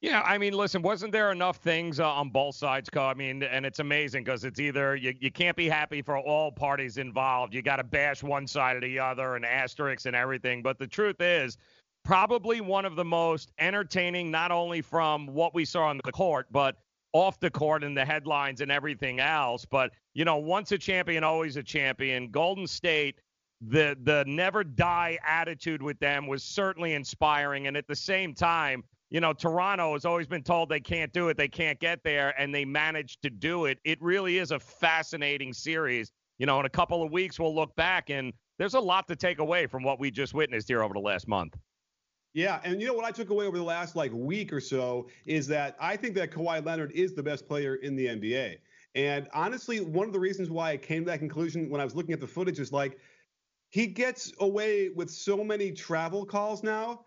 Yeah, 0.00 0.22
I 0.24 0.38
mean, 0.38 0.52
listen, 0.52 0.80
wasn't 0.80 1.10
there 1.10 1.32
enough 1.32 1.56
things 1.56 1.98
uh, 1.98 2.08
on 2.08 2.30
both 2.30 2.54
sides, 2.54 2.88
I 2.96 3.14
mean, 3.14 3.42
and 3.42 3.66
it's 3.66 3.80
amazing 3.80 4.22
because 4.22 4.44
it's 4.44 4.60
either 4.60 4.94
you, 4.94 5.12
you 5.18 5.32
can't 5.32 5.56
be 5.56 5.68
happy 5.68 6.02
for 6.02 6.16
all 6.16 6.52
parties 6.52 6.98
involved. 6.98 7.52
You 7.52 7.62
got 7.62 7.76
to 7.76 7.84
bash 7.84 8.22
one 8.22 8.46
side 8.46 8.76
or 8.76 8.80
the 8.80 9.00
other 9.00 9.34
and 9.34 9.44
asterisks 9.44 10.06
and 10.06 10.14
everything. 10.14 10.62
But 10.62 10.78
the 10.78 10.86
truth 10.86 11.20
is, 11.20 11.56
probably 12.04 12.60
one 12.60 12.84
of 12.84 12.94
the 12.94 13.04
most 13.04 13.50
entertaining, 13.58 14.30
not 14.30 14.52
only 14.52 14.82
from 14.82 15.26
what 15.26 15.52
we 15.52 15.64
saw 15.64 15.88
on 15.88 16.00
the 16.04 16.12
court, 16.12 16.46
but 16.52 16.76
off 17.12 17.40
the 17.40 17.50
court 17.50 17.82
and 17.82 17.96
the 17.96 18.04
headlines 18.04 18.60
and 18.60 18.70
everything 18.70 19.18
else. 19.18 19.64
But, 19.64 19.90
you 20.14 20.24
know, 20.24 20.36
once 20.36 20.70
a 20.70 20.78
champion, 20.78 21.24
always 21.24 21.56
a 21.56 21.62
champion. 21.62 22.30
Golden 22.30 22.68
State 22.68 23.20
the 23.60 23.96
the 24.04 24.24
never 24.28 24.62
die 24.62 25.18
attitude 25.26 25.82
with 25.82 25.98
them 25.98 26.28
was 26.28 26.44
certainly 26.44 26.94
inspiring 26.94 27.66
and 27.66 27.76
at 27.76 27.88
the 27.88 27.96
same 27.96 28.32
time 28.32 28.84
you 29.10 29.20
know 29.20 29.32
toronto 29.32 29.92
has 29.94 30.04
always 30.04 30.26
been 30.26 30.42
told 30.42 30.68
they 30.68 30.80
can't 30.80 31.12
do 31.12 31.28
it 31.28 31.36
they 31.36 31.48
can't 31.48 31.80
get 31.80 32.02
there 32.04 32.38
and 32.40 32.54
they 32.54 32.64
managed 32.64 33.22
to 33.22 33.30
do 33.30 33.64
it. 33.66 33.78
It 33.84 34.00
really 34.02 34.38
is 34.38 34.50
a 34.50 34.58
fascinating 34.58 35.52
series. 35.52 36.12
You 36.38 36.46
know 36.46 36.60
in 36.60 36.66
a 36.66 36.70
couple 36.70 37.02
of 37.02 37.10
weeks 37.10 37.38
we'll 37.38 37.54
look 37.54 37.74
back 37.76 38.10
and 38.10 38.32
there's 38.58 38.74
a 38.74 38.80
lot 38.80 39.06
to 39.08 39.16
take 39.16 39.38
away 39.38 39.66
from 39.66 39.82
what 39.82 40.00
we 40.00 40.10
just 40.10 40.34
witnessed 40.34 40.68
here 40.68 40.82
over 40.82 40.94
the 40.94 41.00
last 41.00 41.28
month. 41.28 41.56
Yeah, 42.34 42.60
and 42.62 42.80
you 42.80 42.86
know 42.86 42.94
what 42.94 43.04
I 43.04 43.10
took 43.10 43.30
away 43.30 43.46
over 43.46 43.56
the 43.56 43.64
last 43.64 43.96
like 43.96 44.12
week 44.12 44.52
or 44.52 44.60
so 44.60 45.08
is 45.26 45.46
that 45.48 45.76
I 45.80 45.96
think 45.96 46.14
that 46.16 46.30
Kawhi 46.30 46.64
Leonard 46.64 46.92
is 46.92 47.14
the 47.14 47.22
best 47.22 47.48
player 47.48 47.76
in 47.76 47.96
the 47.96 48.06
NBA. 48.06 48.56
And 48.94 49.28
honestly, 49.32 49.80
one 49.80 50.06
of 50.06 50.12
the 50.12 50.20
reasons 50.20 50.50
why 50.50 50.72
I 50.72 50.76
came 50.76 51.04
to 51.04 51.10
that 51.10 51.18
conclusion 51.18 51.70
when 51.70 51.80
I 51.80 51.84
was 51.84 51.94
looking 51.94 52.12
at 52.12 52.20
the 52.20 52.26
footage 52.26 52.58
is 52.58 52.72
like 52.72 52.98
he 53.70 53.86
gets 53.86 54.32
away 54.40 54.90
with 54.90 55.10
so 55.10 55.42
many 55.42 55.72
travel 55.72 56.24
calls 56.24 56.62
now 56.62 57.06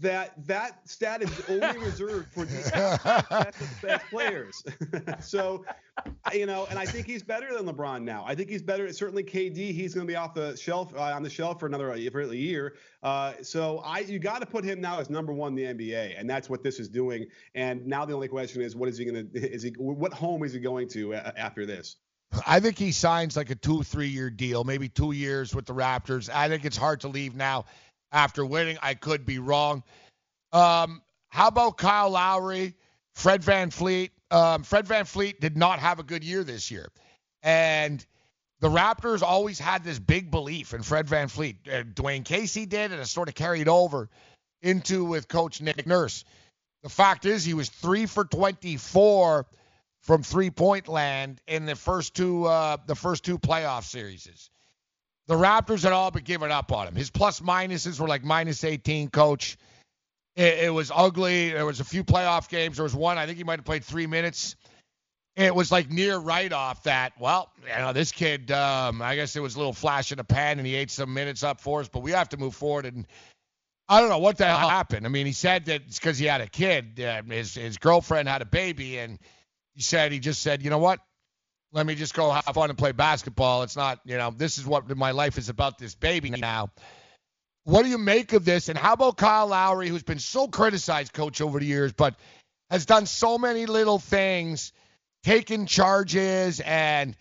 that 0.00 0.32
that 0.46 0.88
stat 0.88 1.22
is 1.22 1.42
only 1.48 1.78
reserved 1.78 2.28
for 2.32 2.44
the 2.44 3.52
best 3.82 4.04
players. 4.10 4.62
so, 5.20 5.64
you 6.32 6.46
know, 6.46 6.66
and 6.68 6.78
I 6.78 6.84
think 6.84 7.06
he's 7.06 7.22
better 7.22 7.56
than 7.56 7.66
LeBron 7.66 8.02
now. 8.02 8.24
I 8.26 8.34
think 8.34 8.50
he's 8.50 8.62
better. 8.62 8.92
Certainly, 8.92 9.24
KD, 9.24 9.72
he's 9.72 9.94
going 9.94 10.06
to 10.06 10.10
be 10.10 10.16
off 10.16 10.34
the 10.34 10.56
shelf 10.56 10.94
uh, 10.94 11.00
on 11.00 11.22
the 11.22 11.30
shelf 11.30 11.58
for 11.58 11.66
another 11.66 11.88
for 12.10 12.20
a 12.20 12.34
year. 12.34 12.76
Uh, 13.02 13.32
so, 13.42 13.78
I 13.78 14.00
you 14.00 14.18
got 14.18 14.40
to 14.40 14.46
put 14.46 14.64
him 14.64 14.80
now 14.80 15.00
as 15.00 15.08
number 15.08 15.32
one 15.32 15.56
in 15.58 15.76
the 15.76 15.84
NBA, 15.84 16.18
and 16.18 16.28
that's 16.28 16.50
what 16.50 16.62
this 16.62 16.78
is 16.78 16.88
doing. 16.88 17.26
And 17.54 17.86
now 17.86 18.04
the 18.04 18.14
only 18.14 18.28
question 18.28 18.60
is, 18.60 18.76
what 18.76 18.88
is 18.88 18.98
he 18.98 19.04
going 19.06 19.30
to? 19.30 19.38
Is 19.38 19.62
he 19.62 19.70
what 19.78 20.12
home 20.12 20.44
is 20.44 20.52
he 20.52 20.60
going 20.60 20.88
to 20.88 21.14
uh, 21.14 21.32
after 21.36 21.64
this? 21.64 21.96
I 22.46 22.60
think 22.60 22.78
he 22.78 22.92
signs 22.92 23.36
like 23.36 23.50
a 23.50 23.54
two, 23.54 23.82
three 23.82 24.08
year 24.08 24.30
deal, 24.30 24.64
maybe 24.64 24.88
two 24.88 25.12
years 25.12 25.54
with 25.54 25.66
the 25.66 25.74
Raptors. 25.74 26.30
I 26.32 26.48
think 26.48 26.64
it's 26.64 26.76
hard 26.76 27.00
to 27.00 27.08
leave 27.08 27.34
now 27.34 27.66
after 28.12 28.44
winning. 28.44 28.78
I 28.82 28.94
could 28.94 29.26
be 29.26 29.38
wrong. 29.38 29.82
Um, 30.52 31.02
how 31.28 31.48
about 31.48 31.78
Kyle 31.78 32.10
Lowry, 32.10 32.74
Fred 33.14 33.42
VanVleet? 33.42 34.10
Um, 34.30 34.62
Fred 34.62 34.86
VanVleet 34.86 35.40
did 35.40 35.56
not 35.56 35.78
have 35.78 35.98
a 35.98 36.02
good 36.02 36.22
year 36.22 36.44
this 36.44 36.70
year. 36.70 36.88
And 37.42 38.04
the 38.60 38.68
Raptors 38.68 39.22
always 39.22 39.58
had 39.58 39.82
this 39.82 39.98
big 39.98 40.30
belief 40.30 40.72
in 40.74 40.82
Fred 40.82 41.06
VanVleet. 41.06 41.56
Uh, 41.66 41.82
Dwayne 41.82 42.24
Casey 42.24 42.66
did, 42.66 42.92
and 42.92 43.00
it 43.00 43.06
sort 43.06 43.28
of 43.28 43.34
carried 43.34 43.68
over 43.68 44.08
into 44.62 45.04
with 45.04 45.26
Coach 45.26 45.60
Nick 45.60 45.86
Nurse. 45.86 46.24
The 46.82 46.88
fact 46.88 47.26
is, 47.26 47.44
he 47.44 47.54
was 47.54 47.68
three 47.68 48.06
for 48.06 48.24
24 48.24 49.46
from 50.02 50.22
three 50.22 50.50
point 50.50 50.88
land 50.88 51.40
in 51.46 51.64
the 51.64 51.76
first 51.76 52.14
two 52.14 52.44
uh, 52.44 52.76
the 52.86 52.94
first 52.94 53.24
two 53.24 53.38
playoff 53.38 53.84
series. 53.84 54.50
The 55.28 55.34
Raptors 55.34 55.82
had 55.82 55.92
all 55.92 56.10
but 56.10 56.24
given 56.24 56.50
up 56.50 56.72
on 56.72 56.88
him. 56.88 56.94
His 56.94 57.10
plus 57.10 57.40
minuses 57.40 58.00
were 58.00 58.08
like 58.08 58.24
minus 58.24 58.64
18, 58.64 59.08
coach. 59.08 59.56
It, 60.34 60.64
it 60.64 60.70
was 60.70 60.90
ugly. 60.94 61.50
There 61.50 61.66
was 61.66 61.80
a 61.80 61.84
few 61.84 62.04
playoff 62.04 62.48
games. 62.48 62.76
There 62.76 62.84
was 62.84 62.94
one, 62.94 63.18
I 63.18 63.26
think 63.26 63.38
he 63.38 63.44
might 63.44 63.58
have 63.58 63.64
played 63.64 63.84
three 63.84 64.06
minutes. 64.06 64.56
It 65.36 65.54
was 65.54 65.72
like 65.72 65.90
near 65.90 66.18
write 66.18 66.52
off 66.52 66.82
that, 66.82 67.14
well, 67.18 67.50
you 67.62 67.82
know, 67.82 67.92
this 67.92 68.12
kid, 68.12 68.50
um, 68.50 69.00
I 69.00 69.14
guess 69.16 69.34
it 69.34 69.40
was 69.40 69.54
a 69.54 69.58
little 69.58 69.72
flash 69.72 70.12
in 70.12 70.18
the 70.18 70.24
pan 70.24 70.58
and 70.58 70.66
he 70.66 70.74
ate 70.74 70.90
some 70.90 71.14
minutes 71.14 71.42
up 71.42 71.60
for 71.60 71.80
us, 71.80 71.88
but 71.88 72.00
we 72.00 72.10
have 72.10 72.28
to 72.30 72.36
move 72.36 72.54
forward. 72.54 72.84
And 72.84 73.06
I 73.88 74.00
don't 74.00 74.10
know 74.10 74.18
what 74.18 74.36
the 74.36 74.44
hell 74.44 74.68
happened. 74.68 75.06
I 75.06 75.08
mean, 75.08 75.24
he 75.26 75.32
said 75.32 75.66
that 75.66 75.82
it's 75.86 75.98
because 75.98 76.18
he 76.18 76.26
had 76.26 76.40
a 76.40 76.46
kid. 76.46 77.00
Uh, 77.00 77.22
his, 77.22 77.54
his 77.54 77.78
girlfriend 77.78 78.28
had 78.28 78.42
a 78.42 78.46
baby, 78.46 78.98
and 78.98 79.18
he 79.74 79.82
said, 79.82 80.12
he 80.12 80.18
just 80.18 80.42
said, 80.42 80.62
you 80.62 80.70
know 80.70 80.78
what? 80.78 81.00
Let 81.72 81.86
me 81.86 81.94
just 81.94 82.14
go 82.14 82.30
have 82.30 82.44
fun 82.44 82.68
and 82.68 82.78
play 82.78 82.92
basketball. 82.92 83.62
It's 83.62 83.76
not, 83.76 84.00
you 84.04 84.18
know, 84.18 84.30
this 84.36 84.58
is 84.58 84.66
what 84.66 84.94
my 84.94 85.12
life 85.12 85.38
is 85.38 85.48
about 85.48 85.78
this 85.78 85.94
baby 85.94 86.28
now. 86.30 86.70
What 87.64 87.84
do 87.84 87.88
you 87.88 87.98
make 87.98 88.34
of 88.34 88.44
this? 88.44 88.68
And 88.68 88.76
how 88.76 88.92
about 88.92 89.16
Kyle 89.16 89.46
Lowry, 89.46 89.88
who's 89.88 90.02
been 90.02 90.18
so 90.18 90.48
criticized, 90.48 91.12
coach, 91.12 91.40
over 91.40 91.60
the 91.60 91.64
years, 91.64 91.92
but 91.92 92.16
has 92.70 92.84
done 92.86 93.06
so 93.06 93.38
many 93.38 93.66
little 93.66 93.98
things, 93.98 94.72
taken 95.22 95.66
charges, 95.66 96.60
and 96.60 97.16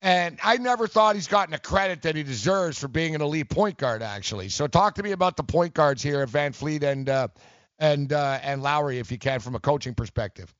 and 0.00 0.38
I 0.42 0.58
never 0.58 0.86
thought 0.86 1.14
he's 1.14 1.28
gotten 1.28 1.52
the 1.52 1.58
credit 1.58 2.02
that 2.02 2.14
he 2.14 2.22
deserves 2.22 2.78
for 2.78 2.88
being 2.88 3.14
an 3.14 3.22
elite 3.22 3.48
point 3.48 3.78
guard. 3.78 4.02
Actually, 4.02 4.48
so 4.48 4.66
talk 4.66 4.96
to 4.96 5.02
me 5.02 5.12
about 5.12 5.36
the 5.36 5.44
point 5.44 5.74
guards 5.74 6.02
here 6.02 6.20
at 6.22 6.28
VanVleet 6.28 6.82
and 6.82 7.08
uh, 7.08 7.28
and 7.78 8.12
uh, 8.12 8.38
and 8.42 8.62
Lowry, 8.62 8.98
if 8.98 9.12
you 9.12 9.18
can, 9.18 9.40
from 9.40 9.54
a 9.54 9.60
coaching 9.60 9.94
perspective. 9.94 10.52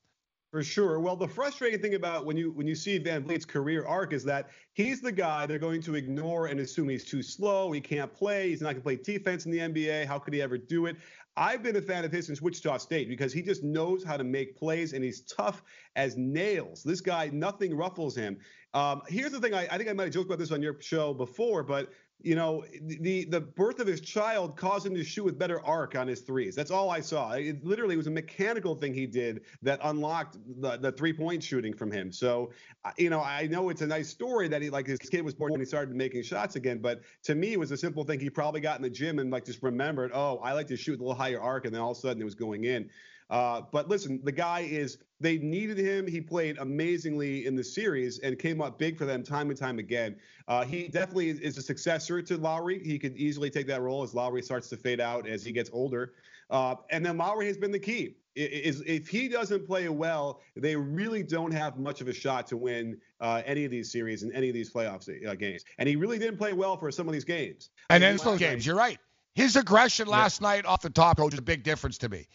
For 0.54 0.62
sure. 0.62 1.00
Well, 1.00 1.16
the 1.16 1.26
frustrating 1.26 1.80
thing 1.80 1.94
about 1.96 2.26
when 2.26 2.36
you 2.36 2.52
when 2.52 2.68
you 2.68 2.76
see 2.76 3.00
VanVleet's 3.00 3.44
career 3.44 3.84
arc 3.86 4.12
is 4.12 4.22
that 4.22 4.50
he's 4.72 5.00
the 5.00 5.10
guy 5.10 5.46
they're 5.46 5.58
going 5.58 5.82
to 5.82 5.96
ignore 5.96 6.46
and 6.46 6.60
assume 6.60 6.90
he's 6.90 7.04
too 7.04 7.24
slow, 7.24 7.72
he 7.72 7.80
can't 7.80 8.14
play, 8.14 8.50
he's 8.50 8.60
not 8.60 8.66
going 8.68 8.76
to 8.76 8.82
play 8.82 8.94
defense 8.94 9.46
in 9.46 9.50
the 9.50 9.58
NBA. 9.58 10.06
How 10.06 10.16
could 10.16 10.32
he 10.32 10.40
ever 10.40 10.56
do 10.56 10.86
it? 10.86 10.94
I've 11.36 11.64
been 11.64 11.74
a 11.74 11.82
fan 11.82 12.04
of 12.04 12.12
his 12.12 12.26
since 12.26 12.40
Wichita 12.40 12.76
State 12.76 13.08
because 13.08 13.32
he 13.32 13.42
just 13.42 13.64
knows 13.64 14.04
how 14.04 14.16
to 14.16 14.22
make 14.22 14.56
plays 14.56 14.92
and 14.92 15.02
he's 15.02 15.22
tough 15.22 15.64
as 15.96 16.16
nails. 16.16 16.84
This 16.84 17.00
guy, 17.00 17.30
nothing 17.32 17.76
ruffles 17.76 18.14
him. 18.14 18.38
Um, 18.74 19.02
here's 19.08 19.32
the 19.32 19.40
thing 19.40 19.54
I, 19.54 19.66
I 19.72 19.76
think 19.76 19.90
I 19.90 19.92
might 19.92 20.04
have 20.04 20.12
joked 20.12 20.26
about 20.26 20.38
this 20.38 20.52
on 20.52 20.62
your 20.62 20.80
show 20.80 21.12
before, 21.12 21.64
but 21.64 21.90
you 22.22 22.34
know, 22.34 22.64
the 22.82 23.24
the 23.26 23.40
birth 23.40 23.80
of 23.80 23.86
his 23.86 24.00
child 24.00 24.56
caused 24.56 24.86
him 24.86 24.94
to 24.94 25.04
shoot 25.04 25.24
with 25.24 25.38
better 25.38 25.60
arc 25.64 25.94
on 25.94 26.08
his 26.08 26.20
threes. 26.20 26.54
That's 26.54 26.70
all 26.70 26.90
I 26.90 27.00
saw. 27.00 27.32
It 27.32 27.64
literally 27.64 27.96
was 27.96 28.06
a 28.06 28.10
mechanical 28.10 28.74
thing 28.74 28.94
he 28.94 29.06
did 29.06 29.42
that 29.62 29.78
unlocked 29.82 30.38
the, 30.60 30.78
the 30.78 30.92
three 30.92 31.12
point 31.12 31.42
shooting 31.42 31.74
from 31.74 31.92
him. 31.92 32.10
So, 32.10 32.50
uh, 32.84 32.92
you 32.96 33.10
know, 33.10 33.20
I 33.20 33.46
know 33.46 33.68
it's 33.68 33.82
a 33.82 33.86
nice 33.86 34.08
story 34.08 34.48
that 34.48 34.62
he 34.62 34.70
like 34.70 34.86
his 34.86 34.98
kid 34.98 35.22
was 35.22 35.34
born 35.34 35.52
and 35.52 35.60
he 35.60 35.66
started 35.66 35.94
making 35.94 36.22
shots 36.22 36.56
again, 36.56 36.78
but 36.78 37.02
to 37.24 37.34
me, 37.34 37.52
it 37.52 37.58
was 37.58 37.70
a 37.72 37.76
simple 37.76 38.04
thing. 38.04 38.20
He 38.20 38.30
probably 38.30 38.60
got 38.60 38.76
in 38.76 38.82
the 38.82 38.90
gym 38.90 39.18
and 39.18 39.30
like 39.30 39.44
just 39.44 39.62
remembered, 39.62 40.10
oh, 40.14 40.38
I 40.38 40.52
like 40.52 40.68
to 40.68 40.76
shoot 40.76 40.98
a 40.98 41.02
little 41.02 41.14
higher 41.14 41.40
arc, 41.40 41.66
and 41.66 41.74
then 41.74 41.82
all 41.82 41.90
of 41.90 41.98
a 41.98 42.00
sudden 42.00 42.22
it 42.22 42.24
was 42.24 42.34
going 42.34 42.64
in. 42.64 42.88
Uh, 43.30 43.62
but 43.72 43.88
listen, 43.88 44.20
the 44.22 44.32
guy 44.32 44.60
is, 44.60 44.98
they 45.20 45.38
needed 45.38 45.78
him. 45.78 46.06
He 46.06 46.20
played 46.20 46.58
amazingly 46.58 47.46
in 47.46 47.56
the 47.56 47.64
series 47.64 48.18
and 48.18 48.38
came 48.38 48.60
up 48.60 48.78
big 48.78 48.98
for 48.98 49.06
them 49.06 49.22
time 49.22 49.48
and 49.48 49.58
time 49.58 49.78
again. 49.78 50.16
Uh, 50.46 50.64
he 50.64 50.88
definitely 50.88 51.30
is 51.30 51.56
a 51.56 51.62
successor 51.62 52.20
to 52.22 52.36
Lowry. 52.36 52.82
He 52.84 52.98
could 52.98 53.16
easily 53.16 53.50
take 53.50 53.66
that 53.68 53.80
role 53.80 54.02
as 54.02 54.14
Lowry 54.14 54.42
starts 54.42 54.68
to 54.68 54.76
fade 54.76 55.00
out 55.00 55.26
as 55.26 55.44
he 55.44 55.52
gets 55.52 55.70
older. 55.72 56.12
Uh, 56.50 56.76
and 56.90 57.04
then 57.04 57.16
Lowry 57.16 57.46
has 57.46 57.56
been 57.56 57.72
the 57.72 57.78
key. 57.78 58.16
Is 58.36 58.82
if 58.84 59.08
he 59.08 59.28
doesn't 59.28 59.64
play 59.64 59.88
well, 59.88 60.40
they 60.56 60.74
really 60.74 61.22
don't 61.22 61.52
have 61.52 61.78
much 61.78 62.00
of 62.00 62.08
a 62.08 62.12
shot 62.12 62.48
to 62.48 62.56
win 62.56 62.98
uh, 63.20 63.42
any 63.46 63.64
of 63.64 63.70
these 63.70 63.92
series 63.92 64.24
and 64.24 64.32
any 64.34 64.48
of 64.48 64.54
these 64.54 64.72
playoffs 64.72 65.08
uh, 65.24 65.34
games. 65.36 65.64
And 65.78 65.88
he 65.88 65.94
really 65.94 66.18
didn't 66.18 66.36
play 66.36 66.52
well 66.52 66.76
for 66.76 66.90
some 66.90 67.06
of 67.06 67.12
these 67.12 67.24
games. 67.24 67.70
And 67.90 68.02
then 68.02 68.16
those 68.16 68.40
games, 68.40 68.66
you're 68.66 68.76
right. 68.76 68.98
His 69.36 69.54
aggression 69.54 70.08
last 70.08 70.40
yeah. 70.40 70.48
night 70.48 70.66
off 70.66 70.82
the 70.82 70.90
top, 70.90 71.18
coach, 71.18 71.32
is 71.32 71.38
a 71.38 71.42
big 71.42 71.62
difference 71.62 71.98
to 71.98 72.08
me. 72.08 72.26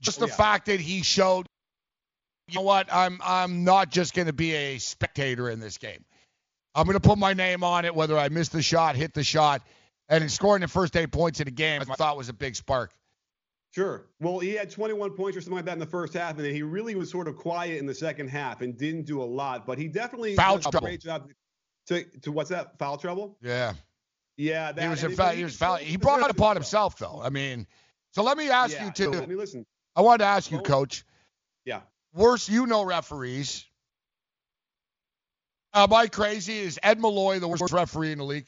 Just 0.00 0.18
oh, 0.18 0.26
the 0.26 0.26
oh, 0.26 0.28
yeah. 0.30 0.36
fact 0.36 0.66
that 0.66 0.80
he 0.80 1.02
showed, 1.02 1.46
you 2.48 2.56
know 2.56 2.62
what, 2.62 2.88
I'm 2.92 3.20
I'm 3.24 3.64
not 3.64 3.90
just 3.90 4.14
going 4.14 4.26
to 4.26 4.32
be 4.32 4.52
a 4.54 4.78
spectator 4.78 5.50
in 5.50 5.60
this 5.60 5.78
game. 5.78 6.04
I'm 6.74 6.86
going 6.86 6.98
to 6.98 7.08
put 7.08 7.18
my 7.18 7.32
name 7.32 7.62
on 7.62 7.84
it, 7.84 7.94
whether 7.94 8.18
I 8.18 8.28
miss 8.28 8.48
the 8.48 8.62
shot, 8.62 8.96
hit 8.96 9.14
the 9.14 9.22
shot, 9.22 9.62
and 10.08 10.22
in 10.22 10.28
scoring 10.28 10.60
the 10.60 10.68
first 10.68 10.96
eight 10.96 11.12
points 11.12 11.40
of 11.40 11.46
the 11.46 11.52
game, 11.52 11.80
I 11.80 11.84
thought 11.94 12.16
was 12.16 12.28
a 12.28 12.32
big 12.32 12.56
spark. 12.56 12.92
Sure. 13.74 14.06
Well, 14.20 14.38
he 14.38 14.50
had 14.50 14.70
21 14.70 15.10
points 15.10 15.36
or 15.36 15.40
something 15.40 15.56
like 15.56 15.64
that 15.64 15.72
in 15.72 15.80
the 15.80 15.86
first 15.86 16.14
half, 16.14 16.36
and 16.36 16.44
then 16.44 16.54
he 16.54 16.62
really 16.62 16.94
was 16.94 17.10
sort 17.10 17.26
of 17.26 17.36
quiet 17.36 17.78
in 17.78 17.86
the 17.86 17.94
second 17.94 18.28
half 18.28 18.60
and 18.60 18.78
didn't 18.78 19.04
do 19.04 19.20
a 19.20 19.24
lot. 19.24 19.66
But 19.66 19.78
he 19.78 19.88
definitely 19.88 20.36
foul 20.36 20.58
did 20.58 20.62
trouble. 20.62 20.78
a 20.78 20.80
great 20.82 21.00
job. 21.00 21.28
To, 21.88 22.04
to 22.20 22.30
what's 22.30 22.50
that? 22.50 22.78
Foul 22.78 22.96
trouble? 22.98 23.36
Yeah. 23.42 23.74
Yeah. 24.36 24.70
That, 24.70 24.82
he 24.82 24.88
was 24.88 25.00
he, 25.00 25.08
foul, 25.08 25.30
he 25.32 25.42
was 25.42 25.56
foul. 25.56 25.76
He 25.76 25.96
brought 25.96 26.20
it 26.20 26.30
upon 26.30 26.54
himself, 26.54 26.98
though. 26.98 27.20
I 27.20 27.30
mean, 27.30 27.66
so 28.12 28.22
let 28.22 28.38
me 28.38 28.48
ask 28.48 28.74
yeah, 28.74 28.84
you 28.84 28.92
too. 28.92 29.12
I 29.12 29.26
mean, 29.26 29.38
listen. 29.38 29.66
I 29.96 30.02
wanted 30.02 30.18
to 30.18 30.24
ask 30.24 30.50
you, 30.50 30.60
Coach. 30.60 31.04
Yeah. 31.64 31.80
Worst, 32.14 32.48
you 32.48 32.66
know 32.66 32.84
referees. 32.84 33.64
Am 35.72 35.92
I 35.92 36.06
crazy? 36.06 36.58
Is 36.58 36.78
Ed 36.82 37.00
Malloy 37.00 37.38
the 37.40 37.48
worst 37.48 37.72
referee 37.72 38.12
in 38.12 38.18
the 38.18 38.24
league? 38.24 38.46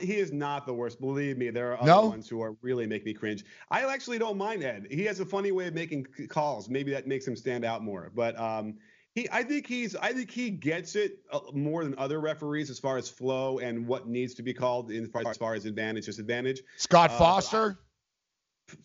He 0.00 0.16
is 0.16 0.32
not 0.32 0.66
the 0.66 0.74
worst. 0.74 1.00
Believe 1.00 1.38
me, 1.38 1.48
there 1.50 1.72
are 1.72 1.78
other 1.78 1.86
No? 1.86 2.08
ones 2.08 2.28
who 2.28 2.42
are 2.42 2.54
really 2.60 2.86
make 2.86 3.06
me 3.06 3.14
cringe. 3.14 3.44
I 3.70 3.84
actually 3.86 4.18
don't 4.18 4.36
mind 4.36 4.62
Ed. 4.62 4.86
He 4.90 5.04
has 5.04 5.18
a 5.20 5.24
funny 5.24 5.50
way 5.50 5.66
of 5.66 5.74
making 5.74 6.06
calls. 6.28 6.68
Maybe 6.68 6.92
that 6.92 7.06
makes 7.06 7.26
him 7.26 7.34
stand 7.34 7.64
out 7.64 7.82
more. 7.82 8.12
But 8.14 8.38
um, 8.38 8.74
he, 9.14 9.28
I 9.32 9.42
think 9.42 9.66
he's, 9.66 9.96
I 9.96 10.12
think 10.12 10.30
he 10.30 10.50
gets 10.50 10.94
it 10.94 11.20
uh, 11.32 11.40
more 11.54 11.84
than 11.84 11.94
other 11.96 12.20
referees 12.20 12.68
as 12.68 12.78
far 12.78 12.98
as 12.98 13.08
flow 13.08 13.60
and 13.60 13.86
what 13.86 14.06
needs 14.06 14.34
to 14.34 14.42
be 14.42 14.52
called 14.52 14.90
in 14.90 15.06
far, 15.08 15.26
as 15.26 15.38
far 15.38 15.54
as 15.54 15.64
advantage, 15.64 16.04
disadvantage. 16.04 16.60
Scott 16.76 17.10
Uh, 17.10 17.18
but 17.18 17.76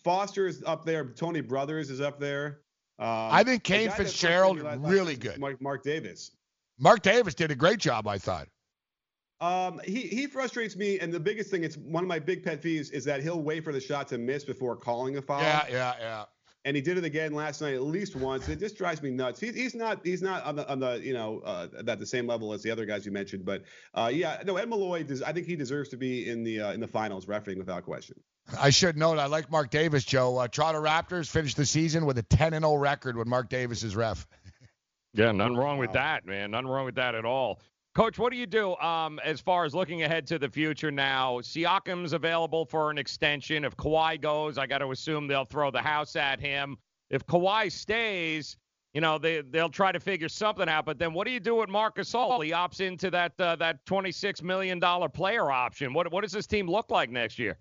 Foster. 0.02 0.46
Is 0.46 0.62
up 0.64 0.84
there. 0.84 1.04
Tony 1.04 1.40
Brothers 1.40 1.90
is 1.90 2.00
up 2.00 2.18
there. 2.18 2.60
Um, 2.98 3.08
I 3.08 3.42
think 3.42 3.64
Kane 3.64 3.90
Fitzgerald 3.90 4.58
frustrated 4.60 4.80
me 4.82 4.88
last- 4.88 4.94
really 4.94 5.16
good. 5.16 5.38
Mark, 5.38 5.60
Mark 5.60 5.82
Davis. 5.82 6.30
Mark 6.78 7.02
Davis 7.02 7.34
did 7.34 7.50
a 7.50 7.54
great 7.54 7.78
job, 7.78 8.06
I 8.06 8.18
thought. 8.18 8.48
Um, 9.40 9.80
he 9.84 10.02
he 10.02 10.26
frustrates 10.26 10.76
me, 10.76 11.00
and 11.00 11.12
the 11.12 11.20
biggest 11.20 11.50
thing, 11.50 11.64
it's 11.64 11.76
one 11.76 12.02
of 12.04 12.08
my 12.08 12.18
big 12.18 12.44
pet 12.44 12.62
peeves, 12.62 12.92
is 12.92 13.04
that 13.04 13.22
he'll 13.22 13.42
wait 13.42 13.64
for 13.64 13.72
the 13.72 13.80
shot 13.80 14.08
to 14.08 14.18
miss 14.18 14.44
before 14.44 14.76
calling 14.76 15.16
a 15.16 15.22
foul. 15.22 15.42
Yeah, 15.42 15.64
yeah, 15.68 15.94
yeah. 15.98 16.24
And 16.64 16.74
he 16.74 16.80
did 16.80 16.96
it 16.96 17.04
again 17.04 17.34
last 17.34 17.60
night, 17.60 17.74
at 17.74 17.82
least 17.82 18.16
once. 18.16 18.48
It 18.48 18.58
just 18.58 18.78
drives 18.78 19.02
me 19.02 19.10
nuts. 19.10 19.38
He's 19.38 19.54
he's 19.54 19.74
not 19.74 20.00
he's 20.06 20.22
not 20.22 20.44
on 20.44 20.56
the 20.56 20.70
on 20.70 20.80
the 20.80 21.00
you 21.04 21.12
know 21.12 21.40
uh, 21.44 21.66
at 21.86 21.98
the 21.98 22.06
same 22.06 22.26
level 22.26 22.52
as 22.52 22.62
the 22.62 22.70
other 22.70 22.86
guys 22.86 23.04
you 23.04 23.12
mentioned, 23.12 23.44
but 23.44 23.64
uh, 23.92 24.10
yeah, 24.12 24.40
no, 24.46 24.56
Ed 24.56 24.68
Malloy, 24.70 25.02
does, 25.02 25.20
I 25.20 25.32
think 25.32 25.46
he 25.46 25.56
deserves 25.56 25.90
to 25.90 25.96
be 25.96 26.30
in 26.30 26.42
the 26.42 26.60
uh, 26.60 26.72
in 26.72 26.80
the 26.80 26.88
finals, 26.88 27.28
refereeing 27.28 27.58
without 27.58 27.84
question. 27.84 28.16
I 28.60 28.70
should 28.70 28.96
note 28.96 29.18
I 29.18 29.26
like 29.26 29.50
Mark 29.50 29.70
Davis, 29.70 30.04
Joe. 30.04 30.38
Uh, 30.38 30.48
Toronto 30.48 30.82
Raptors 30.82 31.28
finished 31.28 31.56
the 31.56 31.66
season 31.66 32.06
with 32.06 32.18
a 32.18 32.22
10 32.22 32.54
and 32.54 32.64
0 32.64 32.76
record 32.76 33.16
when 33.16 33.28
Mark 33.28 33.48
Davis 33.48 33.82
is 33.82 33.96
ref. 33.96 34.26
Yeah, 35.16 35.30
nothing 35.30 35.56
wrong 35.56 35.78
with 35.78 35.92
that, 35.92 36.26
man. 36.26 36.50
Nothing 36.50 36.66
wrong 36.66 36.84
with 36.84 36.96
that 36.96 37.14
at 37.14 37.24
all. 37.24 37.60
Coach, 37.94 38.18
what 38.18 38.32
do 38.32 38.36
you 38.36 38.46
do 38.46 38.74
um, 38.78 39.20
as 39.24 39.40
far 39.40 39.64
as 39.64 39.72
looking 39.72 40.02
ahead 40.02 40.26
to 40.26 40.40
the 40.40 40.48
future 40.48 40.90
now? 40.90 41.38
Siakam's 41.38 42.12
available 42.12 42.66
for 42.66 42.90
an 42.90 42.98
extension. 42.98 43.64
If 43.64 43.76
Kawhi 43.76 44.20
goes, 44.20 44.58
I 44.58 44.66
got 44.66 44.78
to 44.78 44.90
assume 44.90 45.28
they'll 45.28 45.44
throw 45.44 45.70
the 45.70 45.80
house 45.80 46.16
at 46.16 46.40
him. 46.40 46.76
If 47.10 47.24
Kawhi 47.26 47.70
stays, 47.70 48.56
you 48.92 49.00
know 49.00 49.18
they 49.18 49.42
they'll 49.42 49.68
try 49.68 49.92
to 49.92 50.00
figure 50.00 50.28
something 50.28 50.68
out. 50.68 50.84
But 50.84 50.98
then 50.98 51.12
what 51.12 51.28
do 51.28 51.32
you 51.32 51.38
do 51.38 51.54
with 51.54 51.68
Marcus 51.68 52.12
Gasol? 52.12 52.44
He 52.44 52.50
opts 52.50 52.80
into 52.80 53.08
that 53.12 53.40
uh, 53.40 53.54
that 53.54 53.86
26 53.86 54.42
million 54.42 54.80
dollar 54.80 55.08
player 55.08 55.52
option. 55.52 55.92
What 55.92 56.10
what 56.10 56.22
does 56.22 56.32
this 56.32 56.48
team 56.48 56.68
look 56.68 56.90
like 56.90 57.10
next 57.10 57.38
year? 57.38 57.58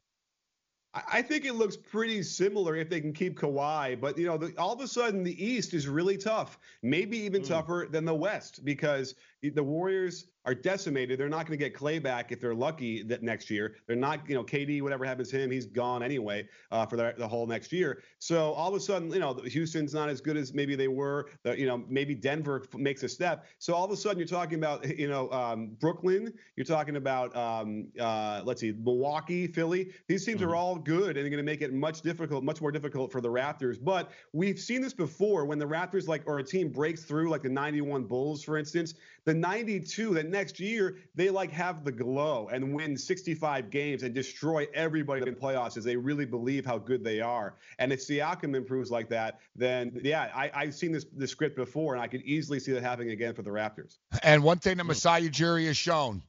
I 0.93 1.21
think 1.23 1.45
it 1.45 1.53
looks 1.53 1.75
pretty 1.75 2.21
similar 2.21 2.75
if 2.75 2.87
they 2.87 3.01
can 3.01 3.13
keep 3.13 3.39
Kawhi, 3.39 3.99
but 3.99 4.17
you 4.17 4.27
know, 4.27 4.37
the, 4.37 4.53
all 4.57 4.73
of 4.73 4.79
a 4.79 4.87
sudden 4.87 5.23
the 5.23 5.43
East 5.43 5.73
is 5.73 5.87
really 5.87 6.17
tough, 6.17 6.59
maybe 6.83 7.17
even 7.17 7.41
Hmm. 7.41 7.47
tougher 7.47 7.87
than 7.89 8.05
the 8.05 8.13
West 8.13 8.63
because 8.63 9.15
the 9.41 9.63
Warriors 9.63 10.27
are 10.45 10.55
decimated. 10.55 11.19
They're 11.19 11.29
not 11.29 11.47
going 11.47 11.57
to 11.57 11.63
get 11.63 11.73
Klay 11.73 12.01
back 12.01 12.31
if 12.31 12.41
they're 12.41 12.55
lucky 12.55 13.03
that 13.03 13.23
next 13.23 13.49
year. 13.49 13.75
They're 13.87 13.95
not, 13.95 14.27
you 14.27 14.35
know, 14.35 14.43
KD, 14.43 14.81
whatever 14.81 15.05
happens 15.05 15.29
to 15.29 15.39
him, 15.39 15.49
he's 15.49 15.65
gone 15.65 16.03
anyway 16.03 16.47
uh, 16.71 16.85
for 16.85 16.97
the, 16.97 17.13
the 17.17 17.27
whole 17.27 17.47
next 17.47 17.71
year. 17.71 18.03
So 18.19 18.51
all 18.53 18.69
of 18.69 18.75
a 18.75 18.79
sudden, 18.79 19.11
you 19.11 19.19
know, 19.19 19.33
Houston's 19.33 19.93
not 19.93 20.09
as 20.09 20.19
good 20.21 20.37
as 20.37 20.53
maybe 20.53 20.75
they 20.75 20.87
were. 20.87 21.29
The, 21.43 21.57
you 21.57 21.65
know, 21.65 21.83
maybe 21.87 22.13
Denver 22.15 22.65
makes 22.75 23.03
a 23.03 23.09
step. 23.09 23.45
So 23.59 23.73
all 23.73 23.85
of 23.85 23.91
a 23.91 23.97
sudden, 23.97 24.17
you're 24.17 24.27
talking 24.27 24.57
about, 24.57 24.85
you 24.97 25.07
know, 25.07 25.31
um, 25.31 25.77
Brooklyn. 25.79 26.33
You're 26.55 26.65
talking 26.65 26.97
about, 26.97 27.35
um, 27.35 27.87
uh, 27.99 28.41
let's 28.43 28.61
see, 28.61 28.73
Milwaukee, 28.83 29.47
Philly. 29.47 29.91
These 30.07 30.25
teams 30.25 30.41
are 30.41 30.55
all 30.55 30.75
good 30.75 31.15
and 31.15 31.17
they're 31.17 31.29
going 31.29 31.37
to 31.37 31.43
make 31.43 31.61
it 31.61 31.73
much 31.73 32.01
difficult, 32.01 32.43
much 32.43 32.61
more 32.61 32.71
difficult 32.71 33.11
for 33.11 33.21
the 33.21 33.29
Raptors. 33.29 33.77
But 33.81 34.11
we've 34.33 34.59
seen 34.59 34.81
this 34.81 34.93
before 34.93 35.45
when 35.45 35.59
the 35.59 35.65
Raptors, 35.65 36.07
like, 36.07 36.23
or 36.25 36.39
a 36.39 36.43
team 36.43 36.69
breaks 36.69 37.03
through, 37.03 37.29
like 37.29 37.43
the 37.43 37.49
91 37.49 38.03
Bulls, 38.03 38.43
for 38.43 38.57
instance. 38.57 38.95
The 39.25 39.33
92, 39.33 40.13
that 40.15 40.27
next 40.33 40.59
year, 40.59 40.97
they 41.15 41.29
like 41.29 41.51
have 41.51 41.85
the 41.85 41.91
glow 41.91 42.49
and 42.51 42.73
win 42.73 42.97
65 42.97 43.69
games 43.69 44.03
and 44.03 44.13
destroy 44.13 44.67
everybody 44.73 45.25
in 45.25 45.35
playoffs 45.35 45.77
as 45.77 45.85
they 45.85 45.95
really 45.95 46.25
believe 46.25 46.65
how 46.65 46.77
good 46.77 47.03
they 47.03 47.21
are. 47.21 47.55
And 47.79 47.93
if 47.93 48.01
Siakam 48.01 48.55
improves 48.55 48.91
like 48.91 49.07
that, 49.09 49.39
then 49.55 49.97
yeah, 50.03 50.29
I, 50.35 50.51
I've 50.53 50.73
seen 50.73 50.91
this, 50.91 51.05
this 51.15 51.31
script 51.31 51.55
before 51.55 51.93
and 51.93 52.03
I 52.03 52.07
could 52.07 52.23
easily 52.23 52.59
see 52.59 52.73
that 52.73 52.83
happening 52.83 53.11
again 53.11 53.33
for 53.33 53.43
the 53.43 53.51
Raptors. 53.51 53.99
And 54.21 54.43
one 54.43 54.59
thing 54.59 54.75
that 54.77 54.83
hmm. 54.83 54.89
Masai 54.89 55.29
Ujiri 55.29 55.67
has 55.67 55.77
shown, 55.77 56.21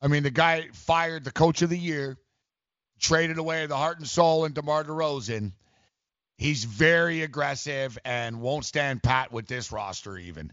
I 0.00 0.06
mean, 0.06 0.22
the 0.22 0.30
guy 0.30 0.68
fired 0.72 1.24
the 1.24 1.32
coach 1.32 1.62
of 1.62 1.70
the 1.70 1.78
year, 1.78 2.16
traded 3.00 3.38
away 3.38 3.66
the 3.66 3.76
heart 3.76 3.98
and 3.98 4.06
soul 4.06 4.44
in 4.44 4.52
DeMar 4.52 4.84
DeRozan. 4.84 5.52
He's 6.36 6.62
very 6.62 7.22
aggressive 7.22 7.98
and 8.04 8.40
won't 8.40 8.64
stand 8.64 9.02
pat 9.02 9.32
with 9.32 9.48
this 9.48 9.72
roster 9.72 10.16
even. 10.16 10.52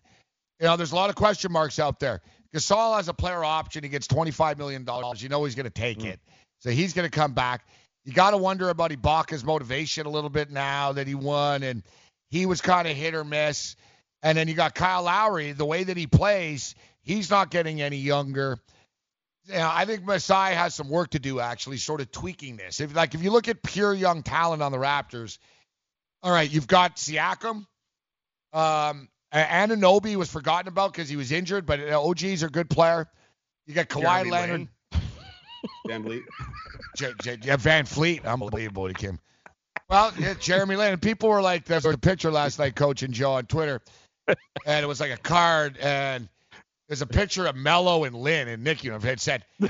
You 0.60 0.68
know, 0.68 0.78
there's 0.78 0.94
a 0.94 0.96
lot 0.96 1.10
of 1.10 1.16
question 1.16 1.52
marks 1.52 1.80
out 1.80 2.00
there. 2.00 2.22
Gasol 2.56 2.96
has 2.96 3.10
a 3.10 3.14
player 3.14 3.44
option. 3.44 3.84
He 3.84 3.90
gets 3.90 4.08
$25 4.08 4.58
million. 4.58 4.88
You 5.18 5.30
know 5.30 5.44
he's 5.44 5.56
going 5.56 5.66
to 5.66 5.70
take 5.70 6.06
it. 6.06 6.20
So 6.60 6.70
he's 6.72 6.94
going 6.94 7.10
to 7.10 7.12
come 7.12 7.34
back. 7.34 7.68
You 8.06 8.14
got 8.14 8.32
to 8.32 8.38
wonder 8.38 8.70
about 8.70 8.92
Ibaka's 8.92 9.44
motivation 9.44 10.06
a 10.06 10.10
little 10.10 10.30
bit 10.30 10.52
now 10.52 10.94
that 10.94 11.08
he 11.08 11.16
won, 11.16 11.64
and 11.64 11.84
he 12.30 12.46
was 12.46 12.62
kind 12.62 12.88
of 12.88 12.96
hit 12.96 13.14
or 13.16 13.24
miss. 13.24 13.76
And 14.24 14.38
then 14.38 14.48
you 14.48 14.54
got 14.54 14.74
Kyle 14.74 15.04
Lowry. 15.04 15.52
The 15.52 15.66
way 15.66 15.84
that 15.84 15.98
he 15.98 16.08
plays, 16.08 16.76
he's 17.02 17.30
not 17.30 17.52
getting 17.52 17.82
any 17.82 17.98
younger. 17.98 18.58
You 19.48 19.56
know, 19.56 19.70
I 19.72 19.86
think 19.86 20.04
Masai 20.04 20.56
has 20.56 20.74
some 20.74 20.90
work 20.90 21.12
to 21.12 21.20
do 21.20 21.40
actually, 21.40 21.78
sort 21.78 22.02
of 22.02 22.12
tweaking 22.12 22.58
this. 22.58 22.80
If 22.80 22.96
like 22.96 23.14
if 23.14 23.22
you 23.22 23.32
look 23.32 23.48
at 23.48 23.62
pure 23.62 23.94
young 23.94 24.24
talent 24.24 24.64
on 24.64 24.72
the 24.72 24.80
Raptors, 24.80 25.38
All 26.24 26.32
right, 26.32 26.50
you've 26.50 26.68
got 26.68 26.96
Siakam. 26.96 27.68
Um, 28.54 29.10
Anunoby 29.44 30.16
was 30.16 30.32
forgotten 30.32 30.68
about 30.68 30.94
because 30.94 31.10
he 31.10 31.16
was 31.16 31.32
injured, 31.32 31.66
but 31.66 31.80
uh, 31.80 32.02
OG's 32.02 32.44
a 32.44 32.50
good 32.50 32.70
player. 32.70 33.08
You 33.66 33.74
got 33.74 33.90
Kawhi 33.90 34.02
Jeremy 34.02 34.32
Leonard. 34.32 34.68
VanVleet. 35.88 36.22
J- 36.96 37.14
J- 37.22 37.38
yeah, 37.44 37.58
VanVleet. 37.58 38.26
Unbelievable, 38.26 38.88
he 38.88 38.94
came. 38.94 39.20
Well, 39.90 40.14
yeah, 40.18 40.34
Jeremy 40.40 40.76
Lin. 40.78 41.00
People 41.00 41.30
were 41.30 41.42
like, 41.42 41.66
there's 41.66 41.86
a 41.86 41.98
picture 41.98 42.32
last 42.32 42.58
night, 42.60 42.76
Coach 42.76 43.04
and 43.04 43.14
Joe 43.14 43.34
on 43.34 43.46
Twitter, 43.46 43.82
and 44.28 44.84
it 44.84 44.88
was 44.88 45.00
like 45.00 45.12
a 45.12 45.18
card, 45.18 45.78
and 45.78 46.28
there's 46.88 47.02
a 47.02 47.08
picture 47.08 47.46
of 47.46 47.56
Mello 47.56 48.04
and 48.04 48.16
Lin, 48.16 48.48
and 48.48 48.64
Nick, 48.64 48.84
you 48.84 48.92
know, 48.92 49.00
had 49.00 49.20
said, 49.20 49.46
you 49.60 49.70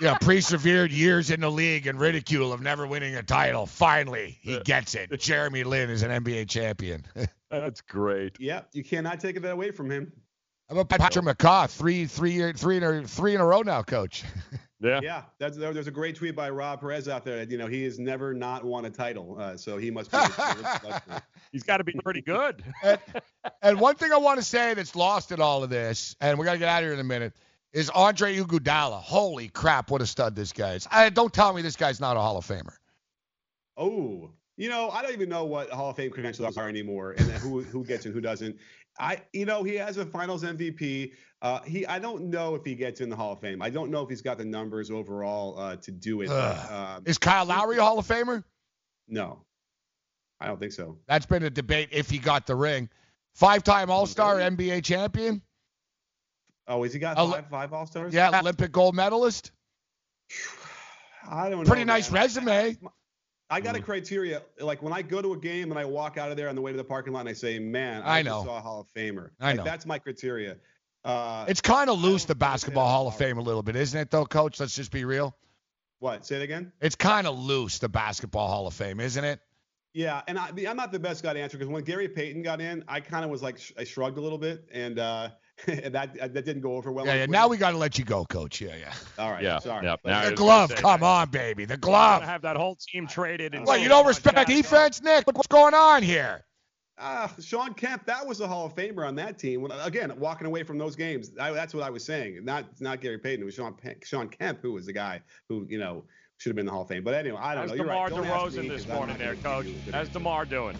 know, 0.00 0.16
persevered 0.20 0.90
years 0.90 1.30
in 1.30 1.40
the 1.40 1.50
league 1.50 1.86
and 1.86 2.00
ridicule 2.00 2.52
of 2.52 2.60
never 2.60 2.86
winning 2.86 3.14
a 3.14 3.22
title. 3.22 3.66
Finally, 3.66 4.38
he 4.42 4.58
gets 4.60 4.94
it. 4.94 5.20
Jeremy 5.20 5.64
Lin 5.64 5.90
is 5.90 6.02
an 6.02 6.10
NBA 6.24 6.48
champion. 6.48 7.04
That's 7.60 7.80
great. 7.80 8.36
Yeah, 8.38 8.62
you 8.72 8.84
cannot 8.84 9.20
take 9.20 9.40
that 9.40 9.52
away 9.52 9.70
from 9.70 9.90
him. 9.90 10.12
How 10.68 10.76
about 10.76 10.88
Patrick 10.88 11.24
McCaw? 11.24 11.70
Three, 11.70 12.06
three, 12.06 12.32
year, 12.32 12.52
three 12.52 12.76
in 12.76 12.82
a 12.82 13.06
three 13.06 13.34
in 13.34 13.40
a 13.40 13.46
row 13.46 13.62
now, 13.62 13.82
Coach. 13.82 14.24
Yeah. 14.80 15.00
Yeah, 15.02 15.22
that's, 15.38 15.56
there's 15.56 15.86
a 15.86 15.90
great 15.90 16.16
tweet 16.16 16.36
by 16.36 16.50
Rob 16.50 16.80
Perez 16.80 17.08
out 17.08 17.24
there. 17.24 17.36
that, 17.36 17.50
You 17.50 17.58
know, 17.58 17.66
he 17.66 17.84
has 17.84 17.98
never 17.98 18.34
not 18.34 18.64
won 18.64 18.84
a 18.84 18.90
title, 18.90 19.36
uh, 19.38 19.56
so 19.56 19.78
he 19.78 19.90
must 19.90 20.10
be. 20.10 20.18
He's 21.52 21.62
got 21.62 21.78
to 21.78 21.84
be 21.84 21.94
pretty 22.04 22.20
good. 22.20 22.62
and, 22.82 23.00
and 23.62 23.80
one 23.80 23.96
thing 23.96 24.12
I 24.12 24.18
want 24.18 24.38
to 24.38 24.44
say 24.44 24.74
that's 24.74 24.94
lost 24.94 25.32
in 25.32 25.40
all 25.40 25.64
of 25.64 25.70
this, 25.70 26.14
and 26.20 26.38
we 26.38 26.44
got 26.44 26.52
to 26.52 26.58
get 26.58 26.68
out 26.68 26.82
of 26.82 26.86
here 26.86 26.92
in 26.92 27.00
a 27.00 27.04
minute, 27.04 27.32
is 27.72 27.88
Andre 27.90 28.36
Iguodala. 28.36 29.00
Holy 29.00 29.48
crap, 29.48 29.90
what 29.90 30.02
a 30.02 30.06
stud 30.06 30.36
this 30.36 30.52
guy 30.52 30.74
is! 30.74 30.86
I, 30.90 31.08
don't 31.08 31.32
tell 31.32 31.52
me 31.52 31.62
this 31.62 31.76
guy's 31.76 32.00
not 32.00 32.16
a 32.16 32.20
Hall 32.20 32.36
of 32.36 32.46
Famer. 32.46 32.74
Oh, 33.78 34.30
you 34.56 34.68
know, 34.68 34.90
I 34.90 35.02
don't 35.02 35.12
even 35.12 35.28
know 35.28 35.44
what 35.44 35.70
Hall 35.70 35.90
of 35.90 35.96
Fame 35.96 36.10
credentials 36.10 36.56
are 36.56 36.68
anymore, 36.68 37.12
and 37.12 37.30
who 37.32 37.62
who 37.62 37.84
gets 37.84 38.04
and 38.06 38.14
who 38.14 38.20
doesn't. 38.20 38.56
I, 38.98 39.20
you 39.32 39.44
know, 39.44 39.62
he 39.62 39.74
has 39.74 39.98
a 39.98 40.06
Finals 40.06 40.42
MVP. 40.42 41.12
Uh, 41.42 41.60
he, 41.62 41.86
I 41.86 41.98
don't 41.98 42.30
know 42.30 42.54
if 42.54 42.64
he 42.64 42.74
gets 42.74 43.02
in 43.02 43.10
the 43.10 43.16
Hall 43.16 43.32
of 43.32 43.40
Fame. 43.40 43.60
I 43.60 43.68
don't 43.68 43.90
know 43.90 44.02
if 44.02 44.08
he's 44.08 44.22
got 44.22 44.38
the 44.38 44.44
numbers 44.46 44.90
overall 44.90 45.58
uh, 45.58 45.76
to 45.76 45.90
do 45.90 46.22
it. 46.22 46.28
Um, 46.28 47.02
Is 47.04 47.18
Kyle 47.18 47.44
Lowry 47.44 47.76
a 47.76 47.82
Hall 47.82 47.98
of 47.98 48.06
Famer? 48.06 48.42
no, 49.06 49.42
I 50.40 50.46
don't 50.46 50.58
think 50.58 50.72
so. 50.72 50.98
That's 51.06 51.26
been 51.26 51.42
a 51.42 51.50
debate 51.50 51.90
if 51.92 52.08
he 52.08 52.18
got 52.18 52.46
the 52.46 52.56
ring. 52.56 52.88
Five-time 53.34 53.90
All-Star, 53.90 54.36
NBA 54.36 54.82
champion. 54.82 55.42
Oh, 56.66 56.82
has 56.82 56.92
he 56.94 56.98
got 56.98 57.18
Oli- 57.18 57.32
five 57.32 57.48
five 57.50 57.72
All 57.74 57.86
Stars? 57.86 58.14
Yeah, 58.14 58.40
Olympic 58.40 58.72
gold 58.72 58.94
medalist. 58.94 59.50
I 61.28 61.50
don't 61.50 61.64
know. 61.64 61.68
Pretty 61.68 61.84
nice 61.84 62.10
man. 62.10 62.22
resume. 62.22 62.76
I 63.48 63.60
got 63.60 63.76
a 63.76 63.80
criteria. 63.80 64.42
Like 64.60 64.82
when 64.82 64.92
I 64.92 65.02
go 65.02 65.22
to 65.22 65.32
a 65.32 65.38
game 65.38 65.70
and 65.70 65.78
I 65.78 65.84
walk 65.84 66.16
out 66.18 66.30
of 66.30 66.36
there 66.36 66.48
on 66.48 66.54
the 66.56 66.60
way 66.60 66.72
to 66.72 66.76
the 66.76 66.84
parking 66.84 67.12
lot 67.12 67.20
and 67.20 67.28
I 67.28 67.32
say, 67.32 67.58
"Man, 67.58 68.02
I, 68.02 68.18
I 68.18 68.22
just 68.22 68.34
know. 68.36 68.44
saw 68.44 68.58
a 68.58 68.60
Hall 68.60 68.80
of 68.80 68.88
Famer." 68.92 69.30
I 69.40 69.48
Like, 69.48 69.56
know. 69.58 69.64
That's 69.64 69.86
my 69.86 69.98
criteria. 69.98 70.56
Uh, 71.04 71.44
It's 71.48 71.60
kind 71.60 71.88
of 71.88 72.00
loose, 72.02 72.24
the 72.24 72.34
Basketball 72.34 72.88
Hall 72.88 73.06
of 73.06 73.16
Fame, 73.16 73.38
a 73.38 73.42
little 73.42 73.62
bit, 73.62 73.76
isn't 73.76 73.98
it, 74.00 74.10
though, 74.10 74.26
Coach? 74.26 74.58
Let's 74.58 74.74
just 74.74 74.90
be 74.90 75.04
real. 75.04 75.36
what? 76.00 76.26
Say 76.26 76.36
it 76.36 76.42
again. 76.42 76.72
It's 76.80 76.96
kind 76.96 77.28
of 77.28 77.38
loose, 77.38 77.78
the 77.78 77.88
Basketball 77.88 78.48
Hall 78.48 78.66
of 78.66 78.74
Fame, 78.74 78.98
isn't 78.98 79.22
it? 79.24 79.40
Yeah, 79.94 80.22
and 80.26 80.36
I, 80.38 80.48
I'm 80.68 80.76
not 80.76 80.90
the 80.92 80.98
best 80.98 81.22
guy 81.22 81.32
to 81.32 81.40
answer 81.40 81.56
because 81.56 81.70
when 81.72 81.84
Gary 81.84 82.08
Payton 82.08 82.42
got 82.42 82.60
in, 82.60 82.82
I 82.88 83.00
kind 83.00 83.24
of 83.24 83.30
was 83.30 83.40
like, 83.42 83.58
sh- 83.58 83.72
I 83.78 83.84
shrugged 83.84 84.18
a 84.18 84.20
little 84.20 84.36
bit, 84.38 84.68
and 84.72 84.98
uh, 84.98 85.28
and 85.66 85.94
that 85.94 86.14
that 86.14 86.44
didn't 86.44 86.60
go 86.60 86.76
over 86.76 86.92
well. 86.92 87.06
Yeah, 87.06 87.14
yeah. 87.14 87.26
Now 87.26 87.48
we 87.48 87.56
got 87.56 87.70
to 87.70 87.78
let 87.78 87.98
you 87.98 88.04
go, 88.04 88.24
Coach. 88.24 88.60
Yeah, 88.60 88.76
yeah. 88.76 88.92
All 89.18 89.30
right. 89.30 89.42
Yeah. 89.42 89.58
Sorry. 89.58 89.86
yeah. 89.86 89.96
Now 90.04 90.28
The 90.28 90.36
glove, 90.36 90.70
say, 90.70 90.76
come 90.76 91.00
man, 91.00 91.08
on, 91.10 91.30
baby. 91.30 91.64
The 91.64 91.78
glove. 91.78 92.22
have 92.22 92.42
that 92.42 92.56
whole 92.56 92.76
team 92.76 93.06
traded. 93.06 93.54
And 93.54 93.66
What, 93.66 93.80
you 93.80 93.88
don't 93.88 94.06
respect 94.06 94.46
defense, 94.48 95.02
Nick? 95.02 95.26
What's 95.26 95.46
going 95.46 95.74
on 95.74 96.02
here? 96.02 96.44
Ah, 96.98 97.30
Shawn 97.40 97.74
Kemp, 97.74 98.06
that 98.06 98.26
was 98.26 98.40
a 98.40 98.48
Hall 98.48 98.64
of 98.66 98.74
Famer 98.74 99.06
on 99.06 99.14
that 99.16 99.38
team. 99.38 99.60
When, 99.60 99.70
again, 99.70 100.18
walking 100.18 100.46
away 100.46 100.62
from 100.62 100.78
those 100.78 100.96
games, 100.96 101.30
I, 101.38 101.50
that's 101.52 101.74
what 101.74 101.82
I 101.82 101.90
was 101.90 102.02
saying. 102.04 102.42
Not 102.42 102.64
not 102.80 103.02
Gary 103.02 103.18
Payton. 103.18 103.42
It 103.42 103.44
was 103.44 103.54
Shawn 103.54 103.76
Shawn 104.02 104.28
Kemp 104.28 104.60
who 104.62 104.72
was 104.72 104.86
the 104.86 104.94
guy 104.94 105.20
who 105.50 105.66
you 105.68 105.78
know 105.78 106.04
should 106.38 106.50
have 106.50 106.56
been 106.56 106.64
the 106.64 106.72
Hall 106.72 106.82
of 106.82 106.88
Fame. 106.88 107.04
But 107.04 107.12
anyway, 107.14 107.38
I 107.40 107.54
don't 107.54 107.62
How's 107.68 107.70
know. 107.70 107.76
You're 107.76 107.84
DeMar 107.86 108.04
right. 108.08 108.10
Don't 108.10 108.24
DeRozan 108.24 108.62
me, 108.62 108.68
this 108.68 108.84
'cause 108.84 108.90
I'm 108.90 108.96
morning 108.96 109.18
there, 109.18 109.36
Coach? 109.36 109.66
give 109.66 109.74
you 109.74 109.80
a 109.80 109.84
good 109.84 109.94
How's. 109.94 110.08
DeMar 110.08 110.46
doing? 110.46 110.76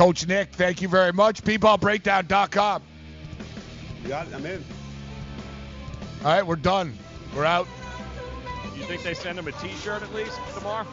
Coach 0.00 0.26
Nick, 0.26 0.54
thank 0.54 0.80
you 0.80 0.88
very 0.88 1.12
much. 1.12 1.42
BBallBreakdown.com. 1.44 2.82
You 4.02 4.08
got 4.08 4.28
it. 4.28 4.34
I'm 4.34 4.46
in. 4.46 4.64
All 6.24 6.32
right, 6.32 6.46
we're 6.46 6.56
done. 6.56 6.96
We're 7.36 7.44
out. 7.44 7.68
You 8.74 8.84
think 8.84 9.02
they 9.02 9.12
send 9.12 9.38
him 9.38 9.46
a 9.46 9.52
T-shirt 9.52 10.02
at 10.02 10.14
least 10.14 10.38
tomorrow? 10.54 10.86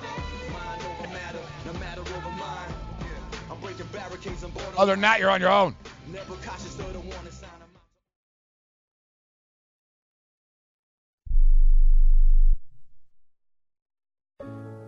Other 4.78 4.92
than 4.92 5.02
that, 5.02 5.20
you're 5.22 5.30
on 5.30 5.40
your 5.40 5.52
own. 5.52 5.74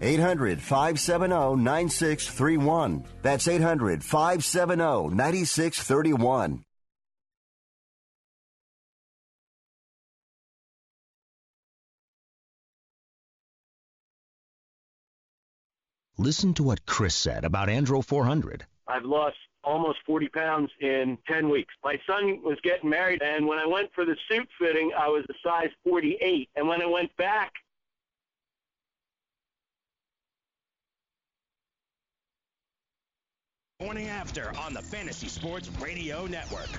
800 0.00 0.60
570 0.60 1.56
9631. 1.56 3.04
That's 3.22 3.48
800 3.48 4.04
570 4.04 5.14
9631. 5.14 6.64
Listen 16.18 16.54
to 16.54 16.62
what 16.62 16.86
Chris 16.86 17.14
said 17.14 17.44
about 17.44 17.68
Andro 17.68 18.02
400. 18.02 18.64
I've 18.88 19.04
lost 19.04 19.36
almost 19.62 19.98
40 20.06 20.28
pounds 20.28 20.70
in 20.80 21.18
10 21.28 21.50
weeks. 21.50 21.74
My 21.84 22.00
son 22.06 22.40
was 22.42 22.56
getting 22.62 22.88
married, 22.88 23.20
and 23.22 23.46
when 23.46 23.58
I 23.58 23.66
went 23.66 23.92
for 23.94 24.06
the 24.06 24.16
suit 24.28 24.48
fitting, 24.58 24.92
I 24.98 25.08
was 25.08 25.24
a 25.28 25.34
size 25.46 25.68
48. 25.84 26.48
And 26.56 26.68
when 26.68 26.80
I 26.80 26.86
went 26.86 27.14
back, 27.16 27.52
Morning 33.82 34.08
after 34.08 34.56
on 34.56 34.72
the 34.72 34.80
Fantasy 34.80 35.28
Sports 35.28 35.68
Radio 35.82 36.24
Network. 36.24 36.70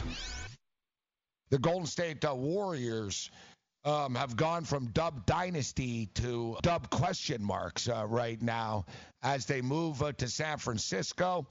The 1.51 1.59
Golden 1.59 1.85
State 1.85 2.25
uh, 2.25 2.33
Warriors 2.33 3.29
um, 3.85 4.15
have 4.15 4.35
gone 4.35 4.63
from 4.63 4.87
dub 4.87 5.23
dynasty 5.27 6.07
to 6.15 6.57
dub 6.63 6.89
question 6.89 7.43
marks 7.43 7.87
uh, 7.87 8.07
right 8.07 8.41
now 8.41 8.87
as 9.21 9.45
they 9.45 9.61
move 9.61 10.01
uh, 10.01 10.11
to 10.13 10.27
San 10.27 10.57
Francisco. 10.57 11.45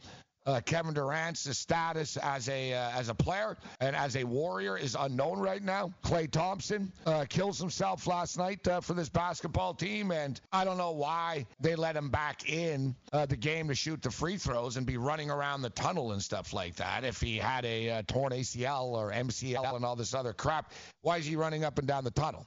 Uh, 0.46 0.60
Kevin 0.60 0.94
Durant's 0.94 1.56
status 1.58 2.16
as 2.18 2.48
a 2.48 2.72
uh, 2.72 2.90
as 2.92 3.08
a 3.08 3.14
player 3.14 3.56
and 3.80 3.96
as 3.96 4.14
a 4.14 4.22
warrior 4.22 4.78
is 4.78 4.96
unknown 4.98 5.40
right 5.40 5.62
now. 5.62 5.92
Klay 6.04 6.30
Thompson 6.30 6.92
uh, 7.04 7.24
kills 7.28 7.58
himself 7.58 8.06
last 8.06 8.38
night 8.38 8.66
uh, 8.68 8.80
for 8.80 8.94
this 8.94 9.08
basketball 9.08 9.74
team, 9.74 10.12
and 10.12 10.40
I 10.52 10.64
don't 10.64 10.78
know 10.78 10.92
why 10.92 11.46
they 11.58 11.74
let 11.74 11.96
him 11.96 12.10
back 12.10 12.48
in 12.48 12.94
uh, 13.12 13.26
the 13.26 13.36
game 13.36 13.66
to 13.68 13.74
shoot 13.74 14.00
the 14.02 14.10
free 14.10 14.36
throws 14.36 14.76
and 14.76 14.86
be 14.86 14.98
running 14.98 15.30
around 15.30 15.62
the 15.62 15.70
tunnel 15.70 16.12
and 16.12 16.22
stuff 16.22 16.52
like 16.52 16.76
that. 16.76 17.02
If 17.02 17.20
he 17.20 17.38
had 17.38 17.64
a 17.64 17.90
uh, 17.90 18.02
torn 18.06 18.32
ACL 18.32 18.84
or 18.84 19.10
MCL 19.10 19.74
and 19.74 19.84
all 19.84 19.96
this 19.96 20.14
other 20.14 20.32
crap, 20.32 20.72
why 21.02 21.16
is 21.16 21.26
he 21.26 21.34
running 21.34 21.64
up 21.64 21.80
and 21.80 21.88
down 21.88 22.04
the 22.04 22.12
tunnel? 22.12 22.46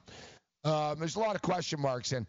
Um, 0.64 0.98
there's 0.98 1.16
a 1.16 1.20
lot 1.20 1.34
of 1.34 1.42
question 1.42 1.80
marks, 1.80 2.12
and 2.12 2.26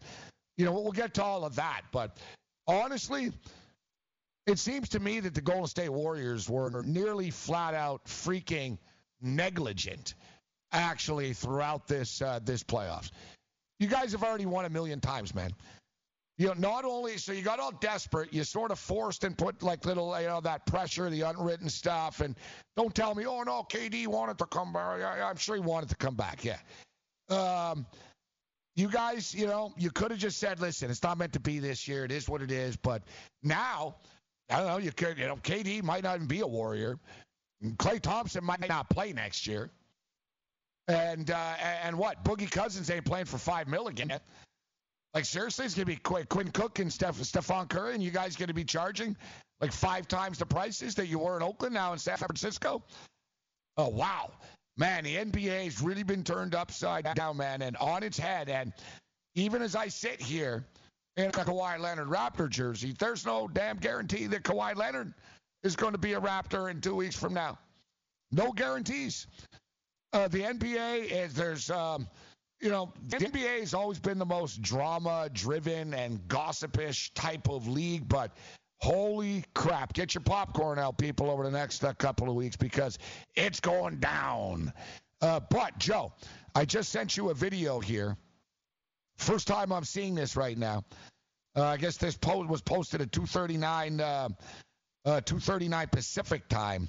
you 0.58 0.66
know 0.66 0.72
we'll 0.72 0.92
get 0.92 1.14
to 1.14 1.22
all 1.22 1.46
of 1.46 1.54
that, 1.56 1.82
but 1.92 2.18
honestly 2.66 3.32
it 4.46 4.58
seems 4.58 4.88
to 4.90 5.00
me 5.00 5.20
that 5.20 5.34
the 5.34 5.40
Golden 5.40 5.66
State 5.66 5.90
Warriors 5.90 6.48
were 6.48 6.82
nearly 6.84 7.30
flat 7.30 7.74
out 7.74 8.04
freaking 8.06 8.78
negligent, 9.20 10.14
actually, 10.72 11.32
throughout 11.32 11.86
this 11.86 12.20
uh, 12.20 12.40
this 12.42 12.62
playoffs. 12.62 13.10
You 13.78 13.86
guys 13.86 14.12
have 14.12 14.22
already 14.22 14.46
won 14.46 14.64
a 14.64 14.70
million 14.70 15.00
times, 15.00 15.34
man. 15.34 15.52
You 16.38 16.48
know, 16.48 16.54
not 16.54 16.84
only 16.84 17.18
so 17.18 17.32
you 17.32 17.42
got 17.42 17.60
all 17.60 17.72
desperate, 17.72 18.32
you 18.32 18.42
sort 18.42 18.70
of 18.70 18.78
forced 18.78 19.22
and 19.22 19.36
put 19.36 19.62
like 19.62 19.84
little, 19.84 20.18
you 20.20 20.26
know, 20.26 20.40
that 20.40 20.66
pressure, 20.66 21.08
the 21.10 21.20
unwritten 21.22 21.68
stuff, 21.68 22.20
and 22.20 22.34
don't 22.76 22.94
tell 22.94 23.14
me, 23.14 23.26
oh 23.26 23.42
no, 23.42 23.64
KD 23.70 24.06
wanted 24.06 24.38
to 24.38 24.46
come 24.46 24.72
back. 24.72 25.02
I'm 25.02 25.36
sure 25.36 25.54
he 25.54 25.60
wanted 25.60 25.90
to 25.90 25.96
come 25.96 26.14
back. 26.14 26.44
Yeah. 26.44 26.58
Um, 27.28 27.86
you 28.74 28.88
guys, 28.88 29.34
you 29.34 29.46
know, 29.46 29.72
you 29.76 29.90
could 29.90 30.10
have 30.10 30.20
just 30.20 30.38
said, 30.38 30.58
listen, 30.58 30.90
it's 30.90 31.02
not 31.02 31.18
meant 31.18 31.34
to 31.34 31.40
be 31.40 31.58
this 31.58 31.86
year. 31.86 32.04
It 32.04 32.10
is 32.10 32.28
what 32.28 32.40
it 32.40 32.50
is. 32.50 32.76
But 32.76 33.02
now 33.42 33.96
I 34.52 34.58
don't 34.58 34.66
know. 34.66 34.78
You 34.78 34.92
could, 34.92 35.18
you 35.18 35.26
know, 35.26 35.36
KD 35.36 35.82
might 35.82 36.02
not 36.02 36.16
even 36.16 36.28
be 36.28 36.40
a 36.40 36.46
Warrior. 36.46 36.98
Klay 37.76 38.00
Thompson 38.00 38.44
might 38.44 38.66
not 38.68 38.90
play 38.90 39.12
next 39.12 39.46
year. 39.46 39.70
And 40.88 41.30
uh, 41.30 41.54
and 41.84 41.96
what? 41.96 42.24
Boogie 42.24 42.50
Cousins 42.50 42.90
ain't 42.90 43.04
playing 43.04 43.26
for 43.26 43.38
five 43.38 43.68
mil 43.68 43.86
again. 43.86 44.12
Like 45.14 45.24
seriously, 45.24 45.64
it's 45.64 45.74
gonna 45.74 45.86
be 45.86 45.96
Quinn, 45.96 46.26
Quinn 46.28 46.50
Cook 46.50 46.80
and 46.80 46.92
Steph, 46.92 47.22
Stephen 47.22 47.66
Curry, 47.66 47.94
and 47.94 48.02
you 48.02 48.10
guys 48.10 48.34
gonna 48.36 48.52
be 48.52 48.64
charging 48.64 49.16
like 49.60 49.72
five 49.72 50.08
times 50.08 50.38
the 50.38 50.46
prices 50.46 50.94
that 50.96 51.06
you 51.06 51.20
were 51.20 51.36
in 51.36 51.42
Oakland 51.42 51.74
now 51.74 51.92
in 51.92 51.98
San 51.98 52.16
Francisco. 52.16 52.82
Oh 53.76 53.88
wow, 53.88 54.32
man, 54.76 55.04
the 55.04 55.16
NBA 55.16 55.64
has 55.64 55.80
really 55.80 56.02
been 56.02 56.24
turned 56.24 56.54
upside 56.54 57.04
down, 57.14 57.36
man, 57.36 57.62
and 57.62 57.76
on 57.76 58.02
its 58.02 58.18
head. 58.18 58.48
And 58.48 58.72
even 59.34 59.62
as 59.62 59.76
I 59.76 59.88
sit 59.88 60.20
here 60.20 60.64
in 61.16 61.26
a 61.26 61.30
Kawhi 61.30 61.78
Leonard 61.78 62.08
Raptor 62.08 62.48
jersey, 62.48 62.94
there's 62.98 63.26
no 63.26 63.48
damn 63.48 63.76
guarantee 63.76 64.26
that 64.28 64.42
Kawhi 64.42 64.76
Leonard 64.76 65.12
is 65.62 65.76
going 65.76 65.92
to 65.92 65.98
be 65.98 66.14
a 66.14 66.20
Raptor 66.20 66.70
in 66.70 66.80
two 66.80 66.94
weeks 66.94 67.16
from 67.16 67.34
now. 67.34 67.58
No 68.30 68.50
guarantees. 68.52 69.26
Uh, 70.12 70.28
the 70.28 70.40
NBA 70.40 71.10
is 71.10 71.34
there's 71.34 71.70
um, 71.70 72.08
you 72.60 72.70
know 72.70 72.92
the 73.08 73.18
NBA 73.18 73.60
has 73.60 73.74
always 73.74 73.98
been 73.98 74.18
the 74.18 74.26
most 74.26 74.62
drama 74.62 75.28
driven 75.32 75.94
and 75.94 76.20
gossipish 76.28 77.12
type 77.14 77.48
of 77.48 77.68
league, 77.68 78.08
but 78.08 78.32
holy 78.80 79.44
crap, 79.54 79.92
get 79.92 80.14
your 80.14 80.22
popcorn 80.22 80.78
out, 80.78 80.98
people, 80.98 81.30
over 81.30 81.44
the 81.44 81.50
next 81.50 81.84
uh, 81.84 81.92
couple 81.94 82.28
of 82.28 82.34
weeks 82.34 82.56
because 82.56 82.98
it's 83.36 83.60
going 83.60 83.98
down. 84.00 84.72
Uh, 85.20 85.40
but 85.50 85.78
Joe, 85.78 86.12
I 86.54 86.64
just 86.64 86.90
sent 86.90 87.16
you 87.16 87.30
a 87.30 87.34
video 87.34 87.80
here 87.80 88.16
First 89.16 89.46
time 89.46 89.72
I'm 89.72 89.84
seeing 89.84 90.14
this 90.14 90.36
right 90.36 90.56
now. 90.56 90.84
Uh, 91.54 91.64
I 91.64 91.76
guess 91.76 91.96
this 91.96 92.16
post 92.16 92.48
was 92.48 92.62
posted 92.62 93.00
at 93.00 93.10
2:39 93.10 94.00
uh, 94.00 94.28
uh, 95.04 95.20
2:39 95.20 95.90
Pacific 95.90 96.48
time. 96.48 96.88